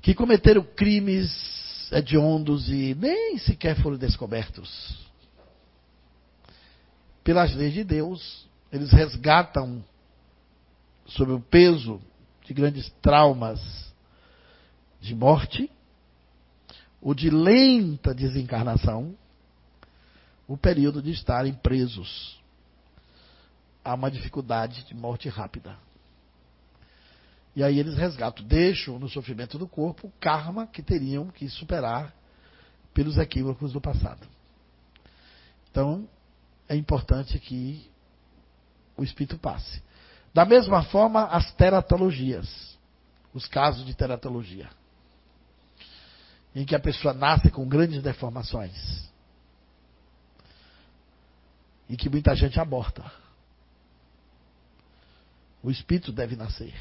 que 0.00 0.14
cometeram 0.14 0.62
crimes 0.62 1.90
hediondos 1.92 2.68
e 2.68 2.94
nem 2.94 3.38
sequer 3.38 3.76
foram 3.82 3.96
descobertos. 3.96 4.98
Pelas 7.24 7.54
leis 7.54 7.74
de 7.74 7.84
Deus, 7.84 8.48
eles 8.72 8.90
resgatam, 8.90 9.84
sob 11.06 11.32
o 11.32 11.40
peso 11.40 12.00
de 12.44 12.54
grandes 12.54 12.90
traumas 13.02 13.60
de 15.00 15.14
morte, 15.14 15.70
ou 17.00 17.14
de 17.14 17.30
lenta 17.30 18.14
desencarnação, 18.14 19.14
o 20.46 20.56
período 20.56 21.02
de 21.02 21.10
estarem 21.10 21.52
presos. 21.54 22.40
Há 23.84 23.94
uma 23.94 24.10
dificuldade 24.10 24.84
de 24.84 24.94
morte 24.94 25.28
rápida. 25.28 25.76
E 27.54 27.62
aí 27.62 27.78
eles 27.78 27.96
resgatam, 27.96 28.44
deixam 28.44 28.98
no 28.98 29.08
sofrimento 29.08 29.58
do 29.58 29.66
corpo 29.66 30.08
o 30.08 30.12
karma 30.20 30.66
que 30.66 30.82
teriam 30.82 31.28
que 31.28 31.48
superar 31.48 32.14
pelos 32.94 33.18
equívocos 33.18 33.72
do 33.72 33.80
passado. 33.80 34.26
Então, 35.70 36.08
é 36.68 36.76
importante 36.76 37.38
que 37.38 37.90
o 38.96 39.04
espírito 39.04 39.38
passe. 39.38 39.82
Da 40.34 40.44
mesma 40.44 40.82
forma, 40.84 41.24
as 41.26 41.52
teratologias, 41.54 42.76
os 43.32 43.46
casos 43.46 43.84
de 43.86 43.94
teratologia, 43.94 44.68
em 46.54 46.64
que 46.64 46.74
a 46.74 46.80
pessoa 46.80 47.14
nasce 47.14 47.50
com 47.50 47.68
grandes 47.68 48.02
deformações 48.02 49.08
e 51.88 51.96
que 51.96 52.08
muita 52.08 52.34
gente 52.34 52.60
aborta. 52.60 53.10
O 55.62 55.70
espírito 55.70 56.12
deve 56.12 56.36
nascer. 56.36 56.74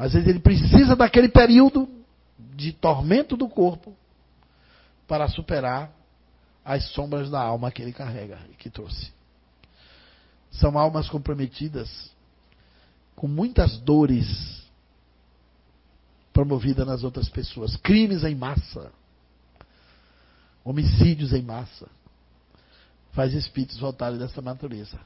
Às 0.00 0.14
vezes 0.14 0.26
ele 0.26 0.40
precisa 0.40 0.96
daquele 0.96 1.28
período 1.28 1.86
de 2.56 2.72
tormento 2.72 3.36
do 3.36 3.46
corpo 3.46 3.94
para 5.06 5.28
superar 5.28 5.92
as 6.64 6.86
sombras 6.92 7.30
da 7.30 7.38
alma 7.38 7.70
que 7.70 7.82
ele 7.82 7.92
carrega 7.92 8.38
e 8.50 8.54
que 8.54 8.70
trouxe. 8.70 9.12
São 10.50 10.78
almas 10.78 11.06
comprometidas 11.06 12.10
com 13.14 13.28
muitas 13.28 13.78
dores 13.80 14.66
promovidas 16.32 16.86
nas 16.86 17.04
outras 17.04 17.28
pessoas, 17.28 17.76
crimes 17.76 18.24
em 18.24 18.34
massa, 18.34 18.90
homicídios 20.64 21.34
em 21.34 21.42
massa, 21.42 21.86
faz 23.12 23.34
espíritos 23.34 23.78
voltarem 23.78 24.18
dessa 24.18 24.40
natureza. 24.40 24.98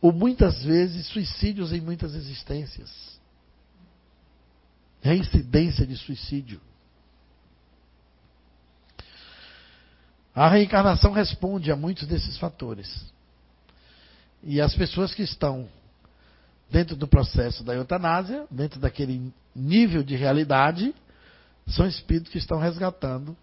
Ou 0.00 0.12
muitas 0.12 0.62
vezes 0.62 1.08
suicídios 1.08 1.72
em 1.72 1.80
muitas 1.80 2.14
existências. 2.14 3.18
Reincidência 5.00 5.86
de 5.86 5.96
suicídio. 5.96 6.60
A 10.34 10.48
reencarnação 10.48 11.12
responde 11.12 11.72
a 11.72 11.76
muitos 11.76 12.06
desses 12.06 12.36
fatores. 12.38 13.12
E 14.42 14.60
as 14.60 14.74
pessoas 14.74 15.12
que 15.12 15.22
estão 15.22 15.68
dentro 16.70 16.94
do 16.96 17.08
processo 17.08 17.64
da 17.64 17.74
eutanásia, 17.74 18.46
dentro 18.50 18.78
daquele 18.78 19.32
nível 19.54 20.02
de 20.02 20.16
realidade, 20.16 20.94
são 21.66 21.86
espíritos 21.86 22.30
que 22.30 22.38
estão 22.38 22.58
resgatando, 22.58 23.36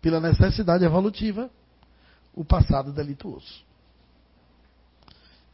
pela 0.00 0.20
necessidade 0.20 0.84
evolutiva, 0.84 1.48
o 2.34 2.44
passado 2.44 2.92
delituoso. 2.92 3.62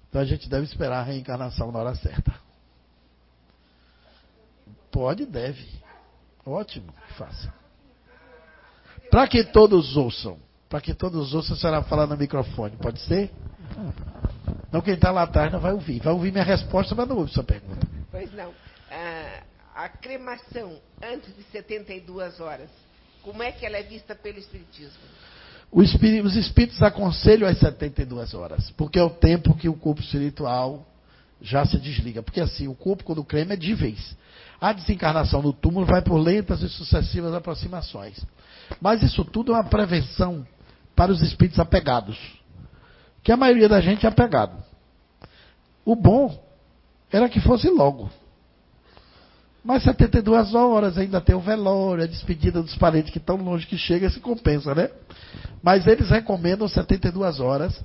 Então 0.09 0.23
a 0.23 0.25
gente 0.25 0.49
deve 0.49 0.65
esperar 0.65 1.01
a 1.01 1.03
reencarnação 1.03 1.71
na 1.71 1.81
hora 1.81 1.95
certa. 1.97 2.48
Pode, 4.91 5.27
deve. 5.27 5.67
Ótimo, 6.45 6.93
faça. 7.17 7.53
Para 9.11 9.27
que 9.27 9.45
todos 9.45 9.97
ouçam. 9.97 10.39
Para 10.69 10.81
que 10.81 10.95
todos 10.95 11.35
ouçam, 11.35 11.57
a 11.57 11.59
senhora 11.59 11.83
falar 11.83 12.07
no 12.07 12.17
microfone. 12.17 12.77
Pode 12.77 13.01
ser? 13.01 13.31
Não, 14.71 14.81
quem 14.81 14.95
está 14.95 15.11
lá 15.11 15.23
atrás 15.23 15.51
não 15.53 15.61
vai 15.61 15.73
ouvir. 15.73 16.01
Vai 16.01 16.13
ouvir 16.13 16.31
minha 16.31 16.45
resposta, 16.45 16.95
mas 16.95 17.09
não 17.09 17.17
ouve 17.17 17.33
sua 17.33 17.45
pergunta. 17.45 17.87
Pois 18.11 18.33
não. 18.35 18.53
Ah, 18.91 19.43
a 19.75 19.89
cremação 19.89 20.79
antes 21.03 21.35
de 21.37 21.43
72 21.45 22.41
horas, 22.41 22.69
como 23.23 23.43
é 23.43 23.53
que 23.53 23.65
ela 23.65 23.77
é 23.77 23.83
vista 23.83 24.15
pelo 24.15 24.39
Espiritismo? 24.39 24.99
Espírito, 25.83 26.27
os 26.27 26.35
espíritos 26.35 26.83
aconselham 26.83 27.47
as 27.49 27.59
72 27.59 28.33
horas, 28.33 28.71
porque 28.71 28.99
é 28.99 29.03
o 29.03 29.11
tempo 29.11 29.55
que 29.55 29.69
o 29.69 29.75
corpo 29.75 30.01
espiritual 30.01 30.87
já 31.41 31.65
se 31.65 31.79
desliga. 31.79 32.23
Porque 32.23 32.41
assim, 32.41 32.69
o 32.69 32.75
corpo, 32.75 33.05
quando 33.05 33.23
crema, 33.23 33.53
é 33.53 33.57
de 33.57 33.75
vez. 33.75 34.17
A 34.61 34.73
desencarnação 34.73 35.41
no 35.41 35.53
túmulo 35.53 35.87
vai 35.87 36.03
por 36.03 36.19
lentas 36.19 36.63
e 36.63 36.69
sucessivas 36.69 37.33
aproximações. 37.33 38.25
Mas 38.81 39.03
isso 39.03 39.25
tudo 39.25 39.53
é 39.53 39.57
uma 39.57 39.65
prevenção 39.65 40.47
para 40.97 41.13
os 41.13 41.23
espíritos 41.23 41.61
apegados 41.61 42.19
que 43.23 43.33
a 43.33 43.37
maioria 43.37 43.69
da 43.69 43.81
gente 43.81 44.07
é 44.07 44.09
apegado. 44.09 44.57
O 45.85 45.95
bom 45.95 46.43
era 47.11 47.29
que 47.29 47.41
fosse 47.41 47.69
logo. 47.69 48.11
Mas 49.63 49.83
72 49.83 50.55
horas 50.55 50.97
ainda 50.97 51.21
tem 51.21 51.35
o 51.35 51.41
velório, 51.41 52.05
a 52.05 52.07
despedida 52.07 52.63
dos 52.63 52.77
parentes 52.77 53.11
que 53.11 53.19
estão 53.19 53.37
longe 53.37 53.67
que 53.67 53.77
chega, 53.77 54.09
se 54.09 54.21
compensa, 54.21 54.75
né? 54.75 54.89
Mas 55.63 55.87
eles 55.87 56.09
recomendam 56.09 56.67
72 56.67 57.39
horas, 57.39 57.79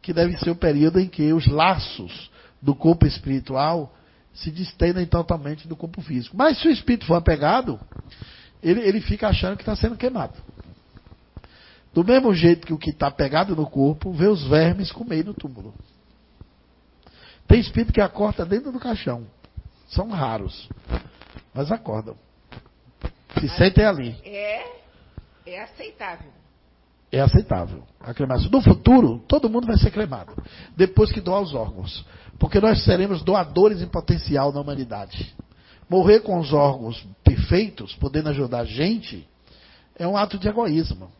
que 0.00 0.12
deve 0.12 0.36
ser 0.38 0.50
o 0.50 0.56
período 0.56 0.98
em 0.98 1.08
que 1.08 1.32
os 1.32 1.46
laços 1.46 2.30
do 2.62 2.74
corpo 2.74 3.06
espiritual 3.06 3.92
se 4.36 4.50
distendem 4.50 5.06
totalmente 5.06 5.66
do 5.66 5.74
corpo 5.74 6.00
físico. 6.02 6.36
Mas 6.36 6.58
se 6.58 6.68
o 6.68 6.70
espírito 6.70 7.06
for 7.06 7.14
apegado, 7.14 7.80
ele, 8.62 8.80
ele 8.80 9.00
fica 9.00 9.28
achando 9.28 9.56
que 9.56 9.62
está 9.62 9.74
sendo 9.74 9.96
queimado. 9.96 10.34
Do 11.92 12.04
mesmo 12.04 12.34
jeito 12.34 12.66
que 12.66 12.74
o 12.74 12.78
que 12.78 12.90
está 12.90 13.10
pegado 13.10 13.56
no 13.56 13.66
corpo 13.68 14.12
vê 14.12 14.26
os 14.26 14.46
vermes 14.46 14.92
comer 14.92 15.24
no 15.24 15.32
túmulo. 15.32 15.74
Tem 17.48 17.58
espírito 17.58 17.92
que 17.92 18.00
acorda 18.00 18.44
dentro 18.44 18.70
do 18.70 18.78
caixão. 18.78 19.26
São 19.88 20.10
raros. 20.10 20.68
Mas 21.54 21.72
acordam. 21.72 22.16
Se 23.40 23.48
sentem 23.50 23.86
ali. 23.86 24.16
É, 24.24 24.66
é 25.46 25.62
aceitável. 25.62 26.30
É 27.10 27.20
aceitável. 27.20 27.82
A 28.00 28.12
cremação. 28.12 28.50
No 28.50 28.60
futuro, 28.60 29.24
todo 29.26 29.48
mundo 29.48 29.66
vai 29.66 29.78
ser 29.78 29.90
cremado. 29.90 30.34
Depois 30.76 31.10
que 31.10 31.20
doar 31.20 31.40
os 31.40 31.54
órgãos. 31.54 32.04
Porque 32.38 32.60
nós 32.60 32.84
seremos 32.84 33.22
doadores 33.22 33.80
em 33.80 33.86
potencial 33.86 34.52
na 34.52 34.60
humanidade. 34.60 35.34
Morrer 35.88 36.20
com 36.20 36.38
os 36.38 36.52
órgãos 36.52 37.06
perfeitos, 37.24 37.94
podendo 37.94 38.28
ajudar 38.28 38.60
a 38.60 38.64
gente, 38.64 39.26
é 39.98 40.06
um 40.06 40.16
ato 40.16 40.38
de 40.38 40.48
egoísmo. 40.48 41.10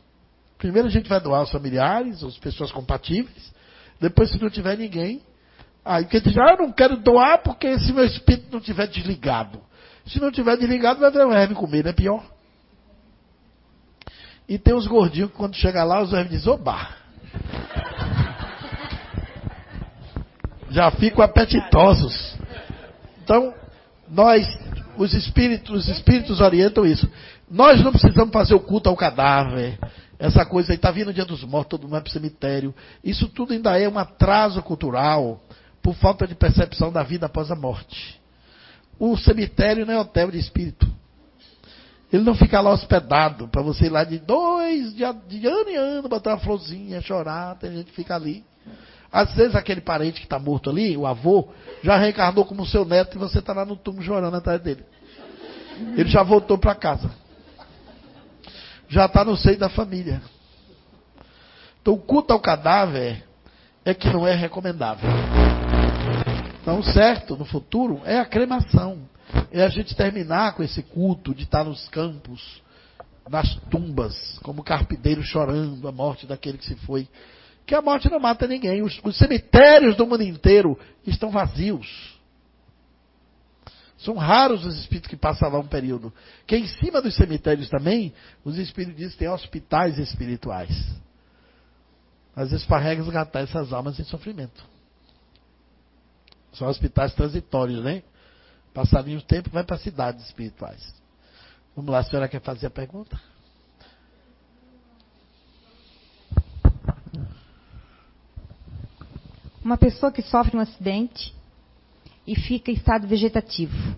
Primeiro 0.59 0.89
a 0.89 0.91
gente 0.91 1.09
vai 1.09 1.21
doar 1.21 1.41
aos 1.41 1.51
familiares, 1.51 2.23
às 2.23 2.37
pessoas 2.39 2.73
compatíveis. 2.73 3.53
Depois, 4.01 4.31
se 4.31 4.41
não 4.41 4.51
tiver 4.51 4.77
ninguém, 4.77 5.23
aí 5.85 6.05
quem 6.05 6.21
diz, 6.21 6.37
ah, 6.37 6.53
eu 6.53 6.67
não 6.67 6.73
quero 6.73 6.97
doar 6.97 7.43
porque 7.43 7.79
se 7.79 7.93
meu 7.93 8.05
espírito 8.05 8.49
não 8.53 8.61
tiver 8.61 8.87
desligado. 8.89 9.61
Se 10.07 10.21
não 10.21 10.31
tiver 10.31 10.57
desligado, 10.57 11.01
vai 11.01 11.11
ver 11.11 11.27
o 11.27 11.31
verme 11.31 11.55
comer, 11.55 11.85
não 11.85 11.91
é 11.91 11.95
pior? 11.95 12.25
E 14.49 14.59
tem 14.59 14.75
os 14.75 14.87
gordinhos 14.87 15.31
que 15.31 15.37
quando 15.37 15.57
chega 15.57 15.83
lá, 15.83 16.03
os 16.03 16.11
vermes 16.11 16.31
dizem, 16.31 16.53
oba! 16.53 16.89
Já 20.71 20.91
ficam 20.91 21.25
apetitosos. 21.25 22.37
Então, 23.23 23.55
nós, 24.09 24.47
os 24.97 25.13
espíritos, 25.15 25.71
os 25.71 25.89
espíritos 25.89 26.41
orientam 26.41 26.87
isso. 26.87 27.09
Nós 27.51 27.83
não 27.83 27.93
precisamos 27.93 28.33
fazer 28.33 28.55
o 28.55 28.61
culto 28.61 28.89
ao 28.89 28.97
cadáver. 28.97 29.79
Essa 30.19 30.45
coisa 30.45 30.73
aí, 30.73 30.77
está 30.77 30.91
vindo 30.91 31.09
o 31.09 31.15
dia 31.15 31.25
dos 31.25 31.45
mortos, 31.45 31.71
todo 31.71 31.83
mundo 31.83 31.93
vai 31.93 32.01
para 32.01 32.09
o 32.09 32.13
cemitério. 32.13 32.75
Isso 33.05 33.29
tudo 33.29 33.53
ainda 33.53 33.79
é 33.79 33.89
um 33.89 33.99
atraso 33.99 34.63
cultural 34.63 35.41
por 35.83 35.95
falta 35.95 36.27
de 36.27 36.35
percepção 36.35 36.91
da 36.91 37.03
vida 37.03 37.27
após 37.27 37.51
a 37.51 37.55
morte. 37.55 38.21
O 38.99 39.17
cemitério 39.17 39.85
não 39.85 39.95
é 39.95 39.99
hotel 39.99 40.31
de 40.31 40.39
espírito. 40.39 40.87
Ele 42.13 42.23
não 42.23 42.35
fica 42.35 42.61
lá 42.61 42.71
hospedado 42.71 43.49
para 43.49 43.63
você 43.63 43.87
ir 43.87 43.91
lá 43.91 44.05
de 44.05 44.19
dois, 44.19 44.95
de, 44.95 45.05
de 45.29 45.47
ano 45.47 45.69
em 45.69 45.77
ano, 45.77 46.09
botar 46.09 46.31
uma 46.31 46.39
florzinha, 46.39 47.01
chorar, 47.01 47.57
tem 47.57 47.73
gente 47.73 47.87
que 47.87 47.97
fica 47.97 48.15
ali. 48.15 48.45
Às 49.17 49.35
vezes 49.35 49.55
aquele 49.55 49.81
parente 49.81 50.21
que 50.21 50.27
está 50.27 50.39
morto 50.39 50.71
ali, 50.71 50.97
o 50.97 51.07
avô, 51.07 51.49
já 51.83 51.97
reencarnou 51.97 52.45
como 52.45 52.67
seu 52.67 52.85
neto 52.85 53.17
e 53.17 53.19
você 53.19 53.39
está 53.39 53.53
lá 53.53 53.65
no 53.65 53.77
túmulo 53.77 54.05
chorando 54.05 54.37
atrás 54.37 54.61
dele. 54.61 54.85
Ele 55.97 56.09
já 56.09 56.23
voltou 56.23 56.59
para 56.59 56.75
casa 56.75 57.11
já 58.89 59.07
está 59.07 59.25
no 59.25 59.37
seio 59.37 59.59
da 59.59 59.69
família. 59.69 60.21
Então, 61.81 61.95
o 61.95 61.99
culto 61.99 62.33
ao 62.33 62.41
cadáver 62.41 63.25
é 63.85 63.95
que 63.95 64.09
não 64.09 64.27
é 64.27 64.35
recomendável. 64.35 65.09
Então, 66.61 66.83
certo, 66.83 67.37
no 67.37 67.45
futuro, 67.45 68.01
é 68.05 68.19
a 68.19 68.25
cremação. 68.25 69.09
É 69.53 69.63
a 69.63 69.69
gente 69.69 69.95
terminar 69.95 70.55
com 70.55 70.63
esse 70.63 70.83
culto 70.83 71.35
de 71.35 71.45
estar 71.45 71.65
nos 71.65 71.89
campos, 71.89 72.63
nas 73.29 73.55
tumbas, 73.71 74.39
como 74.43 74.63
carpideiro 74.63 75.23
chorando 75.23 75.87
a 75.87 75.93
morte 75.93 76.27
daquele 76.27 76.59
que 76.59 76.65
se 76.65 76.75
foi. 76.77 77.09
Que 77.67 77.75
a 77.75 77.83
morte 77.83 78.09
não 78.09 78.21
mata 78.21 78.47
ninguém. 78.47 78.83
Os, 78.83 78.99
os 79.03 79.19
cemitérios 79.19 79.97
do 79.97 80.07
mundo 80.07 80.23
inteiro 80.23 80.79
estão 81.05 81.31
vazios. 81.31 82.17
São 83.99 84.15
raros 84.15 84.65
os 84.65 84.79
espíritos 84.79 85.11
que 85.11 85.17
passam 85.17 85.51
lá 85.51 85.59
um 85.59 85.67
período. 85.67 86.13
Que 86.47 86.57
em 86.57 86.69
cima 86.69 87.03
dos 87.03 87.17
cemitérios 87.17 87.69
também, 87.69 88.15
os 88.45 88.57
espíritos 88.57 88.97
dizem 88.97 89.13
que 89.13 89.19
tem 89.19 89.29
hospitais 89.29 89.99
espirituais. 89.99 90.71
Às 92.37 92.51
vezes 92.51 92.65
para 92.65 92.83
resgatar 92.83 93.41
essas 93.41 93.73
almas 93.73 93.99
em 93.99 94.05
sofrimento. 94.05 94.65
São 96.53 96.69
hospitais 96.69 97.15
transitórios, 97.15 97.83
né? 97.83 98.03
Passadinho 98.73 99.19
o 99.19 99.23
tempo, 99.23 99.51
vai 99.51 99.65
para 99.65 99.79
cidades 99.79 100.25
espirituais. 100.27 100.95
Vamos 101.75 101.91
lá, 101.91 101.99
a 101.99 102.05
senhora 102.05 102.29
quer 102.29 102.41
fazer 102.41 102.67
a 102.67 102.71
pergunta? 102.71 103.19
Uma 109.67 109.77
pessoa 109.77 110.13
que 110.13 110.23
sofre 110.23 110.57
um 110.57 110.61
acidente 110.61 111.35
e 112.25 112.37
fica 112.37 112.71
em 112.71 112.75
estado 112.75 113.05
vegetativo. 113.09 113.97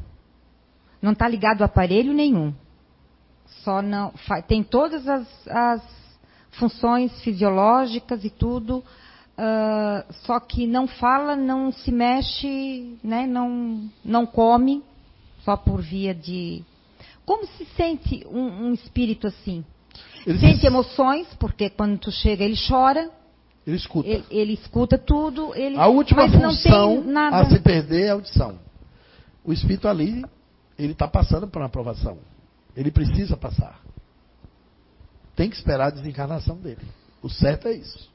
Não 1.03 1.13
está 1.13 1.29
ligado 1.29 1.61
a 1.61 1.67
aparelho 1.67 2.15
nenhum. 2.15 2.55
Só 3.63 3.83
não 3.83 4.11
tem 4.47 4.63
todas 4.63 5.07
as, 5.07 5.29
as 5.47 5.83
funções 6.53 7.21
fisiológicas 7.21 8.25
e 8.25 8.31
tudo, 8.31 8.83
ah, 9.37 10.07
só 10.25 10.41
que 10.41 10.67
não 10.67 10.87
fala, 10.87 11.37
não 11.37 11.71
se 11.71 11.93
mexe, 11.93 12.97
né, 13.05 13.27
não, 13.27 13.91
não 14.03 14.25
come, 14.25 14.83
só 15.45 15.55
por 15.55 15.83
via 15.83 16.15
de. 16.15 16.65
Como 17.27 17.47
se 17.47 17.67
sente 17.77 18.27
um, 18.31 18.69
um 18.69 18.73
espírito 18.73 19.27
assim? 19.27 19.63
Ele, 20.27 20.39
Sente 20.39 20.65
emoções, 20.65 21.27
porque 21.39 21.69
quando 21.69 21.99
tu 21.99 22.11
chega 22.11 22.43
ele 22.43 22.57
chora, 22.57 23.11
ele 23.69 23.77
escuta. 23.77 24.09
ele, 24.09 24.25
ele 24.31 24.53
escuta 24.55 24.97
tudo, 24.97 25.55
ele 25.55 25.77
A 25.77 25.89
última 25.89 26.27
mas 26.27 26.41
função 26.41 27.05
a 27.31 27.45
se 27.51 27.59
perder 27.61 28.07
é 28.07 28.09
a 28.09 28.13
audição. 28.15 28.59
O 29.45 29.53
espírito 29.53 29.87
ali, 29.87 30.25
ele 30.79 30.93
está 30.93 31.07
passando 31.07 31.47
por 31.47 31.61
uma 31.61 31.67
aprovação. 31.67 32.17
Ele 32.75 32.91
precisa 32.91 33.37
passar. 33.37 33.79
Tem 35.37 35.51
que 35.51 35.57
esperar 35.57 35.89
a 35.89 35.91
desencarnação 35.91 36.57
dele. 36.57 36.81
O 37.23 37.29
certo 37.29 37.69
é 37.69 37.75
isso. 37.75 38.11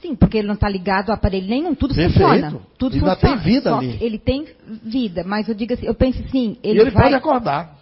Sim, 0.00 0.14
porque 0.14 0.38
ele 0.38 0.46
não 0.46 0.54
está 0.54 0.68
ligado 0.68 1.10
a 1.10 1.14
aparelho 1.14 1.46
nenhum, 1.46 1.74
tudo 1.74 1.94
Perfeito. 1.94 2.26
funciona. 2.26 2.60
Tudo 2.78 2.94
ainda 2.94 3.16
funciona. 3.16 3.36
tem 3.36 3.44
vida 3.52 3.70
Só 3.70 3.76
ali. 3.76 3.98
Ele 4.00 4.18
tem 4.18 4.48
vida, 4.82 5.24
mas 5.24 5.46
eu 5.46 5.54
digo 5.54 5.74
assim, 5.74 5.84
eu 5.84 5.94
penso 5.94 6.22
assim, 6.22 6.56
Ele 6.62 6.78
ele, 6.78 6.78
e 6.78 6.82
ele 6.84 6.90
vai. 6.90 7.02
pode 7.04 7.14
acordar. 7.16 7.76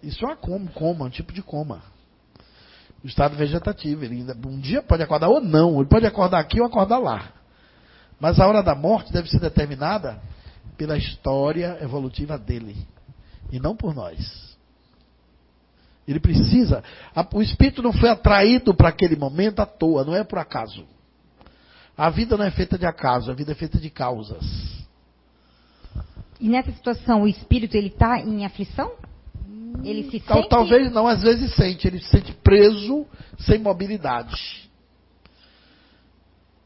Isso 0.00 0.24
é 0.24 0.28
uma 0.28 0.36
coma, 0.36 0.70
coma, 0.72 1.06
um 1.06 1.10
tipo 1.10 1.32
de 1.32 1.42
coma. 1.42 1.82
O 3.02 3.06
estado 3.06 3.36
vegetativo. 3.36 4.04
Ele 4.04 4.16
ainda, 4.16 4.36
um 4.46 4.58
dia 4.60 4.82
pode 4.82 5.02
acordar 5.02 5.28
ou 5.28 5.40
não. 5.40 5.80
Ele 5.80 5.88
pode 5.88 6.06
acordar 6.06 6.38
aqui 6.38 6.60
ou 6.60 6.66
acordar 6.66 6.98
lá. 6.98 7.32
Mas 8.18 8.38
a 8.38 8.46
hora 8.46 8.62
da 8.62 8.74
morte 8.74 9.12
deve 9.12 9.28
ser 9.28 9.40
determinada 9.40 10.20
pela 10.76 10.96
história 10.96 11.78
evolutiva 11.80 12.38
dele. 12.38 12.76
E 13.50 13.58
não 13.58 13.74
por 13.74 13.94
nós. 13.94 14.50
Ele 16.06 16.20
precisa. 16.20 16.82
o 17.32 17.42
espírito 17.42 17.82
não 17.82 17.92
foi 17.92 18.08
atraído 18.08 18.74
para 18.74 18.88
aquele 18.88 19.16
momento 19.16 19.60
à 19.60 19.66
toa, 19.66 20.04
não 20.04 20.14
é 20.14 20.24
por 20.24 20.38
acaso. 20.38 20.84
A 21.96 22.10
vida 22.10 22.36
não 22.36 22.44
é 22.44 22.50
feita 22.50 22.78
de 22.78 22.86
acaso, 22.86 23.30
a 23.30 23.34
vida 23.34 23.52
é 23.52 23.54
feita 23.54 23.78
de 23.78 23.90
causas. 23.90 24.44
E 26.40 26.48
nessa 26.48 26.72
situação, 26.72 27.22
o 27.22 27.28
espírito 27.28 27.76
ele 27.76 27.88
está 27.88 28.18
em 28.18 28.44
aflição? 28.44 28.92
Ele 29.84 30.10
se 30.10 30.20
Tal- 30.20 30.38
sente. 30.38 30.48
Talvez 30.48 30.92
não, 30.92 31.06
às 31.06 31.22
vezes 31.22 31.54
sente. 31.54 31.86
Ele 31.86 31.98
se 32.00 32.08
sente 32.08 32.32
preso, 32.32 33.06
sem 33.38 33.58
mobilidade. 33.58 34.70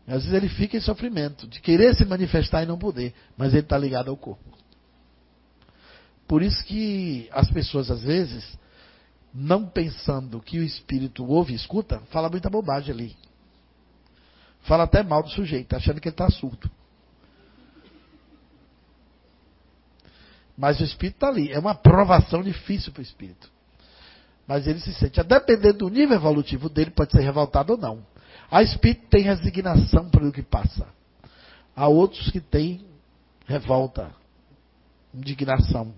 Às 0.06 0.24
vezes 0.24 0.32
ele 0.32 0.48
fica 0.48 0.76
em 0.76 0.80
sofrimento, 0.80 1.46
de 1.48 1.60
querer 1.60 1.94
se 1.94 2.04
manifestar 2.04 2.62
e 2.62 2.66
não 2.66 2.78
poder, 2.78 3.14
mas 3.38 3.52
ele 3.54 3.62
está 3.62 3.78
ligado 3.78 4.10
ao 4.10 4.16
corpo. 4.16 4.44
Por 6.28 6.42
isso 6.42 6.62
que 6.64 7.28
as 7.32 7.50
pessoas, 7.50 7.90
às 7.90 8.02
vezes, 8.02 8.58
não 9.32 9.66
pensando 9.66 10.40
que 10.40 10.58
o 10.58 10.62
espírito 10.62 11.24
ouve 11.24 11.52
e 11.52 11.56
escuta, 11.56 12.00
fala 12.10 12.28
muita 12.28 12.50
bobagem 12.50 12.92
ali. 12.94 13.16
Fala 14.62 14.84
até 14.84 15.02
mal 15.02 15.22
do 15.22 15.30
sujeito, 15.30 15.74
achando 15.74 16.00
que 16.00 16.08
ele 16.08 16.14
está 16.14 16.28
surdo. 16.30 16.70
Mas 20.56 20.80
o 20.80 20.84
espírito 20.84 21.16
está 21.16 21.28
ali. 21.28 21.52
É 21.52 21.58
uma 21.58 21.74
provação 21.74 22.42
difícil 22.42 22.92
para 22.92 23.00
o 23.00 23.04
espírito. 23.04 23.50
Mas 24.46 24.66
ele 24.66 24.78
se 24.78 24.92
sente. 24.94 25.20
A 25.20 25.22
depender 25.22 25.72
do 25.72 25.88
nível 25.88 26.16
evolutivo 26.16 26.68
dele, 26.68 26.90
pode 26.90 27.12
ser 27.12 27.22
revoltado 27.22 27.72
ou 27.72 27.78
não. 27.78 28.04
Há 28.50 28.62
espírito 28.62 29.06
tem 29.08 29.22
resignação 29.22 30.08
pelo 30.10 30.32
que 30.32 30.42
passa. 30.42 30.86
Há 31.74 31.88
outros 31.88 32.30
que 32.30 32.40
têm 32.40 32.84
revolta, 33.46 34.10
indignação. 35.12 35.92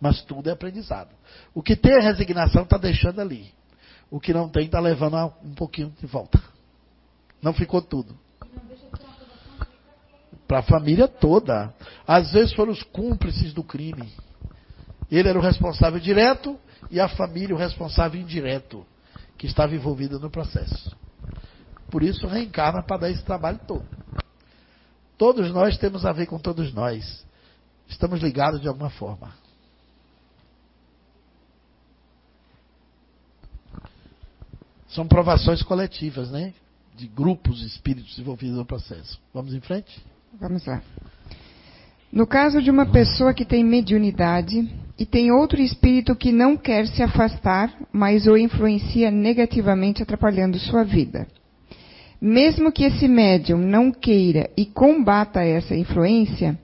Mas 0.00 0.22
tudo 0.22 0.48
é 0.48 0.52
aprendizado. 0.52 1.10
O 1.52 1.62
que 1.62 1.74
tem 1.74 1.94
a 1.96 2.00
resignação 2.00 2.62
está 2.62 2.78
deixando 2.78 3.20
ali. 3.20 3.52
O 4.10 4.20
que 4.20 4.32
não 4.32 4.48
tem 4.48 4.66
está 4.66 4.80
levando 4.80 5.16
a 5.16 5.26
um 5.26 5.54
pouquinho 5.54 5.92
de 6.00 6.06
volta. 6.06 6.40
Não 7.42 7.52
ficou 7.52 7.82
tudo. 7.82 8.16
Para 10.48 10.60
a 10.60 10.62
família 10.62 11.06
toda. 11.06 11.72
Às 12.06 12.32
vezes 12.32 12.54
foram 12.54 12.72
os 12.72 12.82
cúmplices 12.82 13.52
do 13.52 13.62
crime. 13.62 14.10
Ele 15.10 15.28
era 15.28 15.38
o 15.38 15.42
responsável 15.42 16.00
direto 16.00 16.58
e 16.90 16.98
a 16.98 17.08
família 17.08 17.54
o 17.54 17.58
responsável 17.58 18.20
indireto, 18.20 18.84
que 19.36 19.46
estava 19.46 19.74
envolvida 19.74 20.18
no 20.18 20.30
processo. 20.30 20.96
Por 21.90 22.02
isso 22.02 22.26
reencarna 22.26 22.82
para 22.82 23.02
dar 23.02 23.10
esse 23.10 23.22
trabalho 23.22 23.60
todo. 23.66 23.86
Todos 25.16 25.50
nós 25.52 25.76
temos 25.76 26.06
a 26.06 26.12
ver 26.12 26.26
com 26.26 26.38
todos 26.38 26.72
nós. 26.72 27.26
Estamos 27.88 28.20
ligados 28.20 28.60
de 28.60 28.68
alguma 28.68 28.90
forma. 28.90 29.32
São 34.88 35.06
provações 35.06 35.62
coletivas, 35.62 36.30
né? 36.30 36.54
De 36.94 37.06
grupos, 37.06 37.62
espíritos 37.62 38.18
envolvidos 38.18 38.56
no 38.56 38.64
processo. 38.64 39.20
Vamos 39.32 39.54
em 39.54 39.60
frente? 39.60 40.02
Vamos 40.34 40.64
lá. 40.66 40.82
No 42.12 42.26
caso 42.26 42.62
de 42.62 42.70
uma 42.70 42.86
pessoa 42.86 43.34
que 43.34 43.44
tem 43.44 43.64
mediunidade 43.64 44.68
e 44.98 45.06
tem 45.06 45.30
outro 45.30 45.60
espírito 45.60 46.16
que 46.16 46.32
não 46.32 46.56
quer 46.56 46.86
se 46.86 47.02
afastar, 47.02 47.72
mas 47.92 48.26
o 48.26 48.36
influencia 48.36 49.10
negativamente, 49.10 50.02
atrapalhando 50.02 50.58
sua 50.58 50.84
vida. 50.84 51.26
Mesmo 52.20 52.72
que 52.72 52.84
esse 52.84 53.06
médium 53.06 53.58
não 53.58 53.92
queira 53.92 54.50
e 54.56 54.66
combata 54.66 55.42
essa 55.42 55.76
influência, 55.76 56.58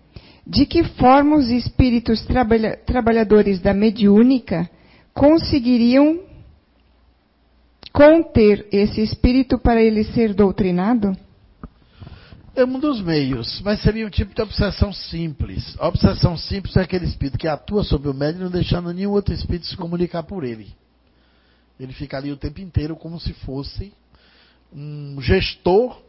de 0.47 0.66
que 0.66 0.82
forma 0.82 1.36
os 1.36 1.49
espíritos 1.49 2.24
trabalha- 2.27 2.77
trabalhadores 2.85 3.61
da 3.61 3.73
mediúnica 3.73 4.69
conseguiriam 5.12 6.20
conter 7.93 8.66
esse 8.73 9.01
espírito 9.01 9.59
para 9.59 9.81
ele 9.81 10.05
ser 10.05 10.35
doutrinado? 10.35 11.16
É 12.56 12.64
um 12.64 12.78
dos 12.78 13.01
meios, 13.01 13.60
mas 13.62 13.82
seria 13.82 14.06
um 14.06 14.10
tipo 14.10 14.32
de 14.32 14.40
obsessão 14.40 14.93
simples. 14.93 15.76
A 15.81 15.89
obsessão 15.89 16.36
simples 16.36 16.76
é 16.76 16.82
aquele 16.82 17.05
espírito 17.05 17.36
que 17.36 17.48
atua 17.48 17.82
sobre 17.82 18.09
o 18.09 18.14
médium, 18.14 18.44
não 18.44 18.51
deixando 18.51 18.93
nenhum 18.93 19.10
outro 19.10 19.35
espírito 19.35 19.66
se 19.66 19.76
comunicar 19.76 20.22
por 20.22 20.44
ele. 20.44 20.72
Ele 21.81 21.93
fica 21.93 22.16
ali 22.16 22.31
o 22.31 22.36
tempo 22.36 22.60
inteiro 22.60 22.94
como 22.94 23.18
se 23.18 23.32
fosse 23.32 23.93
um 24.72 25.20
gestor 25.20 26.01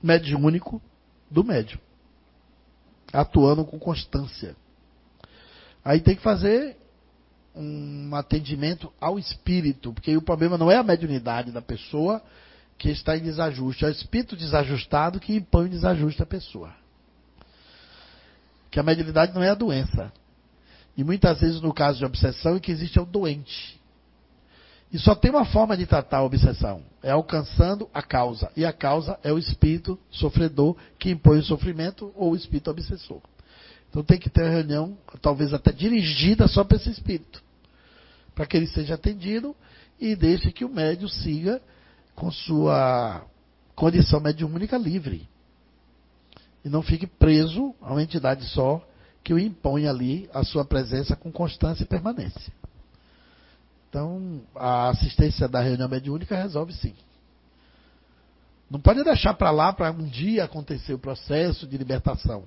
mediúnico 0.00 0.80
do 1.28 1.42
médium, 1.42 1.80
atuando 3.12 3.64
com 3.64 3.76
constância. 3.76 4.54
Aí 5.84 6.00
tem 6.00 6.14
que 6.14 6.22
fazer 6.22 6.76
um 7.56 8.14
atendimento 8.14 8.92
ao 9.00 9.18
espírito, 9.18 9.92
porque 9.92 10.16
o 10.16 10.22
problema 10.22 10.56
não 10.56 10.70
é 10.70 10.76
a 10.76 10.84
mediunidade 10.84 11.50
da 11.50 11.62
pessoa 11.62 12.22
que 12.78 12.90
está 12.90 13.16
em 13.16 13.22
desajuste, 13.22 13.84
é 13.84 13.88
o 13.88 13.90
espírito 13.90 14.36
desajustado 14.36 15.20
que 15.20 15.34
impõe 15.34 15.66
o 15.66 15.70
desajuste 15.70 16.22
à 16.22 16.26
pessoa. 16.26 16.72
Que 18.70 18.78
a 18.78 18.82
mediunidade 18.82 19.34
não 19.34 19.42
é 19.42 19.50
a 19.50 19.54
doença. 19.54 20.12
E 20.96 21.04
muitas 21.04 21.40
vezes, 21.40 21.60
no 21.60 21.72
caso 21.72 21.98
de 21.98 22.04
obsessão, 22.04 22.56
é 22.56 22.60
que 22.60 22.70
existe 22.70 22.98
é 22.98 23.02
o 23.02 23.06
doente. 23.06 23.80
E 24.92 24.98
só 24.98 25.14
tem 25.14 25.30
uma 25.30 25.44
forma 25.44 25.76
de 25.76 25.86
tratar 25.86 26.18
a 26.18 26.24
obsessão: 26.24 26.82
é 27.02 27.10
alcançando 27.10 27.88
a 27.92 28.02
causa. 28.02 28.50
E 28.56 28.64
a 28.64 28.72
causa 28.72 29.18
é 29.22 29.32
o 29.32 29.38
espírito 29.38 29.98
sofredor 30.10 30.76
que 30.98 31.10
impõe 31.10 31.38
o 31.38 31.44
sofrimento 31.44 32.12
ou 32.14 32.32
o 32.32 32.36
espírito 32.36 32.70
obsessor. 32.70 33.20
Então 33.90 34.02
tem 34.02 34.18
que 34.18 34.28
ter 34.28 34.42
uma 34.42 34.50
reunião, 34.50 34.96
talvez 35.20 35.54
até 35.54 35.72
dirigida 35.72 36.46
só 36.48 36.64
para 36.64 36.76
esse 36.76 36.90
espírito. 36.90 37.42
Para 38.34 38.46
que 38.46 38.56
ele 38.56 38.66
seja 38.66 38.94
atendido 38.94 39.56
e 39.98 40.14
deixe 40.14 40.52
que 40.52 40.64
o 40.64 40.68
médium 40.68 41.08
siga 41.08 41.60
com 42.16 42.30
sua 42.32 43.24
condição 43.74 44.18
mediúnica 44.18 44.76
livre. 44.76 45.28
E 46.64 46.68
não 46.68 46.82
fique 46.82 47.06
preso 47.06 47.74
a 47.80 47.92
uma 47.92 48.02
entidade 48.02 48.44
só 48.46 48.84
que 49.22 49.34
o 49.34 49.38
impõe 49.38 49.86
ali 49.86 50.28
a 50.32 50.42
sua 50.42 50.64
presença 50.64 51.14
com 51.14 51.30
constância 51.30 51.84
e 51.84 51.86
permanência. 51.86 52.52
Então, 53.88 54.42
a 54.54 54.88
assistência 54.88 55.46
da 55.46 55.60
reunião 55.60 55.88
mediúnica 55.88 56.36
resolve 56.36 56.72
sim. 56.72 56.94
Não 58.68 58.80
pode 58.80 59.04
deixar 59.04 59.34
para 59.34 59.50
lá 59.50 59.72
para 59.72 59.92
um 59.92 60.04
dia 60.04 60.44
acontecer 60.44 60.92
o 60.92 60.98
processo 60.98 61.66
de 61.66 61.78
libertação. 61.78 62.44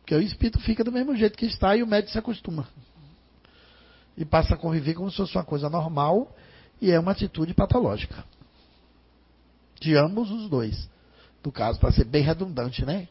Porque 0.00 0.14
o 0.14 0.20
espírito 0.20 0.58
fica 0.60 0.82
do 0.82 0.90
mesmo 0.90 1.14
jeito 1.14 1.36
que 1.36 1.46
está 1.46 1.76
e 1.76 1.82
o 1.82 1.86
médico 1.86 2.12
se 2.12 2.18
acostuma. 2.18 2.66
E 4.16 4.24
passa 4.24 4.54
a 4.54 4.56
conviver 4.56 4.94
como 4.94 5.10
se 5.10 5.16
fosse 5.16 5.36
uma 5.36 5.44
coisa 5.44 5.68
normal 5.68 6.34
e 6.80 6.90
é 6.90 6.98
uma 6.98 7.12
atitude 7.12 7.52
patológica. 7.52 8.24
De 9.82 9.96
ambos 9.96 10.30
os 10.30 10.48
dois. 10.48 10.88
No 11.44 11.50
caso, 11.50 11.80
para 11.80 11.90
ser 11.90 12.04
bem 12.04 12.22
redundante, 12.22 12.84
né? 12.84 13.08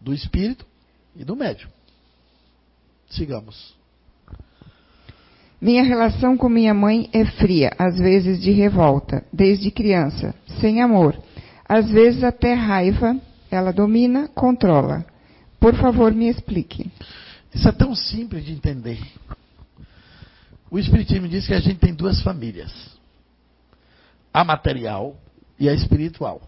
Do 0.00 0.12
espírito 0.12 0.66
e 1.14 1.24
do 1.24 1.36
médium. 1.36 1.70
Sigamos. 3.08 3.76
Minha 5.60 5.84
relação 5.84 6.36
com 6.36 6.48
minha 6.48 6.74
mãe 6.74 7.08
é 7.12 7.24
fria, 7.24 7.70
às 7.78 7.96
vezes 7.96 8.42
de 8.42 8.50
revolta, 8.50 9.24
desde 9.32 9.70
criança, 9.70 10.34
sem 10.60 10.82
amor. 10.82 11.16
Às 11.64 11.88
vezes 11.88 12.24
até 12.24 12.52
raiva, 12.54 13.16
ela 13.52 13.72
domina, 13.72 14.26
controla. 14.26 15.06
Por 15.60 15.76
favor, 15.76 16.12
me 16.12 16.28
explique. 16.28 16.90
Isso 17.54 17.68
é 17.68 17.72
tão 17.72 17.94
simples 17.94 18.44
de 18.44 18.52
entender. 18.52 18.98
O 20.68 20.76
Espiritismo 20.76 21.28
diz 21.28 21.46
que 21.46 21.54
a 21.54 21.60
gente 21.60 21.78
tem 21.78 21.94
duas 21.94 22.20
famílias: 22.20 22.72
a 24.32 24.44
material 24.44 25.16
e 25.58 25.68
a 25.68 25.74
espiritual. 25.74 26.42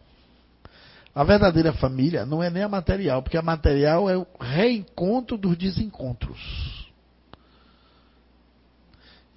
A 1.15 1.25
verdadeira 1.25 1.73
família 1.75 2.25
não 2.25 2.43
é 2.43 2.49
nem 2.49 2.63
a 2.63 2.69
material, 2.69 3.23
porque 3.23 3.37
a 3.37 3.43
material 3.43 4.09
é 4.09 4.17
o 4.17 4.27
reencontro 4.41 5.37
dos 5.37 5.57
desencontros. 5.57 6.91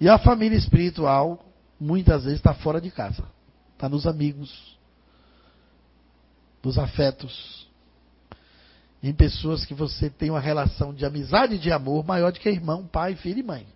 E 0.00 0.08
a 0.08 0.18
família 0.18 0.56
espiritual, 0.56 1.44
muitas 1.78 2.24
vezes, 2.24 2.38
está 2.38 2.54
fora 2.54 2.80
de 2.80 2.90
casa. 2.90 3.24
Está 3.74 3.88
nos 3.88 4.06
amigos, 4.06 4.78
nos 6.62 6.78
afetos, 6.78 7.68
em 9.02 9.12
pessoas 9.12 9.66
que 9.66 9.74
você 9.74 10.08
tem 10.08 10.30
uma 10.30 10.40
relação 10.40 10.94
de 10.94 11.04
amizade 11.04 11.56
e 11.56 11.58
de 11.58 11.70
amor 11.70 12.04
maior 12.04 12.32
do 12.32 12.40
que 12.40 12.48
irmão, 12.48 12.86
pai, 12.86 13.14
filho 13.16 13.40
e 13.40 13.42
mãe. 13.42 13.66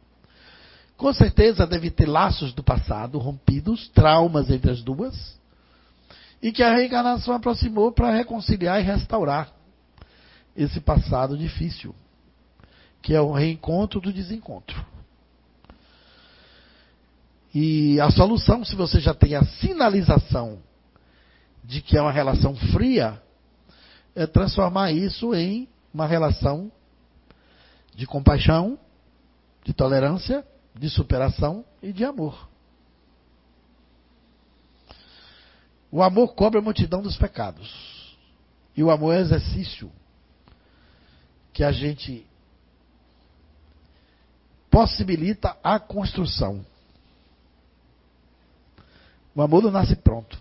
Com 1.01 1.15
certeza 1.15 1.67
deve 1.67 1.91
ter 1.91 2.05
laços 2.05 2.53
do 2.53 2.63
passado 2.63 3.17
rompidos, 3.17 3.89
traumas 3.89 4.51
entre 4.51 4.71
as 4.71 4.83
duas, 4.83 5.41
e 6.43 6.53
que 6.53 6.63
a 6.63 6.75
reencarnação 6.75 7.33
aproximou 7.35 7.91
para 7.91 8.15
reconciliar 8.15 8.79
e 8.79 8.85
restaurar 8.85 9.51
esse 10.55 10.79
passado 10.79 11.39
difícil, 11.39 11.95
que 13.01 13.15
é 13.15 13.21
o 13.21 13.33
reencontro 13.33 13.99
do 13.99 14.13
desencontro. 14.13 14.85
E 17.55 17.99
a 17.99 18.11
solução, 18.11 18.63
se 18.63 18.77
você 18.77 19.01
já 19.01 19.15
tem 19.15 19.35
a 19.35 19.43
sinalização 19.43 20.59
de 21.65 21.81
que 21.81 21.97
é 21.97 22.03
uma 22.03 22.13
relação 22.13 22.55
fria, 22.55 23.19
é 24.15 24.27
transformar 24.27 24.93
isso 24.93 25.35
em 25.35 25.67
uma 25.95 26.07
relação 26.07 26.71
de 27.97 28.07
compaixão, 28.07 28.79
de 29.65 29.73
tolerância, 29.73 30.45
de 30.75 30.89
superação 30.89 31.65
e 31.83 31.93
de 31.93 32.05
amor. 32.05 32.49
O 35.91 36.03
amor 36.03 36.35
cobre 36.35 36.59
a 36.59 36.63
multidão 36.63 37.03
dos 37.03 37.17
pecados. 37.17 38.17
E 38.77 38.83
o 38.83 38.91
amor 38.91 39.15
é 39.15 39.21
exercício 39.21 39.91
que 41.53 41.65
a 41.65 41.73
gente 41.73 42.27
possibilita 44.71 45.57
a 45.63 45.81
construção. 45.81 46.65
O 49.35 49.43
amor 49.43 49.63
não 49.63 49.71
nasce 49.71 49.97
pronto. 49.97 50.41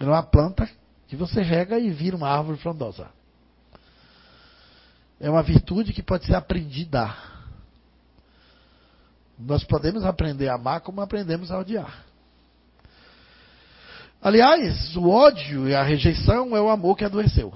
É 0.00 0.04
uma 0.04 0.22
planta 0.22 0.68
que 1.06 1.14
você 1.14 1.40
rega 1.42 1.78
e 1.78 1.90
vira 1.90 2.16
uma 2.16 2.28
árvore 2.28 2.58
frondosa. 2.58 3.08
É 5.20 5.30
uma 5.30 5.42
virtude 5.42 5.92
que 5.92 6.02
pode 6.02 6.26
ser 6.26 6.34
aprendida. 6.34 7.14
Nós 9.44 9.64
podemos 9.64 10.04
aprender 10.04 10.48
a 10.48 10.54
amar 10.54 10.80
como 10.80 11.00
aprendemos 11.00 11.50
a 11.50 11.58
odiar. 11.58 12.04
Aliás, 14.20 14.96
o 14.96 15.08
ódio 15.08 15.68
e 15.68 15.74
a 15.74 15.82
rejeição 15.82 16.56
é 16.56 16.60
o 16.60 16.70
amor 16.70 16.96
que 16.96 17.04
adoeceu. 17.04 17.52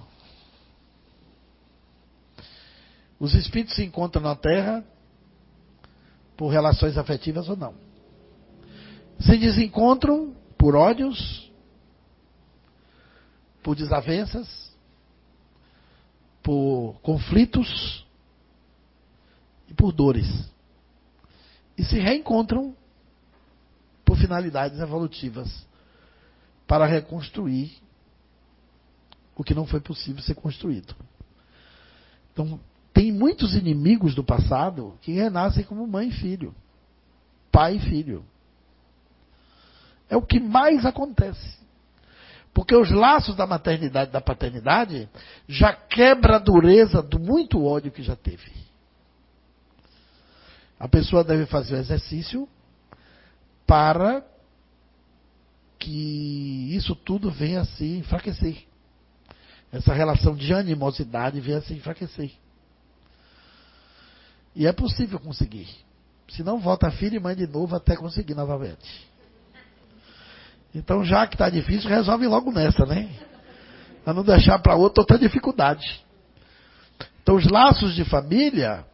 Os 3.21 3.35
espíritos 3.35 3.77
se 3.77 3.85
encontram 3.85 4.23
na 4.23 4.35
Terra 4.35 4.85
por 6.37 6.49
relações 6.49 6.99
afetivas 6.99 7.49
ou 7.49 7.57
não. 7.57 7.75
Se 9.21 9.39
desencontram 9.39 10.35
por 10.59 10.75
ódios, 10.75 11.51
por 13.63 13.77
desavenças, 13.77 14.75
por 16.43 16.99
conflitos 17.01 18.05
e 19.69 19.75
por 19.75 19.93
dores. 19.93 20.56
E 21.77 21.85
se 21.85 21.99
reencontram 21.99 22.75
por 24.05 24.17
finalidades 24.17 24.81
evolutivas 24.81 25.67
para 26.67 26.87
reconstruir 26.87 27.73
o 29.37 29.45
que 29.45 29.55
não 29.55 29.67
foi 29.67 29.81
possível 29.81 30.23
ser 30.23 30.35
construído. 30.35 30.95
Então, 32.33 32.59
tem 32.93 33.13
muitos 33.13 33.55
inimigos 33.55 34.15
do 34.15 34.25
passado 34.25 34.95
que 35.03 35.13
renascem 35.13 35.65
como 35.65 35.87
mãe 35.87 36.09
e 36.09 36.13
filho, 36.13 36.55
pai 37.53 37.77
e 37.77 37.81
filho. 37.81 38.25
É 40.09 40.17
o 40.17 40.23
que 40.23 40.41
mais 40.41 40.87
acontece. 40.87 41.59
Porque 42.55 42.75
os 42.75 42.91
laços 42.91 43.37
da 43.37 43.47
maternidade 43.47 44.09
e 44.09 44.13
da 44.13 44.21
paternidade 44.21 45.09
já 45.47 45.75
quebra 45.75 46.37
a 46.37 46.39
dureza 46.39 47.03
do 47.03 47.19
muito 47.19 47.63
ódio 47.63 47.93
que 47.93 48.03
já 48.03 48.17
teve. 48.17 48.51
A 50.79 50.89
pessoa 50.89 51.25
deve 51.25 51.47
fazer 51.47 51.75
o 51.75 51.79
exercício 51.79 52.49
para 53.67 54.25
que 55.79 56.75
isso 56.75 56.95
tudo 56.95 57.31
venha 57.31 57.61
a 57.61 57.65
se 57.65 57.99
enfraquecer. 57.99 58.65
Essa 59.73 59.93
relação 59.93 60.35
de 60.35 60.53
animosidade 60.53 61.41
venha 61.41 61.59
a 61.59 61.63
se 61.63 61.75
enfraquecer. 61.75 62.31
E 64.55 64.67
é 64.67 64.73
possível 64.73 65.19
conseguir. 65.19 65.69
Se 66.29 66.43
não, 66.43 66.59
volta 66.59 66.91
filho 66.91 67.17
e 67.17 67.21
mãe 67.21 67.37
de 67.37 67.47
novo 67.47 67.77
até 67.77 67.97
conseguir 67.97 68.35
novamente. 68.35 69.07
Então, 70.75 71.05
já 71.05 71.27
que 71.27 71.35
está 71.35 71.49
difícil, 71.49 71.89
resolve 71.89 72.27
logo 72.27 72.53
nessa, 72.53 72.85
né? 72.85 73.09
Para 74.05 74.15
não 74.15 74.23
deixar 74.23 74.59
para 74.59 74.75
outra 74.75 75.03
outra 75.03 75.19
dificuldade. 75.19 76.05
Então, 77.23 77.37
os 77.37 77.47
laços 77.51 77.95
de 77.95 78.05
família 78.05 78.85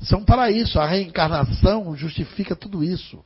são 0.00 0.24
para 0.24 0.50
isso. 0.50 0.78
A 0.78 0.86
reencarnação 0.86 1.94
justifica 1.96 2.56
tudo 2.56 2.82
isso. 2.82 3.24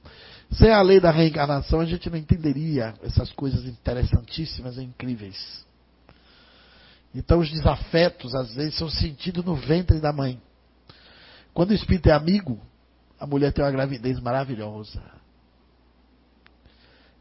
Sem 0.53 0.71
a 0.71 0.83
lei 0.83 1.01
da 1.01 1.11
reencarnação, 1.11 1.81
a 1.81 1.85
gente 1.85 2.09
não 2.11 2.19
entenderia 2.19 2.95
essas 3.03 3.33
coisas 3.33 3.65
interessantíssimas 3.65 4.77
e 4.77 4.83
incríveis. 4.83 5.65
Então, 7.15 7.39
os 7.39 7.51
desafetos, 7.51 8.35
às 8.35 8.55
vezes, 8.55 8.77
são 8.77 8.89
sentidos 8.89 9.45
no 9.45 9.55
ventre 9.55 10.01
da 10.01 10.13
mãe. 10.13 10.41
Quando 11.53 11.71
o 11.71 11.75
espírito 11.75 12.09
é 12.09 12.13
amigo, 12.13 12.61
a 13.19 13.27
mulher 13.27 13.53
tem 13.53 13.65
uma 13.65 13.71
gravidez 13.71 14.21
maravilhosa 14.21 15.01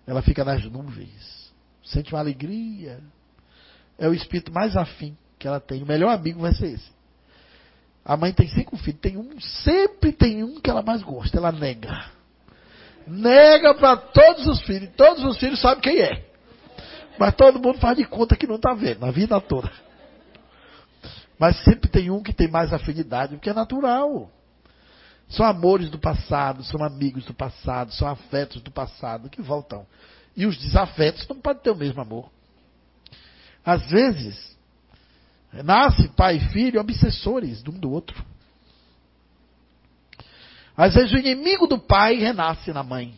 ela 0.05 0.21
fica 0.21 0.43
nas 0.43 0.63
nuvens, 0.65 1.53
sente 1.83 2.13
uma 2.13 2.19
alegria. 2.19 3.01
É 3.97 4.07
o 4.07 4.13
espírito 4.13 4.51
mais 4.51 4.75
afim 4.75 5.17
que 5.39 5.47
ela 5.47 5.59
tem. 5.59 5.81
O 5.83 5.85
melhor 5.85 6.09
amigo 6.09 6.41
vai 6.41 6.53
ser 6.53 6.67
esse. 6.67 6.91
A 8.05 8.17
mãe 8.17 8.33
tem 8.33 8.47
cinco 8.49 8.75
filhos, 8.75 8.99
tem 8.99 9.17
um, 9.17 9.39
sempre 9.39 10.11
tem 10.11 10.43
um 10.43 10.59
que 10.59 10.69
ela 10.69 10.81
mais 10.81 11.01
gosta, 11.01 11.37
ela 11.37 11.51
nega. 11.51 12.05
Nega 13.07 13.73
para 13.75 13.95
todos 13.97 14.45
os 14.47 14.61
filhos, 14.61 14.89
todos 14.95 15.23
os 15.23 15.37
filhos 15.37 15.59
sabem 15.61 15.81
quem 15.81 16.01
é. 16.01 16.25
Mas 17.17 17.35
todo 17.35 17.59
mundo 17.59 17.79
faz 17.79 17.95
de 17.97 18.05
conta 18.05 18.35
que 18.35 18.47
não 18.47 18.55
está 18.55 18.73
vendo, 18.73 19.05
a 19.05 19.11
vida 19.11 19.39
toda. 19.39 19.71
Mas 21.39 21.63
sempre 21.63 21.89
tem 21.89 22.09
um 22.09 22.21
que 22.21 22.33
tem 22.33 22.47
mais 22.47 22.73
afinidade, 22.73 23.35
porque 23.35 23.49
é 23.49 23.53
natural. 23.53 24.29
São 25.29 25.45
amores 25.45 25.89
do 25.89 25.97
passado, 25.97 26.63
são 26.63 26.83
amigos 26.83 27.25
do 27.25 27.33
passado, 27.33 27.91
são 27.93 28.07
afetos 28.07 28.61
do 28.61 28.71
passado 28.71 29.29
que 29.29 29.41
voltam. 29.41 29.85
E 30.35 30.45
os 30.45 30.57
desafetos 30.57 31.27
não 31.27 31.37
podem 31.39 31.63
ter 31.63 31.71
o 31.71 31.75
mesmo 31.75 32.01
amor. 32.01 32.29
Às 33.65 33.89
vezes, 33.89 34.52
nasce 35.61 36.07
pai 36.09 36.37
e 36.37 36.49
filho 36.49 36.81
obsessores 36.81 37.61
de 37.61 37.69
um 37.69 37.77
do 37.77 37.91
outro. 37.91 38.25
Às 40.75 40.95
vezes 40.95 41.13
o 41.13 41.17
inimigo 41.17 41.67
do 41.67 41.77
pai 41.77 42.15
renasce 42.15 42.73
na 42.73 42.81
mãe. 42.81 43.13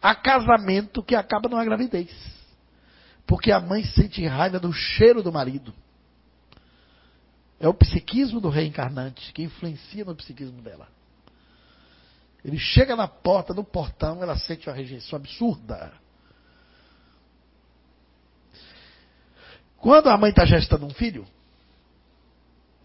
Há 0.00 0.14
casamento 0.14 1.02
que 1.02 1.14
acaba 1.14 1.48
numa 1.48 1.64
gravidez. 1.64 2.10
Porque 3.26 3.52
a 3.52 3.60
mãe 3.60 3.84
sente 3.84 4.24
raiva 4.26 4.58
do 4.58 4.72
cheiro 4.72 5.22
do 5.22 5.32
marido. 5.32 5.74
É 7.58 7.68
o 7.68 7.74
psiquismo 7.74 8.40
do 8.40 8.48
reencarnante 8.48 9.32
que 9.32 9.42
influencia 9.42 10.04
no 10.04 10.14
psiquismo 10.14 10.62
dela. 10.62 10.88
Ele 12.44 12.58
chega 12.58 12.94
na 12.94 13.08
porta, 13.08 13.52
no 13.52 13.64
portão, 13.64 14.22
ela 14.22 14.38
sente 14.38 14.68
uma 14.68 14.76
rejeição 14.76 15.16
absurda. 15.16 15.92
Quando 19.76 20.08
a 20.08 20.16
mãe 20.16 20.30
está 20.30 20.44
gestando 20.44 20.86
um 20.86 20.90
filho, 20.90 21.26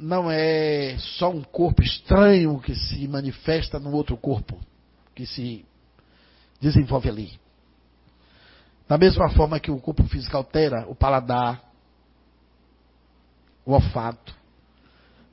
não 0.02 0.32
é 0.32 0.98
só 0.98 1.30
um 1.30 1.44
corpo 1.44 1.84
estranho 1.84 2.60
que 2.60 2.73
se 2.73 3.07
manifesta 3.07 3.80
no 3.80 3.91
outro 3.91 4.18
corpo, 4.18 4.60
que 5.14 5.28
se 5.28 5.64
desenvolve 6.60 7.07
ali. 7.07 7.40
Da 8.88 8.98
mesma 8.98 9.30
forma 9.30 9.60
que 9.60 9.69
o 9.69 9.80
corpo 9.80 10.03
físico 10.03 10.36
altera 10.36 10.88
o 10.90 10.95
paladar, 10.95 11.64
o 13.64 13.73
olfato. 13.73 14.36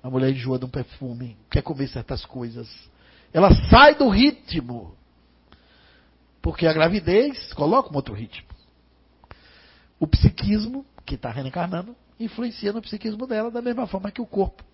A 0.02 0.10
mulher 0.10 0.30
enjoa 0.30 0.58
de 0.58 0.66
um 0.66 0.70
perfume, 0.70 1.36
quer 1.50 1.62
comer 1.62 1.88
certas 1.88 2.24
coisas. 2.24 2.68
Ela 3.32 3.50
sai 3.68 3.94
do 3.94 4.08
ritmo. 4.08 4.94
Porque 6.40 6.66
a 6.66 6.72
gravidez 6.72 7.52
coloca 7.54 7.90
um 7.90 7.96
outro 7.96 8.14
ritmo. 8.14 8.46
O 9.98 10.06
psiquismo, 10.06 10.86
que 11.04 11.16
está 11.16 11.30
reencarnando, 11.30 11.96
influencia 12.18 12.72
no 12.72 12.82
psiquismo 12.82 13.26
dela 13.26 13.50
da 13.50 13.62
mesma 13.62 13.86
forma 13.86 14.10
que 14.10 14.20
o 14.20 14.26
corpo, 14.26 14.64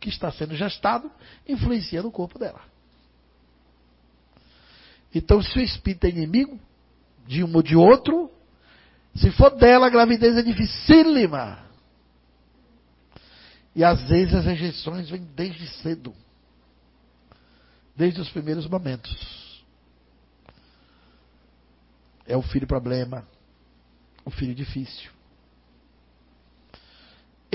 que 0.00 0.08
está 0.08 0.30
sendo 0.32 0.54
gestado, 0.54 1.10
influencia 1.46 2.02
no 2.02 2.10
corpo 2.10 2.38
dela. 2.38 2.60
Então, 5.14 5.40
se 5.42 5.58
o 5.58 5.62
espírito 5.62 6.04
é 6.04 6.10
inimigo 6.10 6.58
de 7.26 7.42
um 7.42 7.54
ou 7.54 7.62
de 7.62 7.76
outro, 7.76 8.30
se 9.14 9.30
for 9.30 9.50
dela, 9.56 9.86
a 9.86 9.90
gravidez 9.90 10.36
é 10.36 10.42
dificílima. 10.42 11.64
E 13.74 13.84
às 13.84 14.02
vezes 14.08 14.34
as 14.34 14.44
rejeições 14.44 15.08
vêm 15.08 15.22
desde 15.34 15.66
cedo 15.82 16.14
desde 17.96 18.20
os 18.20 18.28
primeiros 18.30 18.68
momentos. 18.68 19.64
É 22.26 22.36
o 22.36 22.42
filho 22.42 22.66
problema, 22.66 23.26
o 24.24 24.30
filho 24.30 24.54
difícil. 24.54 25.10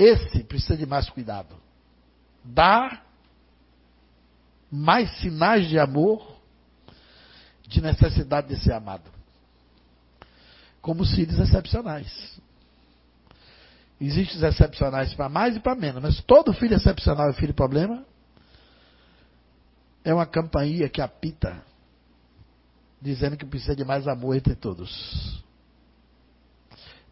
Esse 0.02 0.42
precisa 0.44 0.76
de 0.76 0.86
mais 0.86 1.08
cuidado. 1.10 1.54
Dá 2.44 3.02
mais 4.70 5.10
sinais 5.18 5.68
de 5.68 5.78
amor, 5.78 6.40
de 7.68 7.80
necessidade 7.80 8.48
de 8.48 8.56
ser 8.56 8.72
amado. 8.72 9.10
Como 10.80 11.02
os 11.02 11.14
filhos 11.14 11.38
excepcionais. 11.38 12.40
Existem 14.00 14.36
os 14.38 14.42
excepcionais 14.42 15.14
para 15.14 15.28
mais 15.28 15.56
e 15.56 15.60
para 15.60 15.76
menos, 15.76 16.02
mas 16.02 16.20
todo 16.22 16.52
filho 16.52 16.74
excepcional 16.74 17.28
é 17.28 17.32
filho 17.34 17.54
problema? 17.54 18.04
é 20.04 20.12
uma 20.12 20.26
campainha 20.26 20.88
que 20.88 21.00
apita, 21.00 21.62
dizendo 23.00 23.36
que 23.36 23.46
precisa 23.46 23.76
de 23.76 23.84
mais 23.84 24.06
amor 24.08 24.36
entre 24.36 24.54
todos. 24.54 25.42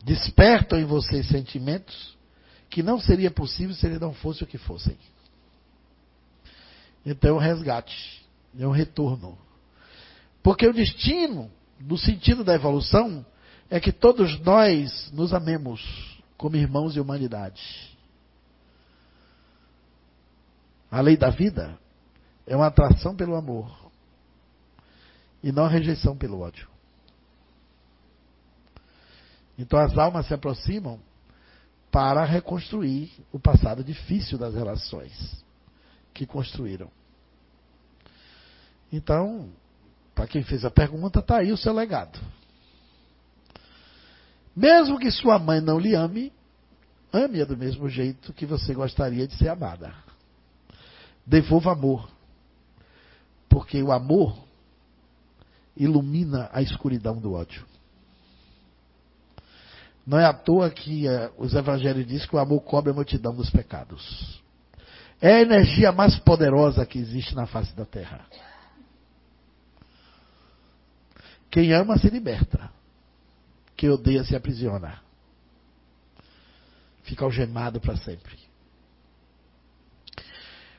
Despertam 0.03 0.79
em 0.79 0.85
vocês 0.85 1.29
sentimentos 1.29 2.19
que 2.70 2.82
não 2.82 3.01
seria 3.01 3.30
possível 3.30 3.74
se 3.74 3.84
ele 3.84 3.98
não 3.98 4.14
fosse 4.14 4.44
o 4.44 4.47
que 4.47 4.56
fossem. 4.56 4.97
Então 7.05 7.30
é 7.30 7.32
um 7.32 7.38
resgate, 7.38 8.24
é 8.59 8.66
um 8.66 8.70
retorno. 8.70 9.36
Porque 10.42 10.66
o 10.66 10.72
destino, 10.72 11.51
no 11.80 11.98
sentido 11.98 12.44
da 12.44 12.55
evolução, 12.55 13.26
é 13.68 13.80
que 13.80 13.92
todos 13.92 14.38
nós 14.40 15.10
nos 15.12 15.34
amemos 15.34 15.82
como 16.36 16.56
irmãos 16.56 16.94
de 16.94 17.01
humanidade. 17.01 17.60
A 20.90 21.01
lei 21.01 21.16
da 21.16 21.30
vida 21.30 21.78
é 22.47 22.56
uma 22.56 22.66
atração 22.66 23.14
pelo 23.14 23.34
amor 23.34 23.90
e 25.42 25.51
não 25.52 25.64
a 25.64 25.68
rejeição 25.68 26.16
pelo 26.16 26.40
ódio. 26.40 26.68
Então 29.59 29.78
as 29.78 29.97
almas 29.98 30.26
se 30.26 30.34
aproximam 30.34 31.01
para 31.91 32.25
reconstruir 32.25 33.11
o 33.33 33.39
passado 33.39 33.83
difícil 33.83 34.39
das 34.39 34.55
relações 34.55 35.45
que 36.15 36.25
construíram. 36.25 36.91
Então, 38.93 39.49
para 40.15 40.27
quem 40.27 40.43
fez 40.43 40.65
a 40.65 40.71
pergunta, 40.71 41.21
está 41.21 41.39
aí 41.39 41.53
o 41.53 41.57
seu 41.57 41.73
legado. 41.73 42.19
Mesmo 44.55 44.99
que 44.99 45.11
sua 45.11 45.39
mãe 45.39 45.61
não 45.61 45.79
lhe 45.79 45.95
ame, 45.95 46.33
ame-a 47.12 47.45
do 47.45 47.57
mesmo 47.57 47.89
jeito 47.89 48.33
que 48.33 48.45
você 48.45 48.75
gostaria 48.75 49.27
de 49.27 49.35
ser 49.37 49.49
amada. 49.49 49.95
Devolva 51.27 51.73
amor. 51.73 52.09
Porque 53.49 53.83
o 53.83 53.93
amor 53.93 54.37
ilumina 55.77 56.51
a 56.53 56.61
escuridão 56.61 57.19
do 57.19 57.33
ódio. 57.33 57.65
Não 60.11 60.19
é 60.19 60.24
à 60.24 60.32
toa 60.32 60.69
que 60.69 61.07
uh, 61.07 61.32
os 61.39 61.55
evangelhos 61.55 62.05
dizem 62.05 62.27
que 62.27 62.35
o 62.35 62.41
amor 62.41 62.61
cobre 62.62 62.91
a 62.91 62.93
multidão 62.93 63.32
dos 63.32 63.49
pecados. 63.49 64.43
É 65.20 65.35
a 65.35 65.41
energia 65.43 65.93
mais 65.93 66.19
poderosa 66.19 66.85
que 66.85 66.99
existe 66.99 67.32
na 67.32 67.47
face 67.47 67.73
da 67.77 67.85
terra. 67.85 68.27
Quem 71.49 71.73
ama 71.73 71.97
se 71.97 72.11
liberta. 72.11 72.73
Quem 73.77 73.89
odeia 73.89 74.24
se 74.24 74.35
aprisiona. 74.35 75.01
Fica 77.05 77.24
algemado 77.24 77.81
para 77.81 77.97
sempre. 77.97 78.37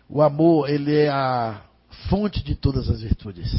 O 0.10 0.22
amor, 0.22 0.70
ele 0.70 0.94
é 0.94 1.08
a 1.08 1.62
fonte 2.10 2.44
de 2.44 2.53
todas 2.53 2.90
as 2.90 2.99
virtudes. 2.99 3.49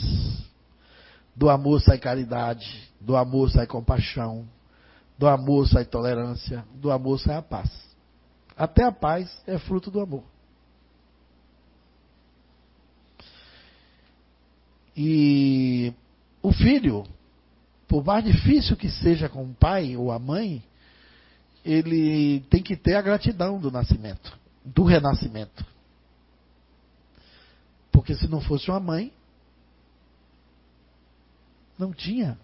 Do 1.35 1.49
amor 1.49 1.81
sai 1.81 1.97
caridade, 1.97 2.93
do 3.01 3.16
amor 3.16 3.51
sai 3.51 3.66
compaixão, 3.66 4.47
do 5.23 5.28
amor 5.28 5.69
sai 5.69 5.85
tolerância, 5.85 6.65
do 6.74 6.90
amor 6.90 7.16
sai 7.20 7.36
a 7.36 7.43
paz. 7.43 7.70
Até 8.57 8.82
a 8.82 8.90
paz 8.90 9.31
é 9.47 9.57
fruto 9.57 9.89
do 9.89 10.01
amor. 10.01 10.24
E 14.97 15.94
o 16.43 16.53
filho, 16.53 17.05
por 17.86 18.05
mais 18.05 18.24
difícil 18.24 18.77
que 18.77 18.90
seja 18.90 19.28
com 19.28 19.44
o 19.44 19.55
pai 19.55 19.97
ou 19.97 20.11
a 20.11 20.19
mãe, 20.19 20.61
ele 21.65 22.40
tem 22.51 22.61
que 22.61 22.77
ter 22.77 22.97
a 22.97 23.01
gratidão 23.01 23.61
do 23.61 23.70
nascimento, 23.70 24.36
do 24.65 24.82
renascimento. 24.82 25.65
Porque 27.93 28.16
se 28.16 28.27
não 28.27 28.40
fosse 28.40 28.69
uma 28.69 28.81
mãe, 28.81 29.12
não 31.78 31.93
tinha 31.93 32.36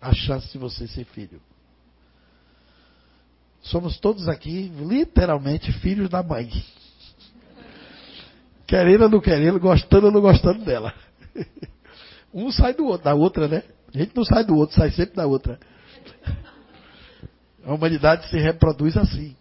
a 0.00 0.12
chance 0.12 0.50
de 0.50 0.58
você 0.58 0.88
ser 0.88 1.04
filho. 1.04 1.40
Somos 3.62 3.98
todos 3.98 4.28
aqui, 4.28 4.68
literalmente, 4.78 5.72
filhos 5.80 6.08
da 6.08 6.22
mãe. 6.22 6.50
Querendo 8.66 9.02
ou 9.04 9.08
não 9.08 9.20
querendo, 9.20 9.58
gostando 9.58 10.06
ou 10.06 10.12
não 10.12 10.20
gostando 10.20 10.64
dela. 10.64 10.94
Um 12.32 12.50
sai 12.50 12.74
do 12.74 12.84
outro, 12.84 13.04
da 13.04 13.14
outra, 13.14 13.48
né? 13.48 13.62
A 13.94 13.98
gente 13.98 14.14
não 14.14 14.24
sai 14.24 14.44
do 14.44 14.54
outro, 14.54 14.76
sai 14.76 14.90
sempre 14.90 15.16
da 15.16 15.26
outra. 15.26 15.58
A 17.64 17.72
humanidade 17.72 18.28
se 18.28 18.38
reproduz 18.38 18.96
assim. 18.96 19.36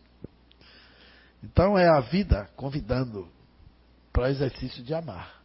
Então 1.44 1.78
é 1.78 1.88
a 1.88 2.00
vida 2.00 2.50
convidando 2.56 3.28
para 4.12 4.24
o 4.24 4.28
exercício 4.28 4.84
de 4.84 4.94
amar. 4.94 5.42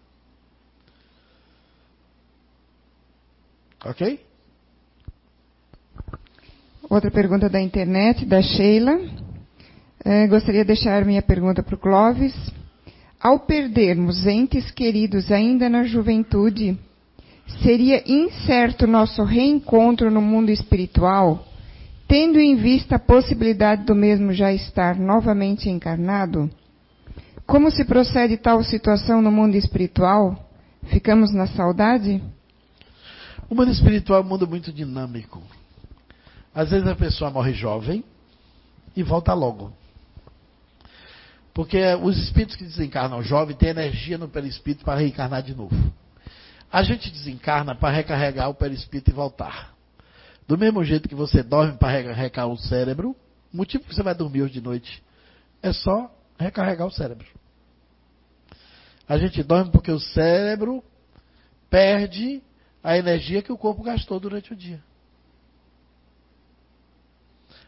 Ok? 3.85 4.25
Outra 6.91 7.09
pergunta 7.09 7.49
da 7.49 7.61
internet, 7.61 8.27
da 8.27 8.43
Sheila. 8.43 8.99
É, 10.05 10.27
gostaria 10.27 10.63
de 10.63 10.67
deixar 10.67 11.05
minha 11.05 11.23
pergunta 11.23 11.63
para 11.63 11.77
o 11.77 11.79
Clóvis. 11.79 12.35
Ao 13.21 13.39
perdermos 13.39 14.27
entes 14.27 14.73
queridos 14.73 15.31
ainda 15.31 15.69
na 15.69 15.85
juventude, 15.85 16.77
seria 17.63 18.03
incerto 18.11 18.89
nosso 18.89 19.23
reencontro 19.23 20.11
no 20.11 20.21
mundo 20.21 20.51
espiritual, 20.51 21.47
tendo 22.09 22.41
em 22.41 22.57
vista 22.57 22.97
a 22.97 22.99
possibilidade 22.99 23.85
do 23.85 23.95
mesmo 23.95 24.33
já 24.33 24.53
estar 24.53 24.99
novamente 24.99 25.71
encarnado? 25.71 26.51
Como 27.47 27.71
se 27.71 27.85
procede 27.85 28.37
tal 28.37 28.65
situação 28.65 29.23
no 29.23 29.31
mundo 29.31 29.55
espiritual? 29.55 30.51
Ficamos 30.87 31.33
na 31.33 31.47
saudade? 31.47 32.21
O 33.49 33.55
mundo 33.55 33.71
espiritual 33.71 34.23
é 34.23 34.25
um 34.25 34.29
mundo 34.29 34.49
muito 34.49 34.73
dinâmico. 34.73 35.41
Às 36.55 36.71
vezes 36.71 36.87
a 36.87 36.97
pessoa 36.97 37.31
morre 37.31 37.53
jovem 37.53 38.05
e 38.97 39.03
volta 39.03 39.33
logo. 39.33 39.73
Porque 41.55 41.83
os 41.97 42.17
espíritos 42.17 42.57
que 42.57 42.65
desencarnam 42.65 43.23
jovem 43.23 43.57
têm 43.57 43.71
energia 43.71 44.19
no 44.19 44.29
perispírito 44.29 44.85
para 44.85 44.99
reencarnar 44.99 45.43
de 45.43 45.55
novo. 45.55 45.77
A 46.73 46.83
gente 46.83 47.11
desencarna 47.11 47.75
para 47.75 47.95
recarregar 47.95 48.49
o 48.49 48.55
perispírito 48.55 49.11
e 49.11 49.15
voltar. 49.15 49.75
Do 50.47 50.57
mesmo 50.57 50.83
jeito 50.85 51.09
que 51.09 51.15
você 51.15 51.43
dorme 51.43 51.77
para 51.77 51.91
recarregar 51.91 52.49
o 52.49 52.57
cérebro, 52.57 53.17
o 53.53 53.57
motivo 53.57 53.85
que 53.85 53.95
você 53.95 54.03
vai 54.03 54.15
dormir 54.15 54.43
hoje 54.43 54.55
de 54.55 54.61
noite 54.61 55.03
é 55.63 55.73
só 55.73 56.13
recarregar 56.39 56.87
o 56.87 56.91
cérebro. 56.91 57.27
A 59.09 59.19
gente 59.19 59.43
dorme 59.43 59.71
porque 59.73 59.91
o 59.91 59.99
cérebro 59.99 60.83
perde 61.69 62.43
a 62.83 62.97
energia 62.97 63.43
que 63.43 63.53
o 63.53 63.59
corpo 63.59 63.83
gastou 63.83 64.19
durante 64.19 64.53
o 64.53 64.57
dia. 64.57 64.81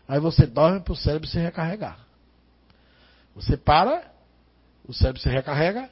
Aí 0.07 0.21
você 0.21 0.47
dorme 0.47 0.81
para 0.81 0.93
o 0.93 0.97
cérebro 0.97 1.29
se 1.29 1.39
recarregar. 1.39 1.99
Você 3.35 3.57
para, 3.57 4.11
o 4.87 4.93
cérebro 4.93 5.21
se 5.21 5.29
recarrega, 5.29 5.89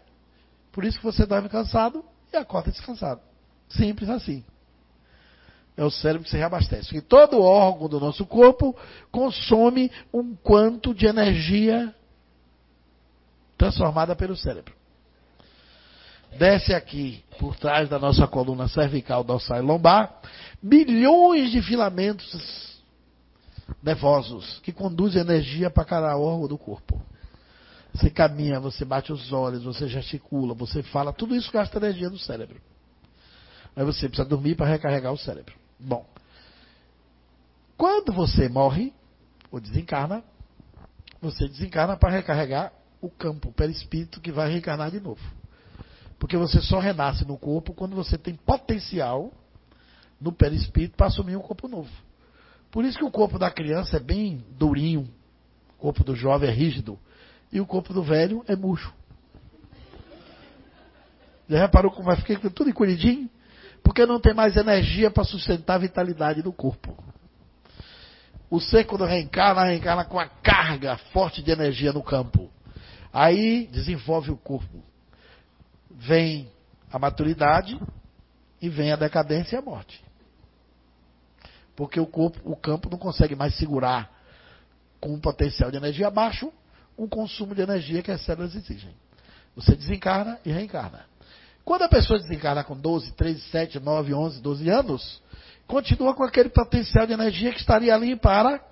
por 0.72 0.84
isso 0.84 0.98
que 0.98 1.04
você 1.04 1.24
dorme 1.24 1.48
cansado 1.48 2.04
e 2.32 2.36
acorda 2.36 2.70
descansado. 2.70 3.20
Simples 3.68 4.10
assim. 4.10 4.44
É 5.76 5.84
o 5.84 5.90
cérebro 5.90 6.24
que 6.24 6.30
se 6.30 6.36
reabastece. 6.36 6.96
E 6.96 7.00
todo 7.00 7.40
órgão 7.40 7.88
do 7.88 7.98
nosso 8.00 8.26
corpo 8.26 8.76
consome 9.10 9.90
um 10.12 10.34
quanto 10.34 10.92
de 10.94 11.06
energia 11.06 11.94
transformada 13.56 14.14
pelo 14.14 14.36
cérebro 14.36 14.80
desce 16.38 16.74
aqui 16.74 17.24
por 17.38 17.56
trás 17.56 17.88
da 17.88 17.98
nossa 17.98 18.26
coluna 18.26 18.68
cervical, 18.68 19.24
dorsal 19.24 19.58
e 19.58 19.62
lombar, 19.62 20.20
milhões 20.62 21.50
de 21.50 21.62
filamentos 21.62 22.69
nervosos 23.82 24.58
que 24.60 24.72
conduzem 24.72 25.22
energia 25.22 25.70
para 25.70 25.84
cada 25.84 26.16
órgão 26.16 26.48
do 26.48 26.58
corpo. 26.58 27.00
Você 27.92 28.08
caminha, 28.10 28.60
você 28.60 28.84
bate 28.84 29.12
os 29.12 29.32
olhos, 29.32 29.64
você 29.64 29.88
gesticula, 29.88 30.54
você 30.54 30.82
fala, 30.82 31.12
tudo 31.12 31.34
isso 31.34 31.50
gasta 31.50 31.78
energia 31.78 32.08
no 32.08 32.18
cérebro. 32.18 32.60
Aí 33.74 33.84
você 33.84 34.08
precisa 34.08 34.28
dormir 34.28 34.54
para 34.54 34.66
recarregar 34.66 35.12
o 35.12 35.18
cérebro. 35.18 35.54
Bom, 35.78 36.06
quando 37.76 38.12
você 38.12 38.48
morre 38.48 38.92
ou 39.50 39.60
desencarna, 39.60 40.22
você 41.20 41.48
desencarna 41.48 41.96
para 41.96 42.10
recarregar 42.10 42.72
o 43.00 43.10
campo, 43.10 43.48
o 43.48 43.52
perispírito 43.52 44.20
que 44.20 44.30
vai 44.30 44.50
reencarnar 44.50 44.90
de 44.90 45.00
novo. 45.00 45.22
Porque 46.18 46.36
você 46.36 46.60
só 46.60 46.78
renasce 46.78 47.24
no 47.24 47.38
corpo 47.38 47.72
quando 47.72 47.96
você 47.96 48.18
tem 48.18 48.34
potencial 48.34 49.32
no 50.20 50.32
perispírito 50.32 50.96
para 50.96 51.06
assumir 51.06 51.36
um 51.36 51.40
corpo 51.40 51.66
novo. 51.66 51.90
Por 52.70 52.84
isso 52.84 52.98
que 52.98 53.04
o 53.04 53.10
corpo 53.10 53.38
da 53.38 53.50
criança 53.50 53.96
é 53.96 54.00
bem 54.00 54.44
durinho, 54.50 55.08
o 55.76 55.80
corpo 55.80 56.04
do 56.04 56.14
jovem 56.14 56.48
é 56.48 56.52
rígido 56.52 56.98
e 57.52 57.60
o 57.60 57.66
corpo 57.66 57.92
do 57.92 58.02
velho 58.02 58.44
é 58.46 58.54
murcho. 58.54 58.92
Já 61.48 61.58
reparou 61.58 61.90
como 61.90 62.06
vai 62.06 62.16
ficar 62.16 62.38
tudo 62.50 62.70
encolhidinho? 62.70 63.28
Porque 63.82 64.06
não 64.06 64.20
tem 64.20 64.32
mais 64.32 64.56
energia 64.56 65.10
para 65.10 65.24
sustentar 65.24 65.74
a 65.74 65.78
vitalidade 65.78 66.42
do 66.42 66.52
corpo. 66.52 66.96
O 68.48 68.60
ser, 68.60 68.84
quando 68.84 69.04
reencarna, 69.04 69.64
reencarna 69.64 70.04
com 70.04 70.18
a 70.18 70.26
carga 70.26 70.96
forte 71.12 71.42
de 71.42 71.50
energia 71.50 71.92
no 71.92 72.02
campo. 72.02 72.50
Aí 73.12 73.66
desenvolve 73.72 74.30
o 74.30 74.36
corpo. 74.36 74.82
Vem 75.90 76.48
a 76.92 76.98
maturidade 76.98 77.80
e 78.62 78.68
vem 78.68 78.92
a 78.92 78.96
decadência 78.96 79.56
e 79.56 79.58
a 79.58 79.62
morte. 79.62 80.09
Porque 81.80 81.98
o 81.98 82.04
corpo, 82.04 82.38
o 82.44 82.54
campo 82.54 82.90
não 82.90 82.98
consegue 82.98 83.34
mais 83.34 83.54
segurar 83.54 84.12
com 85.00 85.14
um 85.14 85.18
potencial 85.18 85.70
de 85.70 85.78
energia 85.78 86.10
baixo 86.10 86.52
um 86.98 87.08
consumo 87.08 87.54
de 87.54 87.62
energia 87.62 88.02
que 88.02 88.10
as 88.10 88.20
células 88.20 88.54
exigem. 88.54 88.94
Você 89.56 89.74
desencarna 89.74 90.38
e 90.44 90.52
reencarna. 90.52 91.06
Quando 91.64 91.80
a 91.80 91.88
pessoa 91.88 92.18
desencarna 92.18 92.62
com 92.62 92.76
12, 92.76 93.12
13, 93.12 93.40
7, 93.48 93.80
9, 93.80 94.12
11, 94.12 94.42
12 94.42 94.68
anos, 94.68 95.22
continua 95.66 96.12
com 96.12 96.22
aquele 96.22 96.50
potencial 96.50 97.06
de 97.06 97.14
energia 97.14 97.50
que 97.50 97.60
estaria 97.60 97.94
ali 97.94 98.14
para 98.14 98.62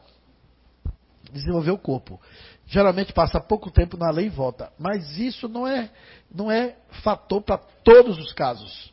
desenvolver 1.32 1.70
o 1.70 1.78
corpo. 1.78 2.20
Geralmente 2.66 3.14
passa 3.14 3.40
pouco 3.40 3.70
tempo 3.70 3.96
na 3.96 4.10
lei 4.10 4.26
e 4.26 4.28
volta. 4.28 4.70
Mas 4.78 5.16
isso 5.16 5.48
não 5.48 5.66
é, 5.66 5.90
não 6.30 6.52
é 6.52 6.76
fator 7.02 7.40
para 7.40 7.56
todos 7.56 8.18
os 8.18 8.34
casos. 8.34 8.92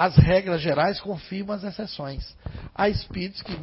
As 0.00 0.16
regras 0.16 0.62
gerais 0.62 0.98
confirmam 0.98 1.54
as 1.54 1.62
exceções. 1.62 2.34
Há 2.74 2.88
espíritos 2.88 3.42
que 3.42 3.54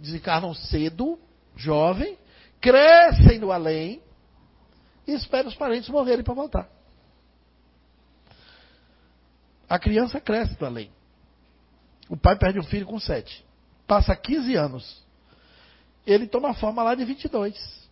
desencarnam 0.00 0.54
cedo, 0.54 1.20
jovem, 1.54 2.16
crescem 2.62 3.38
no 3.38 3.52
além 3.52 4.02
e 5.06 5.12
esperam 5.12 5.50
os 5.50 5.54
parentes 5.54 5.90
morrerem 5.90 6.24
para 6.24 6.32
voltar. 6.32 6.66
A 9.68 9.78
criança 9.78 10.18
cresce 10.18 10.56
no 10.58 10.66
além. 10.66 10.90
O 12.08 12.16
pai 12.16 12.38
perde 12.38 12.58
um 12.58 12.64
filho 12.64 12.86
com 12.86 12.98
7. 12.98 13.44
Passa 13.86 14.16
15 14.16 14.54
anos. 14.54 15.04
Ele 16.06 16.26
toma 16.26 16.54
forma 16.54 16.82
lá 16.82 16.94
de 16.94 17.04
22. 17.04 17.90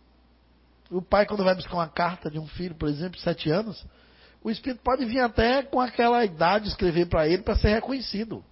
O 0.89 1.03
pai, 1.03 1.27
quando 1.27 1.43
vai 1.43 1.53
buscar 1.53 1.75
uma 1.75 1.87
carta 1.87 2.31
de 2.31 2.39
um 2.39 2.47
filho, 2.47 2.73
por 2.73 2.89
exemplo, 2.89 3.17
de 3.17 3.21
7 3.21 3.51
anos, 3.51 3.85
o 4.43 4.49
espírito 4.49 4.81
pode 4.83 5.05
vir 5.05 5.19
até 5.19 5.61
com 5.63 5.79
aquela 5.79 6.25
idade 6.25 6.67
escrever 6.67 7.07
para 7.07 7.27
ele 7.27 7.43
para 7.43 7.55
ser 7.55 7.69
reconhecido. 7.69 8.43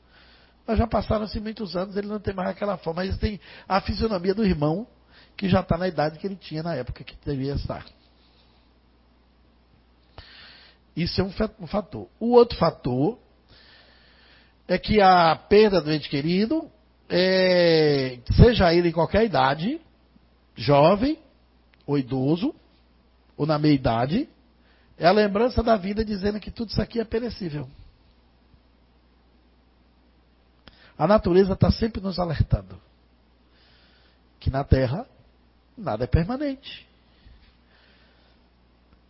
Mas 0.67 0.77
já 0.77 0.85
passaram-se 0.85 1.39
muitos 1.39 1.75
anos, 1.75 1.97
ele 1.97 2.07
não 2.07 2.19
tem 2.19 2.33
mais 2.33 2.49
aquela 2.49 2.77
forma. 2.77 3.03
Mas 3.03 3.17
tem 3.17 3.39
a 3.67 3.81
fisionomia 3.81 4.35
do 4.35 4.45
irmão, 4.45 4.87
que 5.35 5.49
já 5.49 5.61
está 5.61 5.77
na 5.77 5.87
idade 5.87 6.19
que 6.19 6.27
ele 6.27 6.35
tinha 6.35 6.61
na 6.61 6.75
época 6.75 7.03
que 7.03 7.17
devia 7.25 7.55
estar. 7.55 7.83
Isso 10.95 11.21
é 11.21 11.23
um 11.59 11.65
fator. 11.65 12.07
O 12.19 12.33
outro 12.33 12.57
fator 12.57 13.17
é 14.67 14.77
que 14.77 15.01
a 15.01 15.35
perda 15.35 15.81
do 15.81 15.91
ente 15.91 16.07
querido, 16.07 16.69
é, 17.09 18.19
seja 18.35 18.71
ele 18.71 18.89
em 18.89 18.91
qualquer 18.91 19.25
idade, 19.25 19.81
jovem 20.55 21.17
ou 21.87 21.97
idoso, 21.97 22.53
ou 23.35 23.47
na 23.47 23.57
meia 23.57 23.73
idade, 23.73 24.29
é 24.99 25.07
a 25.07 25.11
lembrança 25.11 25.63
da 25.63 25.77
vida 25.77 26.03
dizendo 26.03 26.39
que 26.39 26.51
tudo 26.51 26.69
isso 26.69 26.81
aqui 26.81 26.99
é 26.99 27.05
perecível. 27.05 27.67
A 30.97 31.07
natureza 31.07 31.53
está 31.53 31.71
sempre 31.71 32.01
nos 32.01 32.19
alertando 32.19 32.79
que 34.39 34.49
na 34.49 34.63
Terra 34.63 35.07
nada 35.77 36.03
é 36.03 36.07
permanente. 36.07 36.85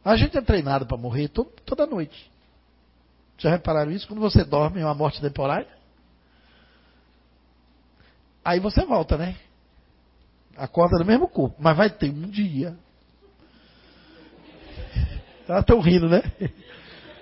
A 0.06 0.16
gente 0.16 0.38
é 0.38 0.41
treinado 0.41 0.86
para 0.86 0.98
morrer 0.98 1.28
todo, 1.28 1.49
toda 1.66 1.86
noite. 1.88 2.32
Já 3.38 3.49
repararam 3.49 3.91
isso? 3.91 4.07
Quando 4.07 4.20
você 4.20 4.44
dorme, 4.44 4.82
é 4.82 4.86
uma 4.86 4.94
morte 4.94 5.20
temporária. 5.20 5.68
Aí 8.45 8.60
você 8.60 8.86
volta, 8.86 9.18
né? 9.18 9.36
Acorda 10.56 10.99
no 10.99 11.06
mesmo 11.06 11.28
corpo, 11.28 11.56
mas 11.60 11.76
vai 11.76 11.90
ter 11.90 12.10
um 12.10 12.30
dia 12.30 12.78
elas 15.50 15.62
estão 15.62 15.80
rindo, 15.80 16.08
né? 16.08 16.22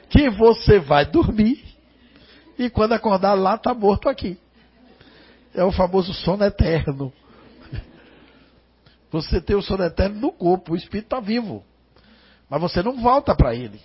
Que 0.10 0.30
você 0.30 0.80
vai 0.80 1.06
dormir 1.06 1.64
e 2.58 2.70
quando 2.70 2.94
acordar 2.94 3.34
lá 3.34 3.56
está 3.56 3.74
morto 3.74 4.10
aqui. 4.10 4.38
É 5.54 5.64
o 5.64 5.72
famoso 5.72 6.14
sono 6.14 6.44
eterno. 6.44 7.12
Você 9.10 9.40
tem 9.40 9.56
o 9.56 9.62
sono 9.62 9.84
eterno 9.84 10.20
no 10.20 10.32
corpo, 10.32 10.74
o 10.74 10.76
espírito 10.76 11.06
está 11.06 11.20
vivo. 11.20 11.64
Mas 12.49 12.62
você 12.62 12.84
não 12.84 13.02
volta 13.02 13.34
para 13.36 13.56
ele. 13.56 13.82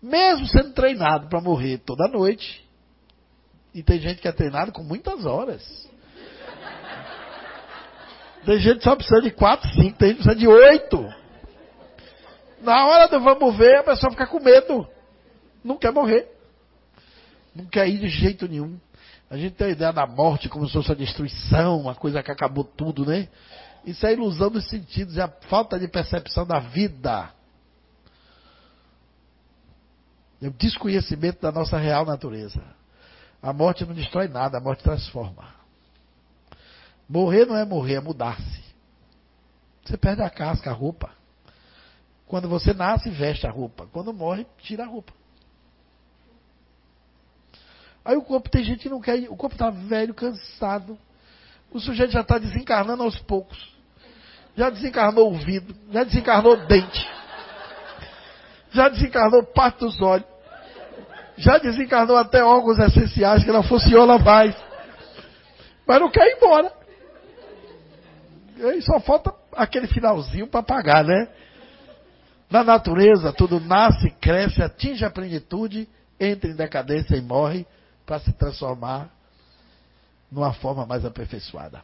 Mesmo 0.00 0.46
sendo 0.46 0.72
treinado 0.72 1.28
para 1.28 1.40
morrer 1.40 1.78
toda 1.78 2.08
noite. 2.08 2.64
E 3.74 3.82
tem 3.82 4.00
gente 4.00 4.20
que 4.20 4.28
é 4.28 4.32
treinado 4.32 4.72
com 4.72 4.82
muitas 4.82 5.26
horas. 5.26 5.62
Tem 8.44 8.58
gente 8.60 8.78
que 8.78 8.84
só 8.84 8.94
precisa 8.94 9.20
de 9.20 9.32
quatro, 9.32 9.68
cinco, 9.70 9.98
tem 9.98 10.10
gente 10.10 10.18
que 10.18 10.22
precisa 10.22 10.36
de 10.36 10.46
oito. 10.46 11.25
Na 12.66 12.84
hora 12.84 13.06
do 13.06 13.20
vamos 13.20 13.56
ver, 13.56 13.76
a 13.76 13.84
pessoa 13.84 14.10
fica 14.10 14.26
com 14.26 14.40
medo. 14.40 14.88
Não 15.62 15.78
quer 15.78 15.92
morrer. 15.92 16.28
Não 17.54 17.64
quer 17.64 17.88
ir 17.88 17.98
de 17.98 18.08
jeito 18.08 18.48
nenhum. 18.48 18.76
A 19.30 19.36
gente 19.36 19.54
tem 19.54 19.68
a 19.68 19.70
ideia 19.70 19.92
da 19.92 20.04
morte 20.04 20.48
como 20.48 20.66
se 20.66 20.72
fosse 20.72 20.90
a 20.90 20.94
destruição, 20.96 21.80
uma 21.80 21.94
coisa 21.94 22.24
que 22.24 22.30
acabou 22.30 22.64
tudo, 22.64 23.06
né? 23.06 23.28
Isso 23.84 24.04
é 24.04 24.12
ilusão 24.12 24.50
dos 24.50 24.68
sentidos, 24.68 25.16
é 25.16 25.22
a 25.22 25.28
falta 25.28 25.78
de 25.78 25.86
percepção 25.86 26.44
da 26.44 26.58
vida. 26.58 27.30
É 30.42 30.48
o 30.48 30.50
desconhecimento 30.50 31.40
da 31.40 31.52
nossa 31.52 31.78
real 31.78 32.04
natureza. 32.04 32.60
A 33.40 33.52
morte 33.52 33.84
não 33.84 33.94
destrói 33.94 34.26
nada, 34.26 34.58
a 34.58 34.60
morte 34.60 34.82
transforma. 34.82 35.54
Morrer 37.08 37.46
não 37.46 37.56
é 37.56 37.64
morrer, 37.64 37.94
é 37.94 38.00
mudar-se. 38.00 38.64
Você 39.84 39.96
perde 39.96 40.22
a 40.22 40.28
casca, 40.28 40.70
a 40.70 40.74
roupa. 40.74 41.14
Quando 42.26 42.48
você 42.48 42.72
nasce, 42.72 43.08
veste 43.08 43.46
a 43.46 43.50
roupa. 43.50 43.86
Quando 43.92 44.12
morre, 44.12 44.46
tira 44.58 44.84
a 44.84 44.86
roupa. 44.86 45.12
Aí 48.04 48.16
o 48.16 48.22
corpo 48.22 48.48
tem 48.48 48.64
gente 48.64 48.82
que 48.82 48.88
não 48.88 49.00
quer. 49.00 49.28
O 49.28 49.36
corpo 49.36 49.54
está 49.54 49.70
velho, 49.70 50.14
cansado. 50.14 50.98
O 51.72 51.80
sujeito 51.80 52.12
já 52.12 52.20
está 52.20 52.38
desencarnando 52.38 53.02
aos 53.02 53.18
poucos. 53.18 53.74
Já 54.56 54.70
desencarnou 54.70 55.28
o 55.28 55.32
ouvido, 55.34 55.74
já 55.90 56.02
desencarnou 56.02 56.54
o 56.54 56.66
dente. 56.66 57.08
Já 58.70 58.88
desencarnou 58.88 59.42
parte 59.44 59.80
dos 59.80 60.00
olhos. 60.00 60.26
Já 61.36 61.58
desencarnou 61.58 62.16
até 62.16 62.42
órgãos 62.42 62.78
essenciais 62.78 63.44
que 63.44 63.52
não 63.52 63.62
funcionam 63.62 64.18
mais. 64.18 64.56
Mas 65.86 66.00
não 66.00 66.10
quer 66.10 66.26
ir 66.28 66.36
embora. 66.36 66.72
E 68.56 68.64
aí 68.64 68.82
só 68.82 68.98
falta 69.00 69.34
aquele 69.52 69.86
finalzinho 69.86 70.46
para 70.46 70.62
pagar, 70.62 71.04
né? 71.04 71.28
Na 72.48 72.62
natureza, 72.62 73.32
tudo 73.32 73.58
nasce, 73.58 74.10
cresce, 74.20 74.62
atinge 74.62 75.04
a 75.04 75.10
plenitude, 75.10 75.88
entra 76.18 76.50
em 76.50 76.54
decadência 76.54 77.16
e 77.16 77.20
morre 77.20 77.66
para 78.04 78.20
se 78.20 78.32
transformar 78.32 79.10
numa 80.30 80.52
forma 80.52 80.86
mais 80.86 81.04
aperfeiçoada. 81.04 81.82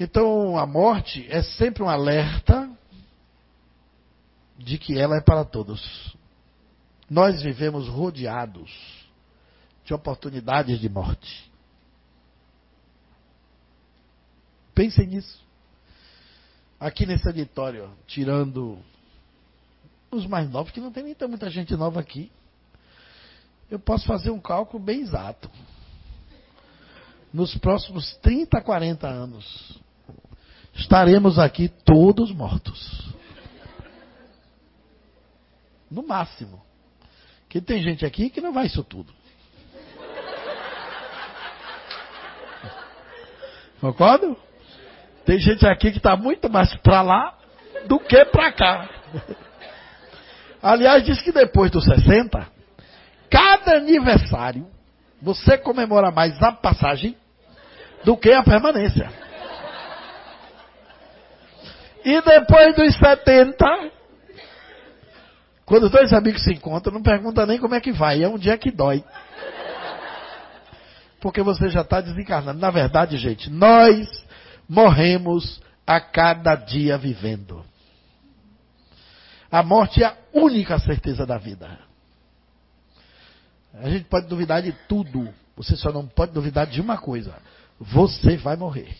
Então, 0.00 0.58
a 0.58 0.66
morte 0.66 1.26
é 1.30 1.42
sempre 1.42 1.82
um 1.82 1.88
alerta 1.88 2.68
de 4.58 4.78
que 4.78 4.98
ela 4.98 5.16
é 5.16 5.20
para 5.20 5.44
todos. 5.44 6.16
Nós 7.08 7.42
vivemos 7.42 7.86
rodeados 7.86 8.72
de 9.84 9.92
oportunidades 9.92 10.80
de 10.80 10.88
morte. 10.88 11.52
Pensem 14.74 15.06
nisso 15.06 15.43
aqui 16.84 17.06
nesse 17.06 17.26
auditório, 17.26 17.90
tirando 18.06 18.78
os 20.10 20.26
mais 20.26 20.50
novos, 20.50 20.70
que 20.70 20.80
não 20.80 20.92
tem 20.92 21.02
nem 21.02 21.16
muita 21.26 21.48
gente 21.48 21.74
nova 21.74 21.98
aqui, 21.98 22.30
eu 23.70 23.78
posso 23.78 24.04
fazer 24.06 24.30
um 24.30 24.38
cálculo 24.38 24.84
bem 24.84 25.00
exato. 25.00 25.50
Nos 27.32 27.56
próximos 27.56 28.14
30, 28.18 28.60
40 28.60 29.08
anos, 29.08 29.80
estaremos 30.74 31.38
aqui 31.38 31.70
todos 31.86 32.30
mortos. 32.30 33.10
No 35.90 36.06
máximo. 36.06 36.62
Que 37.48 37.62
tem 37.62 37.82
gente 37.82 38.04
aqui 38.04 38.28
que 38.28 38.42
não 38.42 38.52
vai 38.52 38.66
isso 38.66 38.84
tudo. 38.84 39.10
Concordo? 43.80 44.36
Tem 45.24 45.38
gente 45.38 45.66
aqui 45.66 45.90
que 45.90 45.98
está 45.98 46.16
muito 46.16 46.50
mais 46.50 46.74
para 46.76 47.02
lá 47.02 47.34
do 47.86 47.98
que 47.98 48.24
para 48.26 48.52
cá. 48.52 48.88
Aliás, 50.62 51.04
diz 51.04 51.20
que 51.20 51.32
depois 51.32 51.70
dos 51.70 51.84
60, 51.84 52.46
cada 53.30 53.76
aniversário, 53.76 54.66
você 55.20 55.58
comemora 55.58 56.10
mais 56.10 56.42
a 56.42 56.52
passagem 56.52 57.16
do 58.04 58.16
que 58.16 58.32
a 58.32 58.42
permanência. 58.42 59.10
E 62.04 62.20
depois 62.20 62.74
dos 62.76 62.94
70, 62.96 63.64
quando 65.64 65.88
dois 65.88 66.12
amigos 66.12 66.44
se 66.44 66.52
encontram, 66.52 66.92
não 66.92 67.02
pergunta 67.02 67.46
nem 67.46 67.58
como 67.58 67.74
é 67.74 67.80
que 67.80 67.92
vai, 67.92 68.22
é 68.22 68.28
um 68.28 68.36
dia 68.36 68.58
que 68.58 68.70
dói. 68.70 69.02
Porque 71.20 71.42
você 71.42 71.70
já 71.70 71.80
está 71.80 72.02
desencarnando. 72.02 72.60
Na 72.60 72.70
verdade, 72.70 73.16
gente, 73.16 73.50
nós 73.50 74.06
morremos 74.68 75.60
a 75.86 76.00
cada 76.00 76.54
dia 76.54 76.96
vivendo. 76.96 77.64
A 79.50 79.62
morte 79.62 80.02
é 80.02 80.06
a 80.06 80.16
única 80.32 80.78
certeza 80.78 81.24
da 81.24 81.38
vida. 81.38 81.78
A 83.74 83.88
gente 83.88 84.04
pode 84.06 84.26
duvidar 84.26 84.62
de 84.62 84.72
tudo. 84.88 85.32
Você 85.56 85.76
só 85.76 85.92
não 85.92 86.06
pode 86.06 86.32
duvidar 86.32 86.66
de 86.66 86.80
uma 86.80 86.98
coisa: 86.98 87.34
você 87.78 88.36
vai 88.36 88.56
morrer. 88.56 88.96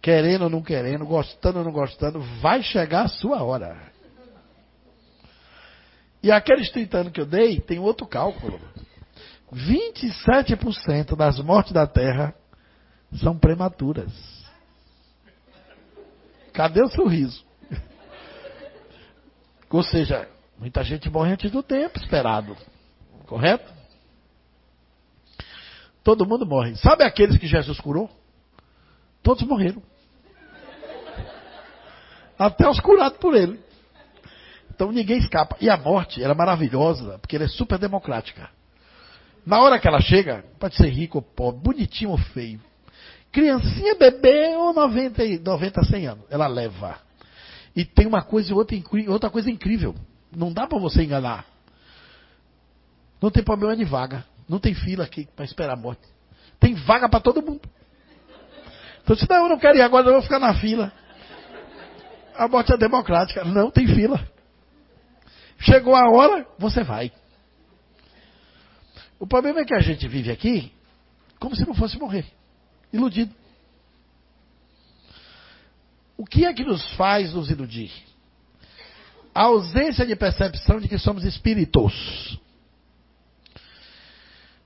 Querendo 0.00 0.42
ou 0.42 0.50
não 0.50 0.62
querendo, 0.62 1.06
gostando 1.06 1.58
ou 1.58 1.64
não 1.64 1.72
gostando, 1.72 2.20
vai 2.40 2.62
chegar 2.62 3.04
a 3.04 3.08
sua 3.08 3.42
hora. 3.42 3.92
E 6.22 6.30
aqueles 6.30 6.70
30 6.70 6.98
anos 6.98 7.12
que 7.12 7.20
eu 7.20 7.26
dei, 7.26 7.60
tem 7.60 7.78
outro 7.78 8.06
cálculo. 8.06 8.60
27% 9.52 11.16
das 11.16 11.38
mortes 11.38 11.72
da 11.72 11.86
Terra 11.86 12.34
são 13.20 13.38
prematuras. 13.38 14.33
Cadê 16.54 16.80
o 16.82 16.88
sorriso? 16.88 17.44
Ou 19.68 19.82
seja, 19.82 20.28
muita 20.56 20.84
gente 20.84 21.10
morre 21.10 21.32
antes 21.32 21.50
do 21.50 21.64
tempo 21.64 21.98
esperado. 21.98 22.56
Correto? 23.26 23.72
Todo 26.04 26.24
mundo 26.24 26.46
morre. 26.46 26.76
Sabe 26.76 27.02
aqueles 27.02 27.36
que 27.38 27.46
Jesus 27.48 27.80
curou? 27.80 28.08
Todos 29.20 29.42
morreram. 29.42 29.82
Até 32.38 32.68
os 32.68 32.78
curados 32.78 33.18
por 33.18 33.34
ele. 33.34 33.60
Então 34.70 34.92
ninguém 34.92 35.18
escapa. 35.18 35.56
E 35.60 35.68
a 35.68 35.76
morte 35.76 36.22
era 36.22 36.36
maravilhosa, 36.36 37.18
porque 37.18 37.34
ela 37.34 37.46
é 37.46 37.48
super 37.48 37.78
democrática. 37.78 38.48
Na 39.44 39.60
hora 39.60 39.80
que 39.80 39.88
ela 39.88 40.00
chega, 40.00 40.44
pode 40.60 40.76
ser 40.76 40.88
rico 40.88 41.18
ou 41.18 41.22
pobre, 41.22 41.60
bonitinho 41.60 42.10
ou 42.10 42.18
feio, 42.18 42.60
criancinha, 43.34 43.96
bebê 43.96 44.54
ou 44.56 44.72
90, 44.72 45.40
90 45.42 45.84
100 45.84 46.06
anos, 46.06 46.24
ela 46.30 46.46
leva. 46.46 46.96
E 47.74 47.84
tem 47.84 48.06
uma 48.06 48.22
coisa 48.22 48.54
outra, 48.54 48.76
outra 49.08 49.28
coisa 49.28 49.50
incrível. 49.50 49.92
Não 50.34 50.52
dá 50.52 50.68
para 50.68 50.78
você 50.78 51.02
enganar. 51.02 51.44
Não 53.20 53.32
tem 53.32 53.42
problema 53.42 53.76
de 53.76 53.84
vaga. 53.84 54.24
Não 54.48 54.60
tem 54.60 54.72
fila 54.72 55.02
aqui 55.02 55.28
para 55.34 55.44
esperar 55.44 55.74
a 55.74 55.76
morte. 55.76 56.02
Tem 56.60 56.74
vaga 56.74 57.08
para 57.08 57.18
todo 57.18 57.42
mundo. 57.42 57.68
Então, 59.02 59.16
se 59.16 59.28
não, 59.28 59.42
eu 59.42 59.48
não 59.48 59.58
quero 59.58 59.76
ir 59.76 59.82
agora, 59.82 60.06
eu 60.06 60.12
vou 60.12 60.22
ficar 60.22 60.38
na 60.38 60.54
fila. 60.54 60.92
A 62.36 62.46
morte 62.46 62.72
é 62.72 62.76
democrática. 62.76 63.44
Não 63.44 63.70
tem 63.70 63.88
fila. 63.88 64.24
Chegou 65.58 65.96
a 65.96 66.08
hora, 66.08 66.46
você 66.56 66.84
vai. 66.84 67.10
O 69.18 69.26
problema 69.26 69.60
é 69.60 69.64
que 69.64 69.74
a 69.74 69.80
gente 69.80 70.06
vive 70.06 70.30
aqui 70.30 70.72
como 71.40 71.56
se 71.56 71.66
não 71.66 71.74
fosse 71.74 71.98
morrer. 71.98 72.24
Iludido. 72.94 73.34
O 76.16 76.24
que 76.24 76.46
é 76.46 76.54
que 76.54 76.62
nos 76.62 76.94
faz 76.94 77.34
nos 77.34 77.50
iludir? 77.50 77.90
A 79.34 79.42
ausência 79.42 80.06
de 80.06 80.14
percepção 80.14 80.78
de 80.78 80.86
que 80.86 80.96
somos 80.96 81.24
espíritos. 81.24 82.38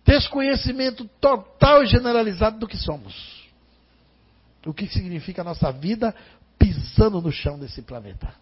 Desconhecimento 0.04 1.06
total 1.18 1.82
e 1.82 1.86
generalizado 1.86 2.58
do 2.58 2.68
que 2.68 2.76
somos. 2.76 3.48
O 4.66 4.74
que 4.74 4.86
significa 4.88 5.40
a 5.40 5.44
nossa 5.44 5.72
vida 5.72 6.14
pisando 6.58 7.22
no 7.22 7.32
chão 7.32 7.58
desse 7.58 7.80
planeta. 7.80 8.34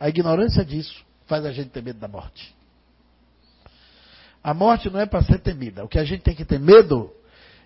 A 0.00 0.08
ignorância 0.08 0.64
disso 0.64 1.04
faz 1.28 1.44
a 1.44 1.52
gente 1.52 1.70
ter 1.70 1.82
medo 1.82 2.00
da 2.00 2.08
morte. 2.08 2.52
A 4.42 4.52
morte 4.52 4.90
não 4.90 4.98
é 4.98 5.06
para 5.06 5.22
ser 5.22 5.38
temida. 5.38 5.84
O 5.84 5.88
que 5.88 5.98
a 5.98 6.04
gente 6.04 6.22
tem 6.22 6.34
que 6.34 6.44
ter 6.44 6.58
medo 6.58 7.14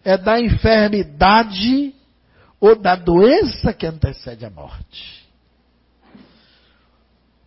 é 0.09 0.17
da 0.17 0.41
enfermidade 0.41 1.95
ou 2.59 2.75
da 2.75 2.97
doença 2.97 3.75
que 3.75 3.85
antecede 3.85 4.43
a 4.43 4.49
morte. 4.49 5.29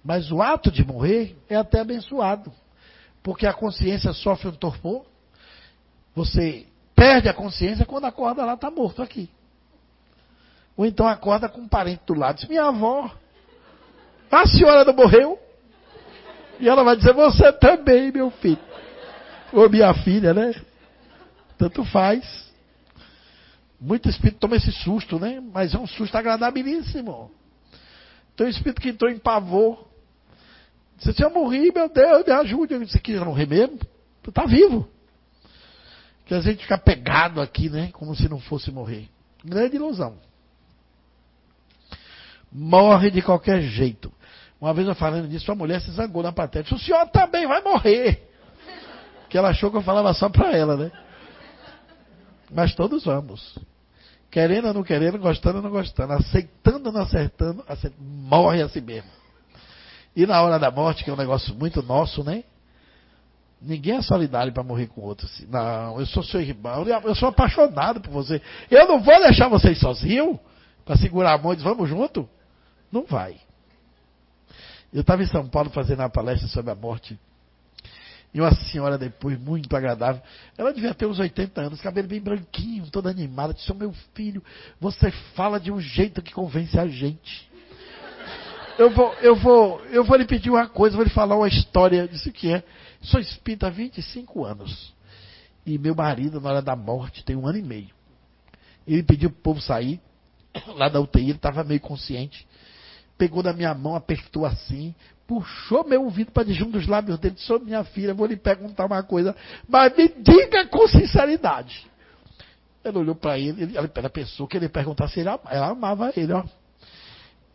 Mas 0.03 0.31
o 0.31 0.43
ato 0.43 0.69
de 0.69 0.85
morrer 0.85 1.35
é 1.49 1.55
até 1.55 1.79
abençoado, 1.79 2.53
porque 3.23 3.47
a 3.47 3.53
consciência 3.53 4.13
sofre 4.13 4.49
um 4.49 4.51
torpor. 4.51 5.03
Você 6.13 6.67
perde 6.95 7.27
a 7.27 7.33
consciência 7.33 7.83
quando 7.83 8.05
acorda 8.05 8.45
lá, 8.45 8.53
está 8.53 8.69
morto 8.69 9.01
aqui. 9.01 9.27
Ou 10.77 10.85
então 10.85 11.07
acorda 11.07 11.49
com 11.49 11.61
um 11.61 11.67
parente 11.67 12.03
do 12.05 12.13
lado, 12.13 12.35
diz, 12.35 12.47
minha 12.47 12.65
avó, 12.65 13.09
a 14.31 14.45
senhora 14.45 14.85
não 14.85 14.93
morreu? 14.93 15.39
E 16.59 16.69
ela 16.69 16.83
vai 16.83 16.95
dizer, 16.95 17.13
você 17.13 17.51
também, 17.53 18.11
meu 18.11 18.29
filho. 18.29 18.59
Ou 19.51 19.67
minha 19.67 19.91
filha, 19.95 20.31
né? 20.31 20.53
Tanto 21.57 21.83
faz. 21.85 22.50
Muito 23.81 24.07
espírito 24.07 24.37
toma 24.37 24.55
esse 24.55 24.71
susto, 24.71 25.17
né? 25.19 25.41
Mas 25.51 25.73
é 25.73 25.79
um 25.79 25.87
susto 25.87 26.15
agradabilíssimo. 26.15 27.31
Tem 28.35 28.45
um 28.45 28.49
espírito 28.49 28.79
que 28.79 28.89
entrou 28.89 29.09
em 29.09 29.17
pavor. 29.17 29.87
Você 30.99 31.11
se 31.11 31.23
eu 31.23 31.31
morri, 31.31 31.71
meu 31.73 31.89
Deus, 31.89 32.23
me 32.23 32.31
ajude. 32.31 32.77
Você 32.77 32.99
quer 32.99 33.25
morrer 33.25 33.47
mesmo? 33.47 33.79
Tu 34.21 34.29
está 34.29 34.45
vivo. 34.45 34.87
Que 36.27 36.35
a 36.35 36.41
gente 36.41 36.61
fica 36.61 36.77
pegado 36.77 37.41
aqui, 37.41 37.71
né? 37.71 37.89
Como 37.91 38.15
se 38.15 38.29
não 38.29 38.39
fosse 38.39 38.71
morrer. 38.71 39.09
Grande 39.43 39.77
ilusão. 39.77 40.15
Morre 42.51 43.09
de 43.09 43.23
qualquer 43.23 43.61
jeito. 43.61 44.13
Uma 44.59 44.75
vez 44.75 44.87
eu 44.87 44.93
falando 44.93 45.27
disso, 45.27 45.51
a 45.51 45.55
mulher 45.55 45.81
se 45.81 45.89
zangou 45.89 46.21
na 46.21 46.31
plateia. 46.31 46.63
O 46.71 46.77
senhor 46.77 47.07
também 47.07 47.47
vai 47.47 47.63
morrer. 47.63 48.29
Que 49.27 49.39
ela 49.39 49.49
achou 49.49 49.71
que 49.71 49.77
eu 49.77 49.81
falava 49.81 50.13
só 50.13 50.29
para 50.29 50.55
ela, 50.55 50.77
né? 50.77 50.91
Mas 52.51 52.75
todos 52.75 53.05
vamos. 53.05 53.57
Querendo 54.31 54.69
ou 54.69 54.73
não 54.73 54.83
querendo, 54.83 55.19
gostando 55.19 55.57
ou 55.57 55.63
não 55.63 55.69
gostando, 55.69 56.13
aceitando 56.13 56.87
ou 56.87 56.93
não 56.93 57.01
acertando, 57.01 57.63
acertando, 57.67 58.01
morre 58.01 58.61
assim 58.61 58.79
mesmo. 58.79 59.09
E 60.15 60.25
na 60.25 60.41
hora 60.41 60.57
da 60.57 60.71
morte, 60.71 61.03
que 61.03 61.09
é 61.09 61.13
um 61.13 61.17
negócio 61.17 61.53
muito 61.53 61.83
nosso, 61.83 62.23
né? 62.23 62.45
Ninguém 63.61 63.97
é 63.97 64.01
solidário 64.01 64.51
para 64.51 64.63
morrer 64.63 64.87
com 64.87 65.01
outro. 65.01 65.27
Assim. 65.27 65.45
Não, 65.47 65.99
eu 65.99 66.05
sou 66.05 66.23
seu 66.23 66.41
irmão, 66.41 66.85
eu 67.03 67.13
sou 67.13 67.29
apaixonado 67.29 67.99
por 67.99 68.11
você. 68.11 68.41
Eu 68.69 68.87
não 68.87 69.01
vou 69.01 69.19
deixar 69.21 69.49
vocês 69.49 69.77
sozinhos 69.79 70.39
para 70.85 70.95
segurar 70.95 71.33
a 71.33 71.37
mão 71.37 71.51
e 71.51 71.57
dizer, 71.57 71.67
vamos 71.67 71.89
junto? 71.89 72.27
Não 72.91 73.05
vai. 73.05 73.35
Eu 74.93 75.01
estava 75.01 75.21
em 75.21 75.27
São 75.27 75.47
Paulo 75.47 75.69
fazendo 75.69 75.99
uma 75.99 76.09
palestra 76.09 76.47
sobre 76.47 76.71
a 76.71 76.75
morte. 76.75 77.19
E 78.33 78.39
uma 78.39 78.53
senhora 78.53 78.97
depois, 78.97 79.37
muito 79.39 79.75
agradável. 79.75 80.21
Ela 80.57 80.73
devia 80.73 80.93
ter 80.93 81.05
uns 81.05 81.19
80 81.19 81.61
anos, 81.61 81.81
cabelo 81.81 82.07
bem 82.07 82.21
branquinho, 82.21 82.89
toda 82.89 83.09
animada. 83.09 83.53
Disse, 83.53 83.73
meu 83.73 83.93
filho, 84.13 84.41
você 84.79 85.11
fala 85.35 85.59
de 85.59 85.71
um 85.71 85.81
jeito 85.81 86.21
que 86.21 86.33
convence 86.33 86.79
a 86.79 86.87
gente. 86.87 87.49
Eu 88.77 88.89
vou, 88.89 89.13
eu 89.15 89.35
vou, 89.35 89.81
eu 89.87 90.03
vou 90.03 90.15
lhe 90.15 90.25
pedir 90.25 90.49
uma 90.49 90.67
coisa, 90.67 90.95
vou 90.95 91.03
lhe 91.03 91.11
falar 91.11 91.35
uma 91.35 91.47
história. 91.47 92.07
Disse 92.07 92.29
o 92.29 92.31
que 92.31 92.53
é. 92.53 92.63
Sou 93.01 93.19
espírita 93.19 93.67
há 93.67 93.69
25 93.69 94.45
anos. 94.45 94.93
E 95.65 95.77
meu 95.77 95.93
marido, 95.93 96.39
na 96.39 96.49
hora 96.49 96.61
da 96.61 96.75
morte, 96.75 97.25
tem 97.25 97.35
um 97.35 97.45
ano 97.45 97.57
e 97.57 97.63
meio. 97.63 97.89
Ele 98.87 99.03
pediu 99.03 99.29
para 99.29 99.39
o 99.39 99.41
povo 99.41 99.61
sair, 99.61 99.99
lá 100.75 100.89
da 100.89 100.99
UTI, 100.99 101.21
ele 101.21 101.31
estava 101.33 101.63
meio 101.63 101.79
consciente. 101.79 102.47
Pegou 103.17 103.43
na 103.43 103.53
minha 103.53 103.73
mão, 103.73 103.95
apertou 103.95 104.45
assim, 104.45 104.95
puxou 105.31 105.85
meu 105.85 106.03
ouvido 106.03 106.29
para 106.29 106.51
junto 106.51 106.73
dos 106.73 106.85
lábios 106.85 107.17
dele, 107.17 107.35
disse, 107.35 107.57
minha 107.59 107.85
filha, 107.85 108.13
vou 108.13 108.27
lhe 108.27 108.35
perguntar 108.35 108.85
uma 108.85 109.01
coisa, 109.01 109.33
mas 109.65 109.95
me 109.95 110.09
diga 110.09 110.67
com 110.67 110.85
sinceridade. 110.89 111.89
Ela 112.83 112.99
olhou 112.99 113.15
para 113.15 113.39
ele, 113.39 113.77
ela 113.77 114.09
pensou 114.09 114.45
que 114.45 114.57
ele 114.57 114.65
ia 114.65 114.69
perguntar 114.69 115.07
se 115.07 115.21
ele, 115.21 115.29
ela 115.29 115.69
amava 115.69 116.11
ele. 116.17 116.33
Ó. 116.33 116.43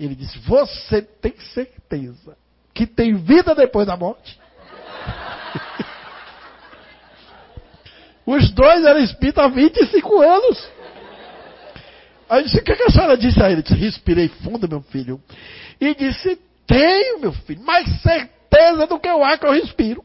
Ele 0.00 0.14
disse, 0.14 0.38
você 0.38 1.02
tem 1.02 1.38
certeza 1.52 2.34
que 2.72 2.86
tem 2.86 3.14
vida 3.14 3.54
depois 3.54 3.86
da 3.86 3.94
morte? 3.94 4.40
Os 8.24 8.50
dois 8.52 8.86
eram 8.86 9.00
espíritos 9.00 9.44
há 9.44 9.48
25 9.48 10.22
anos. 10.22 10.66
Aí 12.26 12.42
disse, 12.42 12.56
o 12.56 12.64
que, 12.64 12.72
a 12.72 12.90
senhora 12.90 13.18
disse 13.18 13.42
a 13.42 13.50
ele? 13.50 13.60
disse, 13.60 13.74
respirei 13.74 14.28
fundo, 14.28 14.66
meu 14.66 14.80
filho. 14.80 15.20
E 15.78 15.94
disse, 15.94 16.40
tenho, 16.66 17.20
meu 17.20 17.32
filho, 17.32 17.62
mais 17.62 17.86
certeza 18.02 18.86
do 18.86 18.98
que 18.98 19.08
o 19.08 19.22
ar 19.22 19.38
que 19.38 19.46
eu 19.46 19.52
respiro. 19.52 20.04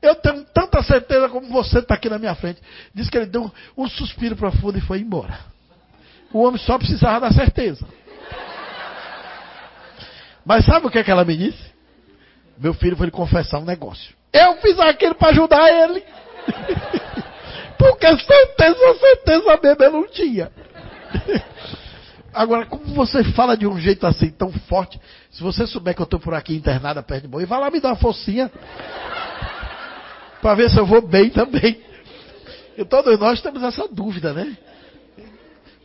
Eu 0.00 0.14
tenho 0.16 0.44
tanta 0.44 0.82
certeza 0.82 1.28
como 1.28 1.48
você 1.48 1.78
está 1.78 1.94
aqui 1.94 2.10
na 2.10 2.18
minha 2.18 2.34
frente. 2.34 2.60
Diz 2.94 3.08
que 3.08 3.16
ele 3.16 3.26
deu 3.26 3.50
um, 3.76 3.88
suspiro 3.88 4.36
profundo 4.36 4.76
e 4.76 4.82
foi 4.82 4.98
embora. 4.98 5.38
O 6.32 6.42
homem 6.42 6.60
só 6.60 6.76
precisava 6.76 7.20
da 7.20 7.32
certeza. 7.32 7.86
Mas 10.44 10.66
sabe 10.66 10.86
o 10.86 10.90
que, 10.90 10.98
é 10.98 11.04
que 11.04 11.10
ela 11.10 11.24
me 11.24 11.36
disse? 11.36 11.72
Meu 12.58 12.74
filho 12.74 12.96
foi 12.96 13.06
lhe 13.06 13.12
confessar 13.12 13.58
um 13.58 13.64
negócio. 13.64 14.14
Eu 14.32 14.56
fiz 14.58 14.78
aquilo 14.78 15.14
para 15.14 15.30
ajudar 15.30 15.70
ele. 15.70 16.04
Porque 17.78 18.06
certeza, 18.06 18.94
certeza 18.98 19.60
mesmo 19.62 19.84
eu 19.84 19.92
não 19.92 20.08
tinha. 20.08 20.52
Agora, 22.34 22.66
como 22.66 22.84
você 22.94 23.22
fala 23.22 23.56
de 23.56 23.66
um 23.66 23.78
jeito 23.78 24.06
assim 24.06 24.30
tão 24.30 24.52
forte, 24.52 25.00
se 25.30 25.42
você 25.42 25.66
souber 25.66 25.94
que 25.94 26.02
eu 26.02 26.04
estou 26.04 26.18
por 26.18 26.34
aqui 26.34 26.56
internada 26.56 27.02
perto 27.02 27.22
de 27.22 27.28
boi, 27.28 27.46
vai 27.46 27.60
lá 27.60 27.70
me 27.70 27.80
dar 27.80 27.90
uma 27.90 27.96
focinha. 27.96 28.50
para 30.42 30.56
ver 30.56 30.68
se 30.68 30.78
eu 30.78 30.84
vou 30.84 31.00
bem 31.00 31.30
também. 31.30 31.82
E 32.76 32.84
todos 32.84 33.18
nós 33.18 33.40
temos 33.40 33.62
essa 33.62 33.88
dúvida, 33.88 34.34
né? 34.34 34.58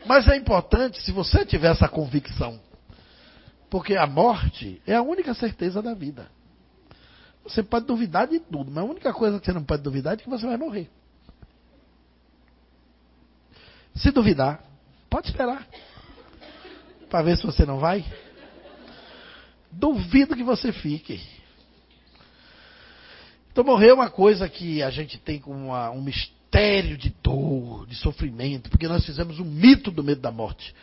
Mas 0.05 0.27
é 0.27 0.35
importante 0.35 1.01
se 1.01 1.11
você 1.11 1.45
tiver 1.45 1.71
essa 1.71 1.88
convicção. 1.88 2.59
Porque 3.69 3.95
a 3.95 4.07
morte 4.07 4.81
é 4.85 4.95
a 4.95 5.01
única 5.01 5.34
certeza 5.34 5.81
da 5.81 5.93
vida. 5.93 6.27
Você 7.43 7.63
pode 7.63 7.85
duvidar 7.85 8.27
de 8.27 8.39
tudo, 8.39 8.69
mas 8.69 8.84
a 8.84 8.88
única 8.88 9.13
coisa 9.13 9.39
que 9.39 9.45
você 9.45 9.53
não 9.53 9.63
pode 9.63 9.81
duvidar 9.81 10.15
é 10.15 10.17
que 10.17 10.30
você 10.30 10.45
vai 10.45 10.57
morrer. 10.57 10.89
Se 13.95 14.11
duvidar, 14.11 14.61
pode 15.09 15.27
esperar. 15.27 15.65
Para 17.10 17.23
ver 17.23 17.38
se 17.38 17.45
você 17.45 17.65
não 17.65 17.80
vai. 17.80 18.06
Duvido 19.72 20.36
que 20.36 20.44
você 20.44 20.72
fique. 20.72 21.22
Então, 23.52 23.64
morrer 23.64 23.90
é 23.90 23.94
uma 23.94 24.10
coisa 24.10 24.48
que 24.48 24.81
a 24.81 24.90
gente 24.90 25.18
tem 25.18 25.40
como 25.40 25.57
uma, 25.68 25.90
um 25.91 26.02
mistério 26.02 26.98
de 26.98 27.10
dor, 27.22 27.86
de 27.88 27.95
sofrimento, 27.95 28.69
porque 28.69 28.88
nós 28.88 29.06
fizemos 29.06 29.40
um 29.40 29.45
mito 29.45 29.91
do 29.91 30.03
medo 30.03 30.22
da 30.22 30.31
morte. 30.31 30.73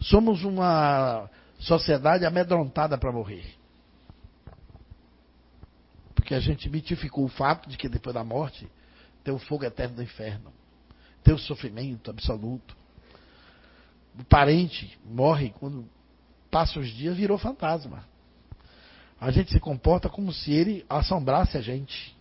Somos 0.00 0.42
uma 0.42 1.30
sociedade 1.58 2.24
amedrontada 2.24 2.98
para 2.98 3.12
morrer. 3.12 3.44
Porque 6.14 6.34
a 6.34 6.40
gente 6.40 6.68
mitificou 6.68 7.24
o 7.24 7.28
fato 7.28 7.68
de 7.68 7.76
que 7.76 7.88
depois 7.88 8.14
da 8.14 8.24
morte 8.24 8.66
tem 9.22 9.32
o 9.32 9.38
fogo 9.38 9.64
eterno 9.64 9.96
do 9.96 10.02
inferno, 10.02 10.52
tem 11.22 11.34
o 11.34 11.38
sofrimento 11.38 12.10
absoluto. 12.10 12.76
O 14.18 14.24
parente 14.24 14.98
morre 15.04 15.50
quando 15.58 15.88
passa 16.50 16.78
os 16.78 16.88
dias, 16.88 17.16
virou 17.16 17.36
fantasma. 17.36 18.04
A 19.20 19.30
gente 19.30 19.50
se 19.50 19.58
comporta 19.58 20.08
como 20.08 20.32
se 20.32 20.52
ele 20.52 20.84
assombrasse 20.88 21.56
a 21.56 21.60
gente. 21.60 22.14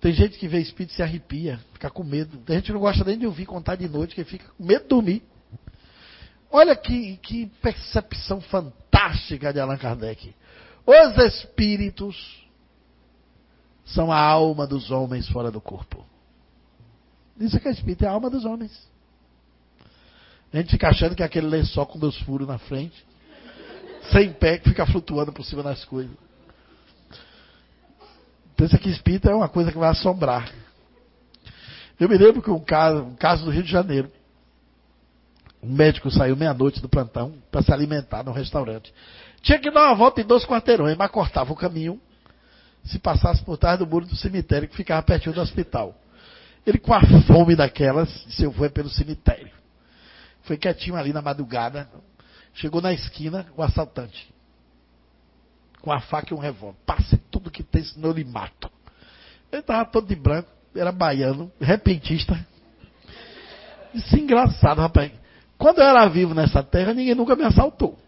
Tem 0.00 0.12
gente 0.12 0.38
que 0.38 0.48
vê 0.48 0.60
espírito 0.60 0.92
e 0.92 0.96
se 0.96 1.02
arrepia, 1.02 1.60
fica 1.72 1.90
com 1.90 2.02
medo. 2.02 2.38
Tem 2.38 2.56
gente 2.56 2.66
que 2.66 2.72
não 2.72 2.80
gosta 2.80 3.04
nem 3.04 3.18
de 3.18 3.26
ouvir 3.26 3.46
contar 3.46 3.76
de 3.76 3.88
noite, 3.88 4.14
que 4.14 4.24
fica 4.24 4.48
com 4.56 4.64
medo 4.64 4.82
de 4.82 4.88
dormir. 4.88 5.22
Olha 6.50 6.76
que, 6.76 7.16
que 7.18 7.46
percepção 7.60 8.40
fantástica 8.40 9.52
de 9.52 9.60
Allan 9.60 9.76
Kardec. 9.76 10.34
Os 10.86 11.18
espíritos 11.24 12.46
são 13.84 14.10
a 14.10 14.18
alma 14.18 14.66
dos 14.66 14.90
homens 14.90 15.28
fora 15.28 15.50
do 15.50 15.60
corpo. 15.60 16.04
Isso 17.38 17.58
que 17.60 17.68
é 17.68 17.70
espírito, 17.70 18.04
é 18.04 18.08
a 18.08 18.12
alma 18.12 18.30
dos 18.30 18.44
homens. 18.44 18.88
A 20.56 20.60
gente 20.60 20.70
fica 20.70 20.88
achando 20.88 21.14
que 21.14 21.22
é 21.22 21.26
aquele 21.26 21.46
lençol 21.46 21.84
com 21.84 21.98
dois 21.98 22.16
furos 22.20 22.48
na 22.48 22.56
frente, 22.56 23.04
sem 24.10 24.32
pé, 24.32 24.56
que 24.56 24.70
fica 24.70 24.86
flutuando 24.86 25.30
por 25.30 25.44
cima 25.44 25.62
das 25.62 25.84
coisas. 25.84 26.16
Pensa 28.56 28.78
que 28.78 28.88
espírito 28.88 29.28
é 29.28 29.34
uma 29.34 29.50
coisa 29.50 29.70
que 29.70 29.76
vai 29.76 29.90
assombrar. 29.90 30.50
Eu 32.00 32.08
me 32.08 32.16
lembro 32.16 32.40
que 32.40 32.50
um 32.50 32.58
caso, 32.58 33.02
um 33.02 33.14
caso 33.16 33.44
do 33.44 33.50
Rio 33.50 33.62
de 33.62 33.70
Janeiro. 33.70 34.10
Um 35.62 35.74
médico 35.74 36.10
saiu 36.10 36.34
meia-noite 36.34 36.80
do 36.80 36.88
plantão 36.88 37.34
para 37.50 37.60
se 37.60 37.70
alimentar 37.70 38.22
no 38.22 38.32
restaurante. 38.32 38.94
Tinha 39.42 39.58
que 39.58 39.70
dar 39.70 39.88
uma 39.88 39.94
volta 39.94 40.22
em 40.22 40.24
dois 40.24 40.46
quarteirões, 40.46 40.96
mas 40.96 41.10
cortava 41.10 41.52
o 41.52 41.56
caminho 41.56 42.00
se 42.82 42.98
passasse 42.98 43.44
por 43.44 43.58
trás 43.58 43.78
do 43.78 43.86
muro 43.86 44.06
do 44.06 44.16
cemitério 44.16 44.68
que 44.68 44.76
ficava 44.76 45.02
pertinho 45.02 45.34
do 45.34 45.40
hospital. 45.42 45.94
Ele, 46.66 46.78
com 46.78 46.94
a 46.94 47.02
fome 47.26 47.54
daquelas, 47.54 48.08
disse: 48.26 48.44
Eu 48.44 48.50
vou 48.50 48.64
é 48.64 48.70
pelo 48.70 48.88
cemitério. 48.88 49.55
Foi 50.46 50.56
quietinho 50.56 50.96
ali 50.96 51.12
na 51.12 51.20
madrugada. 51.20 51.88
Chegou 52.54 52.80
na 52.80 52.92
esquina, 52.92 53.46
o 53.56 53.62
assaltante. 53.62 54.32
Com 55.82 55.92
a 55.92 56.00
faca 56.00 56.32
e 56.32 56.36
um 56.36 56.40
revólver. 56.40 56.78
Passe 56.86 57.18
tudo 57.30 57.50
que 57.50 57.62
tem, 57.62 57.84
senão 57.84 58.10
eu 58.10 58.14
lhe 58.14 58.24
mato. 58.24 58.70
Ele 59.52 59.60
estava 59.60 59.84
todo 59.84 60.06
de 60.06 60.16
branco, 60.16 60.48
era 60.74 60.90
baiano, 60.90 61.52
repentista. 61.60 62.38
Isso 63.92 64.16
é 64.16 64.18
engraçado, 64.18 64.80
rapaz. 64.80 65.12
Quando 65.58 65.78
eu 65.78 65.84
era 65.84 66.06
vivo 66.06 66.34
nessa 66.34 66.62
terra, 66.62 66.94
ninguém 66.94 67.14
nunca 67.14 67.36
me 67.36 67.44
assaltou. 67.44 67.98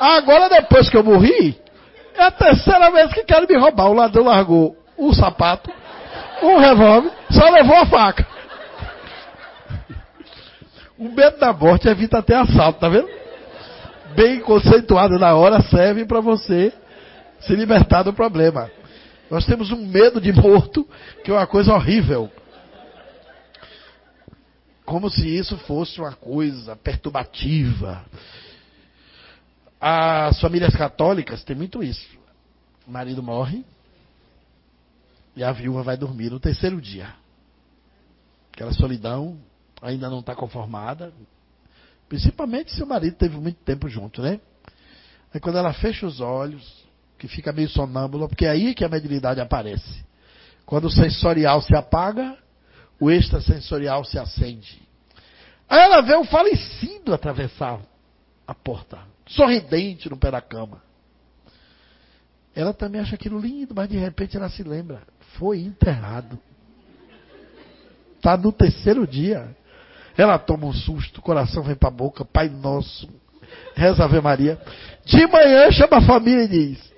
Agora, 0.00 0.48
depois 0.48 0.88
que 0.88 0.96
eu 0.96 1.02
morri, 1.02 1.60
é 2.14 2.22
a 2.22 2.30
terceira 2.30 2.90
vez 2.90 3.12
que 3.12 3.24
querem 3.24 3.48
me 3.48 3.56
roubar. 3.56 3.90
O 3.90 3.94
ladrão 3.94 4.24
largou 4.24 4.76
o 4.96 5.12
sapato, 5.12 5.70
o 6.42 6.58
revólver, 6.58 7.10
só 7.30 7.50
levou 7.50 7.76
a 7.76 7.86
faca. 7.86 8.37
O 10.98 11.08
medo 11.08 11.38
da 11.38 11.52
morte 11.52 11.88
evita 11.88 12.18
até 12.18 12.34
assalto, 12.34 12.80
tá 12.80 12.88
vendo? 12.88 13.08
Bem 14.14 14.40
conceituado 14.40 15.18
na 15.18 15.34
hora, 15.34 15.62
serve 15.62 16.04
para 16.04 16.20
você 16.20 16.72
se 17.40 17.54
libertar 17.54 18.02
do 18.02 18.12
problema. 18.12 18.70
Nós 19.30 19.46
temos 19.46 19.70
um 19.70 19.86
medo 19.86 20.20
de 20.20 20.32
morto, 20.32 20.88
que 21.22 21.30
é 21.30 21.34
uma 21.34 21.46
coisa 21.46 21.72
horrível 21.72 22.30
como 24.88 25.10
se 25.10 25.28
isso 25.28 25.58
fosse 25.58 26.00
uma 26.00 26.14
coisa 26.14 26.74
perturbativa. 26.74 28.06
As 29.78 30.40
famílias 30.40 30.74
católicas 30.74 31.44
têm 31.44 31.54
muito 31.54 31.82
isso. 31.82 32.18
O 32.86 32.90
marido 32.90 33.22
morre 33.22 33.66
e 35.36 35.44
a 35.44 35.52
viúva 35.52 35.82
vai 35.82 35.98
dormir 35.98 36.30
no 36.30 36.40
terceiro 36.40 36.80
dia. 36.80 37.12
Aquela 38.50 38.72
solidão 38.72 39.38
ainda 39.80 40.08
não 40.08 40.20
está 40.20 40.34
conformada. 40.34 41.12
Principalmente 42.08 42.72
se 42.72 42.82
o 42.82 42.86
marido 42.86 43.16
teve 43.16 43.36
muito 43.36 43.58
tempo 43.64 43.88
junto, 43.88 44.22
né? 44.22 44.40
Aí 45.32 45.40
quando 45.40 45.58
ela 45.58 45.72
fecha 45.72 46.06
os 46.06 46.20
olhos, 46.20 46.86
que 47.18 47.28
fica 47.28 47.52
meio 47.52 47.68
sonâmbula, 47.68 48.28
porque 48.28 48.46
é 48.46 48.50
aí 48.50 48.74
que 48.74 48.84
a 48.84 48.88
mediunidade 48.88 49.40
aparece. 49.40 50.04
Quando 50.64 50.84
o 50.86 50.90
sensorial 50.90 51.60
se 51.60 51.74
apaga, 51.74 52.36
o 53.00 53.10
extrasensorial 53.10 54.04
se 54.04 54.18
acende. 54.18 54.80
Aí 55.68 55.80
ela 55.80 56.00
vê 56.00 56.14
o 56.14 56.24
falecido 56.24 57.12
atravessar 57.12 57.80
a 58.46 58.54
porta, 58.54 58.98
sorridente 59.26 60.08
no 60.08 60.16
pé 60.16 60.30
da 60.30 60.40
cama. 60.40 60.82
Ela 62.54 62.72
também 62.72 63.00
acha 63.00 63.14
aquilo 63.14 63.38
lindo, 63.38 63.74
mas 63.74 63.88
de 63.88 63.96
repente 63.96 64.36
ela 64.36 64.48
se 64.48 64.62
lembra: 64.62 65.02
foi 65.38 65.60
enterrado. 65.60 66.38
Está 68.16 68.36
no 68.36 68.50
terceiro 68.50 69.06
dia. 69.06 69.54
Ela 70.18 70.36
toma 70.36 70.66
um 70.66 70.72
susto, 70.72 71.18
o 71.18 71.22
coração 71.22 71.62
vem 71.62 71.76
para 71.76 71.90
a 71.90 71.92
boca, 71.92 72.24
Pai 72.24 72.48
Nosso, 72.48 73.08
reza 73.76 74.04
Ave 74.04 74.20
Maria. 74.20 74.60
De 75.04 75.24
manhã 75.28 75.70
chama 75.70 75.98
a 75.98 76.02
família 76.02 76.42
e 76.42 76.48
diz: 76.48 76.92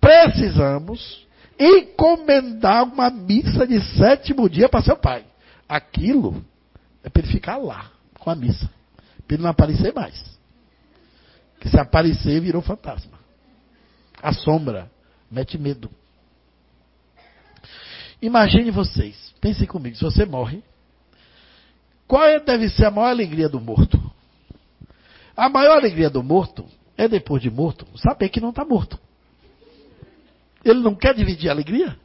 precisamos 0.00 1.24
encomendar 1.56 2.82
uma 2.82 3.10
missa 3.10 3.64
de 3.64 3.80
sétimo 3.96 4.48
dia 4.48 4.68
para 4.68 4.82
seu 4.82 4.96
pai. 4.96 5.24
Aquilo 5.68 6.44
é 7.04 7.08
para 7.08 7.22
ele 7.22 7.30
ficar 7.30 7.58
lá, 7.58 7.92
com 8.18 8.28
a 8.28 8.34
missa. 8.34 8.68
Para 9.24 9.36
ele 9.36 9.44
não 9.44 9.50
aparecer 9.50 9.94
mais. 9.94 10.20
Que 11.60 11.68
se 11.68 11.78
aparecer, 11.78 12.40
virou 12.40 12.60
fantasma. 12.60 13.20
A 14.20 14.32
sombra 14.32 14.90
mete 15.30 15.56
medo. 15.56 15.88
Imagine 18.20 18.72
vocês, 18.72 19.32
pensem 19.40 19.64
comigo, 19.64 19.94
se 19.96 20.02
você 20.02 20.26
morre, 20.26 20.60
qual 22.14 22.26
é, 22.26 22.38
deve 22.38 22.68
ser 22.68 22.84
a 22.84 22.92
maior 22.92 23.08
alegria 23.08 23.48
do 23.48 23.60
morto? 23.60 24.00
A 25.36 25.48
maior 25.48 25.78
alegria 25.78 26.08
do 26.08 26.22
morto 26.22 26.64
é 26.96 27.08
depois 27.08 27.42
de 27.42 27.50
morto, 27.50 27.84
saber 27.96 28.28
que 28.28 28.40
não 28.40 28.50
está 28.50 28.64
morto. 28.64 28.96
Ele 30.64 30.78
não 30.78 30.94
quer 30.94 31.12
dividir 31.12 31.48
a 31.48 31.52
alegria? 31.52 31.98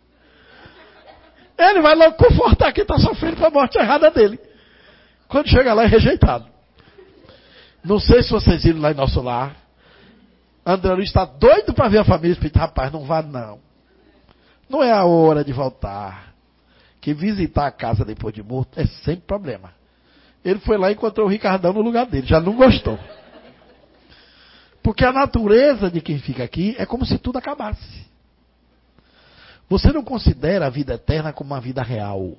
Ele 1.56 1.82
vai 1.82 1.94
logo 1.94 2.18
confortar 2.18 2.74
quem 2.74 2.82
está 2.82 2.98
sofrendo 2.98 3.38
com 3.38 3.46
a 3.46 3.52
morte 3.52 3.78
errada 3.78 4.10
dele. 4.10 4.40
Quando 5.28 5.48
chega 5.48 5.76
lá 5.76 5.84
é 5.84 5.86
rejeitado. 5.86 6.48
Não 7.84 8.00
sei 8.00 8.24
se 8.24 8.32
vocês 8.32 8.64
viram 8.64 8.82
lá 8.82 8.90
em 8.90 8.96
nosso 8.96 9.22
lar. 9.22 9.56
André 10.66 10.92
Luiz 10.92 11.10
está 11.10 11.24
doido 11.24 11.72
para 11.72 11.88
ver 11.88 12.00
a 12.00 12.04
família 12.04 12.34
espírita. 12.34 12.58
Rapaz, 12.58 12.92
não 12.92 13.04
vá 13.06 13.22
não. 13.22 13.60
Não 14.68 14.82
é 14.82 14.92
a 14.92 15.06
hora 15.06 15.44
de 15.44 15.54
voltar. 15.54 16.34
Que 17.00 17.14
visitar 17.14 17.68
a 17.68 17.72
casa 17.72 18.04
depois 18.04 18.34
de 18.34 18.42
morto 18.42 18.76
é 18.76 18.88
sempre 18.88 19.28
problema. 19.28 19.78
Ele 20.44 20.60
foi 20.60 20.78
lá 20.78 20.90
e 20.90 20.94
encontrou 20.94 21.28
o 21.28 21.30
Ricardão 21.30 21.74
no 21.74 21.82
lugar 21.82 22.06
dele. 22.06 22.28
Já 22.28 22.40
não 22.40 22.56
gostou. 22.56 22.98
Porque 24.82 25.04
a 25.04 25.12
natureza 25.12 25.92
de 25.92 26.02
quem 26.02 26.20
fica 26.20 26.44
aqui 26.44 26.76
é 26.78 26.86
como 26.86 27.06
se 27.06 27.18
tudo 27.18 27.38
acabasse. 27.38 28.08
Você 29.70 29.92
não 29.92 30.04
considera 30.04 30.66
a 30.66 30.70
vida 30.70 30.96
eterna 30.96 31.32
como 31.32 31.54
uma 31.54 31.62
vida 31.62 31.84
real. 31.84 32.38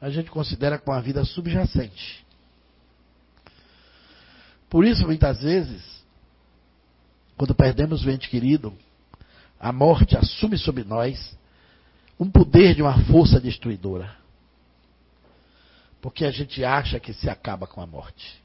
A 0.00 0.10
gente 0.10 0.30
considera 0.30 0.78
como 0.78 0.96
uma 0.96 1.02
vida 1.02 1.24
subjacente. 1.24 2.26
Por 4.68 4.84
isso, 4.84 5.06
muitas 5.06 5.40
vezes, 5.42 5.82
quando 7.36 7.54
perdemos 7.54 8.04
o 8.04 8.10
ente 8.10 8.28
querido, 8.28 8.74
a 9.58 9.72
morte 9.72 10.16
assume 10.16 10.58
sobre 10.58 10.82
nós 10.82 11.36
um 12.18 12.30
poder 12.30 12.74
de 12.74 12.82
uma 12.82 12.98
força 13.04 13.40
destruidora. 13.40 14.21
Porque 16.02 16.24
a 16.24 16.32
gente 16.32 16.64
acha 16.64 16.98
que 16.98 17.14
se 17.14 17.30
acaba 17.30 17.64
com 17.66 17.80
a 17.80 17.86
morte. 17.86 18.42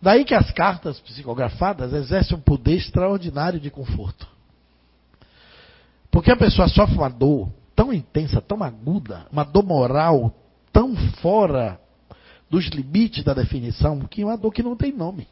Daí 0.00 0.24
que 0.24 0.34
as 0.34 0.52
cartas 0.52 1.00
psicografadas 1.00 1.92
exercem 1.92 2.36
um 2.36 2.40
poder 2.40 2.76
extraordinário 2.76 3.58
de 3.58 3.68
conforto. 3.68 4.26
Porque 6.12 6.30
a 6.30 6.36
pessoa 6.36 6.68
sofre 6.68 6.96
uma 6.96 7.10
dor 7.10 7.52
tão 7.74 7.92
intensa, 7.92 8.40
tão 8.40 8.62
aguda, 8.62 9.26
uma 9.32 9.44
dor 9.44 9.64
moral 9.64 10.32
tão 10.72 10.94
fora 11.20 11.80
dos 12.48 12.66
limites 12.66 13.24
da 13.24 13.34
definição, 13.34 13.98
que 14.02 14.22
é 14.22 14.24
uma 14.24 14.38
dor 14.38 14.52
que 14.52 14.62
não 14.62 14.76
tem 14.76 14.92
nome. 14.92 15.26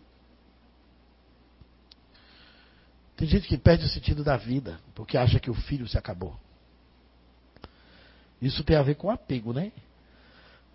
Tem 3.16 3.28
gente 3.28 3.46
que 3.46 3.56
perde 3.56 3.84
o 3.84 3.88
sentido 3.88 4.24
da 4.24 4.36
vida 4.36 4.80
porque 4.92 5.16
acha 5.16 5.38
que 5.38 5.50
o 5.50 5.54
filho 5.54 5.86
se 5.86 5.96
acabou. 5.96 6.36
Isso 8.42 8.64
tem 8.64 8.76
a 8.76 8.82
ver 8.82 8.96
com 8.96 9.08
apego, 9.08 9.52
né? 9.52 9.70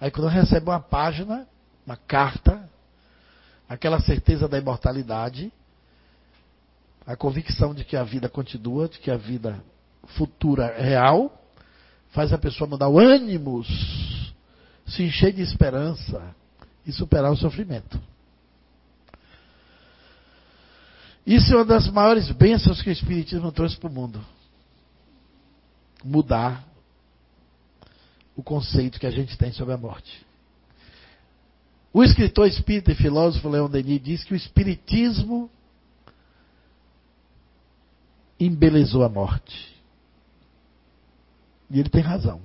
Aí 0.01 0.09
quando 0.09 0.27
recebe 0.27 0.67
uma 0.67 0.79
página, 0.79 1.47
uma 1.85 1.95
carta, 1.95 2.67
aquela 3.69 4.01
certeza 4.01 4.47
da 4.47 4.57
imortalidade, 4.57 5.53
a 7.05 7.15
convicção 7.15 7.71
de 7.71 7.85
que 7.85 7.95
a 7.95 8.03
vida 8.03 8.27
continua, 8.27 8.89
de 8.89 8.97
que 8.97 9.11
a 9.11 9.17
vida 9.17 9.63
futura 10.17 10.65
é 10.69 10.81
real, 10.81 11.31
faz 12.09 12.33
a 12.33 12.37
pessoa 12.39 12.67
mudar 12.67 12.89
o 12.89 12.97
ânimo, 12.97 13.63
se 14.87 15.03
encher 15.03 15.33
de 15.33 15.43
esperança 15.43 16.35
e 16.83 16.91
superar 16.91 17.31
o 17.31 17.37
sofrimento. 17.37 18.01
Isso 21.23 21.53
é 21.53 21.57
uma 21.57 21.65
das 21.65 21.87
maiores 21.87 22.31
bênçãos 22.31 22.81
que 22.81 22.89
o 22.89 22.91
Espiritismo 22.91 23.51
trouxe 23.51 23.77
para 23.77 23.87
o 23.87 23.93
mundo. 23.93 24.19
Mudar 26.03 26.70
o 28.35 28.43
conceito 28.43 28.99
que 28.99 29.07
a 29.07 29.11
gente 29.11 29.37
tem 29.37 29.51
sobre 29.51 29.73
a 29.73 29.77
morte. 29.77 30.25
O 31.93 32.03
escritor 32.03 32.47
espírita 32.47 32.91
e 32.91 32.95
filósofo 32.95 33.49
Leon 33.49 33.69
Denis 33.69 34.01
diz 34.01 34.23
que 34.23 34.33
o 34.33 34.35
Espiritismo 34.35 35.49
embelezou 38.39 39.03
a 39.03 39.09
morte. 39.09 39.75
E 41.69 41.79
ele 41.79 41.89
tem 41.89 42.01
razão. 42.01 42.41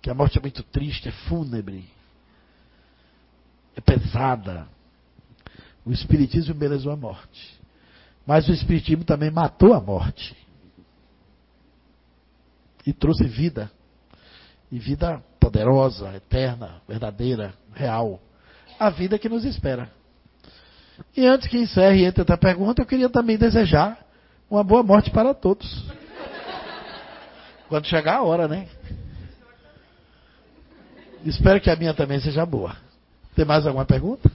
Que 0.00 0.08
a 0.08 0.14
morte 0.14 0.38
é 0.38 0.40
muito 0.40 0.62
triste, 0.62 1.08
é 1.08 1.12
fúnebre, 1.12 1.88
é 3.76 3.80
pesada. 3.80 4.68
O 5.84 5.92
Espiritismo 5.92 6.54
embelezou 6.54 6.92
a 6.92 6.96
morte. 6.96 7.58
Mas 8.24 8.48
o 8.48 8.52
Espiritismo 8.52 9.04
também 9.04 9.30
matou 9.30 9.74
a 9.74 9.80
morte. 9.80 10.36
E 12.90 12.92
trouxe 12.92 13.22
vida. 13.22 13.70
E 14.68 14.76
vida 14.76 15.22
poderosa, 15.38 16.12
eterna, 16.16 16.82
verdadeira, 16.88 17.54
real. 17.72 18.20
A 18.80 18.90
vida 18.90 19.16
que 19.16 19.28
nos 19.28 19.44
espera. 19.44 19.88
E 21.16 21.24
antes 21.24 21.46
que 21.46 21.56
encerre 21.56 22.04
entre 22.04 22.22
outra 22.22 22.36
pergunta, 22.36 22.82
eu 22.82 22.86
queria 22.86 23.08
também 23.08 23.38
desejar 23.38 23.96
uma 24.50 24.64
boa 24.64 24.82
morte 24.82 25.08
para 25.08 25.32
todos. 25.32 25.88
Quando 27.68 27.86
chegar 27.86 28.16
a 28.16 28.22
hora, 28.22 28.48
né? 28.48 28.66
Espero 31.24 31.60
que 31.60 31.70
a 31.70 31.76
minha 31.76 31.94
também 31.94 32.18
seja 32.18 32.44
boa. 32.44 32.76
Tem 33.36 33.44
mais 33.44 33.68
alguma 33.68 33.84
pergunta? 33.84 34.28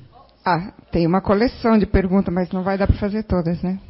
Ah, 0.45 0.71
tem 0.91 1.05
uma 1.05 1.19
coleção 1.19 1.77
de 1.77 1.85
perguntas, 1.85 2.33
mas 2.33 2.49
não 2.51 2.63
vai 2.63 2.77
dar 2.77 2.87
para 2.87 2.95
fazer 2.95 3.23
todas, 3.23 3.61
né? 3.61 3.81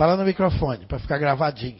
Fala 0.00 0.16
no 0.16 0.24
microfone, 0.24 0.86
para 0.86 0.98
ficar 0.98 1.18
gravadinho. 1.18 1.76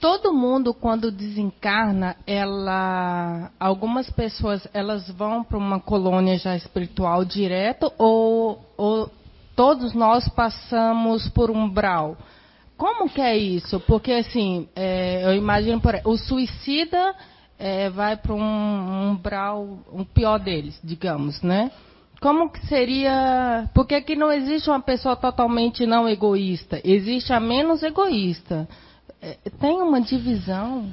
Todo 0.00 0.32
mundo 0.32 0.74
quando 0.74 1.12
desencarna, 1.12 2.16
ela, 2.26 3.52
algumas 3.60 4.10
pessoas 4.10 4.66
elas 4.74 5.08
vão 5.10 5.44
para 5.44 5.56
uma 5.56 5.78
colônia 5.78 6.36
já 6.38 6.56
espiritual 6.56 7.24
direto 7.24 7.92
ou, 7.96 8.60
ou 8.76 9.08
todos 9.54 9.94
nós 9.94 10.28
passamos 10.30 11.28
por 11.28 11.48
um 11.48 11.62
umbral? 11.62 12.16
Como 12.76 13.08
que 13.08 13.20
é 13.20 13.36
isso? 13.36 13.78
Porque, 13.78 14.10
assim, 14.10 14.68
é, 14.74 15.24
eu 15.24 15.36
imagino, 15.36 15.80
por, 15.80 15.94
o 16.04 16.16
suicida 16.16 17.14
é, 17.60 17.88
vai 17.90 18.16
para 18.16 18.34
um 18.34 19.10
umbral, 19.10 19.78
um 19.92 20.02
pior 20.02 20.40
deles, 20.40 20.80
digamos, 20.82 21.40
né? 21.42 21.70
Como 22.22 22.50
que 22.50 22.64
seria... 22.68 23.68
Por 23.74 23.84
que, 23.84 24.00
que 24.00 24.14
não 24.14 24.30
existe 24.30 24.70
uma 24.70 24.80
pessoa 24.80 25.16
totalmente 25.16 25.84
não 25.84 26.08
egoísta? 26.08 26.80
Existe 26.84 27.32
a 27.32 27.40
menos 27.40 27.82
egoísta. 27.82 28.68
É, 29.20 29.36
tem 29.58 29.82
uma 29.82 30.00
divisão? 30.00 30.88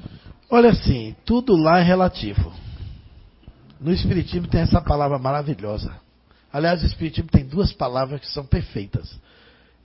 Olha 0.49 0.71
assim, 0.71 1.15
tudo 1.23 1.55
lá 1.55 1.81
é 1.81 1.83
relativo. 1.83 2.51
No 3.79 3.93
Espiritismo 3.93 4.47
tem 4.47 4.61
essa 4.61 4.81
palavra 4.81 5.19
maravilhosa. 5.19 5.95
Aliás, 6.51 6.81
o 6.81 6.87
Espiritismo 6.87 7.29
tem 7.29 7.45
duas 7.45 7.71
palavras 7.71 8.21
que 8.21 8.27
são 8.31 8.43
perfeitas, 8.43 9.15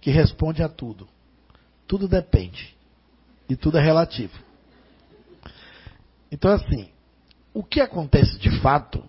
que 0.01 0.11
respondem 0.11 0.65
a 0.65 0.69
tudo. 0.71 1.07
Tudo 1.87 2.09
depende. 2.09 2.75
E 3.51 3.55
tudo 3.55 3.77
é 3.77 3.83
relativo. 3.83 4.33
Então, 6.33 6.51
assim, 6.51 6.89
o 7.53 7.63
que 7.63 7.83
acontece 7.83 8.39
de 8.39 8.51
fato 8.61 9.05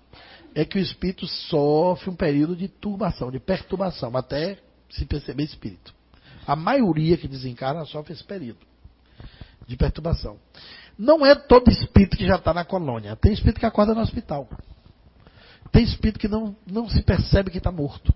é 0.55 0.65
que 0.65 0.77
o 0.77 0.81
espírito 0.81 1.27
sofre 1.27 2.09
um 2.09 2.15
período 2.15 2.55
de 2.55 2.67
turbação, 2.67 3.29
de 3.29 3.39
perturbação, 3.39 4.15
até 4.15 4.57
se 4.89 5.05
perceber 5.05 5.43
espírito. 5.43 5.93
A 6.47 6.55
maioria 6.55 7.17
que 7.17 7.27
desencarna 7.27 7.85
sofre 7.85 8.13
esse 8.13 8.23
período 8.23 8.59
de 9.67 9.75
perturbação. 9.75 10.39
Não 10.97 11.25
é 11.25 11.35
todo 11.35 11.69
espírito 11.69 12.15
que 12.15 12.25
já 12.25 12.35
está 12.35 12.53
na 12.53 12.63
colônia. 12.63 13.15
Tem 13.15 13.33
espírito 13.33 13.59
que 13.59 13.65
acorda 13.65 13.93
no 13.93 14.01
hospital. 14.01 14.47
Tem 15.71 15.83
espírito 15.83 16.17
que 16.17 16.27
não, 16.27 16.55
não 16.65 16.87
se 16.87 17.01
percebe 17.01 17.51
que 17.51 17.57
está 17.57 17.71
morto. 17.71 18.13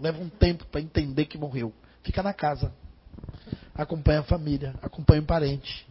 Leva 0.00 0.22
um 0.22 0.28
tempo 0.28 0.64
para 0.66 0.80
entender 0.80 1.26
que 1.26 1.36
morreu. 1.36 1.72
Fica 2.02 2.22
na 2.22 2.32
casa 2.32 2.72
acompanha 3.74 4.20
a 4.20 4.24
família, 4.24 4.74
acompanha 4.82 5.20
o 5.20 5.26
parente. 5.26 5.86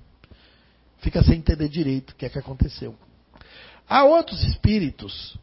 Fica 0.99 1.23
sem 1.23 1.37
entender 1.37 1.69
direito 1.69 2.11
o 2.11 2.15
que 2.15 2.25
é 2.25 2.29
que 2.29 2.39
aconteceu. 2.39 2.95
Há 3.87 4.03
outros 4.03 4.43
espíritos 4.43 5.37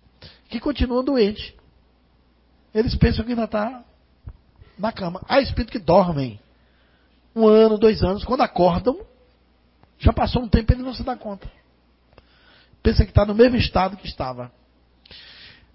que 0.52 0.60
continuam 0.60 1.02
doentes. 1.02 1.54
Eles 2.74 2.94
pensam 2.94 3.24
que 3.24 3.32
ainda 3.32 3.44
está 3.44 3.82
na 4.78 4.92
cama. 4.92 5.24
Há 5.26 5.40
espíritos 5.40 5.72
que 5.72 5.78
dormem 5.78 6.38
um 7.34 7.46
ano, 7.46 7.78
dois 7.78 8.02
anos. 8.02 8.24
Quando 8.24 8.42
acordam, 8.42 9.00
já 9.98 10.12
passou 10.12 10.42
um 10.42 10.48
tempo 10.48 10.70
e 10.70 10.74
ele 10.74 10.82
não 10.82 10.94
se 10.94 11.02
dá 11.02 11.16
conta. 11.16 11.50
Pensa 12.82 13.04
que 13.04 13.10
está 13.10 13.24
no 13.24 13.34
mesmo 13.34 13.56
estado 13.56 13.96
que 13.96 14.06
estava. 14.06 14.52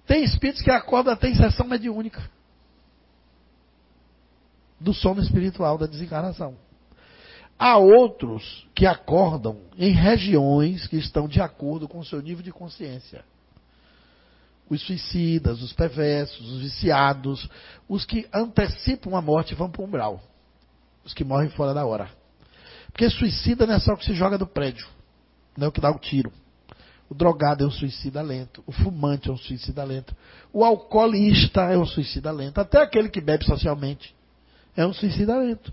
Tem 0.05 0.23
espíritos 0.23 0.61
que 0.61 0.71
acordam 0.71 1.13
até 1.13 1.27
em 1.27 1.35
sessão 1.35 1.67
mediúnica 1.67 2.29
do 4.79 4.93
sono 4.93 5.21
espiritual 5.21 5.77
da 5.77 5.87
desencarnação. 5.87 6.55
Há 7.57 7.77
outros 7.77 8.67
que 8.75 8.85
acordam 8.85 9.57
em 9.77 9.91
regiões 9.91 10.85
que 10.85 10.97
estão 10.97 11.27
de 11.27 11.41
acordo 11.41 11.87
com 11.87 11.97
o 11.99 12.05
seu 12.05 12.21
nível 12.21 12.43
de 12.43 12.51
consciência. 12.51 13.25
Os 14.69 14.81
suicidas, 14.81 15.61
os 15.61 15.71
perversos, 15.73 16.51
os 16.51 16.61
viciados, 16.61 17.49
os 17.87 18.05
que 18.05 18.27
antecipam 18.33 19.15
a 19.15 19.21
morte 19.21 19.55
vão 19.55 19.69
para 19.69 19.81
o 19.81 19.85
umbral. 19.85 20.21
Os 21.05 21.13
que 21.13 21.23
morrem 21.23 21.49
fora 21.49 21.73
da 21.73 21.85
hora. 21.85 22.09
Porque 22.91 23.09
suicida 23.09 23.65
não 23.65 23.75
é 23.75 23.79
só 23.79 23.93
o 23.93 23.97
que 23.97 24.05
se 24.05 24.13
joga 24.13 24.37
do 24.37 24.47
prédio, 24.47 24.87
não 25.55 25.65
é 25.65 25.67
o 25.69 25.71
que 25.71 25.79
dá 25.79 25.91
o 25.91 25.99
tiro. 25.99 26.31
O 27.09 27.15
drogado 27.15 27.63
é 27.63 27.67
um 27.67 27.71
suicida 27.71 28.21
lento, 28.21 28.61
o 28.65 28.71
fumante 28.71 29.29
é 29.29 29.31
um 29.31 29.37
suicida 29.37 29.83
lento, 29.83 30.15
o 30.51 30.65
alcoolista 30.65 31.61
é 31.71 31.77
um 31.77 31.85
suicida 31.85 32.31
lento, 32.31 32.59
até 32.59 32.81
aquele 32.81 33.07
que 33.07 33.21
bebe 33.21 33.45
socialmente 33.45 34.13
é 34.75 34.85
um 34.85 34.93
suicida 34.93 35.37
lento. 35.37 35.71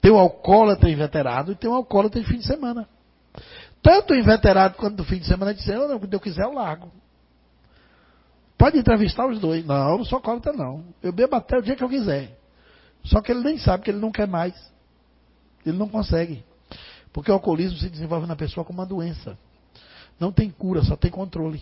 Tem 0.00 0.10
o 0.10 0.18
alcoólatra 0.18 0.90
inveterado 0.90 1.52
e 1.52 1.54
tem 1.54 1.70
o 1.70 1.74
alcoólatra 1.74 2.20
de 2.20 2.26
fim 2.26 2.38
de 2.38 2.46
semana. 2.46 2.88
Tanto 3.80 4.12
o 4.12 4.16
inveterado 4.16 4.74
quanto 4.76 4.96
do 4.96 5.04
fim 5.04 5.18
de 5.18 5.26
semana 5.26 5.54
dizem, 5.54 5.78
oh, 5.78 5.88
não, 5.88 5.98
quando 5.98 6.12
eu 6.12 6.20
quiser 6.20 6.42
eu 6.42 6.52
largo. 6.52 6.90
Pode 8.62 8.78
entrevistar 8.78 9.26
os 9.26 9.40
dois. 9.40 9.66
Não, 9.66 9.98
não 9.98 10.04
sou 10.04 10.18
alcoólatra 10.18 10.52
não. 10.52 10.84
Eu 11.02 11.12
bebo 11.12 11.34
até 11.34 11.58
o 11.58 11.62
dia 11.62 11.74
que 11.74 11.82
eu 11.82 11.88
quiser. 11.88 12.38
Só 13.02 13.20
que 13.20 13.32
ele 13.32 13.42
nem 13.42 13.58
sabe 13.58 13.82
que 13.82 13.90
ele 13.90 13.98
não 13.98 14.12
quer 14.12 14.28
mais. 14.28 14.54
Ele 15.66 15.76
não 15.76 15.88
consegue. 15.88 16.44
Porque 17.12 17.28
o 17.28 17.34
alcoolismo 17.34 17.76
se 17.76 17.90
desenvolve 17.90 18.24
na 18.24 18.36
pessoa 18.36 18.64
como 18.64 18.78
uma 18.78 18.86
doença. 18.86 19.36
Não 20.16 20.30
tem 20.30 20.48
cura, 20.48 20.80
só 20.84 20.94
tem 20.94 21.10
controle. 21.10 21.60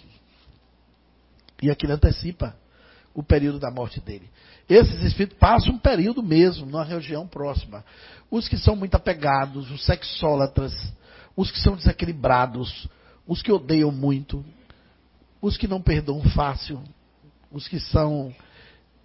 E 1.62 1.70
aquilo 1.70 1.94
antecipa 1.94 2.54
o 3.14 3.22
período 3.22 3.58
da 3.58 3.70
morte 3.70 3.98
dele. 3.98 4.28
Esses 4.68 5.02
espíritos 5.02 5.38
passam 5.38 5.72
um 5.72 5.78
período 5.78 6.22
mesmo 6.22 6.66
numa 6.66 6.84
região 6.84 7.26
próxima. 7.26 7.82
Os 8.30 8.46
que 8.46 8.58
são 8.58 8.76
muito 8.76 8.94
apegados, 8.94 9.70
os 9.70 9.86
sexólatras, 9.86 10.74
os 11.34 11.50
que 11.50 11.60
são 11.60 11.76
desequilibrados, 11.76 12.86
os 13.26 13.40
que 13.40 13.50
odeiam 13.50 13.90
muito, 13.90 14.44
os 15.40 15.56
que 15.56 15.66
não 15.66 15.80
perdoam 15.80 16.22
fácil, 16.30 16.82
os 17.50 17.66
que 17.66 17.80
são 17.80 18.34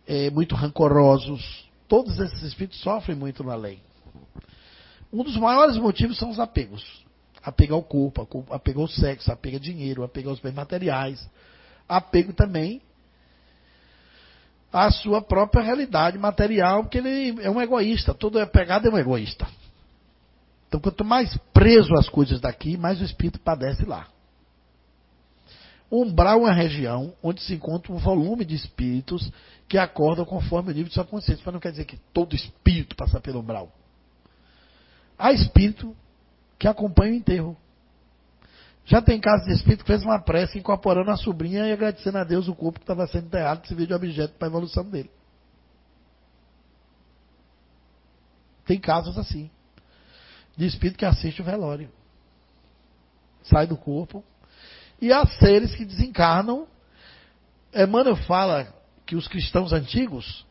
é, 0.06 0.30
muito 0.30 0.56
rancorosos, 0.56 1.66
todos 1.88 2.20
esses 2.20 2.44
espíritos 2.44 2.80
sofrem 2.82 3.18
muito 3.18 3.44
na 3.44 3.56
lei. 3.56 3.80
Um 5.12 5.24
dos 5.24 5.38
maiores 5.38 5.78
motivos 5.78 6.18
são 6.18 6.30
os 6.30 6.40
apegos. 6.40 7.06
Apego 7.41 7.76
ao 7.76 7.84
corpo, 7.84 8.45
apego 8.49 8.82
ao 8.82 8.88
sexo, 8.88 9.32
apego 9.32 9.57
ao 9.57 9.62
dinheiro, 9.62 10.03
apego 10.03 10.30
aos 10.30 10.40
bens 10.40 10.53
materiais. 10.53 11.30
Apego 11.88 12.34
também 12.34 12.82
à 14.74 14.91
sua 14.91 15.22
própria 15.22 15.64
realidade 15.64 16.18
material, 16.18 16.84
porque 16.84 16.98
ele 16.98 17.41
é 17.41 17.49
um 17.49 17.62
egoísta. 17.62 18.14
Todo 18.14 18.40
apegado 18.40 18.88
é 18.88 18.91
um 18.91 18.98
egoísta. 18.98 19.48
Então, 20.68 20.80
quanto 20.80 21.06
mais 21.06 21.38
preso 21.53 21.94
às 21.94 22.10
coisas 22.10 22.41
daqui, 22.41 22.76
mais 22.76 22.99
o 22.99 23.06
espírito 23.06 23.40
padece 23.40 23.86
lá. 23.86 24.07
Umbral 25.91 26.40
é 26.40 26.41
uma 26.41 26.53
região 26.53 27.14
onde 27.22 27.41
se 27.41 27.53
encontra 27.53 27.94
um 27.94 27.98
volume 27.98 28.44
de 28.44 28.56
espíritos 28.56 29.32
que 29.68 29.78
acordam 29.78 30.26
conforme 30.26 30.72
o 30.72 30.74
nível 30.74 30.90
de 30.90 30.94
sua 30.94 31.06
consciência. 31.06 31.44
Mas 31.45 31.53
não 31.53 31.60
quer 31.60 31.72
dizer 31.72 31.86
que 31.86 31.98
todo 32.12 32.36
espírito 32.36 32.95
passa 32.95 33.20
pelo 33.20 33.40
umbral. 33.40 33.72
Há 35.18 35.32
espírito 35.32 35.95
que 36.57 36.68
acompanha 36.68 37.14
o 37.14 37.16
enterro. 37.16 37.57
Já 38.86 39.02
tem 39.02 39.20
casos 39.20 39.48
de 39.48 39.53
espírito 39.53 39.84
que 39.84 39.91
fez 39.91 40.03
uma 40.03 40.20
prece 40.20 40.60
incorporando 40.60 41.10
a 41.10 41.18
sobrinha 41.18 41.66
e 41.68 41.72
agradecendo 41.72 42.18
a 42.18 42.24
Deus 42.24 42.48
o 42.48 42.56
corpo 42.56 42.80
que 42.80 42.84
estava 42.84 43.07
sendo 43.07 43.26
enterrado 43.28 43.62
que 43.62 43.68
serviu 43.68 43.88
de 43.88 43.94
objeto 43.94 44.36
para 44.36 44.48
a 44.48 44.49
evolução 44.49 44.84
dele. 44.84 45.10
Tem 48.66 48.80
casos 48.80 49.18
assim. 49.18 49.49
De 50.56 50.66
espírito 50.66 50.98
que 50.98 51.06
assiste 51.06 51.41
o 51.41 51.45
velório. 51.45 51.90
Sai 53.44 53.68
do 53.68 53.78
corpo. 53.78 54.24
E 55.01 55.11
há 55.11 55.26
seres 55.26 55.76
que 55.76 55.85
desencarnam. 55.85 56.67
Emmanuel 57.73 58.15
fala 58.15 58.73
que 59.05 59.15
os 59.15 59.27
cristãos 59.27 59.73
antigos, 59.73 60.45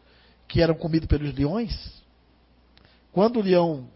que 0.46 0.60
eram 0.60 0.74
comidos 0.74 1.08
pelos 1.08 1.34
leões, 1.34 2.02
quando 3.12 3.38
o 3.38 3.42
leão 3.42 3.88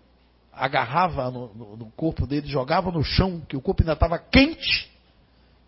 agarrava 0.52 1.30
no, 1.30 1.54
no, 1.54 1.76
no, 1.76 1.90
corpo 1.92 2.26
dele, 2.26 2.48
jogava 2.48 2.90
no 2.90 3.02
chão, 3.04 3.40
que 3.40 3.56
o 3.56 3.60
corpo 3.60 3.82
ainda 3.82 3.92
estava 3.92 4.18
quente. 4.18 4.90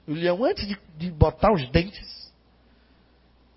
O 0.06 0.12
leão, 0.12 0.44
antes 0.44 0.66
de, 0.66 0.78
de, 0.96 1.10
botar 1.10 1.52
os 1.52 1.68
dentes, 1.70 2.32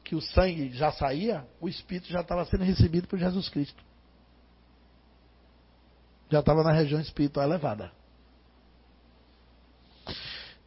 que 0.03 0.15
o 0.15 0.21
sangue 0.21 0.69
já 0.73 0.91
saía, 0.91 1.45
o 1.59 1.67
espírito 1.67 2.09
já 2.09 2.21
estava 2.21 2.45
sendo 2.45 2.63
recebido 2.63 3.07
por 3.07 3.17
Jesus 3.17 3.49
Cristo. 3.49 3.83
Já 6.29 6.39
estava 6.39 6.63
na 6.63 6.71
região 6.71 6.99
espiritual 6.99 7.47
elevada. 7.47 7.91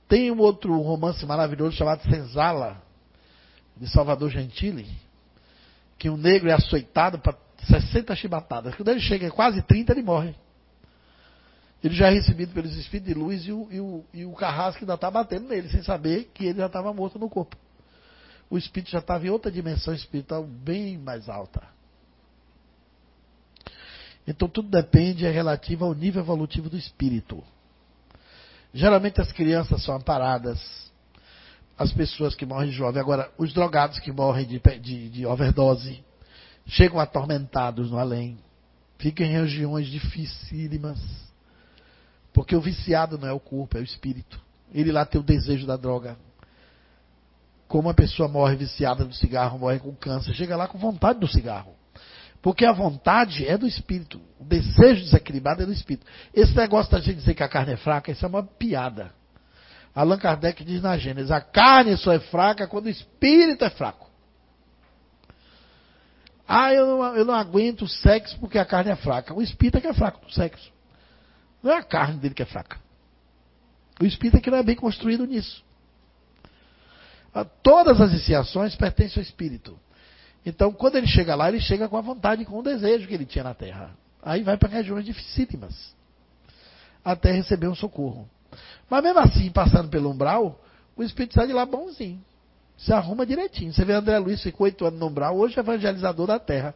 Tem 0.08 0.30
um 0.30 0.38
outro 0.38 0.78
romance 0.80 1.24
maravilhoso 1.26 1.76
chamado 1.76 2.02
Senzala, 2.02 2.80
de 3.76 3.88
Salvador 3.90 4.30
Gentili, 4.30 4.88
que 5.98 6.08
um 6.08 6.16
negro 6.16 6.48
é 6.48 6.52
açoitado 6.52 7.18
para 7.18 7.36
60 7.66 8.14
chibatadas. 8.16 8.74
Quando 8.74 8.88
ele 8.88 9.00
chega 9.00 9.26
a 9.26 9.30
quase 9.30 9.62
30, 9.62 9.92
ele 9.92 10.02
morre. 10.02 10.34
Ele 11.82 11.94
já 11.94 12.08
é 12.08 12.10
recebido 12.10 12.52
pelos 12.52 12.74
espíritos 12.76 13.12
de 13.12 13.18
luz 13.18 13.46
e 13.46 13.52
o, 13.52 13.68
e 13.70 13.80
o, 13.80 14.04
e 14.12 14.24
o 14.24 14.32
carrasco 14.32 14.82
ainda 14.82 14.94
está 14.94 15.10
batendo 15.10 15.48
nele, 15.48 15.68
sem 15.68 15.82
saber 15.82 16.30
que 16.32 16.46
ele 16.46 16.58
já 16.58 16.66
estava 16.66 16.92
morto 16.92 17.18
no 17.18 17.28
corpo. 17.28 17.56
O 18.48 18.56
espírito 18.56 18.90
já 18.90 19.00
estava 19.00 19.26
em 19.26 19.30
outra 19.30 19.50
dimensão 19.50 19.92
espiritual 19.92 20.44
bem 20.44 20.96
mais 20.96 21.28
alta. 21.28 21.62
Então 24.26 24.48
tudo 24.48 24.68
depende, 24.68 25.26
é 25.26 25.30
relativo 25.30 25.84
ao 25.84 25.94
nível 25.94 26.22
evolutivo 26.22 26.68
do 26.68 26.76
espírito. 26.76 27.42
Geralmente 28.76 29.20
as 29.20 29.32
crianças 29.32 29.82
são 29.82 29.96
amparadas, 29.96 30.60
as 31.78 31.92
pessoas 31.92 32.34
que 32.34 32.46
morrem 32.46 32.70
jovens. 32.70 33.00
Agora, 33.00 33.30
os 33.36 33.52
drogados 33.52 33.98
que 33.98 34.12
morrem 34.12 34.46
de, 34.46 34.60
de, 34.78 35.08
de 35.08 35.26
overdose 35.26 36.04
chegam 36.66 37.00
atormentados 37.00 37.90
no 37.90 37.98
além, 37.98 38.38
ficam 38.98 39.26
em 39.26 39.32
regiões 39.32 39.86
dificílimas 39.88 41.26
porque 42.36 42.54
o 42.54 42.60
viciado 42.60 43.16
não 43.16 43.26
é 43.26 43.32
o 43.32 43.40
corpo, 43.40 43.78
é 43.78 43.80
o 43.80 43.82
espírito. 43.82 44.38
Ele 44.70 44.92
lá 44.92 45.06
tem 45.06 45.18
o 45.18 45.24
desejo 45.24 45.66
da 45.66 45.74
droga. 45.74 46.18
Como 47.66 47.88
a 47.88 47.94
pessoa 47.94 48.28
morre 48.28 48.56
viciada 48.56 49.06
do 49.06 49.14
cigarro, 49.14 49.58
morre 49.58 49.78
com 49.78 49.94
câncer, 49.94 50.34
chega 50.34 50.54
lá 50.54 50.68
com 50.68 50.76
vontade 50.76 51.18
do 51.18 51.26
cigarro. 51.26 51.74
Porque 52.46 52.64
a 52.64 52.70
vontade 52.70 53.44
é 53.44 53.58
do 53.58 53.66
espírito. 53.66 54.20
O 54.38 54.44
desejo 54.44 55.02
desequilibrado 55.02 55.64
é 55.64 55.66
do 55.66 55.72
espírito. 55.72 56.06
Esse 56.32 56.54
negócio 56.54 56.92
da 56.92 57.00
gente 57.00 57.16
dizer 57.16 57.34
que 57.34 57.42
a 57.42 57.48
carne 57.48 57.72
é 57.72 57.76
fraca, 57.76 58.12
isso 58.12 58.24
é 58.24 58.28
uma 58.28 58.44
piada. 58.44 59.12
Allan 59.92 60.16
Kardec 60.16 60.64
diz 60.64 60.80
na 60.80 60.96
Gênesis: 60.96 61.32
a 61.32 61.40
carne 61.40 61.96
só 61.96 62.12
é 62.12 62.20
fraca 62.20 62.68
quando 62.68 62.86
o 62.86 62.88
espírito 62.88 63.64
é 63.64 63.70
fraco. 63.70 64.08
Ah, 66.46 66.72
eu 66.72 66.86
não, 66.86 67.16
eu 67.16 67.24
não 67.24 67.34
aguento 67.34 67.82
o 67.82 67.88
sexo 67.88 68.38
porque 68.38 68.60
a 68.60 68.64
carne 68.64 68.92
é 68.92 68.96
fraca. 68.96 69.34
O 69.34 69.42
espírito 69.42 69.78
é 69.78 69.80
que 69.80 69.88
é 69.88 69.94
fraco 69.94 70.24
do 70.24 70.32
sexo. 70.32 70.70
Não 71.60 71.72
é 71.72 71.78
a 71.78 71.82
carne 71.82 72.20
dele 72.20 72.34
que 72.34 72.44
é 72.44 72.46
fraca. 72.46 72.78
O 74.00 74.04
espírito 74.04 74.36
é 74.36 74.40
que 74.40 74.52
não 74.52 74.58
é 74.58 74.62
bem 74.62 74.76
construído 74.76 75.26
nisso. 75.26 75.64
Ah, 77.34 77.44
todas 77.44 78.00
as 78.00 78.12
iniciações 78.12 78.76
pertencem 78.76 79.20
ao 79.20 79.24
espírito. 79.24 79.76
Então, 80.46 80.72
quando 80.72 80.94
ele 80.94 81.08
chega 81.08 81.34
lá, 81.34 81.48
ele 81.48 81.60
chega 81.60 81.88
com 81.88 81.96
a 81.96 82.00
vontade, 82.00 82.44
com 82.44 82.60
o 82.60 82.62
desejo 82.62 83.08
que 83.08 83.14
ele 83.14 83.26
tinha 83.26 83.42
na 83.42 83.52
terra. 83.52 83.90
Aí 84.22 84.44
vai 84.44 84.56
para 84.56 84.68
regiões 84.68 85.04
dificílimas. 85.04 85.92
Até 87.04 87.32
receber 87.32 87.66
um 87.66 87.74
socorro. 87.74 88.30
Mas 88.88 89.02
mesmo 89.02 89.18
assim, 89.18 89.50
passando 89.50 89.88
pelo 89.88 90.08
umbral, 90.08 90.60
o 90.96 91.02
espírito 91.02 91.34
sai 91.34 91.48
de 91.48 91.52
lá 91.52 91.66
bonzinho. 91.66 92.24
Se 92.78 92.92
arruma 92.92 93.26
direitinho. 93.26 93.72
Você 93.72 93.84
vê 93.84 93.94
André 93.94 94.16
Luiz, 94.20 94.40
ficou 94.40 94.66
oito 94.66 94.86
anos 94.86 95.00
no 95.00 95.08
umbral, 95.08 95.36
hoje 95.36 95.56
é 95.56 95.60
evangelizador 95.60 96.28
da 96.28 96.38
terra. 96.38 96.72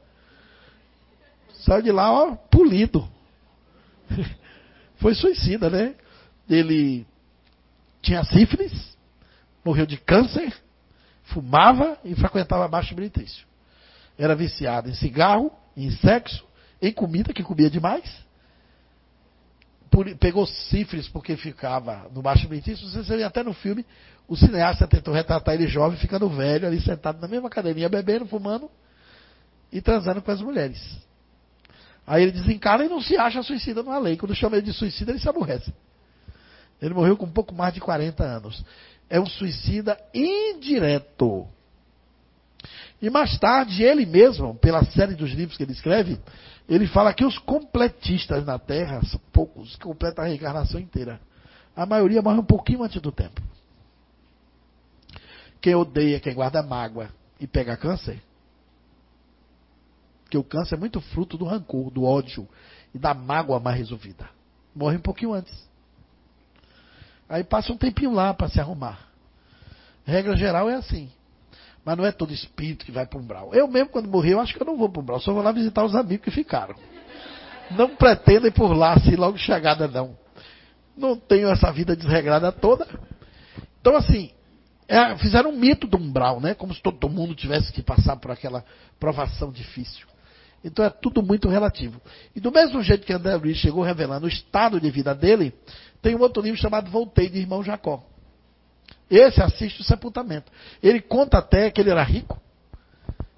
Sai 1.60 1.80
de 1.80 1.92
lá, 1.92 2.10
ó, 2.10 2.34
polido. 2.34 3.08
foi 4.98 5.14
suicida, 5.14 5.70
né? 5.70 5.94
Ele 6.48 7.06
tinha 8.02 8.24
sífilis, 8.24 8.96
morreu 9.64 9.86
de 9.86 9.96
câncer, 9.96 10.52
fumava 11.22 11.96
e 12.04 12.16
frequentava 12.16 12.66
baixo 12.66 12.96
benefício. 12.96 13.49
Era 14.20 14.34
viciado 14.34 14.90
em 14.90 14.92
cigarro, 14.92 15.50
em 15.74 15.90
sexo, 15.92 16.44
em 16.82 16.92
comida, 16.92 17.32
que 17.32 17.42
comia 17.42 17.70
demais. 17.70 18.04
pegou 20.20 20.46
sífilis 20.46 21.08
porque 21.08 21.38
ficava 21.38 22.06
no 22.12 22.20
baixo 22.20 22.46
benefício. 22.46 22.86
Você 22.86 23.16
vê 23.16 23.24
até 23.24 23.42
no 23.42 23.54
filme, 23.54 23.82
o 24.28 24.36
cineasta 24.36 24.86
tentou 24.86 25.14
retratar 25.14 25.54
ele 25.54 25.66
jovem, 25.66 25.98
ficando 25.98 26.28
velho, 26.28 26.66
ali 26.66 26.78
sentado 26.82 27.18
na 27.18 27.26
mesma 27.26 27.48
cadeirinha, 27.48 27.88
bebendo, 27.88 28.26
fumando 28.26 28.70
e 29.72 29.80
transando 29.80 30.20
com 30.20 30.30
as 30.30 30.42
mulheres. 30.42 30.78
Aí 32.06 32.24
ele 32.24 32.32
desencarna 32.32 32.84
e 32.84 32.90
não 32.90 33.00
se 33.00 33.16
acha 33.16 33.42
suicida 33.42 33.82
numa 33.82 33.98
lei. 33.98 34.18
Quando 34.18 34.34
chama 34.34 34.58
ele 34.58 34.66
de 34.66 34.74
suicida, 34.74 35.12
ele 35.12 35.18
se 35.18 35.30
aborrece. 35.30 35.72
Ele 36.82 36.92
morreu 36.92 37.16
com 37.16 37.24
um 37.24 37.32
pouco 37.32 37.54
mais 37.54 37.72
de 37.72 37.80
40 37.80 38.22
anos. 38.22 38.62
É 39.08 39.18
um 39.18 39.24
suicida 39.24 39.98
indireto. 40.12 41.48
E 43.00 43.08
mais 43.08 43.38
tarde, 43.38 43.82
ele 43.82 44.04
mesmo, 44.04 44.54
pela 44.56 44.84
série 44.84 45.14
dos 45.14 45.30
livros 45.30 45.56
que 45.56 45.62
ele 45.62 45.72
escreve, 45.72 46.20
ele 46.68 46.86
fala 46.86 47.14
que 47.14 47.24
os 47.24 47.38
completistas 47.38 48.44
na 48.44 48.58
Terra 48.58 49.02
são 49.04 49.20
poucos 49.32 49.76
que 49.76 49.84
completam 49.84 50.24
a 50.24 50.28
reencarnação 50.28 50.80
inteira. 50.80 51.20
A 51.74 51.86
maioria 51.86 52.20
morre 52.20 52.38
um 52.38 52.44
pouquinho 52.44 52.82
antes 52.82 53.00
do 53.00 53.10
tempo. 53.10 53.40
Quem 55.60 55.74
odeia, 55.74 56.20
quem 56.20 56.34
guarda 56.34 56.62
mágoa 56.62 57.08
e 57.38 57.46
pega 57.46 57.76
câncer, 57.76 58.20
porque 60.30 60.38
o 60.38 60.44
câncer 60.44 60.76
é 60.76 60.78
muito 60.78 61.00
fruto 61.00 61.36
do 61.36 61.44
rancor, 61.44 61.90
do 61.90 62.04
ódio 62.04 62.48
e 62.94 62.98
da 63.00 63.12
mágoa 63.12 63.58
mais 63.58 63.76
resolvida. 63.76 64.30
Morre 64.72 64.96
um 64.96 65.00
pouquinho 65.00 65.32
antes. 65.32 65.68
Aí 67.28 67.42
passa 67.42 67.72
um 67.72 67.76
tempinho 67.76 68.12
lá 68.12 68.32
para 68.32 68.48
se 68.48 68.60
arrumar. 68.60 69.08
Regra 70.04 70.36
geral 70.36 70.70
é 70.70 70.74
assim. 70.74 71.10
Mas 71.84 71.96
não 71.96 72.04
é 72.04 72.12
todo 72.12 72.32
espírito 72.32 72.84
que 72.84 72.92
vai 72.92 73.06
para 73.06 73.18
o 73.18 73.22
umbral. 73.22 73.54
Eu 73.54 73.66
mesmo, 73.66 73.88
quando 73.88 74.08
morri, 74.08 74.30
eu 74.30 74.40
acho 74.40 74.54
que 74.54 74.62
eu 74.62 74.66
não 74.66 74.76
vou 74.76 74.88
para 74.88 75.00
o 75.00 75.02
umbral. 75.02 75.20
Só 75.20 75.32
vou 75.32 75.42
lá 75.42 75.52
visitar 75.52 75.84
os 75.84 75.94
amigos 75.94 76.24
que 76.24 76.30
ficaram. 76.30 76.74
Não 77.70 77.96
pretendo 77.96 78.46
ir 78.46 78.52
por 78.52 78.72
lá, 78.72 78.94
assim, 78.94 79.16
logo 79.16 79.38
chegada, 79.38 79.88
não. 79.88 80.16
Não 80.96 81.16
tenho 81.16 81.48
essa 81.48 81.72
vida 81.72 81.96
desregrada 81.96 82.52
toda. 82.52 82.86
Então, 83.80 83.96
assim, 83.96 84.30
é, 84.86 85.16
fizeram 85.16 85.50
um 85.50 85.56
mito 85.56 85.86
do 85.86 85.96
umbral, 85.96 86.40
né? 86.40 86.52
Como 86.52 86.74
se 86.74 86.82
todo 86.82 87.08
mundo 87.08 87.34
tivesse 87.34 87.72
que 87.72 87.82
passar 87.82 88.16
por 88.16 88.30
aquela 88.30 88.64
provação 88.98 89.50
difícil. 89.50 90.10
Então 90.62 90.84
é 90.84 90.90
tudo 90.90 91.22
muito 91.22 91.48
relativo. 91.48 92.00
E 92.34 92.40
do 92.40 92.52
mesmo 92.52 92.82
jeito 92.82 93.06
que 93.06 93.12
André 93.12 93.34
Luiz 93.36 93.56
chegou 93.56 93.82
revelando 93.82 94.26
o 94.26 94.28
estado 94.28 94.80
de 94.80 94.90
vida 94.90 95.14
dele, 95.14 95.54
tem 96.02 96.14
um 96.14 96.20
outro 96.20 96.42
livro 96.42 96.60
chamado 96.60 96.90
Voltei, 96.90 97.28
de 97.28 97.38
Irmão 97.38 97.62
Jacó. 97.62 98.04
Esse 99.10 99.42
assiste 99.42 99.80
o 99.80 99.84
sepultamento. 99.84 100.52
Ele 100.82 101.00
conta 101.00 101.38
até 101.38 101.70
que 101.70 101.80
ele 101.80 101.90
era 101.90 102.02
rico. 102.02 102.40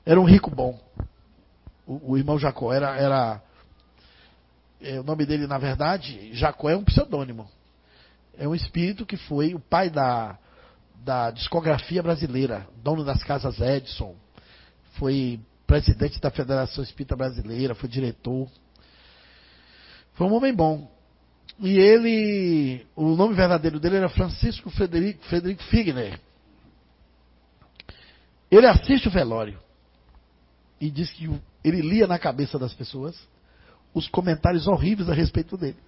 Era 0.05 0.21
um 0.21 0.25
rico 0.25 0.51
bom. 0.51 0.79
O, 1.87 2.13
o 2.13 2.19
irmão 2.19 2.39
Jacó 2.39 2.73
era. 2.73 2.97
era 2.97 3.43
é, 4.81 5.01
o 5.01 5.03
nome 5.03 5.25
dele, 5.25 5.47
na 5.47 5.59
verdade, 5.59 6.35
Jacó 6.35 6.69
é 6.69 6.77
um 6.77 6.85
pseudônimo. 6.85 7.49
É 8.37 8.47
um 8.47 8.55
espírito 8.55 9.07
que 9.07 9.17
foi 9.17 9.55
o 9.55 9.61
pai 9.61 9.89
da, 9.89 10.37
da 11.05 11.31
discografia 11.31 12.03
brasileira, 12.03 12.67
dono 12.83 13.05
das 13.05 13.23
casas 13.23 13.61
Edson, 13.61 14.15
foi 14.95 15.41
presidente 15.67 16.21
da 16.21 16.31
Federação 16.31 16.85
Espírita 16.85 17.17
Brasileira, 17.17 17.75
foi 17.75 17.89
diretor. 17.89 18.49
Foi 20.15 20.27
um 20.27 20.35
homem 20.35 20.55
bom. 20.55 20.91
E 21.59 21.79
ele, 21.79 22.87
o 22.97 23.15
nome 23.15 23.35
verdadeiro 23.35 23.79
dele 23.79 23.97
era 23.97 24.09
Francisco 24.09 24.71
Frederico, 24.71 25.25
Frederico 25.27 25.63
Figner. 25.65 26.19
Ele 28.51 28.67
assiste 28.67 29.09
o 29.09 29.11
velório 29.11 29.59
e 30.81 30.91
diz 30.91 31.13
que 31.13 31.31
ele 31.65 31.81
lia 31.81 32.07
na 32.07 32.19
cabeça 32.19 32.59
das 32.59 32.75
pessoas 32.75 33.17
os 33.95 34.09
comentários 34.09 34.67
horríveis 34.67 35.09
a 35.09 35.15
respeito 35.15 35.57
dele. 35.57 35.79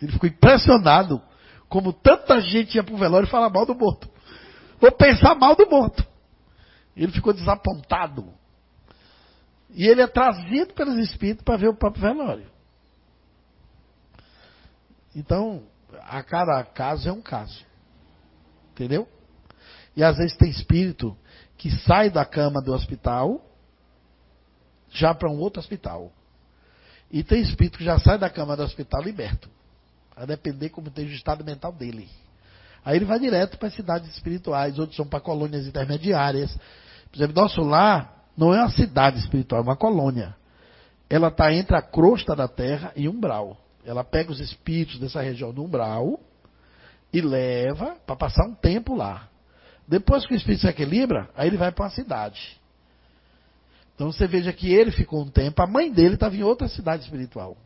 Ele 0.00 0.12
ficou 0.12 0.28
impressionado 0.28 1.20
como 1.68 1.92
tanta 1.92 2.40
gente 2.40 2.76
ia 2.76 2.84
para 2.84 2.94
o 2.94 2.98
velório 2.98 3.28
falar 3.28 3.50
mal 3.50 3.66
do 3.66 3.74
morto. 3.74 4.08
Ou 4.80 4.92
pensar 4.92 5.34
mal 5.34 5.56
do 5.56 5.68
morto. 5.68 6.04
Ele 6.96 7.12
ficou 7.12 7.32
desapontado. 7.32 8.32
E 9.70 9.86
ele 9.86 10.02
é 10.02 10.06
trazido 10.06 10.72
pelos 10.74 10.96
espíritos 10.98 11.44
para 11.44 11.56
ver 11.56 11.68
o 11.68 11.76
próprio 11.76 12.02
velório. 12.02 12.53
Então, 15.14 15.62
a 16.02 16.22
cada 16.22 16.62
caso 16.64 17.08
é 17.08 17.12
um 17.12 17.22
caso. 17.22 17.64
Entendeu? 18.72 19.08
E 19.96 20.02
às 20.02 20.16
vezes 20.16 20.36
tem 20.36 20.50
espírito 20.50 21.16
que 21.56 21.70
sai 21.82 22.10
da 22.10 22.24
cama 22.24 22.60
do 22.60 22.72
hospital 22.72 23.40
já 24.90 25.14
para 25.14 25.30
um 25.30 25.38
outro 25.38 25.60
hospital. 25.60 26.12
E 27.10 27.22
tem 27.22 27.40
espírito 27.40 27.78
que 27.78 27.84
já 27.84 27.98
sai 27.98 28.18
da 28.18 28.28
cama 28.28 28.56
do 28.56 28.62
hospital 28.62 29.02
liberto. 29.02 29.48
A 30.16 30.24
depender 30.24 30.70
como 30.70 30.90
tem 30.90 31.06
o 31.06 31.10
estado 31.10 31.44
mental 31.44 31.72
dele. 31.72 32.08
Aí 32.84 32.96
ele 32.96 33.04
vai 33.04 33.18
direto 33.18 33.56
para 33.56 33.68
as 33.68 33.74
cidades 33.74 34.12
espirituais, 34.12 34.78
outros 34.78 34.96
são 34.96 35.06
para 35.06 35.20
colônias 35.20 35.66
intermediárias. 35.66 36.54
Por 37.10 37.16
exemplo, 37.16 37.40
nosso 37.40 37.62
lar 37.62 38.24
não 38.36 38.52
é 38.52 38.60
uma 38.60 38.70
cidade 38.70 39.18
espiritual, 39.18 39.60
é 39.60 39.64
uma 39.64 39.76
colônia. 39.76 40.36
Ela 41.08 41.28
está 41.28 41.52
entre 41.52 41.76
a 41.76 41.82
crosta 41.82 42.34
da 42.34 42.48
terra 42.48 42.92
e 42.94 43.08
umbral. 43.08 43.63
Ela 43.84 44.02
pega 44.02 44.32
os 44.32 44.40
espíritos 44.40 44.98
dessa 44.98 45.20
região 45.20 45.52
do 45.52 45.62
umbral 45.62 46.20
e 47.12 47.20
leva 47.20 47.96
para 48.06 48.16
passar 48.16 48.46
um 48.46 48.54
tempo 48.54 48.94
lá. 48.94 49.28
Depois 49.86 50.26
que 50.26 50.34
o 50.34 50.36
espírito 50.36 50.62
se 50.62 50.68
equilibra, 50.68 51.28
aí 51.36 51.48
ele 51.48 51.56
vai 51.56 51.70
para 51.70 51.84
uma 51.84 51.90
cidade. 51.90 52.58
Então 53.94 54.10
você 54.10 54.26
veja 54.26 54.52
que 54.52 54.72
ele 54.72 54.90
ficou 54.90 55.22
um 55.22 55.28
tempo, 55.28 55.62
a 55.62 55.66
mãe 55.66 55.92
dele 55.92 56.14
estava 56.14 56.34
em 56.34 56.42
outra 56.42 56.66
cidade 56.66 57.04
espiritual. 57.04 57.56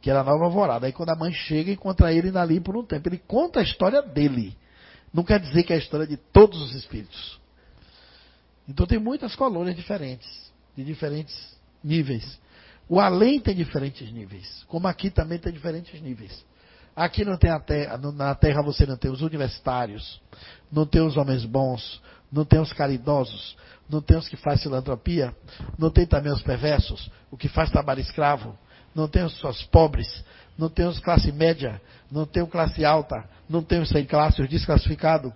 Que 0.00 0.10
era 0.10 0.22
Nova 0.22 0.44
Alvorada. 0.44 0.86
Aí 0.86 0.92
quando 0.92 1.10
a 1.10 1.16
mãe 1.16 1.32
chega, 1.32 1.70
encontra 1.70 2.12
ele 2.12 2.36
ali 2.36 2.60
por 2.60 2.76
um 2.76 2.84
tempo. 2.84 3.08
Ele 3.08 3.18
conta 3.18 3.60
a 3.60 3.62
história 3.62 4.02
dele. 4.02 4.56
Não 5.12 5.24
quer 5.24 5.40
dizer 5.40 5.62
que 5.62 5.72
é 5.72 5.76
a 5.76 5.78
história 5.78 6.06
de 6.06 6.16
todos 6.16 6.60
os 6.60 6.74
espíritos. 6.74 7.40
Então 8.68 8.86
tem 8.86 8.98
muitas 8.98 9.36
colônias 9.36 9.76
diferentes, 9.76 10.52
de 10.76 10.84
diferentes 10.84 11.56
níveis. 11.82 12.38
O 12.88 13.00
além 13.00 13.40
tem 13.40 13.54
diferentes 13.54 14.10
níveis, 14.12 14.64
como 14.68 14.86
aqui 14.86 15.10
também 15.10 15.38
tem 15.38 15.52
diferentes 15.52 16.00
níveis. 16.00 16.44
Aqui 16.94 17.24
não 17.24 17.36
tem 17.36 17.50
a 17.50 17.58
terra, 17.58 17.98
na 17.98 18.34
terra 18.34 18.62
você 18.62 18.86
não 18.86 18.96
tem 18.96 19.10
os 19.10 19.20
universitários, 19.20 20.20
não 20.70 20.86
tem 20.86 21.02
os 21.02 21.16
homens 21.16 21.44
bons, 21.44 22.00
não 22.30 22.44
tem 22.44 22.60
os 22.60 22.72
caridosos, 22.72 23.56
não 23.88 24.00
tem 24.00 24.16
os 24.16 24.28
que 24.28 24.36
fazem 24.36 24.64
filantropia, 24.64 25.34
não 25.78 25.90
tem 25.90 26.06
também 26.06 26.32
os 26.32 26.42
perversos, 26.42 27.10
o 27.30 27.36
que 27.36 27.48
faz 27.48 27.70
trabalho 27.70 28.00
escravo, 28.00 28.56
não 28.94 29.08
tem 29.08 29.24
os, 29.24 29.42
os 29.42 29.62
pobres, 29.64 30.24
não 30.56 30.68
tem 30.68 30.86
os 30.86 31.00
classe 31.00 31.32
média, 31.32 31.80
não 32.10 32.24
tem 32.26 32.42
o 32.42 32.46
classe 32.46 32.84
alta, 32.84 33.24
não 33.48 33.62
tem 33.62 33.80
os 33.80 33.88
sem 33.88 34.04
classe, 34.04 34.40
os 34.40 34.48
desclassificados, 34.48 35.32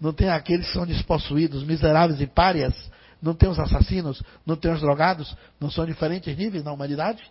não 0.00 0.12
tem 0.12 0.30
aqueles 0.30 0.66
que 0.66 0.72
são 0.72 0.86
despossuídos, 0.86 1.64
miseráveis 1.64 2.20
e 2.20 2.26
párias, 2.26 2.74
não 3.22 3.34
tem 3.34 3.48
os 3.48 3.58
assassinos, 3.58 4.20
não 4.44 4.56
tem 4.56 4.72
os 4.72 4.80
drogados, 4.80 5.34
não 5.60 5.70
são 5.70 5.86
diferentes 5.86 6.36
níveis 6.36 6.64
na 6.64 6.72
humanidade? 6.72 7.22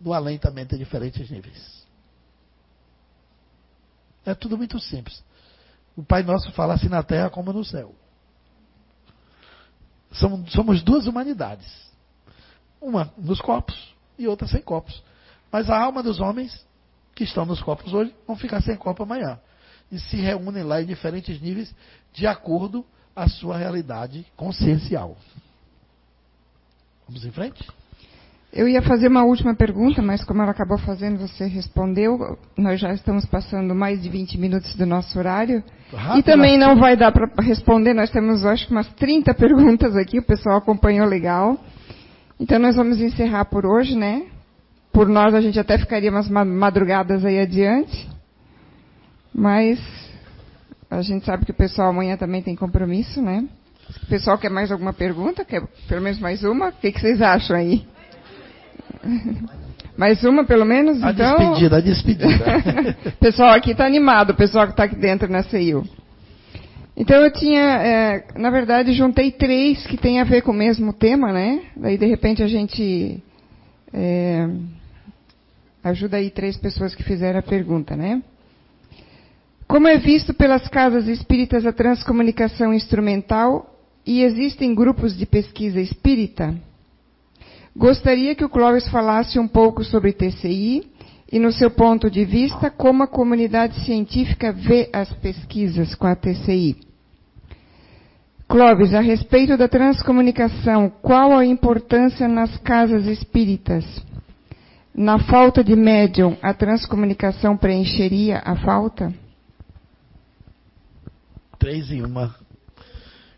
No 0.00 0.12
além 0.12 0.38
também 0.38 0.66
tem 0.66 0.76
diferentes 0.76 1.30
níveis. 1.30 1.86
É 4.24 4.34
tudo 4.34 4.58
muito 4.58 4.78
simples. 4.80 5.24
O 5.96 6.02
Pai 6.02 6.24
Nosso 6.24 6.50
fala 6.50 6.74
assim 6.74 6.88
na 6.88 7.02
terra 7.02 7.30
como 7.30 7.52
no 7.52 7.64
céu. 7.64 7.94
Somos, 10.10 10.52
somos 10.52 10.82
duas 10.82 11.06
humanidades. 11.06 11.66
Uma 12.80 13.12
nos 13.16 13.40
corpos 13.40 13.94
e 14.18 14.26
outra 14.26 14.48
sem 14.48 14.60
corpos. 14.60 15.02
Mas 15.50 15.70
a 15.70 15.80
alma 15.80 16.02
dos 16.02 16.18
homens 16.18 16.66
que 17.14 17.24
estão 17.24 17.46
nos 17.46 17.62
corpos 17.62 17.94
hoje 17.94 18.14
vão 18.26 18.36
ficar 18.36 18.60
sem 18.60 18.76
corpo 18.76 19.04
amanhã. 19.04 19.38
E 19.90 19.98
se 20.00 20.16
reúnem 20.16 20.64
lá 20.64 20.82
em 20.82 20.86
diferentes 20.86 21.40
níveis 21.40 21.72
de 22.12 22.26
acordo 22.26 22.84
a 23.16 23.28
sua 23.28 23.56
realidade 23.56 24.26
consciencial. 24.36 25.16
Vamos 27.08 27.24
em 27.24 27.30
frente? 27.30 27.66
Eu 28.52 28.68
ia 28.68 28.80
fazer 28.80 29.08
uma 29.08 29.24
última 29.24 29.54
pergunta, 29.54 30.00
mas 30.00 30.24
como 30.24 30.40
ela 30.40 30.50
acabou 30.50 30.78
fazendo, 30.78 31.18
você 31.18 31.46
respondeu. 31.46 32.38
Nós 32.56 32.80
já 32.80 32.92
estamos 32.92 33.26
passando 33.26 33.74
mais 33.74 34.02
de 34.02 34.08
20 34.08 34.38
minutos 34.38 34.74
do 34.76 34.86
nosso 34.86 35.18
horário. 35.18 35.62
Rápido, 35.92 36.18
e 36.18 36.22
também 36.22 36.56
não 36.56 36.76
vai 36.76 36.96
dar 36.96 37.12
para 37.12 37.28
responder, 37.42 37.92
nós 37.92 38.10
temos, 38.10 38.44
acho 38.44 38.66
que, 38.66 38.72
umas 38.72 38.88
30 38.94 39.34
perguntas 39.34 39.94
aqui, 39.96 40.18
o 40.18 40.22
pessoal 40.22 40.56
acompanhou 40.56 41.06
legal. 41.06 41.58
Então, 42.40 42.58
nós 42.58 42.76
vamos 42.76 43.00
encerrar 43.00 43.46
por 43.46 43.66
hoje, 43.66 43.96
né? 43.96 44.26
Por 44.92 45.08
nós, 45.08 45.34
a 45.34 45.40
gente 45.40 45.58
até 45.58 45.78
ficaria 45.78 46.10
umas 46.10 46.28
madrugadas 46.28 47.24
aí 47.24 47.38
adiante. 47.38 48.08
Mas 49.34 49.78
a 50.90 51.02
gente 51.02 51.24
sabe 51.24 51.44
que 51.44 51.50
o 51.50 51.54
pessoal 51.54 51.90
amanhã 51.90 52.16
também 52.16 52.42
tem 52.42 52.54
compromisso, 52.54 53.20
né? 53.20 53.44
O 54.02 54.06
pessoal 54.06 54.38
quer 54.38 54.50
mais 54.50 54.70
alguma 54.70 54.92
pergunta? 54.92 55.44
Quer 55.44 55.62
pelo 55.88 56.02
menos 56.02 56.18
mais 56.18 56.42
uma? 56.42 56.68
O 56.68 56.72
que, 56.72 56.92
que 56.92 57.00
vocês 57.00 57.20
acham 57.20 57.56
aí? 57.56 57.86
Mais 59.96 60.22
uma, 60.24 60.44
pelo 60.44 60.66
menos? 60.66 61.02
A 61.02 61.10
então... 61.10 61.38
despedida, 61.38 61.76
a 61.78 61.80
despedida. 61.80 62.28
o 63.06 63.12
pessoal 63.12 63.54
aqui 63.54 63.70
está 63.70 63.86
animado, 63.86 64.30
o 64.30 64.34
pessoal 64.34 64.66
que 64.66 64.72
está 64.72 64.84
aqui 64.84 64.96
dentro 64.96 65.26
na 65.30 65.42
CEIU. 65.42 65.84
Então 66.94 67.16
eu 67.22 67.30
tinha, 67.30 67.62
é, 67.62 68.24
na 68.36 68.50
verdade, 68.50 68.92
juntei 68.92 69.30
três 69.30 69.86
que 69.86 69.96
têm 69.96 70.20
a 70.20 70.24
ver 70.24 70.42
com 70.42 70.50
o 70.50 70.54
mesmo 70.54 70.92
tema, 70.92 71.32
né? 71.32 71.62
Daí, 71.74 71.96
de 71.96 72.04
repente, 72.04 72.42
a 72.42 72.46
gente 72.46 73.22
é, 73.92 74.48
ajuda 75.82 76.18
aí 76.18 76.30
três 76.30 76.56
pessoas 76.56 76.94
que 76.94 77.02
fizeram 77.02 77.38
a 77.38 77.42
pergunta, 77.42 77.96
né? 77.96 78.22
Como 79.66 79.88
é 79.88 79.98
visto 79.98 80.32
pelas 80.32 80.68
casas 80.68 81.08
espíritas 81.08 81.66
a 81.66 81.72
transcomunicação 81.72 82.72
instrumental 82.72 83.74
e 84.06 84.22
existem 84.22 84.72
grupos 84.74 85.16
de 85.16 85.26
pesquisa 85.26 85.80
espírita? 85.80 86.54
Gostaria 87.74 88.34
que 88.34 88.44
o 88.44 88.48
Clóvis 88.48 88.88
falasse 88.88 89.40
um 89.40 89.48
pouco 89.48 89.82
sobre 89.82 90.12
TCI 90.12 90.88
e, 91.30 91.38
no 91.40 91.50
seu 91.50 91.68
ponto 91.68 92.08
de 92.08 92.24
vista, 92.24 92.70
como 92.70 93.02
a 93.02 93.08
comunidade 93.08 93.84
científica 93.84 94.52
vê 94.52 94.88
as 94.92 95.12
pesquisas 95.14 95.94
com 95.96 96.06
a 96.06 96.14
TCI. 96.14 96.76
Clóvis, 98.48 98.94
a 98.94 99.00
respeito 99.00 99.56
da 99.56 99.66
transcomunicação, 99.66 100.88
qual 101.02 101.36
a 101.36 101.44
importância 101.44 102.28
nas 102.28 102.56
casas 102.58 103.04
espíritas? 103.06 103.84
Na 104.94 105.18
falta 105.18 105.64
de 105.64 105.74
médium, 105.74 106.36
a 106.40 106.54
transcomunicação 106.54 107.56
preencheria 107.56 108.40
a 108.44 108.54
falta? 108.54 109.25
Três 111.58 111.90
em 111.90 112.02
uma. 112.02 112.34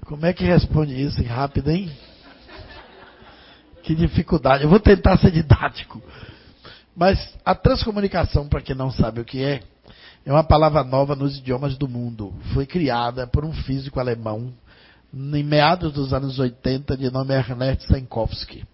Como 0.05 0.25
é 0.25 0.33
que 0.33 0.45
responde 0.45 1.01
isso 1.01 1.23
rápido, 1.25 1.71
hein? 1.71 1.91
Que 3.83 3.95
dificuldade. 3.95 4.65
Eu 4.65 4.71
vou 4.71 4.81
tentar 4.81 5.17
ser 5.19 5.31
didático. 5.31 6.03
Mas 6.97 7.37
a 7.45 7.55
transcomunicação, 7.55 8.49
para 8.49 8.61
quem 8.61 8.75
não 8.75 8.91
sabe 8.91 9.21
o 9.21 9.25
que 9.25 9.43
é, 9.43 9.63
é 10.27 10.33
uma 10.33 10.43
palavra 10.45 10.83
nova 10.83 11.15
nos 11.15 11.39
idiomas 11.39 11.77
do 11.77 11.89
mundo. 11.89 12.35
Foi 12.53 12.67
criada 12.67 13.27
por 13.27 13.45
um 13.45 13.53
físico 13.53 14.01
alemão 14.01 14.53
em 15.13 15.43
meados 15.43 15.93
dos 15.93 16.13
anos 16.13 16.39
80, 16.39 16.97
de 16.97 17.11
nome 17.11 17.35
Ernest 17.35 17.87
Senkowski. 17.87 18.65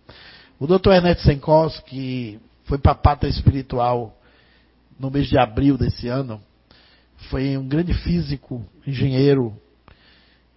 O 0.58 0.66
Dr. 0.66 0.92
Ernest 0.92 1.22
Senkowski 1.22 2.40
foi 2.64 2.78
para 2.78 2.92
a 2.92 2.96
pátria 2.96 3.28
espiritual 3.28 4.16
no 4.98 5.10
mês 5.10 5.28
de 5.28 5.36
abril 5.36 5.76
desse 5.76 6.08
ano 6.08 6.40
foi 7.30 7.56
um 7.56 7.66
grande 7.66 7.94
físico, 7.94 8.64
engenheiro 8.86 9.56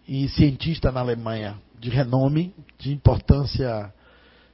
e 0.07 0.27
cientista 0.29 0.91
na 0.91 1.01
Alemanha, 1.01 1.57
de 1.79 1.89
renome, 1.89 2.53
de 2.77 2.93
importância 2.93 3.93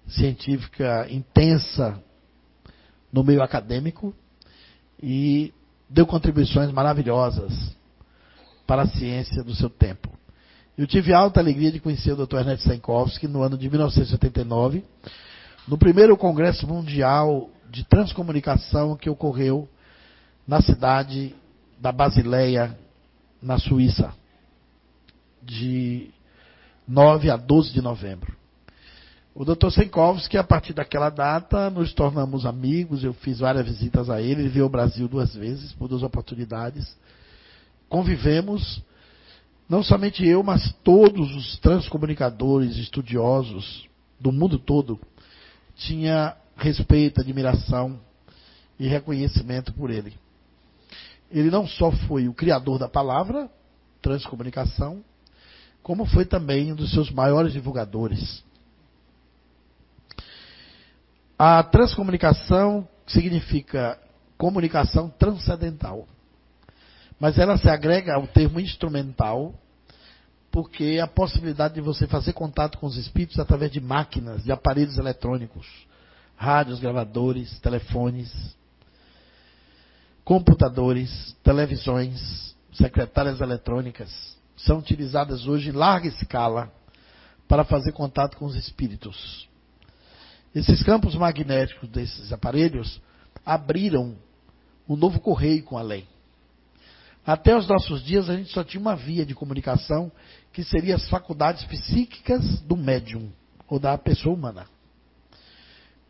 científica 0.08 1.08
intensa 1.10 2.02
no 3.12 3.24
meio 3.24 3.42
acadêmico 3.42 4.14
e 5.02 5.54
deu 5.90 6.06
contribuições 6.06 6.72
maravilhosas 6.72 7.54
para 8.66 8.84
a 8.84 8.88
ciência 8.88 9.44
do 9.44 9.54
seu 9.54 9.70
tempo. 9.70 10.10
Eu 10.78 10.88
tive 10.88 11.14
alta 11.14 11.40
alegria 11.40 11.72
de 11.72 11.80
conhecer 11.80 12.14
o 12.14 12.26
Dr. 12.26 12.38
Ernest 12.38 12.64
Senkowski 12.68 13.28
no 13.28 13.44
ano 13.44 13.58
de 13.58 13.70
1979, 13.70 14.84
no 15.68 15.78
primeiro 15.78 16.18
Congresso 16.18 16.68
Mundial 16.68 17.50
de 17.70 17.84
Transcomunicação 17.86 18.98
que 18.98 19.10
ocorreu 19.10 19.70
na 20.48 20.62
cidade 20.62 21.36
da 21.84 21.92
Basileia, 21.92 22.80
na 23.42 23.60
Suíça, 23.60 24.14
de 25.44 26.12
9 26.88 27.30
a 27.30 27.36
12 27.36 27.74
de 27.74 27.82
novembro. 27.82 28.34
O 29.36 29.44
Dr. 29.44 29.70
Senkowski, 29.70 30.38
a 30.38 30.46
partir 30.46 30.72
daquela 30.72 31.10
data, 31.10 31.70
nos 31.70 31.94
tornamos 31.94 32.46
amigos, 32.46 33.04
eu 33.04 33.14
fiz 33.14 33.40
várias 33.40 33.66
visitas 33.66 34.10
a 34.10 34.22
ele, 34.22 34.44
ele 34.44 34.50
veio 34.50 34.64
ao 34.64 34.70
Brasil 34.70 35.10
duas 35.10 35.36
vezes, 35.36 35.74
por 35.74 35.90
duas 35.90 36.04
oportunidades. 36.04 36.96
Convivemos, 37.90 38.82
não 39.68 39.84
somente 39.84 40.26
eu, 40.26 40.42
mas 40.42 40.72
todos 40.86 41.36
os 41.36 41.60
transcomunicadores, 41.60 42.78
estudiosos 42.78 43.90
do 44.18 44.32
mundo 44.32 44.58
todo, 44.58 44.98
tinha 45.76 46.34
respeito, 46.56 47.20
admiração 47.20 48.00
e 48.80 48.88
reconhecimento 48.88 49.74
por 49.74 49.90
ele. 49.90 50.23
Ele 51.34 51.50
não 51.50 51.66
só 51.66 51.92
foi 51.92 52.28
o 52.28 52.34
criador 52.34 52.78
da 52.78 52.88
palavra, 52.88 53.50
transcomunicação, 54.02 55.04
como 55.82 56.06
foi 56.06 56.26
também 56.26 56.72
um 56.72 56.76
dos 56.76 56.92
seus 56.92 57.10
maiores 57.10 57.52
divulgadores. 57.52 58.44
A 61.38 61.64
transcomunicação 61.64 62.88
significa 63.08 64.00
comunicação 64.38 65.10
transcendental. 65.10 66.08
Mas 67.20 67.40
ela 67.40 67.58
se 67.58 67.68
agrega 67.68 68.14
ao 68.14 68.28
termo 68.28 68.60
instrumental, 68.60 69.56
porque 70.52 71.00
a 71.02 71.08
possibilidade 71.08 71.74
de 71.74 71.82
você 71.82 72.06
fazer 72.06 72.34
contato 72.34 72.78
com 72.78 72.86
os 72.86 72.96
espíritos 72.96 73.40
através 73.40 73.72
de 73.72 73.82
máquinas, 73.82 74.44
de 74.44 74.52
aparelhos 74.52 75.00
eletrônicos, 75.00 75.68
rádios, 76.36 76.80
gravadores, 76.80 77.60
telefones, 77.60 78.56
computadores, 80.24 81.36
televisões, 81.44 82.56
secretárias 82.74 83.42
eletrônicas, 83.42 84.38
são 84.56 84.80
utilizadas 84.80 85.48
hoje 85.48 85.70
em 85.70 85.74
larga 85.74 86.08
escala 86.08 86.72
para 87.48 87.64
fazer 87.64 87.92
contato 87.92 88.38
com 88.38 88.46
os 88.46 88.56
espíritos. 88.56 89.48
Esses 90.56 90.84
campos 90.84 91.16
magnéticos 91.16 91.90
desses 91.90 92.32
aparelhos 92.32 93.02
abriram 93.46 94.16
um 94.88 94.96
novo 94.96 95.20
correio 95.20 95.64
com 95.64 95.78
a 95.78 95.82
lei. 95.82 96.08
Até 97.26 97.56
os 97.56 97.68
nossos 97.68 98.04
dias 98.04 98.30
a 98.30 98.36
gente 98.36 98.52
só 98.52 98.64
tinha 98.64 98.82
uma 98.82 98.96
via 98.96 99.26
de 99.26 99.34
comunicação 99.34 100.12
que 100.52 100.64
seria 100.64 100.96
as 100.96 101.10
faculdades 101.10 101.64
psíquicas 101.66 102.60
do 102.62 102.76
médium 102.76 103.32
ou 103.68 103.80
da 103.80 103.98
pessoa 103.98 104.36
humana. 104.36 104.66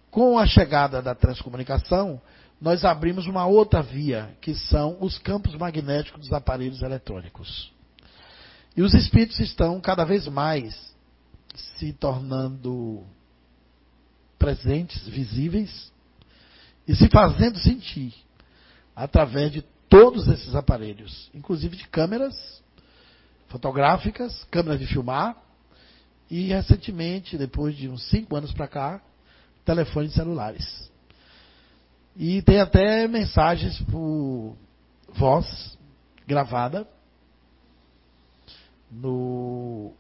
Com 0.10 0.38
a 0.38 0.46
chegada 0.46 1.02
da 1.02 1.16
transcomunicação, 1.16 2.22
nós 2.64 2.86
abrimos 2.86 3.28
uma 3.28 3.46
outra 3.46 3.82
via, 3.82 4.38
que 4.40 4.56
são 4.56 4.98
os 5.02 5.20
campos 5.20 5.54
magnéticos 5.54 6.22
dos 6.22 6.32
aparelhos 6.32 6.82
eletrônicos. 6.82 7.74
E 8.74 8.82
os 8.82 8.94
espíritos 8.94 9.38
estão 9.42 9.82
cada 9.82 10.06
vez 10.06 10.30
mais 10.30 10.96
se 11.54 11.92
tornando 11.92 13.04
presentes, 14.40 15.06
visíveis 15.10 15.92
e 16.88 16.96
se 16.96 17.10
fazendo 17.10 17.60
sentir 17.60 18.14
através 18.96 19.52
de 19.52 19.62
todos 19.90 20.26
esses 20.30 20.56
aparelhos, 20.56 21.30
inclusive 21.34 21.76
de 21.76 21.86
câmeras 21.90 22.64
fotográficas, 23.50 24.42
câmeras 24.50 24.80
de 24.80 24.88
filmar 24.88 25.36
e 26.32 26.48
recentemente, 26.48 27.38
depois 27.38 27.76
de 27.76 27.90
uns 27.90 28.04
cinco 28.10 28.38
anos 28.38 28.54
para 28.54 28.70
cá, 28.70 29.02
telefones 29.66 30.14
celulares. 30.14 30.93
E 32.16 32.42
tem 32.44 32.60
até 32.60 33.08
mensagens 33.08 33.82
por 33.84 34.56
voz 35.10 35.78
gravada 36.28 36.88
no, 38.92 39.94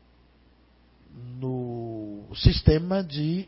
no 1.11 2.27
sistema 2.35 3.03
de 3.03 3.47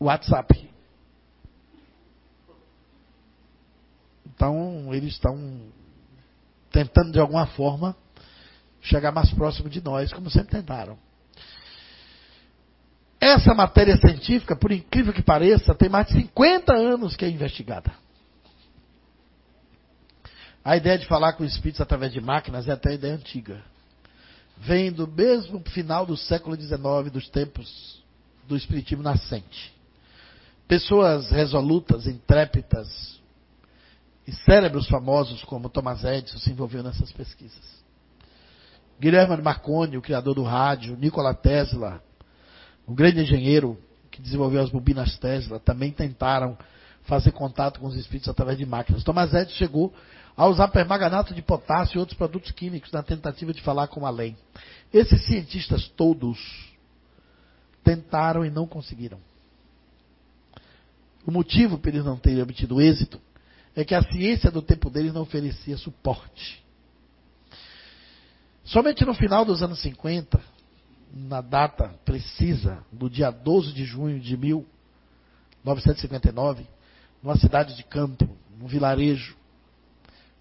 WhatsApp. 0.00 0.70
Então, 4.24 4.94
eles 4.94 5.12
estão 5.12 5.36
tentando 6.70 7.12
de 7.12 7.20
alguma 7.20 7.46
forma 7.46 7.96
chegar 8.80 9.12
mais 9.12 9.30
próximo 9.32 9.68
de 9.68 9.82
nós, 9.82 10.12
como 10.12 10.30
sempre 10.30 10.58
tentaram. 10.58 10.98
Essa 13.20 13.54
matéria 13.54 13.96
científica, 13.96 14.54
por 14.54 14.70
incrível 14.70 15.12
que 15.12 15.22
pareça, 15.22 15.74
tem 15.74 15.88
mais 15.88 16.06
de 16.06 16.14
50 16.14 16.72
anos 16.72 17.16
que 17.16 17.24
é 17.24 17.28
investigada. 17.28 17.92
A 20.64 20.76
ideia 20.76 20.98
de 20.98 21.06
falar 21.06 21.34
com 21.34 21.44
espíritos 21.44 21.80
através 21.80 22.12
de 22.12 22.20
máquinas 22.20 22.68
é 22.68 22.72
até 22.72 22.94
ideia 22.94 23.14
antiga. 23.14 23.62
Vem 24.58 24.90
do 24.90 25.06
mesmo 25.06 25.62
final 25.70 26.04
do 26.04 26.16
século 26.16 26.56
XIX, 26.56 27.10
dos 27.12 27.28
tempos 27.28 28.02
do 28.48 28.56
espiritismo 28.56 29.02
nascente. 29.02 29.72
Pessoas 30.66 31.30
resolutas, 31.30 32.06
intrépidas 32.06 33.20
e 34.26 34.32
cérebros 34.32 34.88
famosos 34.88 35.44
como 35.44 35.68
Thomas 35.68 36.02
Edison 36.04 36.38
se 36.38 36.50
envolveram 36.50 36.84
nessas 36.84 37.12
pesquisas. 37.12 37.76
Guilherme 38.98 39.40
Marconi, 39.42 39.96
o 39.96 40.02
criador 40.02 40.34
do 40.34 40.42
rádio, 40.42 40.96
Nikola 40.96 41.34
Tesla, 41.34 42.02
o 42.86 42.94
grande 42.94 43.20
engenheiro 43.20 43.78
que 44.10 44.22
desenvolveu 44.22 44.62
as 44.62 44.70
bobinas 44.70 45.18
Tesla, 45.18 45.58
também 45.60 45.90
tentaram 45.90 46.56
fazer 47.02 47.32
contato 47.32 47.80
com 47.80 47.86
os 47.86 47.96
espíritos 47.96 48.28
através 48.28 48.56
de 48.56 48.64
máquinas. 48.64 49.04
Thomas 49.04 49.32
Edison 49.34 49.56
chegou 49.56 49.94
a 50.36 50.46
usar 50.46 50.68
permanganato 50.68 51.34
de 51.34 51.42
potássio 51.42 51.96
e 51.96 51.98
outros 51.98 52.16
produtos 52.16 52.50
químicos 52.50 52.90
na 52.92 53.02
tentativa 53.02 53.52
de 53.52 53.62
falar 53.62 53.88
com 53.88 54.06
a 54.06 54.10
lei. 54.10 54.36
Esses 54.92 55.24
cientistas 55.26 55.88
todos 55.88 56.38
tentaram 57.84 58.44
e 58.44 58.50
não 58.50 58.66
conseguiram. 58.66 59.18
O 61.26 61.30
motivo 61.30 61.78
para 61.78 61.90
eles 61.90 62.04
não 62.04 62.16
terem 62.16 62.42
obtido 62.42 62.80
êxito 62.80 63.20
é 63.74 63.84
que 63.84 63.94
a 63.94 64.02
ciência 64.02 64.50
do 64.50 64.62
tempo 64.62 64.88
deles 64.88 65.12
não 65.12 65.22
oferecia 65.22 65.76
suporte. 65.76 66.64
Somente 68.64 69.04
no 69.04 69.14
final 69.14 69.44
dos 69.44 69.62
anos 69.62 69.80
50, 69.80 70.40
na 71.12 71.40
data 71.40 71.94
precisa, 72.04 72.84
do 72.92 73.08
dia 73.08 73.30
12 73.30 73.72
de 73.72 73.84
junho 73.84 74.18
de 74.20 74.36
1959, 74.36 76.66
numa 77.22 77.36
cidade 77.36 77.76
de 77.76 77.84
campo, 77.84 78.28
num 78.58 78.66
vilarejo, 78.66 79.36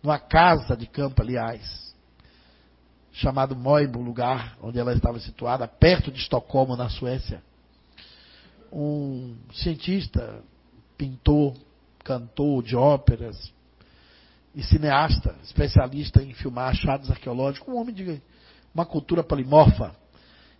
numa 0.04 0.20
casa 0.20 0.76
de 0.76 0.86
campo, 0.86 1.22
aliás, 1.22 1.96
chamado 3.12 3.56
Moibo, 3.56 4.02
lugar 4.02 4.58
onde 4.62 4.78
ela 4.78 4.94
estava 4.94 5.18
situada, 5.20 5.68
perto 5.68 6.12
de 6.12 6.20
Estocolmo, 6.20 6.76
na 6.76 6.90
Suécia. 6.90 7.42
Um 8.72 9.36
cientista 9.54 10.44
pintor, 10.98 11.56
cantor 12.04 12.62
de 12.62 12.76
óperas 12.76 13.54
e 14.54 14.62
cineasta, 14.64 15.34
especialista 15.44 16.22
em 16.22 16.34
filmar 16.34 16.70
achados 16.70 17.10
arqueológicos, 17.10 17.74
um 17.74 17.78
homem 17.78 17.96
de 17.96 18.22
uma 18.74 18.86
cultura 18.86 19.24
polimorfa 19.24 19.96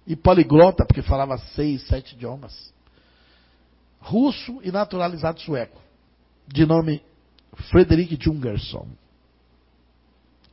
e 0.08 0.16
poliglota, 0.16 0.86
porque 0.86 1.02
falava 1.02 1.38
seis, 1.38 1.86
sete 1.88 2.14
idiomas. 2.16 2.74
Russo 4.00 4.60
e 4.64 4.72
naturalizado 4.72 5.40
sueco, 5.42 5.82
de 6.48 6.66
nome 6.66 7.02
Frederick 7.72 8.18
Jungerson, 8.22 8.88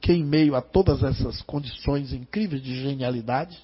que 0.00 0.12
em 0.12 0.24
meio 0.24 0.54
a 0.54 0.62
todas 0.62 1.02
essas 1.02 1.42
condições 1.42 2.12
incríveis 2.12 2.62
de 2.62 2.80
genialidade, 2.80 3.58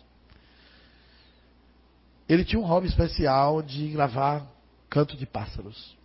ele 2.28 2.44
tinha 2.44 2.60
um 2.60 2.66
hobby 2.66 2.86
especial 2.86 3.62
de 3.62 3.88
gravar 3.88 4.46
canto 4.90 5.16
de 5.16 5.24
pássaros. 5.24 5.96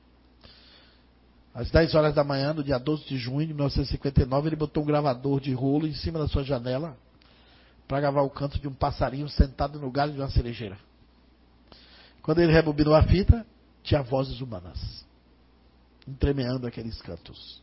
Às 1.53 1.69
10 1.69 1.93
horas 1.93 2.15
da 2.15 2.23
manhã, 2.23 2.53
no 2.53 2.63
dia 2.63 2.79
12 2.79 3.05
de 3.05 3.17
junho 3.17 3.45
de 3.45 3.53
1959, 3.53 4.47
ele 4.47 4.55
botou 4.55 4.81
um 4.81 4.85
gravador 4.85 5.39
de 5.41 5.53
rolo 5.53 5.85
em 5.85 5.93
cima 5.93 6.17
da 6.17 6.27
sua 6.27 6.43
janela 6.43 6.97
para 7.87 8.01
gravar 8.01 8.21
o 8.21 8.29
canto 8.29 8.59
de 8.59 8.67
um 8.67 8.73
passarinho 8.73 9.27
sentado 9.29 9.79
no 9.79 9.91
galho 9.91 10.13
de 10.13 10.19
uma 10.19 10.29
cerejeira. 10.29 10.77
Quando 12.21 12.39
ele 12.39 12.51
rebobinou 12.51 12.95
a 12.95 13.03
fita, 13.03 13.45
tinha 13.83 14.01
vozes 14.01 14.39
humanas, 14.39 15.05
entremeando 16.07 16.65
aqueles 16.65 17.01
cantos. 17.01 17.61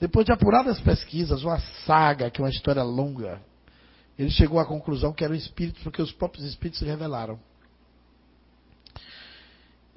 Depois 0.00 0.26
de 0.26 0.32
apuradas 0.32 0.80
pesquisas, 0.80 1.42
uma 1.42 1.58
saga, 1.86 2.30
que 2.30 2.40
é 2.40 2.44
uma 2.44 2.50
história 2.50 2.82
longa, 2.82 3.40
ele 4.18 4.30
chegou 4.30 4.58
à 4.58 4.66
conclusão 4.66 5.12
que 5.12 5.24
eram 5.24 5.34
espíritos, 5.34 5.82
porque 5.82 6.02
os 6.02 6.12
próprios 6.12 6.44
espíritos 6.44 6.80
se 6.80 6.84
revelaram 6.84 7.38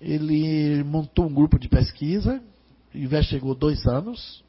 ele 0.01 0.81
montou 0.83 1.25
um 1.25 1.33
grupo 1.33 1.59
de 1.59 1.67
pesquisa 1.67 2.41
investigou 2.93 3.53
dois 3.53 3.85
anos. 3.85 4.43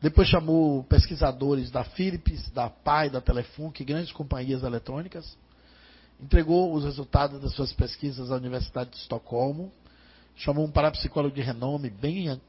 Depois 0.00 0.28
chamou 0.28 0.82
pesquisadores 0.84 1.70
da 1.70 1.84
Philips, 1.84 2.50
da 2.50 2.70
PAI, 2.70 3.10
da 3.10 3.20
Telefunc, 3.20 3.84
grandes 3.84 4.12
companhias 4.12 4.62
eletrônicas. 4.62 5.36
Entregou 6.18 6.72
os 6.74 6.84
resultados 6.84 7.40
das 7.40 7.52
suas 7.54 7.72
pesquisas 7.72 8.30
à 8.30 8.36
Universidade 8.36 8.90
de 8.90 8.96
Estocolmo. 8.96 9.70
Chamou 10.36 10.64
um 10.64 10.70
parapsicólogo 10.70 11.34
de 11.34 11.42
renome, 11.42 11.90
bem 11.90 12.40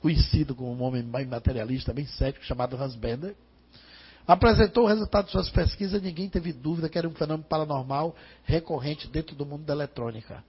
conhecido 0.00 0.54
como 0.54 0.72
um 0.72 0.82
homem 0.82 1.02
bem 1.02 1.26
materialista, 1.26 1.92
bem 1.92 2.06
cético, 2.06 2.44
chamado 2.44 2.76
Hans 2.76 2.94
Bender. 2.94 3.34
Apresentou 4.26 4.84
o 4.84 4.86
resultado 4.86 5.26
de 5.26 5.32
suas 5.32 5.50
pesquisas 5.50 6.00
e 6.00 6.04
ninguém 6.04 6.28
teve 6.28 6.52
dúvida 6.52 6.88
que 6.88 6.96
era 6.96 7.08
um 7.08 7.14
fenômeno 7.14 7.48
paranormal 7.48 8.14
recorrente 8.44 9.08
dentro 9.08 9.34
do 9.34 9.44
mundo 9.44 9.64
da 9.64 9.72
eletrônica. 9.72 10.44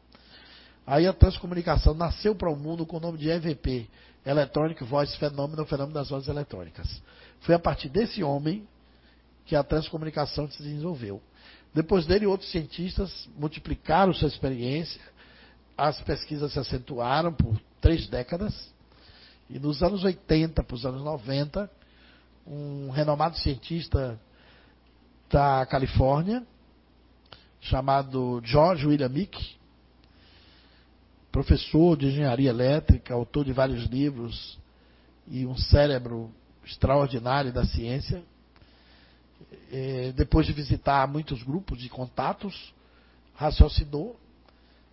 Aí 0.85 1.07
a 1.07 1.13
transcomunicação 1.13 1.93
nasceu 1.93 2.35
para 2.35 2.49
o 2.49 2.55
mundo 2.55 2.85
com 2.85 2.97
o 2.97 2.99
nome 2.99 3.17
de 3.17 3.29
EVP, 3.29 3.87
Electronic 4.25 4.83
Voice 4.83 5.17
Phenomenon, 5.17 5.65
Fenômeno 5.65 5.93
das 5.93 6.09
Vozes 6.09 6.27
Eletrônicas. 6.27 7.01
Foi 7.41 7.55
a 7.55 7.59
partir 7.59 7.89
desse 7.89 8.23
homem 8.23 8.67
que 9.45 9.55
a 9.55 9.63
transcomunicação 9.63 10.49
se 10.49 10.61
desenvolveu. 10.61 11.21
Depois 11.73 12.05
dele, 12.05 12.25
outros 12.25 12.51
cientistas 12.51 13.29
multiplicaram 13.37 14.13
sua 14.13 14.27
experiência, 14.27 15.01
as 15.77 16.01
pesquisas 16.01 16.51
se 16.51 16.59
acentuaram 16.59 17.33
por 17.33 17.59
três 17.79 18.07
décadas, 18.07 18.71
e 19.49 19.57
nos 19.59 19.81
anos 19.81 20.03
80 20.03 20.63
para 20.63 20.75
os 20.75 20.85
anos 20.85 21.03
90, 21.03 21.69
um 22.45 22.89
renomado 22.89 23.37
cientista 23.37 24.19
da 25.29 25.65
Califórnia, 25.65 26.45
chamado 27.59 28.41
George 28.43 28.85
William 28.85 29.09
Mick, 29.09 29.55
professor 31.31 31.95
de 31.97 32.07
engenharia 32.07 32.49
elétrica, 32.49 33.13
autor 33.13 33.45
de 33.45 33.53
vários 33.53 33.85
livros 33.85 34.59
e 35.27 35.45
um 35.45 35.55
cérebro 35.55 36.31
extraordinário 36.65 37.51
da 37.53 37.65
ciência. 37.65 38.23
É, 39.71 40.11
depois 40.15 40.45
de 40.45 40.53
visitar 40.53 41.07
muitos 41.07 41.41
grupos 41.43 41.79
de 41.79 41.89
contatos, 41.89 42.73
raciocinou 43.33 44.19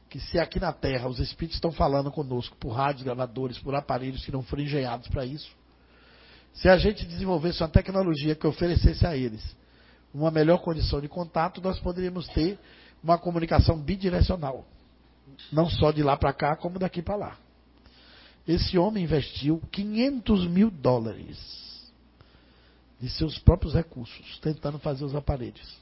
que 0.09 0.19
se 0.21 0.39
aqui 0.39 0.59
na 0.59 0.73
Terra 0.73 1.09
os 1.09 1.19
espíritos 1.19 1.57
estão 1.57 1.71
falando 1.71 2.11
conosco 2.11 2.57
por 2.57 2.71
rádios, 2.71 3.03
gravadores, 3.03 3.59
por 3.59 3.75
aparelhos 3.75 4.25
que 4.25 4.33
não 4.33 4.43
foram 4.43 4.63
engenhados 4.63 5.09
para 5.09 5.27
isso, 5.27 5.51
se 6.55 6.69
a 6.69 6.79
gente 6.79 7.05
desenvolvesse 7.05 7.63
uma 7.63 7.69
tecnologia 7.69 8.35
que 8.35 8.47
oferecesse 8.47 9.07
a 9.07 9.17
eles 9.17 9.57
uma 10.13 10.31
melhor 10.31 10.59
condição 10.59 11.01
de 11.01 11.09
contato, 11.09 11.61
nós 11.61 11.79
poderíamos 11.79 12.27
ter 12.29 12.59
uma 13.03 13.19
comunicação 13.19 13.79
bidirecional. 13.79 14.65
Não 15.53 15.69
só 15.69 15.93
de 15.93 16.03
lá 16.03 16.17
para 16.17 16.33
cá, 16.33 16.57
como 16.57 16.79
daqui 16.79 17.03
para 17.03 17.17
lá. 17.17 17.39
Esse 18.47 18.79
homem 18.79 19.05
investiu 19.05 19.61
500 19.71 20.47
mil 20.49 20.71
dólares 20.71 21.39
de 23.01 23.09
seus 23.11 23.39
próprios 23.39 23.75
recursos, 23.75 24.39
tentando 24.41 24.79
fazer 24.79 25.05
os 25.05 25.15
aparelhos. 25.15 25.79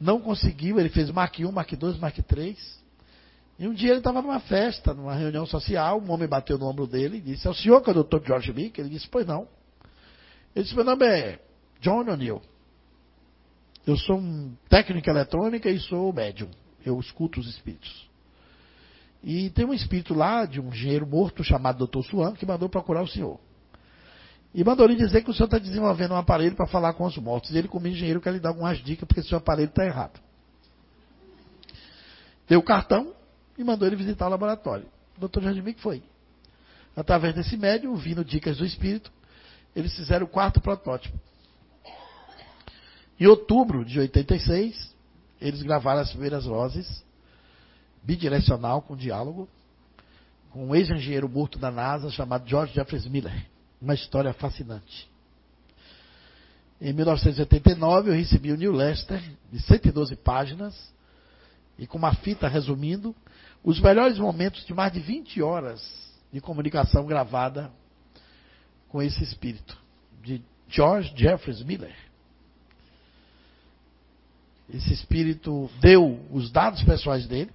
Não 0.00 0.20
conseguiu, 0.20 0.78
ele 0.78 0.88
fez 0.88 1.10
Mark 1.10 1.38
1, 1.38 1.50
Mark 1.50 1.72
2, 1.72 1.98
Mark 1.98 2.16
3. 2.16 2.84
E 3.58 3.66
um 3.66 3.72
dia 3.72 3.90
ele 3.90 3.98
estava 3.98 4.20
numa 4.20 4.40
festa, 4.40 4.92
numa 4.92 5.14
reunião 5.14 5.46
social, 5.46 6.00
um 6.00 6.10
homem 6.10 6.28
bateu 6.28 6.58
no 6.58 6.66
ombro 6.66 6.86
dele 6.86 7.18
e 7.18 7.20
disse, 7.20 7.46
é 7.46 7.50
o 7.50 7.54
senhor 7.54 7.80
que 7.80 7.88
é 7.88 7.92
o 7.94 8.04
Dr. 8.04 8.26
George 8.26 8.52
Mick? 8.52 8.78
Ele 8.78 8.90
disse, 8.90 9.08
pois 9.08 9.26
não. 9.26 9.48
Ele 10.54 10.64
disse, 10.64 10.74
meu 10.74 10.84
nome 10.84 11.06
é 11.06 11.40
John 11.80 12.00
O'Neill. 12.00 12.42
Eu 13.86 13.96
sou 13.96 14.18
um 14.18 14.54
técnico 14.68 15.08
eletrônica 15.08 15.70
e 15.70 15.78
sou 15.80 16.12
médium 16.12 16.50
eu 16.88 16.98
escuto 17.00 17.40
os 17.40 17.48
espíritos. 17.48 18.08
E 19.22 19.50
tem 19.50 19.64
um 19.64 19.74
espírito 19.74 20.14
lá, 20.14 20.46
de 20.46 20.60
um 20.60 20.68
engenheiro 20.68 21.06
morto, 21.06 21.42
chamado 21.42 21.86
Dr. 21.86 22.02
Suan, 22.02 22.32
que 22.32 22.46
mandou 22.46 22.68
procurar 22.68 23.02
o 23.02 23.08
senhor. 23.08 23.40
E 24.54 24.64
mandou 24.64 24.86
lhe 24.86 24.94
dizer 24.94 25.22
que 25.22 25.30
o 25.30 25.34
senhor 25.34 25.46
está 25.46 25.58
desenvolvendo 25.58 26.12
um 26.12 26.16
aparelho 26.16 26.54
para 26.54 26.66
falar 26.66 26.94
com 26.94 27.04
os 27.04 27.16
mortos. 27.18 27.50
E 27.50 27.58
ele, 27.58 27.68
como 27.68 27.86
engenheiro, 27.86 28.20
quer 28.20 28.32
lhe 28.32 28.40
dar 28.40 28.50
algumas 28.50 28.78
dicas, 28.78 29.06
porque 29.06 29.22
seu 29.22 29.36
aparelho 29.36 29.68
está 29.68 29.84
errado. 29.84 30.20
Deu 32.48 32.60
o 32.60 32.62
cartão 32.62 33.12
e 33.58 33.64
mandou 33.64 33.86
ele 33.86 33.96
visitar 33.96 34.26
o 34.26 34.30
laboratório. 34.30 34.86
O 35.20 35.28
Dr. 35.28 35.42
Jardim 35.42 35.62
que 35.72 35.80
foi. 35.80 36.02
Através 36.94 37.34
desse 37.34 37.56
médium, 37.56 37.90
ouvindo 37.90 38.24
dicas 38.24 38.56
do 38.58 38.64
espírito, 38.64 39.12
eles 39.74 39.94
fizeram 39.94 40.24
o 40.24 40.28
quarto 40.28 40.60
protótipo. 40.60 41.18
Em 43.18 43.26
outubro 43.26 43.84
de 43.84 43.98
86, 43.98 44.94
eles 45.40 45.62
gravaram 45.62 46.00
as 46.00 46.10
primeiras 46.10 46.44
vozes, 46.44 47.04
bidirecional, 48.02 48.82
com 48.82 48.96
diálogo, 48.96 49.48
com 50.50 50.68
um 50.68 50.74
ex-engenheiro 50.74 51.28
morto 51.28 51.58
da 51.58 51.70
NASA 51.70 52.10
chamado 52.10 52.48
George 52.48 52.72
Jeffries 52.72 53.06
Miller. 53.06 53.46
Uma 53.80 53.94
história 53.94 54.32
fascinante. 54.32 55.08
Em 56.80 56.92
1989, 56.92 58.10
eu 58.10 58.14
recebi 58.14 58.52
o 58.52 58.56
New 58.56 58.72
Lester, 58.72 59.22
de 59.50 59.60
112 59.60 60.16
páginas, 60.16 60.92
e 61.78 61.86
com 61.86 61.98
uma 61.98 62.14
fita 62.14 62.48
resumindo 62.48 63.14
os 63.62 63.80
melhores 63.80 64.18
momentos 64.18 64.64
de 64.64 64.72
mais 64.72 64.92
de 64.92 65.00
20 65.00 65.42
horas 65.42 65.82
de 66.32 66.40
comunicação 66.40 67.06
gravada 67.06 67.70
com 68.88 69.02
esse 69.02 69.22
espírito, 69.22 69.76
de 70.22 70.42
George 70.68 71.12
Jeffries 71.16 71.62
Miller. 71.62 71.94
Esse 74.72 74.92
espírito 74.92 75.70
deu 75.80 76.20
os 76.30 76.50
dados 76.50 76.82
pessoais 76.82 77.26
dele, 77.26 77.50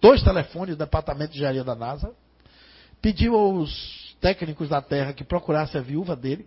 dois 0.00 0.22
telefones 0.22 0.74
do 0.74 0.78
Departamento 0.78 1.32
de 1.32 1.38
Engenharia 1.38 1.62
da 1.62 1.74
NASA, 1.74 2.14
pediu 3.00 3.36
aos 3.36 4.16
técnicos 4.20 4.68
da 4.68 4.80
Terra 4.80 5.12
que 5.12 5.24
procurassem 5.24 5.80
a 5.80 5.84
viúva 5.84 6.16
dele, 6.16 6.46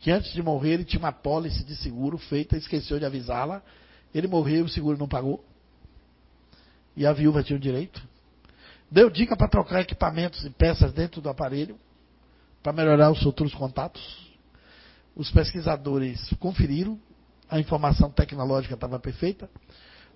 que 0.00 0.10
antes 0.10 0.32
de 0.32 0.42
morrer 0.42 0.74
ele 0.74 0.84
tinha 0.84 1.00
uma 1.00 1.12
pólice 1.12 1.64
de 1.64 1.74
seguro 1.76 2.18
feita, 2.18 2.56
esqueceu 2.56 2.98
de 2.98 3.06
avisá-la. 3.06 3.62
Ele 4.14 4.26
morreu, 4.26 4.66
o 4.66 4.68
seguro 4.68 4.98
não 4.98 5.08
pagou. 5.08 5.42
E 6.94 7.06
a 7.06 7.12
viúva 7.12 7.42
tinha 7.42 7.56
o 7.56 7.60
direito. 7.60 8.02
Deu 8.90 9.08
dica 9.08 9.34
para 9.36 9.48
trocar 9.48 9.80
equipamentos 9.80 10.44
e 10.44 10.50
peças 10.50 10.92
dentro 10.92 11.22
do 11.22 11.28
aparelho, 11.30 11.78
para 12.62 12.72
melhorar 12.72 13.10
os 13.10 13.22
futuros 13.22 13.54
contatos. 13.54 14.30
Os 15.16 15.30
pesquisadores 15.30 16.30
conferiram, 16.38 17.00
a 17.48 17.58
informação 17.58 18.10
tecnológica 18.10 18.74
estava 18.74 18.98
perfeita, 18.98 19.48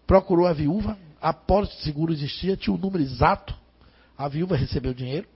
procurou 0.06 0.46
a 0.46 0.52
viúva, 0.52 0.98
a 1.20 1.32
pólice 1.32 1.76
de 1.76 1.82
seguro 1.82 2.12
existia, 2.12 2.56
tinha 2.56 2.74
o 2.74 2.78
número 2.78 3.02
exato, 3.02 3.54
a 4.16 4.28
viúva 4.28 4.56
recebeu 4.56 4.94
dinheiro. 4.94 5.28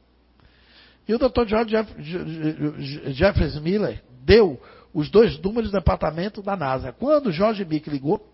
E 1.07 1.15
o 1.15 1.19
Dr. 1.19 1.47
George 1.47 1.71
Jeff, 1.71 3.13
Jeffries 3.13 3.59
Miller 3.59 4.03
deu 4.25 4.61
os 4.95 5.11
dois 5.11 5.39
números 5.41 5.71
do 5.71 5.79
departamento 5.79 6.43
da 6.43 6.57
NASA. 6.57 6.93
Quando 6.93 7.27
o 7.27 7.33
Jorge 7.33 7.65
Mick 7.65 7.89
ligou, 7.91 8.27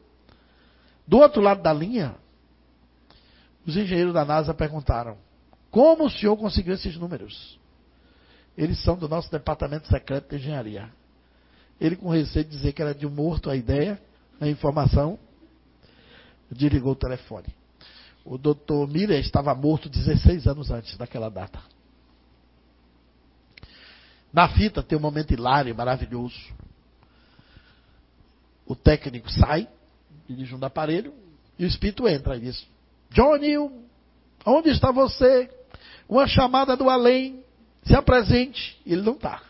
do 1.06 1.18
outro 1.18 1.40
lado 1.40 1.62
da 1.62 1.72
linha, 1.72 2.14
os 3.66 3.76
engenheiros 3.76 4.12
da 4.12 4.24
NASA 4.24 4.52
perguntaram: 4.52 5.16
como 5.70 6.06
o 6.06 6.10
senhor 6.10 6.36
conseguiu 6.36 6.74
esses 6.74 6.96
números? 6.96 7.58
Eles 8.56 8.82
são 8.82 8.96
do 8.96 9.08
nosso 9.08 9.30
departamento 9.30 9.86
secreto 9.88 10.30
de 10.30 10.36
engenharia. 10.36 10.90
Ele, 11.80 11.96
com 11.96 12.10
receio 12.10 12.44
de 12.44 12.50
dizer 12.50 12.72
que 12.72 12.82
era 12.82 12.94
de 12.94 13.06
um 13.06 13.10
morto 13.10 13.50
a 13.50 13.56
ideia, 13.56 14.00
a 14.40 14.48
informação, 14.48 15.18
desligou 16.50 16.92
o 16.92 16.96
telefone. 16.96 17.46
O 18.24 18.36
doutor 18.36 18.88
Miller 18.88 19.20
estava 19.20 19.54
morto 19.54 19.88
16 19.88 20.46
anos 20.46 20.70
antes 20.70 20.96
daquela 20.96 21.28
data. 21.28 21.60
Na 24.32 24.48
fita 24.48 24.82
tem 24.82 24.98
um 24.98 25.00
momento 25.00 25.32
hilário, 25.32 25.74
maravilhoso. 25.74 26.38
O 28.66 28.76
técnico 28.76 29.30
sai, 29.30 29.66
dirige 30.28 30.54
um 30.54 30.62
aparelho, 30.62 31.14
e 31.58 31.64
o 31.64 31.66
espírito 31.66 32.06
entra 32.06 32.36
e 32.36 32.40
diz: 32.40 32.66
Johnny, 33.10 33.56
onde 34.44 34.68
está 34.70 34.92
você? 34.92 35.50
Uma 36.08 36.26
chamada 36.26 36.76
do 36.76 36.90
além, 36.90 37.42
se 37.82 37.94
apresente. 37.94 38.78
Ele 38.84 39.02
não 39.02 39.14
está. 39.14 39.42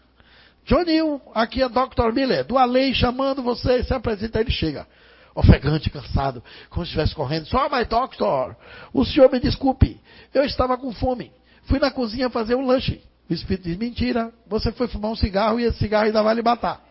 Johnny, 0.69 0.99
aqui 1.35 1.63
é 1.63 1.69
Dr. 1.69 2.13
Miller, 2.13 2.45
do 2.45 2.59
além 2.59 2.93
chamando 2.93 3.43
você, 3.43 3.83
se 3.83 3.95
apresenta, 3.95 4.39
ele 4.39 4.51
chega. 4.51 4.87
Ofegante, 5.35 5.89
cansado, 5.89 6.45
como 6.69 6.85
se 6.85 6.91
estivesse 6.91 7.15
correndo. 7.15 7.47
Só, 7.47 7.71
mas 7.71 7.89
doctor, 7.89 8.55
o 8.93 9.03
senhor 9.03 9.33
me 9.33 9.41
desculpe, 9.41 9.99
eu 10.35 10.45
estava 10.45 10.77
com 10.77 10.93
fome. 10.93 11.33
Fui 11.63 11.79
na 11.79 11.91
cozinha 11.91 12.29
fazer 12.29 12.55
um 12.55 12.67
lanche. 12.67 13.01
O 13.31 13.33
espírito 13.33 13.65
diz, 13.65 13.79
mentira, 13.79 14.31
você 14.47 14.71
foi 14.71 14.89
fumar 14.89 15.11
um 15.11 15.17
cigarro 15.17 15.59
e 15.59 15.65
esse 15.65 15.79
cigarro 15.79 16.05
ainda 16.05 16.23
vai 16.23 16.35
lhe 16.35 16.43
matar. 16.43 16.83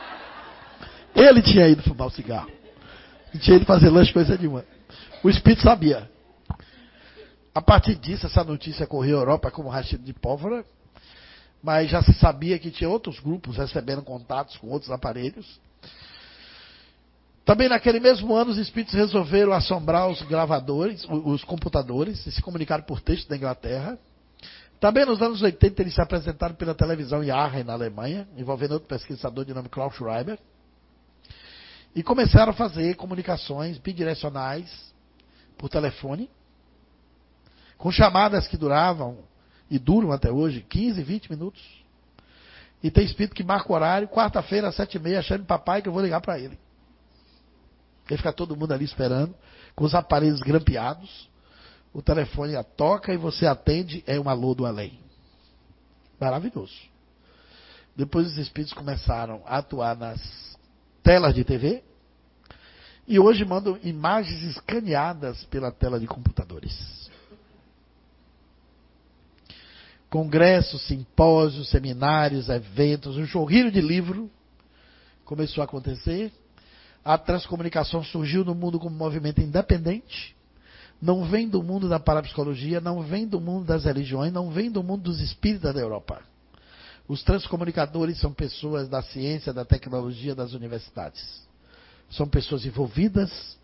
ele 1.14 1.42
tinha 1.42 1.68
ido 1.68 1.82
fumar 1.82 2.06
um 2.06 2.10
cigarro. 2.10 2.50
E 3.34 3.38
tinha 3.38 3.56
ido 3.56 3.66
fazer 3.66 3.90
lanche, 3.90 4.14
coisa 4.14 4.38
nenhuma. 4.38 4.64
O 5.22 5.28
espírito 5.28 5.62
sabia. 5.62 6.08
A 7.54 7.60
partir 7.60 7.96
disso, 7.96 8.24
essa 8.24 8.42
notícia 8.42 8.86
correu 8.86 9.18
a 9.18 9.20
Europa 9.20 9.50
como 9.50 9.68
rachido 9.68 10.02
de 10.02 10.14
pólvora 10.14 10.64
mas 11.62 11.90
já 11.90 12.02
se 12.02 12.14
sabia 12.14 12.58
que 12.58 12.70
tinha 12.70 12.88
outros 12.88 13.20
grupos 13.20 13.56
recebendo 13.56 14.02
contatos 14.02 14.56
com 14.56 14.68
outros 14.68 14.90
aparelhos. 14.90 15.60
Também 17.44 17.68
naquele 17.68 18.00
mesmo 18.00 18.34
ano, 18.34 18.50
os 18.50 18.58
espíritos 18.58 18.94
resolveram 18.94 19.52
assombrar 19.52 20.08
os 20.08 20.22
gravadores, 20.22 21.04
os 21.08 21.42
computadores, 21.44 22.26
e 22.26 22.32
se 22.32 22.40
comunicaram 22.40 22.84
por 22.84 23.00
texto 23.00 23.28
da 23.28 23.36
Inglaterra. 23.36 23.98
Também 24.78 25.04
nos 25.04 25.20
anos 25.20 25.42
80 25.42 25.82
eles 25.82 25.94
se 25.94 26.00
apresentaram 26.00 26.54
pela 26.54 26.74
televisão 26.74 27.20
Aachen, 27.20 27.64
na 27.64 27.74
Alemanha, 27.74 28.26
envolvendo 28.36 28.72
outro 28.72 28.88
pesquisador 28.88 29.44
de 29.44 29.52
nome 29.52 29.68
Klaus 29.68 29.94
Schreiber. 29.94 30.38
E 31.94 32.02
começaram 32.02 32.52
a 32.52 32.54
fazer 32.54 32.94
comunicações 32.94 33.78
bidirecionais 33.78 34.94
por 35.58 35.68
telefone, 35.68 36.30
com 37.76 37.90
chamadas 37.90 38.46
que 38.46 38.56
duravam 38.56 39.18
e 39.70 39.78
duram 39.78 40.10
até 40.10 40.30
hoje 40.30 40.64
15, 40.68 41.02
20 41.02 41.30
minutos. 41.30 41.62
E 42.82 42.90
tem 42.90 43.04
espírito 43.04 43.34
que 43.34 43.44
marca 43.44 43.70
o 43.70 43.74
horário, 43.74 44.08
quarta-feira, 44.08 44.68
às 44.68 44.74
sete 44.74 44.96
e 44.96 45.00
meia, 45.00 45.20
achando 45.20 45.44
papai 45.44 45.82
que 45.82 45.88
eu 45.88 45.92
vou 45.92 46.02
ligar 46.02 46.20
para 46.20 46.38
ele. 46.38 46.58
Aí 48.10 48.16
fica 48.16 48.32
todo 48.32 48.56
mundo 48.56 48.72
ali 48.72 48.84
esperando, 48.84 49.34
com 49.76 49.84
os 49.84 49.94
aparelhos 49.94 50.40
grampeados. 50.40 51.28
O 51.92 52.02
telefone 52.02 52.54
toca 52.76 53.12
e 53.12 53.16
você 53.16 53.46
atende, 53.46 54.02
é 54.06 54.18
um 54.18 54.28
alô 54.28 54.54
do 54.54 54.66
além. 54.66 54.98
Maravilhoso. 56.18 56.74
Depois 57.94 58.26
os 58.26 58.38
espíritos 58.38 58.72
começaram 58.72 59.42
a 59.46 59.58
atuar 59.58 59.96
nas 59.96 60.20
telas 61.02 61.34
de 61.34 61.44
TV. 61.44 61.82
E 63.06 63.18
hoje 63.18 63.44
mandam 63.44 63.78
imagens 63.82 64.42
escaneadas 64.42 65.44
pela 65.46 65.70
tela 65.70 65.98
de 65.98 66.06
computadores. 66.06 66.99
Congressos, 70.10 70.82
simpósios, 70.82 71.70
seminários, 71.70 72.48
eventos, 72.48 73.16
um 73.16 73.26
chorrilho 73.26 73.70
de 73.70 73.80
livro 73.80 74.28
começou 75.24 75.62
a 75.62 75.64
acontecer. 75.64 76.32
A 77.04 77.16
transcomunicação 77.16 78.02
surgiu 78.02 78.44
no 78.44 78.52
mundo 78.52 78.80
como 78.80 78.94
movimento 78.94 79.40
independente. 79.40 80.34
Não 81.00 81.24
vem 81.24 81.48
do 81.48 81.62
mundo 81.62 81.88
da 81.88 82.00
parapsicologia, 82.00 82.80
não 82.80 83.02
vem 83.02 83.26
do 83.26 83.40
mundo 83.40 83.64
das 83.64 83.84
religiões, 83.84 84.32
não 84.32 84.50
vem 84.50 84.70
do 84.70 84.82
mundo 84.82 85.04
dos 85.04 85.20
espíritas 85.20 85.72
da 85.72 85.80
Europa. 85.80 86.20
Os 87.06 87.22
transcomunicadores 87.22 88.18
são 88.18 88.32
pessoas 88.32 88.88
da 88.88 89.02
ciência, 89.02 89.52
da 89.52 89.64
tecnologia, 89.64 90.34
das 90.34 90.52
universidades. 90.52 91.48
São 92.10 92.28
pessoas 92.28 92.66
envolvidas 92.66 93.56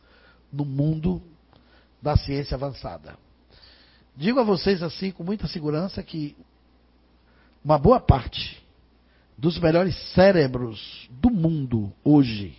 no 0.53 0.65
mundo 0.65 1.21
da 2.01 2.17
ciência 2.17 2.55
avançada. 2.55 3.26
Digo 4.17 4.41
a 4.41 4.43
vocês 4.43 4.83
assim 4.83 5.11
com 5.11 5.23
muita 5.23 5.47
segurança 5.47 6.03
que 6.03 6.35
uma 7.63 7.79
boa 7.79 8.01
parte 8.01 8.65
dos 9.37 9.59
melhores 9.59 9.95
cérebros 10.15 11.07
do 11.11 11.29
mundo 11.29 11.93
hoje 12.03 12.57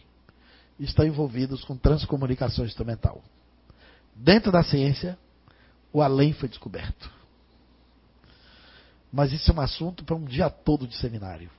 estão 0.80 1.06
envolvidos 1.06 1.64
com 1.66 1.76
transcomunicação 1.76 2.64
instrumental. 2.64 3.24
Dentro 4.16 4.52
da 4.52 4.64
ciência, 4.64 5.18
o 5.92 6.02
além 6.02 6.32
foi 6.34 6.48
descoberto. 6.48 7.10
Mas 9.12 9.32
isso 9.32 9.50
é 9.50 9.56
um 9.56 9.62
assunto 9.62 10.04
para 10.04 10.16
um 10.16 10.26
dia 10.26 10.52
todo 10.52 10.88
de 10.88 10.96
seminário. 10.98 11.50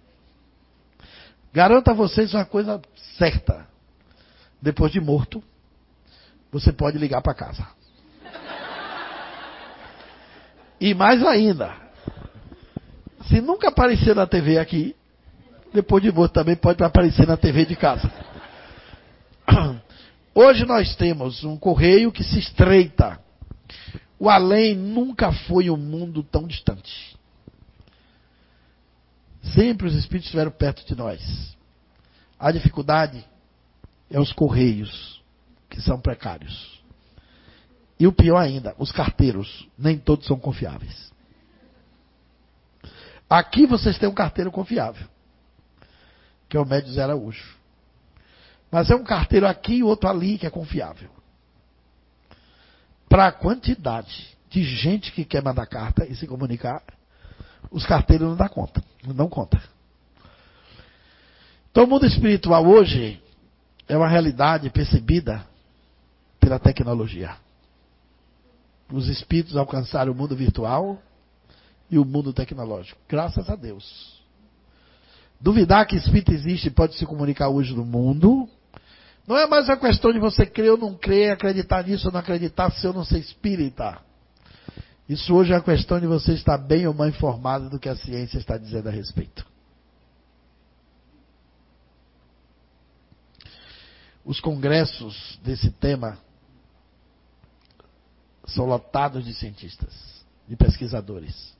Garanto 1.52 1.88
a 1.88 1.94
vocês 1.94 2.32
uma 2.34 2.44
coisa 2.44 2.80
certa. 3.16 3.66
Depois 4.62 4.92
de 4.92 5.00
morto, 5.00 5.42
você 6.52 6.72
pode 6.72 6.98
ligar 6.98 7.20
para 7.20 7.34
casa. 7.34 7.77
E 10.80 10.94
mais 10.94 11.24
ainda, 11.24 11.74
se 13.26 13.40
nunca 13.40 13.68
aparecer 13.68 14.14
na 14.14 14.26
TV 14.26 14.58
aqui, 14.58 14.94
depois 15.72 16.02
de 16.02 16.12
morto 16.12 16.32
também 16.32 16.56
pode 16.56 16.82
aparecer 16.82 17.26
na 17.26 17.36
TV 17.36 17.66
de 17.66 17.76
casa. 17.76 18.10
Hoje 20.34 20.64
nós 20.64 20.94
temos 20.94 21.42
um 21.44 21.56
correio 21.56 22.12
que 22.12 22.22
se 22.22 22.38
estreita. 22.38 23.18
O 24.18 24.30
além 24.30 24.74
nunca 24.74 25.32
foi 25.32 25.68
um 25.68 25.76
mundo 25.76 26.22
tão 26.22 26.46
distante. 26.46 27.16
Sempre 29.54 29.86
os 29.86 29.94
espíritos 29.94 30.26
estiveram 30.26 30.50
perto 30.50 30.86
de 30.86 30.94
nós. 30.94 31.56
A 32.38 32.52
dificuldade 32.52 33.24
é 34.10 34.20
os 34.20 34.32
correios, 34.32 35.22
que 35.68 35.80
são 35.80 36.00
precários. 36.00 36.77
E 37.98 38.06
o 38.06 38.12
pior 38.12 38.38
ainda, 38.38 38.74
os 38.78 38.92
carteiros, 38.92 39.68
nem 39.76 39.98
todos 39.98 40.26
são 40.26 40.38
confiáveis. 40.38 41.12
Aqui 43.28 43.66
vocês 43.66 43.98
têm 43.98 44.08
um 44.08 44.14
carteiro 44.14 44.50
confiável, 44.50 45.06
que 46.48 46.56
é 46.56 46.60
o 46.60 46.64
Médio 46.64 46.92
Zé 46.92 47.02
Araújo. 47.02 47.56
Mas 48.70 48.90
é 48.90 48.94
um 48.94 49.04
carteiro 49.04 49.46
aqui 49.46 49.76
e 49.76 49.82
outro 49.82 50.08
ali 50.08 50.38
que 50.38 50.46
é 50.46 50.50
confiável. 50.50 51.10
Para 53.08 53.26
a 53.26 53.32
quantidade 53.32 54.36
de 54.48 54.62
gente 54.62 55.12
que 55.12 55.24
quer 55.24 55.42
mandar 55.42 55.66
carta 55.66 56.06
e 56.06 56.14
se 56.14 56.26
comunicar, 56.26 56.82
os 57.70 57.84
carteiros 57.84 58.28
não 58.28 58.36
dão 58.36 58.48
conta. 58.48 58.84
Não 59.14 59.28
conta. 59.28 59.60
Então 61.70 61.84
o 61.84 61.86
mundo 61.86 62.06
espiritual 62.06 62.66
hoje 62.66 63.22
é 63.86 63.96
uma 63.96 64.08
realidade 64.08 64.70
percebida 64.70 65.44
pela 66.40 66.58
tecnologia. 66.58 67.36
Os 68.92 69.08
espíritos 69.08 69.56
alcançaram 69.56 70.12
o 70.12 70.14
mundo 70.14 70.34
virtual 70.34 71.00
e 71.90 71.98
o 71.98 72.04
mundo 72.04 72.32
tecnológico. 72.32 73.00
Graças 73.08 73.48
a 73.50 73.56
Deus. 73.56 74.18
Duvidar 75.40 75.86
que 75.86 75.96
espírito 75.96 76.32
existe 76.32 76.68
e 76.68 76.70
pode 76.70 76.96
se 76.96 77.06
comunicar 77.06 77.48
hoje 77.48 77.74
no 77.74 77.84
mundo 77.84 78.48
não 79.28 79.36
é 79.36 79.46
mais 79.46 79.68
a 79.68 79.76
questão 79.76 80.10
de 80.10 80.18
você 80.18 80.46
crer 80.46 80.70
ou 80.70 80.78
não 80.78 80.94
crer, 80.94 81.32
acreditar 81.32 81.84
nisso 81.86 82.06
ou 82.06 82.12
não 82.12 82.18
acreditar, 82.18 82.72
se 82.72 82.86
eu 82.86 82.94
não 82.94 83.04
ser 83.04 83.18
espírita. 83.18 84.00
Isso 85.06 85.34
hoje 85.34 85.52
é 85.52 85.56
a 85.56 85.60
questão 85.60 86.00
de 86.00 86.06
você 86.06 86.32
estar 86.32 86.56
bem 86.56 86.86
ou 86.86 86.94
mal 86.94 87.06
informado 87.06 87.68
do 87.68 87.78
que 87.78 87.90
a 87.90 87.96
ciência 87.96 88.38
está 88.38 88.56
dizendo 88.56 88.88
a 88.88 88.90
respeito. 88.90 89.46
Os 94.24 94.40
congressos 94.40 95.38
desse 95.44 95.70
tema 95.72 96.18
são 98.48 98.64
lotados 98.64 99.24
de 99.24 99.34
cientistas, 99.34 100.24
de 100.46 100.56
pesquisadores. 100.56 101.54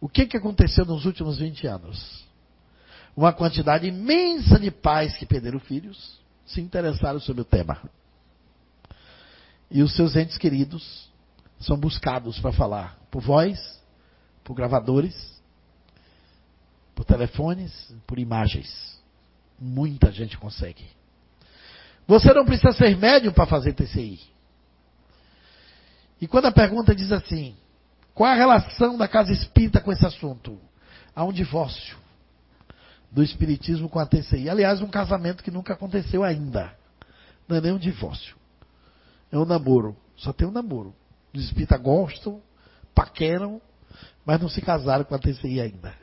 O 0.00 0.08
que, 0.08 0.26
que 0.26 0.36
aconteceu 0.36 0.84
nos 0.84 1.04
últimos 1.04 1.38
20 1.38 1.66
anos? 1.66 2.24
Uma 3.16 3.32
quantidade 3.32 3.86
imensa 3.86 4.58
de 4.58 4.70
pais 4.70 5.16
que 5.16 5.26
perderam 5.26 5.58
filhos, 5.58 6.18
se 6.46 6.60
interessaram 6.60 7.20
sobre 7.20 7.42
o 7.42 7.44
tema. 7.44 7.80
E 9.70 9.82
os 9.82 9.94
seus 9.94 10.16
entes 10.16 10.38
queridos 10.38 11.10
são 11.58 11.76
buscados 11.76 12.38
para 12.38 12.52
falar 12.52 12.98
por 13.10 13.22
voz, 13.22 13.80
por 14.42 14.54
gravadores, 14.54 15.40
por 16.94 17.04
telefones, 17.04 17.94
por 18.06 18.18
imagens. 18.18 19.00
Muita 19.58 20.10
gente 20.10 20.38
consegue. 20.38 20.84
Você 22.06 22.32
não 22.32 22.44
precisa 22.44 22.72
ser 22.72 22.96
médium 22.96 23.32
para 23.32 23.46
fazer 23.46 23.72
TCI. 23.74 24.20
E 26.20 26.26
quando 26.26 26.46
a 26.46 26.52
pergunta 26.52 26.94
diz 26.94 27.10
assim: 27.10 27.56
qual 28.14 28.30
a 28.30 28.34
relação 28.34 28.98
da 28.98 29.08
casa 29.08 29.32
espírita 29.32 29.80
com 29.80 29.90
esse 29.90 30.04
assunto? 30.04 30.58
Há 31.14 31.24
um 31.24 31.32
divórcio 31.32 31.96
do 33.10 33.22
espiritismo 33.22 33.88
com 33.88 33.98
a 33.98 34.06
TCI. 34.06 34.48
Aliás, 34.48 34.80
um 34.80 34.88
casamento 34.88 35.42
que 35.42 35.50
nunca 35.50 35.72
aconteceu 35.72 36.22
ainda. 36.22 36.72
Não 37.48 37.56
é 37.56 37.60
nem 37.60 37.72
um 37.72 37.78
divórcio. 37.78 38.36
É 39.32 39.38
um 39.38 39.44
namoro. 39.44 39.96
Só 40.16 40.32
tem 40.32 40.46
um 40.46 40.52
namoro. 40.52 40.94
Os 41.34 41.44
espíritas 41.44 41.80
gostam, 41.80 42.40
paqueram, 42.94 43.60
mas 44.24 44.40
não 44.40 44.48
se 44.48 44.60
casaram 44.60 45.04
com 45.04 45.14
a 45.14 45.18
TCI 45.18 45.60
ainda. 45.60 45.94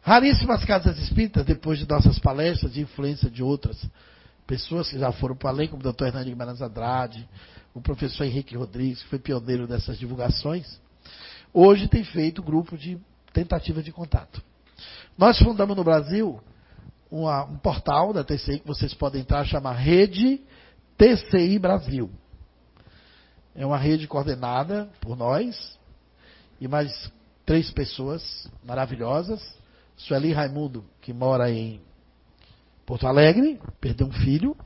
Raríssimas 0.00 0.64
casas 0.64 0.98
espíritas, 0.98 1.44
depois 1.44 1.78
de 1.78 1.88
nossas 1.88 2.18
palestras, 2.18 2.72
de 2.72 2.80
influência 2.80 3.28
de 3.28 3.42
outras 3.42 3.76
pessoas 4.48 4.88
que 4.88 4.98
já 4.98 5.12
foram 5.12 5.36
para 5.36 5.50
além, 5.50 5.68
como 5.68 5.86
o 5.86 5.92
Dr. 5.92 6.06
Hernani 6.06 6.30
Guimarães 6.30 6.62
Andrade, 6.62 7.28
o 7.74 7.82
professor 7.82 8.24
Henrique 8.24 8.56
Rodrigues, 8.56 9.02
que 9.02 9.10
foi 9.10 9.18
pioneiro 9.18 9.68
dessas 9.68 9.98
divulgações, 9.98 10.80
hoje 11.52 11.86
tem 11.86 12.02
feito 12.02 12.42
grupo 12.42 12.76
de 12.76 12.98
tentativa 13.32 13.82
de 13.82 13.92
contato. 13.92 14.42
Nós 15.18 15.38
fundamos 15.38 15.76
no 15.76 15.84
Brasil 15.84 16.40
uma, 17.10 17.44
um 17.44 17.58
portal 17.58 18.12
da 18.14 18.24
TCI 18.24 18.60
que 18.60 18.66
vocês 18.66 18.94
podem 18.94 19.20
entrar, 19.20 19.44
chama 19.44 19.70
Rede 19.70 20.40
TCI 20.96 21.58
Brasil. 21.58 22.10
É 23.54 23.66
uma 23.66 23.76
rede 23.76 24.06
coordenada 24.08 24.88
por 25.00 25.14
nós 25.14 25.78
e 26.58 26.66
mais 26.66 27.12
três 27.44 27.70
pessoas 27.70 28.50
maravilhosas. 28.64 29.42
Sueli 29.96 30.32
Raimundo, 30.32 30.84
que 31.02 31.12
mora 31.12 31.50
em 31.50 31.82
Porto 32.88 33.06
Alegre, 33.06 33.60
perdeu 33.82 34.06
um 34.06 34.10
filho, 34.10 34.56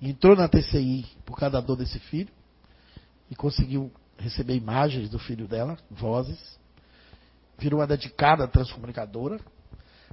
entrou 0.00 0.36
na 0.36 0.46
TCI 0.46 1.04
por 1.26 1.36
causa 1.36 1.54
da 1.54 1.60
dor 1.60 1.76
desse 1.76 1.98
filho 1.98 2.30
e 3.28 3.34
conseguiu 3.34 3.90
receber 4.16 4.54
imagens 4.54 5.10
do 5.10 5.18
filho 5.18 5.48
dela, 5.48 5.76
vozes. 5.90 6.38
Virou 7.58 7.80
uma 7.80 7.88
dedicada 7.88 8.46
transcomunicadora. 8.46 9.40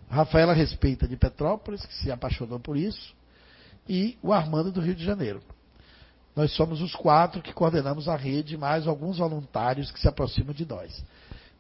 Rafaela 0.10 0.52
Respeita 0.52 1.08
de 1.08 1.16
Petrópolis, 1.16 1.86
que 1.86 1.94
se 1.94 2.12
apaixonou 2.12 2.60
por 2.60 2.76
isso, 2.76 3.14
e 3.88 4.18
o 4.24 4.34
Armando 4.34 4.72
do 4.72 4.82
Rio 4.82 4.96
de 4.96 5.06
Janeiro. 5.06 5.44
Nós 6.36 6.52
somos 6.56 6.82
os 6.82 6.96
quatro 6.96 7.40
que 7.40 7.54
coordenamos 7.54 8.08
a 8.08 8.16
rede, 8.16 8.58
mais 8.58 8.88
alguns 8.88 9.20
voluntários 9.20 9.92
que 9.92 10.00
se 10.00 10.08
aproximam 10.08 10.56
de 10.56 10.68
nós. 10.68 11.06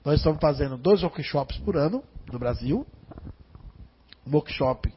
Nós 0.04 0.16
estamos 0.16 0.42
fazendo 0.42 0.76
dois 0.76 1.04
workshops 1.04 1.60
por 1.60 1.78
ano 1.78 2.04
no 2.32 2.40
Brasil. 2.40 2.84
Um 4.26 4.34
workshop 4.34 4.92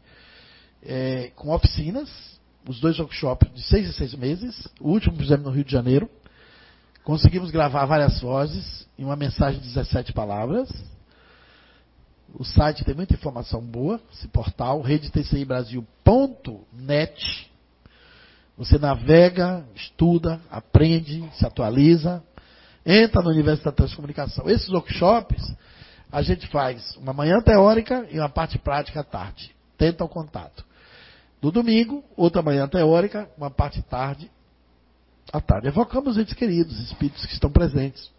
é, 0.85 1.33
com 1.35 1.51
oficinas, 1.51 2.09
os 2.69 2.81
dois 2.81 2.99
workshops 2.99 3.51
de 3.53 3.63
seis 3.63 3.89
em 3.89 3.93
seis 3.93 4.15
meses. 4.15 4.69
O 4.81 4.91
último 4.91 5.17
fizemos 5.17 5.45
no 5.45 5.51
Rio 5.51 5.65
de 5.65 5.73
Janeiro. 5.73 6.09
Conseguimos 7.03 7.51
gravar 7.51 7.85
várias 7.85 8.21
vozes 8.21 8.87
em 8.99 9.05
uma 9.05 9.17
mensagem 9.17 9.61
de 9.61 9.69
17 9.69 10.13
palavras. 10.13 10.71
O 12.33 12.45
site 12.45 12.85
tem 12.85 12.95
muita 12.95 13.15
informação 13.15 13.61
boa, 13.61 14.01
esse 14.13 14.29
portal, 14.29 14.81
redetcibrasil.net. 14.81 17.51
Você 18.57 18.79
navega, 18.79 19.65
estuda, 19.75 20.41
aprende, 20.51 21.29
se 21.35 21.45
atualiza, 21.45 22.23
entra 22.85 23.23
no 23.23 23.31
universo 23.31 23.65
da 23.65 23.73
transcomunicação. 23.73 24.49
Esses 24.49 24.69
workshops 24.71 25.55
a 26.11 26.23
gente 26.23 26.47
faz 26.47 26.97
uma 26.97 27.13
manhã 27.13 27.41
teórica 27.41 28.07
e 28.11 28.19
uma 28.19 28.29
parte 28.29 28.59
prática 28.59 29.01
à 29.01 29.05
tarde. 29.05 29.55
Tenta 29.77 30.05
o 30.05 30.09
contato. 30.09 30.65
No 31.45 31.53
domingo, 31.53 32.03
outra 32.17 32.41
manhã 32.41 32.67
teórica, 32.67 33.29
uma 33.37 33.51
parte 33.51 33.83
tarde 33.83 34.31
à 35.31 35.43
tarde. 35.43 35.69
Evocamos 35.69 36.17
entes 36.17 36.33
queridos, 36.33 36.81
espíritos 36.81 37.27
que 37.27 37.35
estão 37.35 37.51
presentes. 37.51 38.11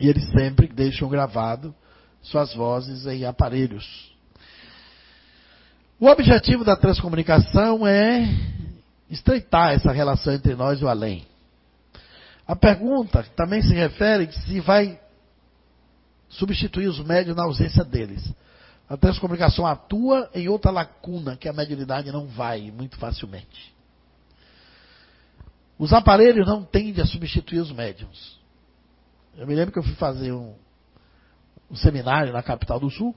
E 0.00 0.08
eles 0.08 0.26
sempre 0.30 0.66
deixam 0.66 1.10
gravado 1.10 1.74
suas 2.22 2.54
vozes 2.54 3.04
em 3.04 3.26
aparelhos. 3.26 4.16
O 5.98 6.06
objetivo 6.06 6.64
da 6.64 6.74
transcomunicação 6.74 7.86
é 7.86 8.34
estreitar 9.10 9.74
essa 9.74 9.92
relação 9.92 10.32
entre 10.32 10.54
nós 10.54 10.80
e 10.80 10.84
o 10.86 10.88
além. 10.88 11.26
A 12.48 12.56
pergunta 12.56 13.22
também 13.36 13.60
se 13.60 13.74
refere 13.74 14.32
se 14.32 14.58
vai 14.58 14.98
substituir 16.30 16.88
os 16.88 16.98
médios 17.04 17.36
na 17.36 17.42
ausência 17.42 17.84
deles. 17.84 18.32
A 18.90 18.96
transcomunicação 18.96 19.64
atua 19.64 20.28
em 20.34 20.48
outra 20.48 20.72
lacuna 20.72 21.36
que 21.36 21.48
a 21.48 21.52
mediunidade 21.52 22.10
não 22.10 22.26
vai 22.26 22.72
muito 22.72 22.98
facilmente. 22.98 23.72
Os 25.78 25.92
aparelhos 25.92 26.44
não 26.44 26.64
tendem 26.64 27.00
a 27.00 27.06
substituir 27.06 27.60
os 27.60 27.70
médiums. 27.70 28.36
Eu 29.36 29.46
me 29.46 29.54
lembro 29.54 29.72
que 29.72 29.78
eu 29.78 29.84
fui 29.84 29.94
fazer 29.94 30.32
um, 30.32 30.56
um 31.70 31.76
seminário 31.76 32.32
na 32.32 32.42
capital 32.42 32.80
do 32.80 32.90
Sul. 32.90 33.14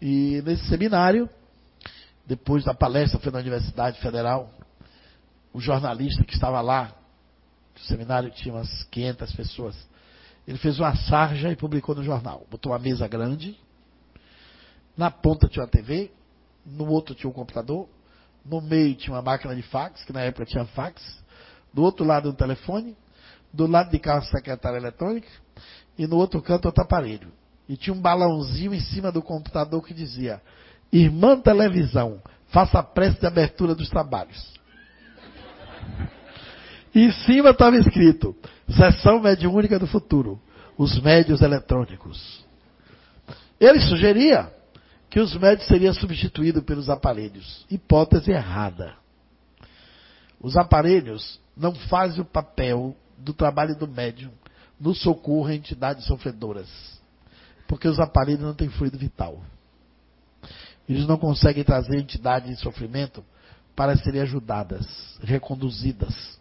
E 0.00 0.40
nesse 0.46 0.68
seminário, 0.68 1.28
depois 2.24 2.62
da 2.62 2.72
palestra, 2.72 3.18
foi 3.18 3.32
na 3.32 3.40
Universidade 3.40 4.00
Federal, 4.00 4.54
o 5.52 5.60
jornalista 5.60 6.22
que 6.22 6.34
estava 6.34 6.60
lá, 6.60 6.94
o 7.74 7.80
seminário 7.80 8.30
tinha 8.30 8.54
umas 8.54 8.84
500 8.84 9.34
pessoas, 9.34 9.88
ele 10.46 10.58
fez 10.58 10.78
uma 10.78 10.94
sarja 10.94 11.50
e 11.50 11.56
publicou 11.56 11.92
no 11.96 12.04
jornal. 12.04 12.46
Botou 12.48 12.70
uma 12.70 12.78
mesa 12.78 13.08
grande, 13.08 13.58
na 14.98 15.12
ponta 15.12 15.48
tinha 15.48 15.64
uma 15.64 15.70
TV, 15.70 16.10
no 16.66 16.88
outro 16.88 17.14
tinha 17.14 17.30
um 17.30 17.32
computador, 17.32 17.88
no 18.44 18.60
meio 18.60 18.96
tinha 18.96 19.14
uma 19.14 19.22
máquina 19.22 19.54
de 19.54 19.62
fax, 19.62 20.04
que 20.04 20.12
na 20.12 20.22
época 20.22 20.44
tinha 20.44 20.64
fax, 20.64 21.00
do 21.72 21.82
outro 21.82 22.04
lado 22.04 22.28
um 22.28 22.34
telefone, 22.34 22.96
do 23.52 23.68
lado 23.68 23.92
de 23.92 23.98
cá 24.00 24.14
uma 24.14 24.22
secretária 24.22 24.76
eletrônica, 24.76 25.28
e 25.96 26.04
no 26.04 26.16
outro 26.16 26.42
canto 26.42 26.66
outro 26.66 26.82
aparelho. 26.82 27.30
E 27.68 27.76
tinha 27.76 27.94
um 27.94 28.00
balãozinho 28.00 28.74
em 28.74 28.80
cima 28.80 29.12
do 29.12 29.22
computador 29.22 29.84
que 29.84 29.94
dizia: 29.94 30.42
Irmã 30.92 31.38
televisão, 31.38 32.20
faça 32.48 32.80
a 32.80 32.82
prece 32.82 33.20
de 33.20 33.26
abertura 33.26 33.76
dos 33.76 33.88
trabalhos. 33.88 34.52
E 36.92 37.04
em 37.04 37.12
cima 37.12 37.50
estava 37.50 37.76
escrito: 37.76 38.34
Sessão 38.68 39.20
Mediúnica 39.20 39.78
do 39.78 39.86
Futuro, 39.86 40.40
os 40.76 41.00
médios 41.00 41.40
eletrônicos. 41.40 42.44
Ele 43.60 43.80
sugeria 43.80 44.57
que 45.10 45.20
os 45.20 45.34
médios 45.36 45.66
seriam 45.66 45.94
substituídos 45.94 46.62
pelos 46.64 46.90
aparelhos. 46.90 47.64
Hipótese 47.70 48.30
errada. 48.30 48.94
Os 50.40 50.56
aparelhos 50.56 51.40
não 51.56 51.74
fazem 51.74 52.20
o 52.20 52.24
papel 52.24 52.94
do 53.16 53.32
trabalho 53.32 53.76
do 53.76 53.88
médium 53.88 54.30
no 54.78 54.94
socorro 54.94 55.48
a 55.48 55.54
entidades 55.54 56.04
sofredoras. 56.04 56.68
Porque 57.66 57.88
os 57.88 57.98
aparelhos 57.98 58.42
não 58.42 58.54
têm 58.54 58.68
fluido 58.68 58.96
vital. 58.96 59.42
Eles 60.88 61.06
não 61.06 61.18
conseguem 61.18 61.64
trazer 61.64 61.98
entidades 61.98 62.50
em 62.50 62.56
sofrimento 62.56 63.24
para 63.74 63.96
serem 63.96 64.22
ajudadas, 64.22 64.86
reconduzidas. 65.22 66.38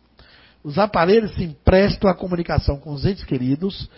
Os 0.63 0.77
aparelhos 0.77 1.33
se 1.35 1.43
emprestam 1.43 2.09
à 2.09 2.15
comunicação 2.15 2.79
com 2.79 2.91
os 2.91 3.05
entes 3.05 3.23
queridos, 3.23 3.89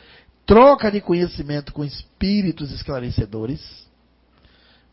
troca 0.45 0.91
de 0.91 1.01
conhecimento 1.01 1.71
com 1.73 1.83
espíritos 1.83 2.71
esclarecedores, 2.71 3.88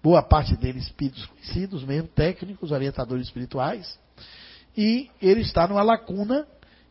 boa 0.02 0.22
parte 0.22 0.56
deles 0.56 0.84
espíritos 0.84 1.26
conhecidos, 1.26 1.84
mesmo 1.84 2.08
técnicos, 2.08 2.70
orientadores 2.70 3.26
espirituais, 3.26 3.98
e 4.76 5.10
ele 5.20 5.40
está 5.40 5.66
numa 5.66 5.82
lacuna 5.82 6.46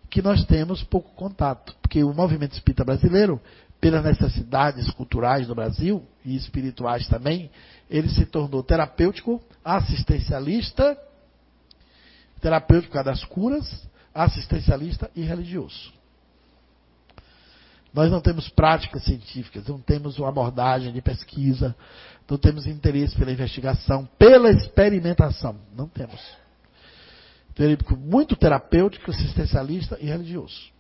que 0.10 0.22
nós 0.22 0.44
temos 0.46 0.84
pouco 0.84 1.14
contato, 1.14 1.76
porque 1.82 2.04
o 2.04 2.14
movimento 2.14 2.54
espírita 2.54 2.84
brasileiro, 2.84 3.40
pelas 3.80 4.04
necessidades 4.04 4.90
culturais 4.92 5.48
do 5.48 5.54
Brasil 5.54 6.04
e 6.24 6.36
espirituais 6.36 7.08
também, 7.08 7.52
ele 7.90 8.10
se 8.10 8.26
tornou 8.26 8.64
terapêutico, 8.64 9.42
assistencialista, 9.64 10.98
terapêutico 12.42 13.04
das 13.04 13.24
curas, 13.26 13.88
assistencialista 14.14 15.12
e 15.16 15.22
religioso. 15.22 15.94
Nós 17.94 18.12
não 18.12 18.20
temos 18.20 18.50
práticas 18.50 19.04
científicas, 19.04 19.68
não 19.68 19.80
temos 19.80 20.20
uma 20.20 20.28
abordagem 20.28 20.92
de 20.92 21.02
pesquisa, 21.02 21.76
não 22.30 22.38
temos 22.38 22.66
interesse 22.66 23.16
pela 23.16 23.32
investigação, 23.32 24.08
pela 24.18 24.50
experimentação. 24.50 25.58
Não 25.76 25.88
temos. 25.88 26.20
Teórico 27.54 27.96
muito 27.96 28.36
terapêutico, 28.36 29.12
assistencialista 29.12 29.98
e 30.02 30.08
religioso. 30.08 30.74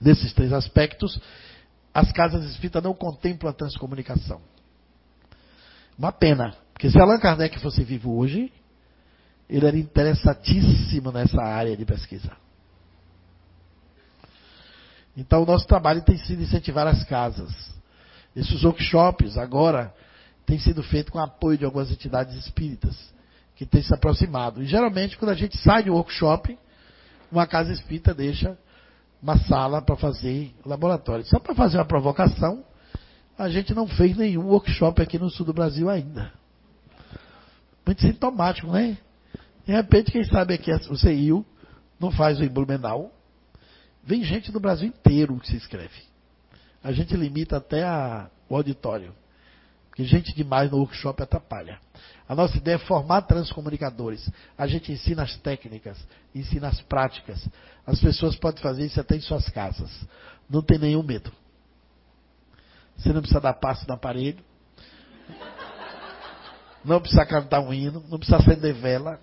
Nesses 0.00 0.32
três 0.34 0.52
aspectos, 0.52 1.18
as 1.92 2.12
casas 2.12 2.44
espíritas 2.44 2.82
não 2.82 2.94
contemplam 2.94 3.50
a 3.50 3.54
transcomunicação. 3.54 4.40
Uma 5.98 6.12
pena, 6.12 6.54
porque 6.72 6.90
se 6.90 7.00
Allan 7.00 7.18
Kardec 7.18 7.58
fosse 7.58 7.82
vivo 7.82 8.18
hoje, 8.18 8.52
ele 9.48 9.66
era 9.66 9.78
interessadíssimo 9.78 11.10
nessa 11.10 11.40
área 11.42 11.74
de 11.74 11.84
pesquisa. 11.86 12.36
Então, 15.16 15.42
o 15.42 15.46
nosso 15.46 15.66
trabalho 15.66 16.02
tem 16.02 16.18
sido 16.18 16.42
incentivar 16.42 16.86
as 16.86 17.02
casas. 17.04 17.75
Esses 18.36 18.62
workshops, 18.62 19.38
agora, 19.38 19.94
têm 20.44 20.58
sido 20.58 20.82
feitos 20.82 21.10
com 21.10 21.18
apoio 21.18 21.56
de 21.56 21.64
algumas 21.64 21.90
entidades 21.90 22.36
espíritas 22.36 22.94
que 23.56 23.64
têm 23.64 23.82
se 23.82 23.94
aproximado. 23.94 24.62
E, 24.62 24.66
geralmente, 24.66 25.16
quando 25.16 25.30
a 25.30 25.34
gente 25.34 25.56
sai 25.56 25.84
de 25.84 25.90
um 25.90 25.94
workshop, 25.94 26.56
uma 27.32 27.46
casa 27.46 27.72
espírita 27.72 28.12
deixa 28.12 28.56
uma 29.22 29.38
sala 29.38 29.80
para 29.80 29.96
fazer 29.96 30.54
laboratório. 30.64 31.24
Só 31.24 31.38
para 31.38 31.54
fazer 31.54 31.78
uma 31.78 31.86
provocação, 31.86 32.62
a 33.38 33.48
gente 33.48 33.74
não 33.74 33.88
fez 33.88 34.14
nenhum 34.16 34.46
workshop 34.46 35.00
aqui 35.00 35.18
no 35.18 35.30
sul 35.30 35.46
do 35.46 35.54
Brasil 35.54 35.88
ainda. 35.88 36.30
Muito 37.84 38.02
sintomático, 38.02 38.70
né? 38.70 38.98
De 39.66 39.72
repente, 39.72 40.12
quem 40.12 40.24
sabe 40.24 40.54
aqui 40.54 40.70
o 40.90 40.96
CIU 40.96 41.44
não 41.98 42.10
faz 42.10 42.38
o 42.38 42.50
Blumenau. 42.50 43.10
Vem 44.04 44.22
gente 44.22 44.52
do 44.52 44.60
Brasil 44.60 44.88
inteiro 44.88 45.38
que 45.40 45.48
se 45.48 45.56
inscreve. 45.56 46.15
A 46.86 46.92
gente 46.92 47.16
limita 47.16 47.56
até 47.56 47.82
a, 47.82 48.30
o 48.48 48.54
auditório. 48.54 49.12
Porque 49.88 50.04
gente 50.04 50.32
demais 50.32 50.70
no 50.70 50.78
workshop 50.78 51.20
atrapalha. 51.20 51.80
A 52.28 52.32
nossa 52.32 52.56
ideia 52.56 52.76
é 52.76 52.78
formar 52.78 53.22
transcomunicadores. 53.22 54.30
A 54.56 54.68
gente 54.68 54.92
ensina 54.92 55.24
as 55.24 55.36
técnicas, 55.38 55.98
ensina 56.32 56.68
as 56.68 56.80
práticas. 56.82 57.44
As 57.84 57.98
pessoas 57.98 58.36
podem 58.36 58.62
fazer 58.62 58.86
isso 58.86 59.00
até 59.00 59.16
em 59.16 59.20
suas 59.20 59.48
casas. 59.48 59.90
Não 60.48 60.62
tem 60.62 60.78
nenhum 60.78 61.02
medo. 61.02 61.32
Você 62.96 63.12
não 63.12 63.20
precisa 63.20 63.40
dar 63.40 63.54
passo 63.54 63.84
no 63.88 63.94
aparelho. 63.94 64.38
Não 66.84 67.00
precisa 67.00 67.26
cantar 67.26 67.62
um 67.62 67.74
hino. 67.74 68.04
Não 68.08 68.16
precisa 68.16 68.36
acender 68.36 68.74
vela. 68.74 69.20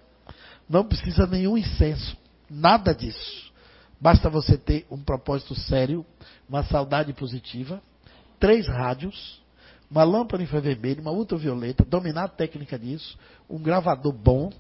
Não 0.68 0.84
precisa 0.84 1.26
nenhum 1.26 1.58
incenso. 1.58 2.18
Nada 2.50 2.94
disso. 2.94 3.53
Basta 4.04 4.30
você 4.30 4.58
ter 4.58 4.86
um 4.92 5.02
propósito 5.02 5.56
sério, 5.56 6.06
uma 6.50 6.62
saudade 6.66 7.14
positiva, 7.14 7.82
três 8.38 8.68
rádios, 8.68 9.42
uma 9.90 10.04
lâmpada 10.04 10.44
infravermelha, 10.44 11.00
uma 11.00 11.14
ultravioleta, 11.14 11.86
dominar 11.86 12.26
a 12.26 12.28
técnica 12.28 12.78
disso, 12.78 13.18
um 13.50 13.58
gravador 13.58 14.12
bom, 14.12 14.52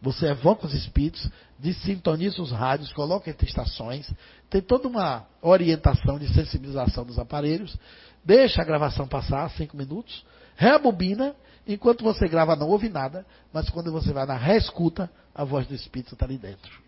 você 0.00 0.26
evoca 0.26 0.68
os 0.68 0.74
espíritos, 0.74 1.28
desintoniza 1.58 2.40
os 2.40 2.52
rádios, 2.52 2.92
coloca 2.92 3.28
entre 3.28 3.48
estações, 3.48 4.08
tem 4.48 4.62
toda 4.62 4.86
uma 4.86 5.26
orientação 5.42 6.16
de 6.16 6.32
sensibilização 6.32 7.04
dos 7.04 7.18
aparelhos, 7.18 7.76
deixa 8.24 8.62
a 8.62 8.64
gravação 8.64 9.08
passar, 9.08 9.50
cinco 9.50 9.76
minutos, 9.76 10.24
rebobina, 10.54 11.34
enquanto 11.66 12.04
você 12.04 12.28
grava 12.28 12.54
não 12.54 12.68
ouve 12.68 12.88
nada, 12.88 13.26
mas 13.52 13.68
quando 13.70 13.90
você 13.90 14.12
vai 14.12 14.24
na 14.24 14.36
reescuta, 14.36 15.10
a 15.34 15.42
voz 15.42 15.66
do 15.66 15.74
espírito 15.74 16.14
está 16.14 16.26
ali 16.26 16.38
dentro 16.38 16.83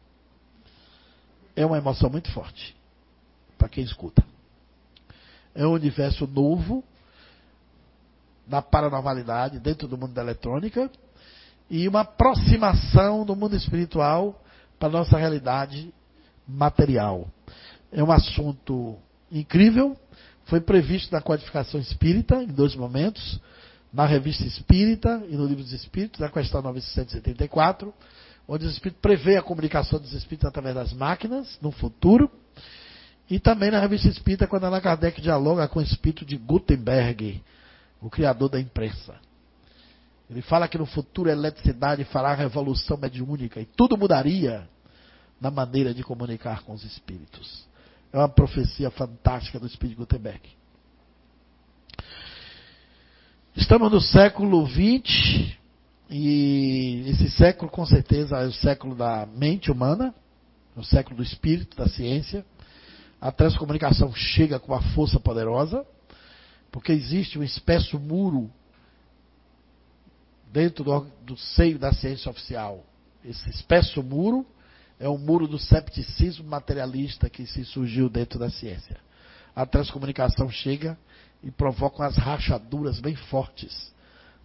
é 1.56 1.64
uma 1.64 1.78
emoção 1.78 2.10
muito 2.10 2.30
forte 2.30 2.76
para 3.58 3.68
quem 3.68 3.82
escuta. 3.82 4.22
é 5.54 5.66
um 5.66 5.72
universo 5.72 6.26
novo 6.26 6.84
da 8.46 8.60
paranormalidade 8.60 9.58
dentro 9.58 9.88
do 9.88 9.96
mundo 9.96 10.12
da 10.12 10.22
eletrônica 10.22 10.90
e 11.70 11.88
uma 11.88 12.02
aproximação 12.02 13.24
do 13.24 13.34
mundo 13.34 13.56
espiritual 13.56 14.40
para 14.78 14.88
a 14.88 14.92
nossa 14.92 15.16
realidade 15.16 15.92
material. 16.46 17.28
É 17.90 18.04
um 18.04 18.12
assunto 18.12 18.96
incrível, 19.32 19.96
foi 20.44 20.60
previsto 20.60 21.10
na 21.10 21.22
codificação 21.22 21.80
espírita 21.80 22.42
em 22.42 22.48
dois 22.48 22.76
momentos, 22.76 23.40
na 23.92 24.04
revista 24.04 24.44
Espírita 24.44 25.24
e 25.28 25.36
no 25.36 25.46
livro 25.46 25.64
dos 25.64 25.72
Espíritos, 25.72 26.20
na 26.20 26.28
questão 26.28 26.60
974, 26.60 27.94
onde 28.48 28.66
o 28.66 28.70
Espírito 28.70 28.98
prevê 29.00 29.36
a 29.36 29.42
comunicação 29.42 29.98
dos 29.98 30.12
Espíritos 30.12 30.48
através 30.48 30.74
das 30.74 30.92
máquinas 30.92 31.58
no 31.60 31.70
futuro, 31.70 32.30
e 33.28 33.40
também 33.40 33.70
na 33.70 33.80
revista 33.80 34.08
Espírita, 34.08 34.46
quando 34.46 34.64
Allan 34.64 34.80
Kardec 34.80 35.20
dialoga 35.20 35.66
com 35.66 35.80
o 35.80 35.82
Espírito 35.82 36.24
de 36.24 36.36
Gutenberg, 36.36 37.42
o 38.00 38.08
criador 38.08 38.48
da 38.48 38.60
imprensa. 38.60 39.16
Ele 40.30 40.42
fala 40.42 40.68
que 40.68 40.78
no 40.78 40.86
futuro 40.86 41.28
a 41.28 41.32
eletricidade 41.32 42.04
fará 42.04 42.30
a 42.30 42.34
revolução 42.34 42.96
mediúnica 42.96 43.60
e 43.60 43.64
tudo 43.64 43.96
mudaria 43.96 44.68
na 45.40 45.50
maneira 45.50 45.92
de 45.92 46.02
comunicar 46.02 46.62
com 46.62 46.72
os 46.72 46.84
espíritos. 46.84 47.66
É 48.12 48.18
uma 48.18 48.28
profecia 48.28 48.90
fantástica 48.90 49.58
do 49.58 49.66
Espírito 49.66 49.96
de 49.96 50.02
Gutenberg. 50.02 50.40
Estamos 53.56 53.90
no 53.90 54.00
século 54.00 54.66
XX 54.66 55.56
e 56.08 57.04
esse 57.08 57.30
século 57.30 57.70
com 57.70 57.84
certeza 57.84 58.36
é 58.38 58.46
o 58.46 58.52
século 58.52 58.94
da 58.94 59.26
mente 59.26 59.70
humana, 59.70 60.14
o 60.76 60.84
século 60.84 61.16
do 61.16 61.22
espírito, 61.22 61.76
da 61.76 61.88
ciência. 61.88 62.44
A 63.20 63.32
transcomunicação 63.32 64.14
chega 64.14 64.58
com 64.60 64.72
uma 64.72 64.82
força 64.94 65.18
poderosa, 65.18 65.84
porque 66.70 66.92
existe 66.92 67.38
um 67.38 67.42
espesso 67.42 67.98
muro 67.98 68.50
dentro 70.52 70.84
do, 70.84 71.06
do 71.24 71.36
seio 71.36 71.78
da 71.78 71.92
ciência 71.92 72.30
oficial. 72.30 72.84
Esse 73.24 73.50
espesso 73.50 74.02
muro 74.02 74.46
é 75.00 75.08
o 75.08 75.18
muro 75.18 75.48
do 75.48 75.58
cepticismo 75.58 76.48
materialista 76.48 77.28
que 77.28 77.46
se 77.46 77.64
surgiu 77.64 78.08
dentro 78.08 78.38
da 78.38 78.48
ciência. 78.48 78.96
A 79.54 79.66
transcomunicação 79.66 80.48
chega 80.50 80.96
e 81.42 81.50
provoca 81.50 82.02
umas 82.02 82.16
rachaduras 82.16 83.00
bem 83.00 83.16
fortes 83.16 83.92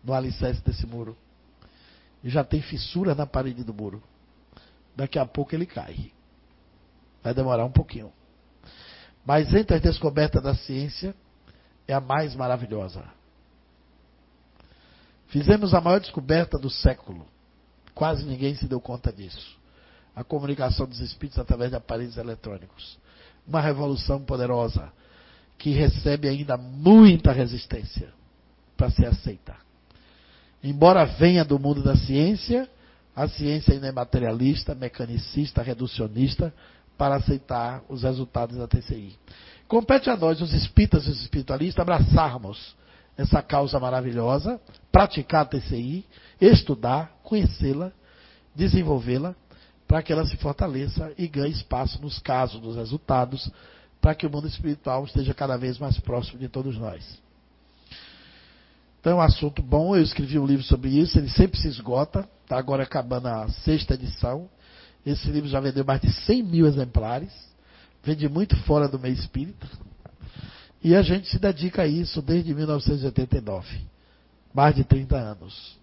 no 0.04 0.14
alicerce 0.14 0.64
desse 0.64 0.88
muro. 0.88 1.16
Já 2.24 2.44
tem 2.44 2.62
fissura 2.62 3.16
na 3.16 3.26
parede 3.26 3.64
do 3.64 3.74
muro. 3.74 4.02
Daqui 4.96 5.18
a 5.18 5.26
pouco 5.26 5.56
ele 5.56 5.66
cai. 5.66 6.12
Vai 7.24 7.34
demorar 7.34 7.66
um 7.66 7.72
pouquinho. 7.72 8.12
Mas 9.26 9.54
entre 9.54 9.76
as 9.76 9.82
descobertas 9.82 10.42
da 10.42 10.56
ciência, 10.56 11.16
é 11.88 11.94
a 11.94 12.00
mais 12.00 12.36
maravilhosa. 12.36 13.04
Fizemos 15.28 15.74
a 15.74 15.82
maior 15.82 16.00
descoberta 16.00 16.58
do 16.58 16.70
século. 16.70 17.26
Quase 17.94 18.26
ninguém 18.26 18.56
se 18.56 18.68
deu 18.68 18.82
conta 18.82 19.12
disso. 19.12 19.58
A 20.16 20.24
comunicação 20.24 20.86
dos 20.86 21.00
espíritos 21.00 21.40
através 21.40 21.72
de 21.72 21.78
aparelhos 21.78 22.18
eletrônicos. 22.18 23.00
Uma 23.48 23.62
revolução 23.62 24.22
poderosa 24.24 24.92
que 25.58 25.72
recebe 25.72 26.28
ainda 26.28 26.58
muita 26.58 27.32
resistência 27.32 28.12
para 28.76 28.90
ser 28.90 29.06
aceita. 29.06 29.56
Embora 30.64 31.06
venha 31.06 31.44
do 31.44 31.58
mundo 31.58 31.82
da 31.82 31.96
ciência, 31.96 32.70
a 33.16 33.28
ciência 33.28 33.74
ainda 33.74 33.88
é 33.88 33.92
materialista, 33.92 34.76
mecanicista, 34.76 35.62
reducionista 35.62 36.54
para 36.98 37.16
aceitar 37.16 37.82
os 37.90 38.04
resultados 38.04 38.58
da 38.58 38.68
TCI. 38.68 39.18
Compete 39.68 40.10
a 40.10 40.16
nós, 40.16 40.40
os 40.42 40.54
espíritas 40.54 41.08
e 41.08 41.10
os 41.10 41.22
espiritualistas, 41.22 41.82
abraçarmos 41.82 42.76
essa 43.18 43.42
causa 43.42 43.80
maravilhosa, 43.80 44.60
praticar 44.92 45.42
a 45.42 45.46
TCI, 45.46 46.06
estudar, 46.40 47.12
conhecê-la, 47.24 47.92
desenvolvê-la, 48.56 49.36
para 49.88 50.02
que 50.02 50.14
ela 50.14 50.26
se 50.26 50.38
fortaleça 50.38 51.12
e 51.18 51.28
ganhe 51.28 51.52
espaço 51.52 52.02
nos 52.02 52.20
casos, 52.20 52.62
nos 52.62 52.76
resultados, 52.76 53.52
para 54.00 54.16
que 54.16 54.26
o 54.26 54.30
mundo 54.30 54.48
espiritual 54.48 55.04
esteja 55.06 55.34
cada 55.34 55.58
vez 55.58 55.78
mais 55.78 56.00
próximo 56.00 56.40
de 56.40 56.48
todos 56.48 56.78
nós. 56.78 57.20
Então 59.02 59.14
é 59.14 59.16
um 59.16 59.22
assunto 59.22 59.64
bom, 59.64 59.96
eu 59.96 60.04
escrevi 60.04 60.38
um 60.38 60.46
livro 60.46 60.64
sobre 60.64 60.90
isso, 60.90 61.18
ele 61.18 61.28
sempre 61.28 61.60
se 61.60 61.68
esgota, 61.68 62.30
está 62.44 62.56
agora 62.56 62.84
acabando 62.84 63.28
a 63.28 63.50
sexta 63.50 63.96
edição. 63.96 64.48
Esse 65.04 65.28
livro 65.32 65.50
já 65.50 65.60
vendeu 65.60 65.84
mais 65.84 66.00
de 66.00 66.14
100 66.14 66.44
mil 66.44 66.68
exemplares, 66.68 67.34
vende 68.04 68.30
muito 68.30 68.56
fora 68.58 68.88
do 68.88 69.00
meio 69.00 69.16
espírita. 69.16 69.68
E 70.84 70.96
a 70.96 71.02
gente 71.02 71.28
se 71.30 71.40
dedica 71.40 71.82
a 71.82 71.88
isso 71.88 72.22
desde 72.22 72.54
1989, 72.54 73.68
mais 74.54 74.76
de 74.76 74.84
30 74.84 75.18
anos. 75.18 75.80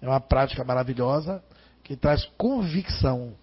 É 0.00 0.06
uma 0.06 0.20
prática 0.20 0.62
maravilhosa 0.62 1.42
que 1.82 1.96
traz 1.96 2.24
convicção 2.38 3.34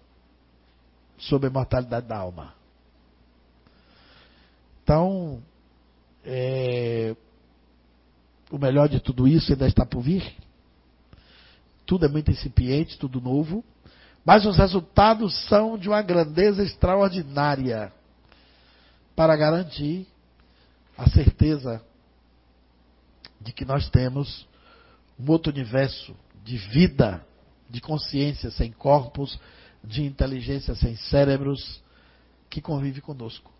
sobre 1.18 1.48
a 1.48 1.50
imortalidade 1.50 2.06
da 2.06 2.16
alma. 2.16 2.54
Então, 4.82 5.42
é, 6.24 7.14
o 8.54 8.58
melhor 8.58 8.88
de 8.88 9.00
tudo 9.00 9.26
isso 9.26 9.52
ainda 9.52 9.66
está 9.66 9.84
por 9.84 10.00
vir. 10.00 10.32
Tudo 11.84 12.06
é 12.06 12.08
muito 12.08 12.30
incipiente, 12.30 12.96
tudo 12.96 13.20
novo. 13.20 13.64
Mas 14.24 14.46
os 14.46 14.56
resultados 14.56 15.34
são 15.48 15.76
de 15.76 15.88
uma 15.88 16.00
grandeza 16.00 16.62
extraordinária 16.62 17.92
para 19.16 19.36
garantir 19.36 20.06
a 20.96 21.10
certeza 21.10 21.82
de 23.40 23.52
que 23.52 23.64
nós 23.64 23.90
temos 23.90 24.46
um 25.18 25.28
outro 25.30 25.52
universo 25.52 26.14
de 26.44 26.56
vida, 26.56 27.26
de 27.68 27.80
consciência 27.80 28.52
sem 28.52 28.70
corpos, 28.70 29.38
de 29.82 30.04
inteligência 30.04 30.76
sem 30.76 30.94
cérebros, 30.96 31.82
que 32.48 32.60
convive 32.60 33.00
conosco. 33.00 33.52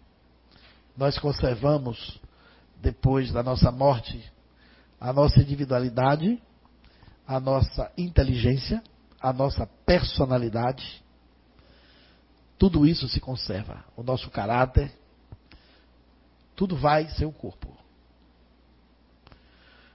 Nós 0.97 1.19
conservamos, 1.19 2.21
depois 2.81 3.33
da 3.33 3.43
nossa 3.43 3.73
morte, 3.73 4.33
a 5.05 5.13
nossa 5.13 5.39
individualidade, 5.39 6.43
a 7.27 7.39
nossa 7.39 7.93
inteligência, 7.95 8.83
a 9.21 9.35
nossa 9.35 9.67
personalidade. 9.85 11.05
Tudo 12.57 12.87
isso 12.87 13.07
se 13.07 13.21
conserva. 13.21 13.85
O 13.99 14.03
nosso 14.03 14.31
caráter, 14.31 14.91
tudo 16.57 16.75
vai 16.75 17.07
ser 17.11 17.27
o 17.27 17.33
corpo. 17.33 17.77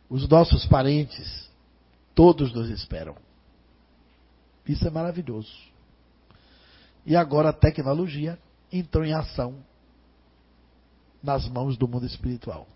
Os 0.07 0.29
nossos 0.29 0.67
parentes, 0.67 1.49
todos 2.13 2.53
nos 2.53 2.69
esperam. 2.69 3.15
Isso 4.63 4.87
é 4.87 4.91
maravilhoso. 4.91 5.51
E 7.03 7.15
agora 7.15 7.49
a 7.49 7.53
tecnologia 7.53 8.37
entrou 8.71 9.03
em 9.03 9.13
ação 9.15 9.65
nas 11.23 11.47
mãos 11.47 11.75
do 11.77 11.87
mundo 11.87 12.05
espiritual. 12.05 12.67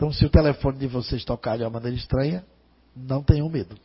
Então, 0.00 0.10
se 0.10 0.24
o 0.24 0.30
telefone 0.30 0.78
de 0.78 0.86
vocês 0.86 1.26
tocar 1.26 1.58
de 1.58 1.62
uma 1.62 1.68
maneira 1.68 1.94
estranha, 1.94 2.42
não 2.96 3.22
tenham 3.22 3.50
medo. 3.50 3.76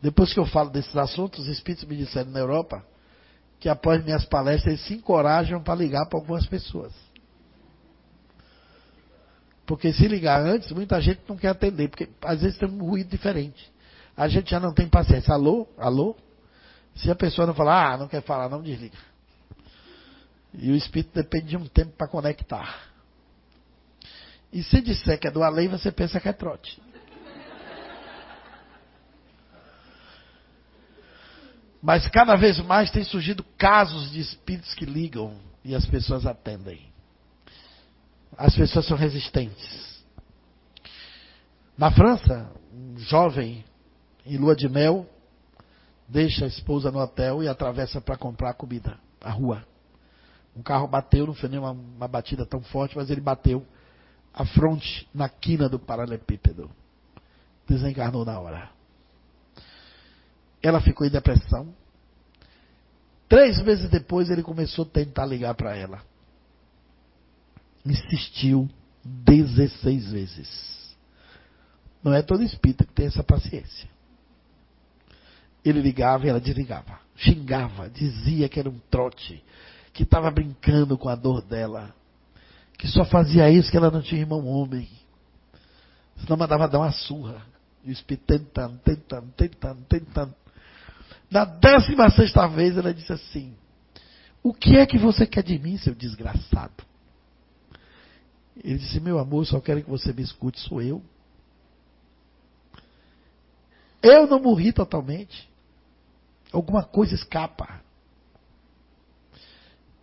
Depois 0.00 0.32
que 0.32 0.38
eu 0.38 0.46
falo 0.46 0.70
desses 0.70 0.96
assuntos, 0.96 1.40
os 1.40 1.48
espíritos 1.48 1.88
me 1.88 1.96
disseram 1.96 2.30
na 2.30 2.38
Europa 2.38 2.86
que 3.58 3.68
após 3.68 4.04
minhas 4.04 4.24
palestras 4.24 4.74
eles 4.74 4.86
se 4.86 4.94
encorajam 4.94 5.60
para 5.60 5.74
ligar 5.74 6.06
para 6.06 6.20
algumas 6.20 6.46
pessoas. 6.46 6.92
Porque 9.66 9.92
se 9.92 10.06
ligar 10.06 10.40
antes, 10.40 10.70
muita 10.70 11.00
gente 11.00 11.22
não 11.28 11.36
quer 11.36 11.48
atender, 11.48 11.88
porque 11.88 12.08
às 12.22 12.42
vezes 12.42 12.56
tem 12.56 12.68
um 12.68 12.78
ruído 12.78 13.10
diferente. 13.10 13.72
A 14.16 14.28
gente 14.28 14.52
já 14.52 14.60
não 14.60 14.72
tem 14.72 14.88
paciência. 14.88 15.34
Alô? 15.34 15.66
Alô? 15.76 16.14
Se 16.94 17.10
a 17.10 17.16
pessoa 17.16 17.44
não 17.44 17.54
falar, 17.54 17.94
ah, 17.94 17.96
não 17.96 18.06
quer 18.06 18.22
falar, 18.22 18.48
não 18.48 18.62
desliga. 18.62 18.98
E 20.54 20.70
o 20.70 20.76
espírito 20.76 21.12
depende 21.12 21.46
de 21.46 21.56
um 21.56 21.66
tempo 21.66 21.90
para 21.96 22.06
conectar. 22.06 22.91
E 24.52 24.62
se 24.62 24.82
disser 24.82 25.18
que 25.18 25.26
é 25.26 25.30
do 25.30 25.42
além, 25.42 25.68
você 25.68 25.90
pensa 25.90 26.20
que 26.20 26.28
é 26.28 26.32
trote. 26.32 26.80
Mas 31.82 32.06
cada 32.08 32.36
vez 32.36 32.60
mais 32.60 32.90
tem 32.90 33.02
surgido 33.02 33.42
casos 33.56 34.12
de 34.12 34.20
espíritos 34.20 34.74
que 34.74 34.84
ligam 34.84 35.36
e 35.64 35.74
as 35.74 35.86
pessoas 35.86 36.26
atendem. 36.26 36.92
As 38.36 38.54
pessoas 38.54 38.86
são 38.86 38.96
resistentes. 38.96 40.04
Na 41.76 41.90
França, 41.90 42.52
um 42.72 42.98
jovem 42.98 43.64
em 44.24 44.36
lua 44.36 44.54
de 44.54 44.68
mel 44.68 45.06
deixa 46.06 46.44
a 46.44 46.48
esposa 46.48 46.90
no 46.92 47.00
hotel 47.00 47.42
e 47.42 47.48
atravessa 47.48 48.00
para 48.00 48.16
comprar 48.16 48.52
comida, 48.54 48.98
a 49.20 49.30
rua. 49.30 49.64
Um 50.54 50.62
carro 50.62 50.86
bateu, 50.86 51.26
não 51.26 51.34
foi 51.34 51.48
nem 51.48 51.58
uma, 51.58 51.70
uma 51.70 52.06
batida 52.06 52.44
tão 52.44 52.60
forte, 52.60 52.96
mas 52.96 53.10
ele 53.10 53.20
bateu 53.20 53.66
a 54.32 54.44
fronte 54.44 55.08
na 55.12 55.28
quina 55.28 55.68
do 55.68 55.78
paralelepípedo. 55.78 56.70
Desencarnou 57.68 58.24
na 58.24 58.38
hora. 58.38 58.70
Ela 60.62 60.80
ficou 60.80 61.06
em 61.06 61.10
depressão. 61.10 61.74
Três 63.28 63.60
meses 63.62 63.88
depois 63.90 64.30
ele 64.30 64.42
começou 64.42 64.84
a 64.84 64.88
tentar 64.88 65.26
ligar 65.26 65.54
para 65.54 65.76
ela. 65.76 66.02
Insistiu 67.84 68.68
16 69.04 70.12
vezes. 70.12 70.96
Não 72.02 72.12
é 72.12 72.22
todo 72.22 72.42
espírita 72.42 72.84
que 72.84 72.92
tem 72.92 73.06
essa 73.06 73.22
paciência. 73.22 73.88
Ele 75.64 75.80
ligava 75.80 76.26
e 76.26 76.28
ela 76.28 76.40
desligava. 76.40 77.00
Xingava, 77.16 77.88
dizia 77.88 78.48
que 78.48 78.58
era 78.58 78.68
um 78.68 78.78
trote, 78.90 79.42
que 79.92 80.02
estava 80.02 80.30
brincando 80.30 80.98
com 80.98 81.08
a 81.08 81.14
dor 81.14 81.42
dela, 81.42 81.94
que 82.82 82.88
só 82.88 83.04
fazia 83.04 83.48
isso 83.48 83.70
que 83.70 83.76
ela 83.76 83.92
não 83.92 84.02
tinha 84.02 84.22
irmão 84.22 84.44
homem. 84.44 84.90
Senão 86.16 86.36
mandava 86.36 86.66
dar 86.66 86.80
uma 86.80 86.90
surra. 86.90 87.40
E 87.84 87.90
o 87.90 87.92
espírito 87.92 88.26
tentando, 88.26 88.76
tentando, 88.78 89.32
tentando, 89.36 89.84
tentando. 89.84 90.34
Na 91.30 91.44
décima 91.44 92.10
sexta 92.10 92.48
vez 92.48 92.76
ela 92.76 92.92
disse 92.92 93.12
assim: 93.12 93.54
O 94.42 94.52
que 94.52 94.78
é 94.78 94.84
que 94.84 94.98
você 94.98 95.24
quer 95.24 95.44
de 95.44 95.56
mim, 95.60 95.76
seu 95.76 95.94
desgraçado? 95.94 96.84
Ele 98.56 98.78
disse: 98.78 98.98
Meu 98.98 99.20
amor, 99.20 99.46
só 99.46 99.60
quero 99.60 99.84
que 99.84 99.88
você 99.88 100.12
me 100.12 100.22
escute, 100.22 100.58
sou 100.58 100.82
eu. 100.82 101.00
Eu 104.02 104.26
não 104.26 104.40
morri 104.40 104.72
totalmente. 104.72 105.48
Alguma 106.52 106.82
coisa 106.82 107.14
escapa. 107.14 107.80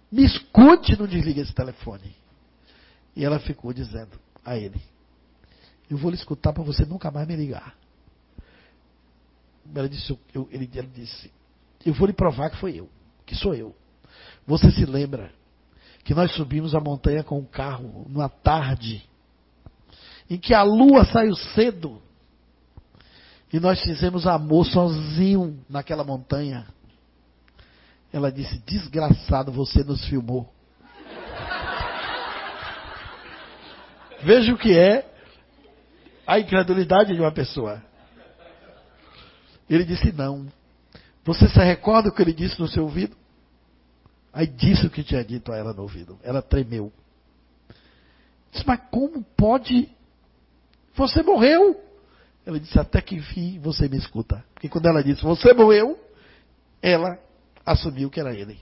Me 0.09 0.23
escute, 0.23 0.97
não 0.97 1.07
desliga 1.07 1.41
esse 1.41 1.53
telefone. 1.53 2.18
E 3.19 3.25
ela 3.25 3.37
ficou 3.37 3.73
dizendo 3.73 4.17
a 4.45 4.55
ele: 4.57 4.81
Eu 5.89 5.97
vou 5.97 6.09
lhe 6.09 6.15
escutar 6.15 6.53
para 6.53 6.63
você 6.63 6.85
nunca 6.85 7.11
mais 7.11 7.27
me 7.27 7.35
ligar. 7.35 7.75
Ela 9.75 9.89
disse, 9.89 10.17
eu, 10.33 10.47
ele, 10.49 10.65
disse: 10.65 11.29
Eu 11.85 11.93
vou 11.93 12.07
lhe 12.07 12.13
provar 12.13 12.49
que 12.49 12.55
foi 12.55 12.75
eu, 12.79 12.89
que 13.25 13.35
sou 13.35 13.53
eu. 13.53 13.75
Você 14.47 14.71
se 14.71 14.85
lembra 14.85 15.33
que 16.05 16.13
nós 16.13 16.33
subimos 16.33 16.73
a 16.73 16.79
montanha 16.79 17.21
com 17.21 17.37
o 17.37 17.45
carro 17.45 18.05
numa 18.07 18.29
tarde 18.29 19.03
em 20.29 20.37
que 20.37 20.53
a 20.53 20.63
lua 20.63 21.03
saiu 21.03 21.35
cedo 21.35 22.01
e 23.51 23.59
nós 23.59 23.81
fizemos 23.81 24.25
amor 24.25 24.65
sozinho 24.65 25.59
naquela 25.69 26.05
montanha. 26.05 26.65
Ela 28.13 28.31
disse: 28.31 28.59
Desgraçado, 28.59 29.51
você 29.51 29.83
nos 29.83 30.05
filmou. 30.05 30.53
Veja 34.23 34.53
o 34.53 34.57
que 34.57 34.77
é 34.77 35.05
a 36.25 36.39
incredulidade 36.39 37.13
de 37.13 37.19
uma 37.19 37.31
pessoa. 37.31 37.81
Ele 39.69 39.83
disse: 39.83 40.11
Não. 40.11 40.47
Você 41.23 41.47
se 41.47 41.59
recorda 41.59 42.09
o 42.09 42.11
que 42.11 42.21
ele 42.21 42.33
disse 42.33 42.59
no 42.59 42.67
seu 42.67 42.83
ouvido? 42.83 43.15
Aí 44.31 44.47
disse 44.47 44.85
o 44.85 44.89
que 44.89 45.03
tinha 45.03 45.23
dito 45.23 45.51
a 45.51 45.57
ela 45.57 45.73
no 45.73 45.81
ouvido. 45.81 46.19
Ela 46.23 46.41
tremeu. 46.41 46.91
Disse, 48.51 48.65
mas 48.65 48.79
como 48.91 49.23
pode? 49.35 49.89
Você 50.95 51.21
morreu. 51.21 51.79
Ela 52.45 52.59
disse, 52.59 52.79
até 52.79 53.01
que 53.01 53.15
enfim 53.15 53.59
você 53.59 53.87
me 53.87 53.97
escuta. 53.97 54.43
Porque 54.53 54.69
quando 54.69 54.87
ela 54.87 55.03
disse, 55.03 55.21
você 55.21 55.53
morreu, 55.53 55.99
ela 56.81 57.19
assumiu 57.65 58.09
que 58.09 58.19
era 58.19 58.33
ele. 58.33 58.59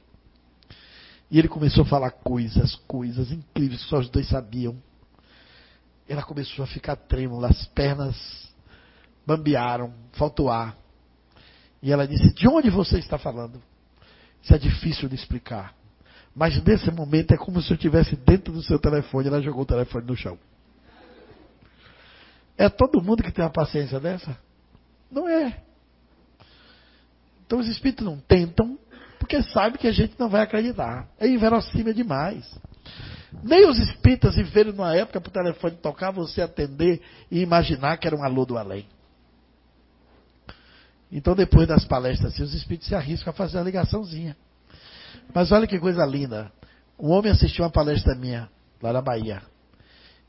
E 1.30 1.38
ele 1.38 1.48
começou 1.48 1.84
a 1.84 1.88
falar 1.88 2.12
coisas, 2.12 2.76
coisas 2.88 3.32
incríveis 3.32 3.84
que 3.84 3.90
só 3.90 4.00
os 4.00 4.10
dois 4.10 4.28
sabiam. 4.28 4.76
Ela 6.08 6.24
começou 6.24 6.64
a 6.64 6.68
ficar 6.68 6.96
trêmula, 6.96 7.50
as 7.50 7.66
pernas 7.68 8.16
bambearam, 9.26 9.94
faltou 10.14 10.50
ar. 10.50 10.76
E 11.82 11.92
ela 11.92 12.08
disse: 12.08 12.34
De 12.34 12.48
onde 12.48 12.70
você 12.70 12.98
está 12.98 13.18
falando? 13.18 13.62
Isso 14.42 14.54
é 14.54 14.58
difícil 14.58 15.10
de 15.10 15.16
explicar. 15.16 15.76
Mas 16.34 16.64
nesse 16.64 16.90
momento 16.92 17.34
é 17.34 17.38
como 17.38 17.62
se 17.62 17.72
eu 17.72 17.76
estivesse 17.76 18.16
dentro 18.16 18.54
do 18.54 18.62
seu 18.62 18.80
telefone. 18.80 19.28
Ela 19.28 19.42
jogou 19.42 19.64
o 19.64 19.66
telefone 19.66 20.06
no 20.06 20.16
chão. 20.16 20.38
É 22.58 22.70
todo 22.70 23.02
mundo 23.02 23.24
que 23.24 23.32
tem 23.32 23.44
uma 23.44 23.52
paciência 23.52 24.00
dessa? 24.00 24.38
Não 25.12 25.28
é. 25.28 25.62
Então 27.46 27.60
os 27.60 27.68
espíritos 27.68 28.06
não 28.06 28.20
tentam, 28.20 28.78
porque 29.20 29.42
sabem 29.44 29.80
que 29.80 29.88
a 29.88 29.92
gente 29.92 30.16
não 30.20 30.30
vai 30.30 30.42
acreditar. 30.42 31.08
É 31.20 31.28
inverossímil 31.28 31.94
demais. 31.94 32.46
Nem 33.44 33.68
os 33.68 33.78
espíritas 33.78 34.36
viveram 34.36 34.72
numa 34.72 34.96
época 34.96 35.20
para 35.20 35.30
o 35.30 35.34
telefone 35.34 35.76
tocar, 35.78 36.12
você 36.12 36.42
atender 36.42 37.02
e 37.30 37.42
imaginar 37.42 37.98
que 37.98 38.08
era 38.08 38.16
um 38.16 38.24
alô 38.24 38.46
do 38.46 38.58
além. 38.58 38.88
Então, 41.12 41.36
depois 41.36 41.68
das 41.68 41.86
palestras, 41.86 42.34
assim, 42.34 42.44
os 42.44 42.54
espíritos 42.54 42.88
se 42.88 42.96
arriscam 42.96 43.32
a 43.32 43.34
fazer 43.34 43.58
a 43.58 43.64
ligaçãozinha. 43.64 44.36
Mas 45.34 45.52
olha 45.52 45.68
que 45.68 45.80
coisa 45.80 46.06
linda. 46.06 46.52
Um 47.00 47.10
homem 47.12 47.32
assistiu 47.32 47.64
uma 47.64 47.72
palestra 47.72 48.16
minha, 48.16 48.50
lá 48.82 48.92
na 48.92 49.02
Bahia. 49.02 49.42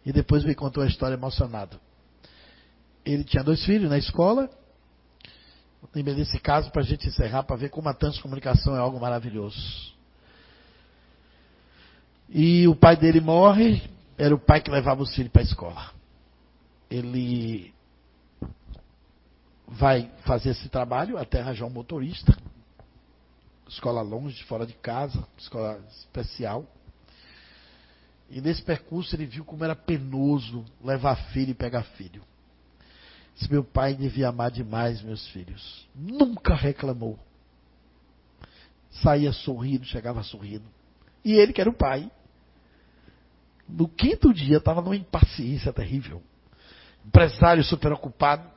E 0.04 0.12
depois 0.12 0.44
me 0.44 0.54
contou 0.54 0.82
uma 0.82 0.88
história 0.88 1.14
emocionado. 1.14 1.78
Ele 3.04 3.24
tinha 3.24 3.42
dois 3.42 3.64
filhos 3.64 3.88
na 3.88 3.98
escola. 3.98 4.50
Lembrei 5.94 6.14
desse 6.14 6.38
caso 6.38 6.70
para 6.70 6.82
a 6.82 6.84
gente 6.84 7.08
encerrar, 7.08 7.44
para 7.44 7.56
ver 7.56 7.70
como 7.70 7.88
a 7.88 7.94
transcomunicação 7.94 8.76
é 8.76 8.78
algo 8.78 9.00
maravilhoso. 9.00 9.96
E 12.28 12.68
o 12.68 12.76
pai 12.76 12.96
dele 12.96 13.20
morre, 13.20 13.82
era 14.16 14.34
o 14.34 14.38
pai 14.38 14.60
que 14.60 14.70
levava 14.70 15.02
os 15.02 15.14
filhos 15.14 15.32
para 15.32 15.42
a 15.42 15.44
escola. 15.44 15.92
Ele 16.90 17.72
vai 19.66 20.10
fazer 20.24 20.50
esse 20.50 20.68
trabalho 20.68 21.18
até 21.18 21.40
arranjar 21.40 21.66
um 21.66 21.70
motorista. 21.70 22.36
Escola 23.66 24.02
longe, 24.02 24.42
fora 24.44 24.66
de 24.66 24.74
casa, 24.74 25.26
escola 25.36 25.78
especial. 25.90 26.66
E 28.30 28.40
nesse 28.40 28.62
percurso 28.62 29.14
ele 29.16 29.26
viu 29.26 29.44
como 29.44 29.64
era 29.64 29.74
penoso 29.74 30.64
levar 30.82 31.16
filho 31.32 31.50
e 31.50 31.54
pegar 31.54 31.82
filho. 31.82 32.22
Disse, 33.34 33.50
meu 33.50 33.62
pai 33.62 33.94
devia 33.94 34.28
amar 34.28 34.50
demais 34.50 35.00
meus 35.00 35.26
filhos. 35.28 35.88
Nunca 35.94 36.54
reclamou. 36.54 37.18
Saía 38.90 39.32
sorrindo, 39.32 39.84
chegava 39.84 40.22
sorrindo. 40.22 40.64
E 41.24 41.32
ele, 41.32 41.52
que 41.52 41.60
era 41.60 41.70
o 41.70 41.74
pai, 41.74 42.10
no 43.68 43.88
quinto 43.88 44.32
dia 44.32 44.58
estava 44.58 44.80
numa 44.80 44.96
impaciência 44.96 45.72
terrível. 45.72 46.22
Empresário 47.04 47.62
super 47.62 47.92
ocupado, 47.92 48.48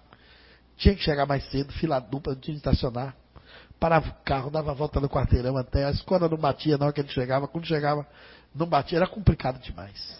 tinha 0.78 0.96
que 0.96 1.04
chegar 1.04 1.26
mais 1.26 1.44
cedo, 1.52 1.72
fila 1.74 2.00
dupla, 2.00 2.34
não 2.34 2.42
tinha 2.42 2.56
que 2.56 2.68
estacionar. 2.68 3.16
Parava 3.80 4.10
o 4.10 4.14
carro, 4.24 4.50
dava 4.50 4.72
a 4.72 4.74
volta 4.74 5.00
no 5.00 5.10
quarteirão 5.10 5.58
até. 5.58 5.86
A 5.86 5.92
escola 5.92 6.30
não 6.30 6.38
batia 6.38 6.78
na 6.78 6.86
hora 6.86 6.94
que 6.94 7.02
ele 7.02 7.10
chegava. 7.10 7.48
Quando 7.48 7.66
chegava, 7.66 8.06
não 8.54 8.68
batia. 8.68 9.00
Era 9.00 9.08
complicado 9.08 9.60
demais. 9.60 10.20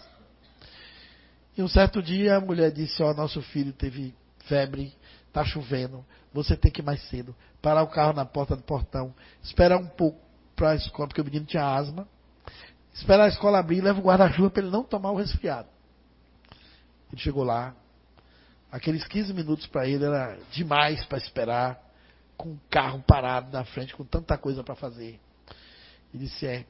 E 1.56 1.62
um 1.62 1.68
certo 1.68 2.02
dia 2.02 2.38
a 2.38 2.42
mulher 2.42 2.72
disse: 2.72 3.02
Ó, 3.04 3.12
oh, 3.12 3.14
nosso 3.14 3.42
filho 3.42 3.72
teve 3.72 4.16
febre, 4.46 4.94
está 5.28 5.44
chovendo, 5.44 6.04
você 6.34 6.56
tem 6.56 6.72
que 6.72 6.82
ir 6.82 6.84
mais 6.84 7.02
cedo. 7.10 7.36
Parar 7.62 7.84
o 7.84 7.88
carro 7.88 8.14
na 8.14 8.26
porta 8.26 8.56
do 8.56 8.64
portão, 8.64 9.14
esperar 9.44 9.78
um 9.78 9.88
pouco 9.88 10.20
para 10.56 10.72
a 10.72 10.76
escola, 10.76 11.08
porque 11.08 11.22
o 11.22 11.26
menino 11.26 11.46
tinha 11.46 11.66
asma. 11.66 12.08
Esperar 12.94 13.26
a 13.26 13.30
escola 13.30 13.60
abrir 13.60 13.82
leva 13.82 14.00
o 14.00 14.04
guarda-chuva 14.04 14.50
para 14.50 14.64
ele 14.64 14.72
não 14.72 14.84
tomar 14.84 15.12
o 15.12 15.18
resfriado. 15.18 15.68
Ele 17.12 17.22
chegou 17.22 17.44
lá, 17.44 17.76
Aqueles 18.72 19.06
15 19.06 19.34
minutos 19.34 19.68
para 19.68 19.86
ele 19.86 20.06
era 20.06 20.40
demais 20.52 21.04
para 21.06 21.18
esperar, 21.18 21.78
com 22.38 22.54
o 22.54 22.60
carro 22.70 23.04
parado 23.06 23.52
na 23.52 23.66
frente, 23.66 23.94
com 23.94 24.06
tanta 24.06 24.38
coisa 24.38 24.64
para 24.64 24.76
fazer. 24.76 25.20
E 26.14 26.18
disse: 26.18 26.48
É, 26.48 26.66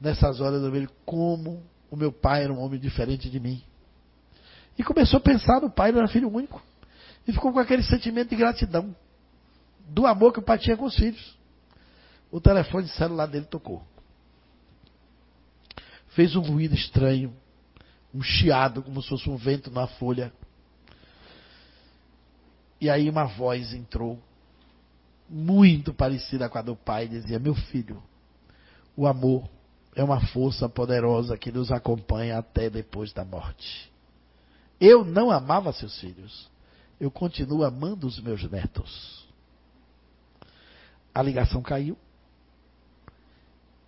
nessas 0.00 0.40
horas 0.40 0.62
eu 0.62 0.70
vejo 0.70 0.88
como 1.04 1.62
o 1.90 1.96
meu 1.96 2.10
pai 2.10 2.44
era 2.44 2.52
um 2.52 2.58
homem 2.58 2.80
diferente 2.80 3.28
de 3.28 3.38
mim. 3.38 3.62
E 4.78 4.82
começou 4.82 5.18
a 5.18 5.20
pensar 5.20 5.60
no 5.60 5.70
pai, 5.70 5.90
ele 5.90 5.98
era 5.98 6.08
filho 6.08 6.32
único. 6.32 6.62
E 7.28 7.32
ficou 7.32 7.52
com 7.52 7.58
aquele 7.58 7.82
sentimento 7.82 8.30
de 8.30 8.36
gratidão, 8.36 8.96
do 9.86 10.06
amor 10.06 10.32
que 10.32 10.38
o 10.38 10.42
pai 10.42 10.56
tinha 10.56 10.76
com 10.76 10.86
os 10.86 10.96
filhos. 10.96 11.36
O 12.30 12.40
telefone 12.40 12.88
celular 12.88 13.26
dele 13.26 13.44
tocou. 13.44 13.86
Fez 16.14 16.36
um 16.36 16.40
ruído 16.40 16.74
estranho, 16.74 17.34
um 18.14 18.22
chiado, 18.22 18.82
como 18.82 19.02
se 19.02 19.08
fosse 19.08 19.28
um 19.28 19.36
vento 19.36 19.70
na 19.70 19.86
folha. 19.86 20.32
E 22.80 22.90
aí 22.90 23.08
uma 23.08 23.24
voz 23.24 23.72
entrou, 23.72 24.18
muito 25.28 25.94
parecida 25.94 26.48
com 26.48 26.58
a 26.58 26.62
do 26.62 26.76
pai, 26.76 27.08
dizia: 27.08 27.38
Meu 27.38 27.54
filho, 27.54 28.02
o 28.96 29.06
amor 29.06 29.48
é 29.94 30.02
uma 30.02 30.20
força 30.28 30.68
poderosa 30.68 31.36
que 31.36 31.52
nos 31.52 31.70
acompanha 31.70 32.38
até 32.38 32.68
depois 32.68 33.12
da 33.12 33.24
morte. 33.24 33.90
Eu 34.80 35.04
não 35.04 35.30
amava 35.30 35.72
seus 35.72 35.98
filhos, 36.00 36.50
eu 37.00 37.10
continuo 37.10 37.64
amando 37.64 38.06
os 38.06 38.20
meus 38.20 38.42
netos. 38.50 39.26
A 41.14 41.22
ligação 41.22 41.62
caiu. 41.62 41.96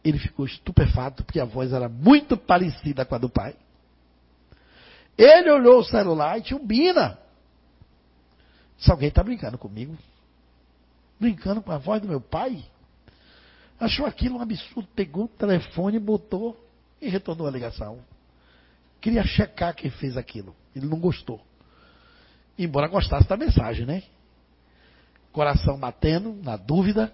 Ele 0.04 0.18
ficou 0.18 0.44
estupefato 0.44 1.24
porque 1.24 1.40
a 1.40 1.44
voz 1.44 1.72
era 1.72 1.88
muito 1.88 2.36
parecida 2.36 3.04
com 3.04 3.14
a 3.14 3.18
do 3.18 3.28
pai. 3.28 3.56
Ele 5.16 5.50
olhou 5.50 5.80
o 5.80 5.84
celular 5.84 6.38
e 6.38 6.42
tinha 6.42 6.58
um 6.58 6.66
Bina. 6.66 7.18
Se 8.78 8.90
alguém 8.90 9.08
está 9.08 9.22
brincando 9.22 9.56
comigo, 9.56 9.96
brincando 11.18 11.62
com 11.62 11.72
a 11.72 11.78
voz 11.78 12.02
do 12.02 12.08
meu 12.08 12.20
pai, 12.20 12.64
Achou 13.78 14.06
aquilo 14.06 14.38
um 14.38 14.40
absurdo, 14.40 14.88
pegou 14.94 15.24
o 15.24 15.28
telefone, 15.28 15.98
botou 15.98 16.56
e 17.00 17.08
retornou 17.08 17.46
a 17.46 17.50
ligação. 17.50 17.98
Queria 19.00 19.24
checar 19.24 19.74
quem 19.74 19.90
fez 19.90 20.16
aquilo. 20.16 20.54
Ele 20.74 20.86
não 20.86 20.98
gostou. 20.98 21.40
Embora 22.58 22.88
gostasse 22.88 23.28
da 23.28 23.36
mensagem, 23.36 23.84
né? 23.84 24.04
Coração 25.32 25.78
batendo, 25.78 26.32
na 26.42 26.56
dúvida. 26.56 27.12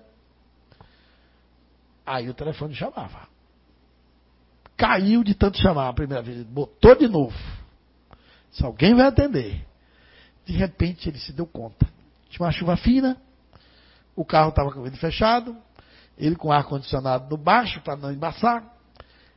Aí 2.11 2.29
o 2.29 2.35
telefone 2.35 2.75
chamava. 2.75 3.29
Caiu 4.77 5.23
de 5.23 5.33
tanto 5.33 5.63
chamar 5.63 5.89
a 5.89 5.93
primeira 5.93 6.21
vez. 6.21 6.43
Botou 6.43 6.97
de 6.97 7.07
novo. 7.07 7.39
Se 8.51 8.65
alguém 8.65 8.97
vai 8.97 9.07
atender. 9.07 9.65
De 10.45 10.53
repente 10.53 11.09
ele 11.09 11.19
se 11.19 11.33
deu 11.33 11.47
conta. 11.47 11.87
Tinha 12.29 12.45
uma 12.45 12.51
chuva 12.51 12.77
fina. 12.77 13.17
O 14.17 14.25
carro 14.25 14.49
estava 14.49 14.73
com 14.73 14.81
o 14.81 14.83
vidro 14.83 14.99
fechado. 14.99 15.57
Ele 16.19 16.35
com 16.35 16.51
ar-condicionado 16.51 17.31
no 17.31 17.37
baixo 17.37 17.81
para 17.81 17.95
não 17.95 18.11
embaçar. 18.11 18.75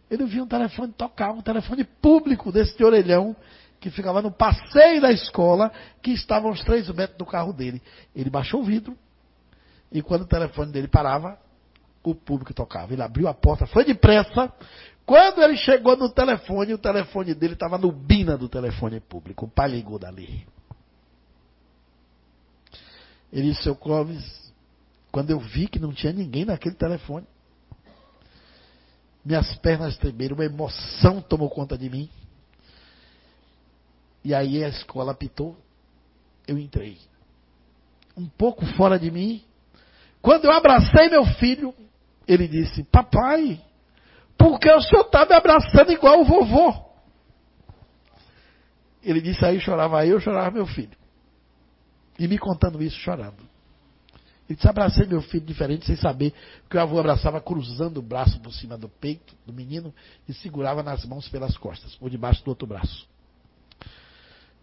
Ele 0.10 0.26
viu 0.26 0.44
um 0.44 0.48
telefone 0.48 0.92
tocar, 0.94 1.32
um 1.32 1.44
telefone 1.44 1.84
público 1.84 2.52
desse 2.52 2.76
de 2.76 2.84
orelhão, 2.84 3.36
que 3.80 3.92
ficava 3.92 4.20
no 4.20 4.32
passeio 4.32 5.00
da 5.00 5.12
escola, 5.12 5.72
que 6.02 6.12
estava 6.12 6.48
uns 6.48 6.64
três 6.64 6.90
metros 6.90 7.20
do 7.20 7.26
carro 7.26 7.54
dele. 7.54 7.82
Ele 8.16 8.32
baixou 8.32 8.62
o 8.62 8.64
vidro, 8.64 8.98
e 9.92 10.02
quando 10.02 10.24
o 10.24 10.28
telefone 10.28 10.72
dele 10.72 10.88
parava, 10.88 11.38
o 12.04 12.16
público 12.16 12.54
tocava. 12.54 12.94
Ele 12.94 13.02
abriu 13.02 13.28
a 13.28 13.34
porta, 13.34 13.66
foi 13.66 13.86
depressa. 13.86 14.52
Quando 15.06 15.42
ele 15.42 15.58
chegou 15.58 15.98
no 15.98 16.10
telefone, 16.10 16.74
o 16.74 16.78
telefone 16.78 17.34
dele 17.34 17.54
estava 17.54 17.78
no 17.78 17.92
bina 17.92 18.38
do 18.38 18.48
telefone 18.48 19.00
público. 19.00 19.46
O 19.46 19.50
pai 19.50 19.70
ligou 19.70 20.00
dali. 20.00 20.46
Ele 23.32 23.50
disse, 23.50 23.64
seu 23.64 23.76
Clóvis, 23.76 24.54
quando 25.12 25.32
eu 25.32 25.40
vi 25.40 25.68
que 25.68 25.80
não 25.80 25.92
tinha 25.92 26.14
ninguém 26.14 26.46
naquele 26.46 26.76
telefone, 26.76 27.26
minhas 29.26 29.56
pernas 29.58 29.98
tremeram, 29.98 30.36
uma 30.36 30.46
emoção 30.46 31.22
tomou 31.22 31.50
conta 31.50 31.78
de 31.78 31.90
mim. 31.90 32.10
E 34.24 34.34
aí 34.34 34.64
a 34.64 34.70
escola 34.70 35.12
apitou, 35.12 35.58
eu 36.48 36.58
entrei. 36.58 36.98
Um 38.16 38.28
pouco 38.28 38.66
fora 38.78 39.00
de 39.00 39.10
mim. 39.10 39.44
Quando 40.22 40.46
eu 40.46 40.52
abracei 40.52 41.10
meu 41.10 41.26
filho, 41.26 41.74
ele 42.28 42.48
disse: 42.48 42.84
Papai, 42.84 43.62
por 44.38 44.60
que 44.60 44.72
o 44.72 44.82
senhor 44.82 45.06
está 45.06 45.26
me 45.26 45.34
abraçando 45.34 45.92
igual 45.92 46.22
o 46.22 46.26
vovô? 46.26 46.74
Ele 49.02 49.22
disse: 49.22 49.44
Aí 49.46 49.60
chorava 49.60 50.06
eu, 50.06 50.20
chorava 50.20 50.52
meu 50.52 50.66
filho. 50.66 50.98
E 52.18 52.28
me 52.28 52.38
contando 52.38 52.82
isso, 52.82 52.98
chorando. 52.98 53.54
Ele 54.48 54.58
disse, 54.58 54.68
abracei 54.68 55.06
meu 55.06 55.22
filho 55.22 55.46
diferente, 55.46 55.86
sem 55.86 55.96
saber 55.96 56.34
que 56.70 56.76
o 56.76 56.80
avô 56.80 57.00
abraçava 57.00 57.40
cruzando 57.40 57.98
o 57.98 58.02
braço 58.02 58.40
por 58.42 58.54
cima 58.54 58.78
do 58.78 58.90
peito 58.90 59.34
do 59.46 59.54
menino 59.54 59.94
e 60.28 60.34
segurava 60.34 60.84
nas 60.84 61.06
mãos 61.06 61.30
pelas 61.30 61.58
costas, 61.58 61.96
por 61.96 62.10
debaixo 62.10 62.44
do 62.44 62.50
outro 62.50 62.68
braço. 62.68 63.08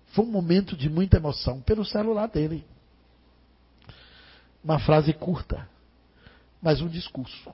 Foi 0.09 0.25
um 0.25 0.31
momento 0.31 0.77
de 0.77 0.89
muita 0.89 1.17
emoção 1.17 1.61
pelo 1.63 1.85
celular 1.85 2.27
dele. 2.29 2.65
Uma 4.63 4.79
frase 4.79 5.13
curta, 5.15 5.67
mas 6.61 6.81
um 6.81 6.89
discurso 6.89 7.53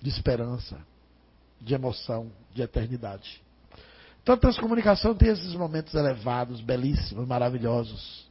de 0.00 0.08
esperança, 0.08 0.78
de 1.60 1.74
emoção, 1.74 2.30
de 2.54 2.62
eternidade. 2.62 3.42
Então 4.22 4.34
a 4.34 4.38
transcomunicação 4.38 5.14
tem 5.14 5.28
esses 5.28 5.54
momentos 5.54 5.94
elevados, 5.94 6.60
belíssimos, 6.60 7.26
maravilhosos 7.26 8.26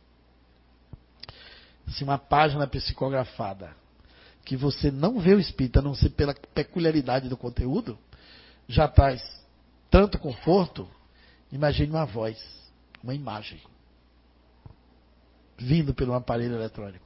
se 1.92 2.04
uma 2.04 2.18
página 2.18 2.68
psicografada 2.68 3.76
que 4.44 4.56
você 4.56 4.92
não 4.92 5.20
vê 5.20 5.34
o 5.34 5.40
espírito, 5.40 5.80
a 5.80 5.82
não 5.82 5.96
ser 5.96 6.10
pela 6.12 6.34
peculiaridade 6.34 7.28
do 7.28 7.38
conteúdo, 7.38 7.98
já 8.68 8.88
traz 8.88 9.22
tanto 9.90 10.20
conforto, 10.20 10.88
imagine 11.52 11.92
uma 11.92 12.06
voz, 12.06 12.38
uma 13.04 13.14
imagem, 13.14 13.60
vindo 15.58 15.94
pelo 15.94 16.14
aparelho 16.14 16.56
eletrônico. 16.56 17.05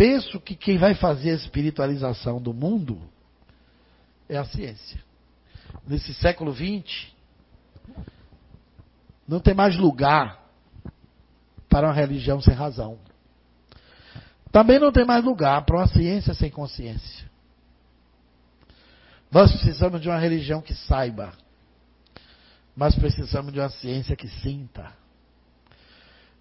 Penso 0.00 0.40
que 0.40 0.56
quem 0.56 0.78
vai 0.78 0.94
fazer 0.94 1.32
a 1.32 1.34
espiritualização 1.34 2.40
do 2.40 2.54
mundo 2.54 2.98
é 4.30 4.38
a 4.38 4.46
ciência. 4.46 4.98
Nesse 5.86 6.14
século 6.14 6.54
XX, 6.54 7.08
não 9.28 9.40
tem 9.40 9.52
mais 9.52 9.76
lugar 9.76 10.42
para 11.68 11.86
uma 11.88 11.92
religião 11.92 12.40
sem 12.40 12.54
razão. 12.54 12.98
Também 14.50 14.78
não 14.78 14.90
tem 14.90 15.04
mais 15.04 15.22
lugar 15.22 15.66
para 15.66 15.76
uma 15.76 15.88
ciência 15.88 16.32
sem 16.32 16.50
consciência. 16.50 17.30
Nós 19.30 19.52
precisamos 19.52 20.00
de 20.00 20.08
uma 20.08 20.18
religião 20.18 20.62
que 20.62 20.74
saiba, 20.74 21.34
mas 22.74 22.94
precisamos 22.94 23.52
de 23.52 23.60
uma 23.60 23.68
ciência 23.68 24.16
que 24.16 24.28
sinta. 24.28 24.94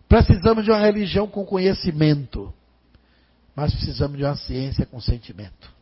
Precisamos 0.07 0.63
de 0.63 0.71
uma 0.71 0.79
religião 0.79 1.27
com 1.27 1.45
conhecimento, 1.45 2.53
mas 3.55 3.73
precisamos 3.73 4.17
de 4.17 4.23
uma 4.23 4.35
ciência 4.35 4.85
com 4.85 4.99
sentimento. 5.01 5.73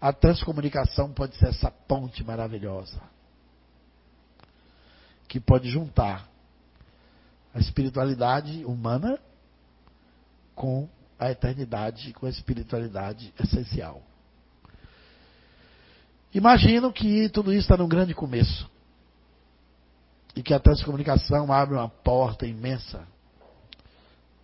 A 0.00 0.12
transcomunicação 0.12 1.12
pode 1.12 1.36
ser 1.36 1.48
essa 1.48 1.70
ponte 1.70 2.24
maravilhosa 2.24 3.00
que 5.28 5.40
pode 5.40 5.70
juntar 5.70 6.28
a 7.54 7.58
espiritualidade 7.58 8.64
humana 8.64 9.18
com 10.54 10.88
a 11.18 11.30
eternidade, 11.30 12.12
com 12.12 12.26
a 12.26 12.30
espiritualidade 12.30 13.32
essencial. 13.42 14.02
Imagino 16.34 16.92
que 16.92 17.28
tudo 17.28 17.52
isso 17.52 17.62
está 17.62 17.76
num 17.76 17.88
grande 17.88 18.14
começo. 18.14 18.70
E 20.34 20.42
que 20.42 20.54
a 20.54 20.58
transcomunicação 20.58 21.52
abre 21.52 21.74
uma 21.74 21.88
porta 21.88 22.46
imensa 22.46 23.06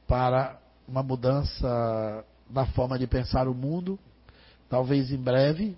para 0.07 0.58
uma 0.89 1.03
mudança 1.03 2.25
na 2.51 2.67
forma 2.67 2.99
de 2.99 3.07
pensar 3.07 3.47
o 3.47 3.55
mundo, 3.55 3.99
talvez 4.69 5.13
em 5.13 5.19
breve, 5.19 5.77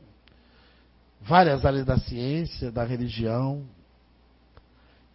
várias 1.21 1.65
áreas 1.65 1.85
da 1.85 1.99
ciência, 1.99 2.71
da 2.71 2.85
religião, 2.85 3.67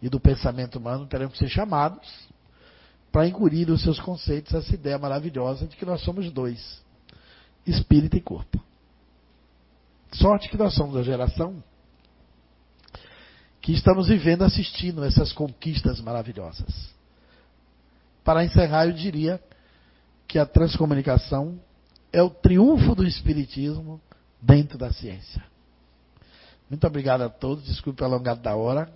e 0.00 0.08
do 0.08 0.20
pensamento 0.20 0.78
humano 0.78 1.06
terão 1.06 1.28
que 1.28 1.38
ser 1.38 1.48
chamados 1.48 2.28
para 3.10 3.26
incurir 3.26 3.70
os 3.70 3.82
seus 3.82 3.98
conceitos 3.98 4.54
essa 4.54 4.74
ideia 4.74 4.98
maravilhosa 4.98 5.66
de 5.66 5.76
que 5.76 5.86
nós 5.86 6.02
somos 6.02 6.30
dois, 6.30 6.82
espírito 7.66 8.16
e 8.16 8.20
corpo. 8.20 8.62
Sorte 10.12 10.48
que 10.48 10.56
nós 10.56 10.74
somos 10.74 10.96
a 10.96 11.02
geração 11.02 11.62
que 13.60 13.72
estamos 13.72 14.08
vivendo, 14.08 14.44
assistindo 14.44 15.04
essas 15.04 15.32
conquistas 15.32 16.00
maravilhosas. 16.00 16.94
Para 18.22 18.44
encerrar, 18.44 18.86
eu 18.86 18.92
diria 18.92 19.40
que 20.26 20.38
a 20.38 20.46
transcomunicação 20.46 21.58
é 22.12 22.22
o 22.22 22.30
triunfo 22.30 22.94
do 22.94 23.06
espiritismo 23.06 24.00
dentro 24.40 24.78
da 24.78 24.92
ciência. 24.92 25.42
Muito 26.68 26.86
obrigado 26.86 27.22
a 27.22 27.28
todos, 27.28 27.64
desculpe 27.64 28.02
o 28.02 28.04
alongado 28.04 28.40
da 28.40 28.54
hora. 28.56 28.90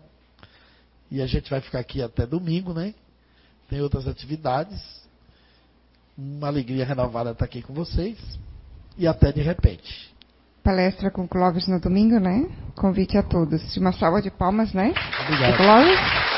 E 1.11 1.21
a 1.21 1.27
gente 1.27 1.51
vai 1.51 1.61
ficar 1.61 1.81
aqui 1.81 2.03
até 2.03 2.27
domingo, 2.27 2.73
né? 2.73 2.95
Tem 3.69 3.81
outras 3.81 4.07
atividades. 4.07 4.81
Uma 6.17 6.49
alegria 6.49 6.85
renovada 6.85 7.31
estar 7.31 7.45
aqui 7.45 7.63
com 7.63 7.73
vocês. 7.73 8.19
E 8.97 9.07
até 9.07 9.33
de 9.33 9.43
repente. 9.43 10.15
Palestra 10.63 11.11
com 11.11 11.27
Clóvis 11.27 11.67
no 11.69 11.81
domingo, 11.81 12.19
né? 12.21 12.49
Convite 12.77 13.17
a 13.17 13.23
todos. 13.23 13.77
Uma 13.77 13.93
salva 13.93 14.21
de 14.21 14.31
palmas, 14.31 14.73
né? 14.73 14.93
Obrigado. 15.25 15.57
Clóvis. 15.57 16.30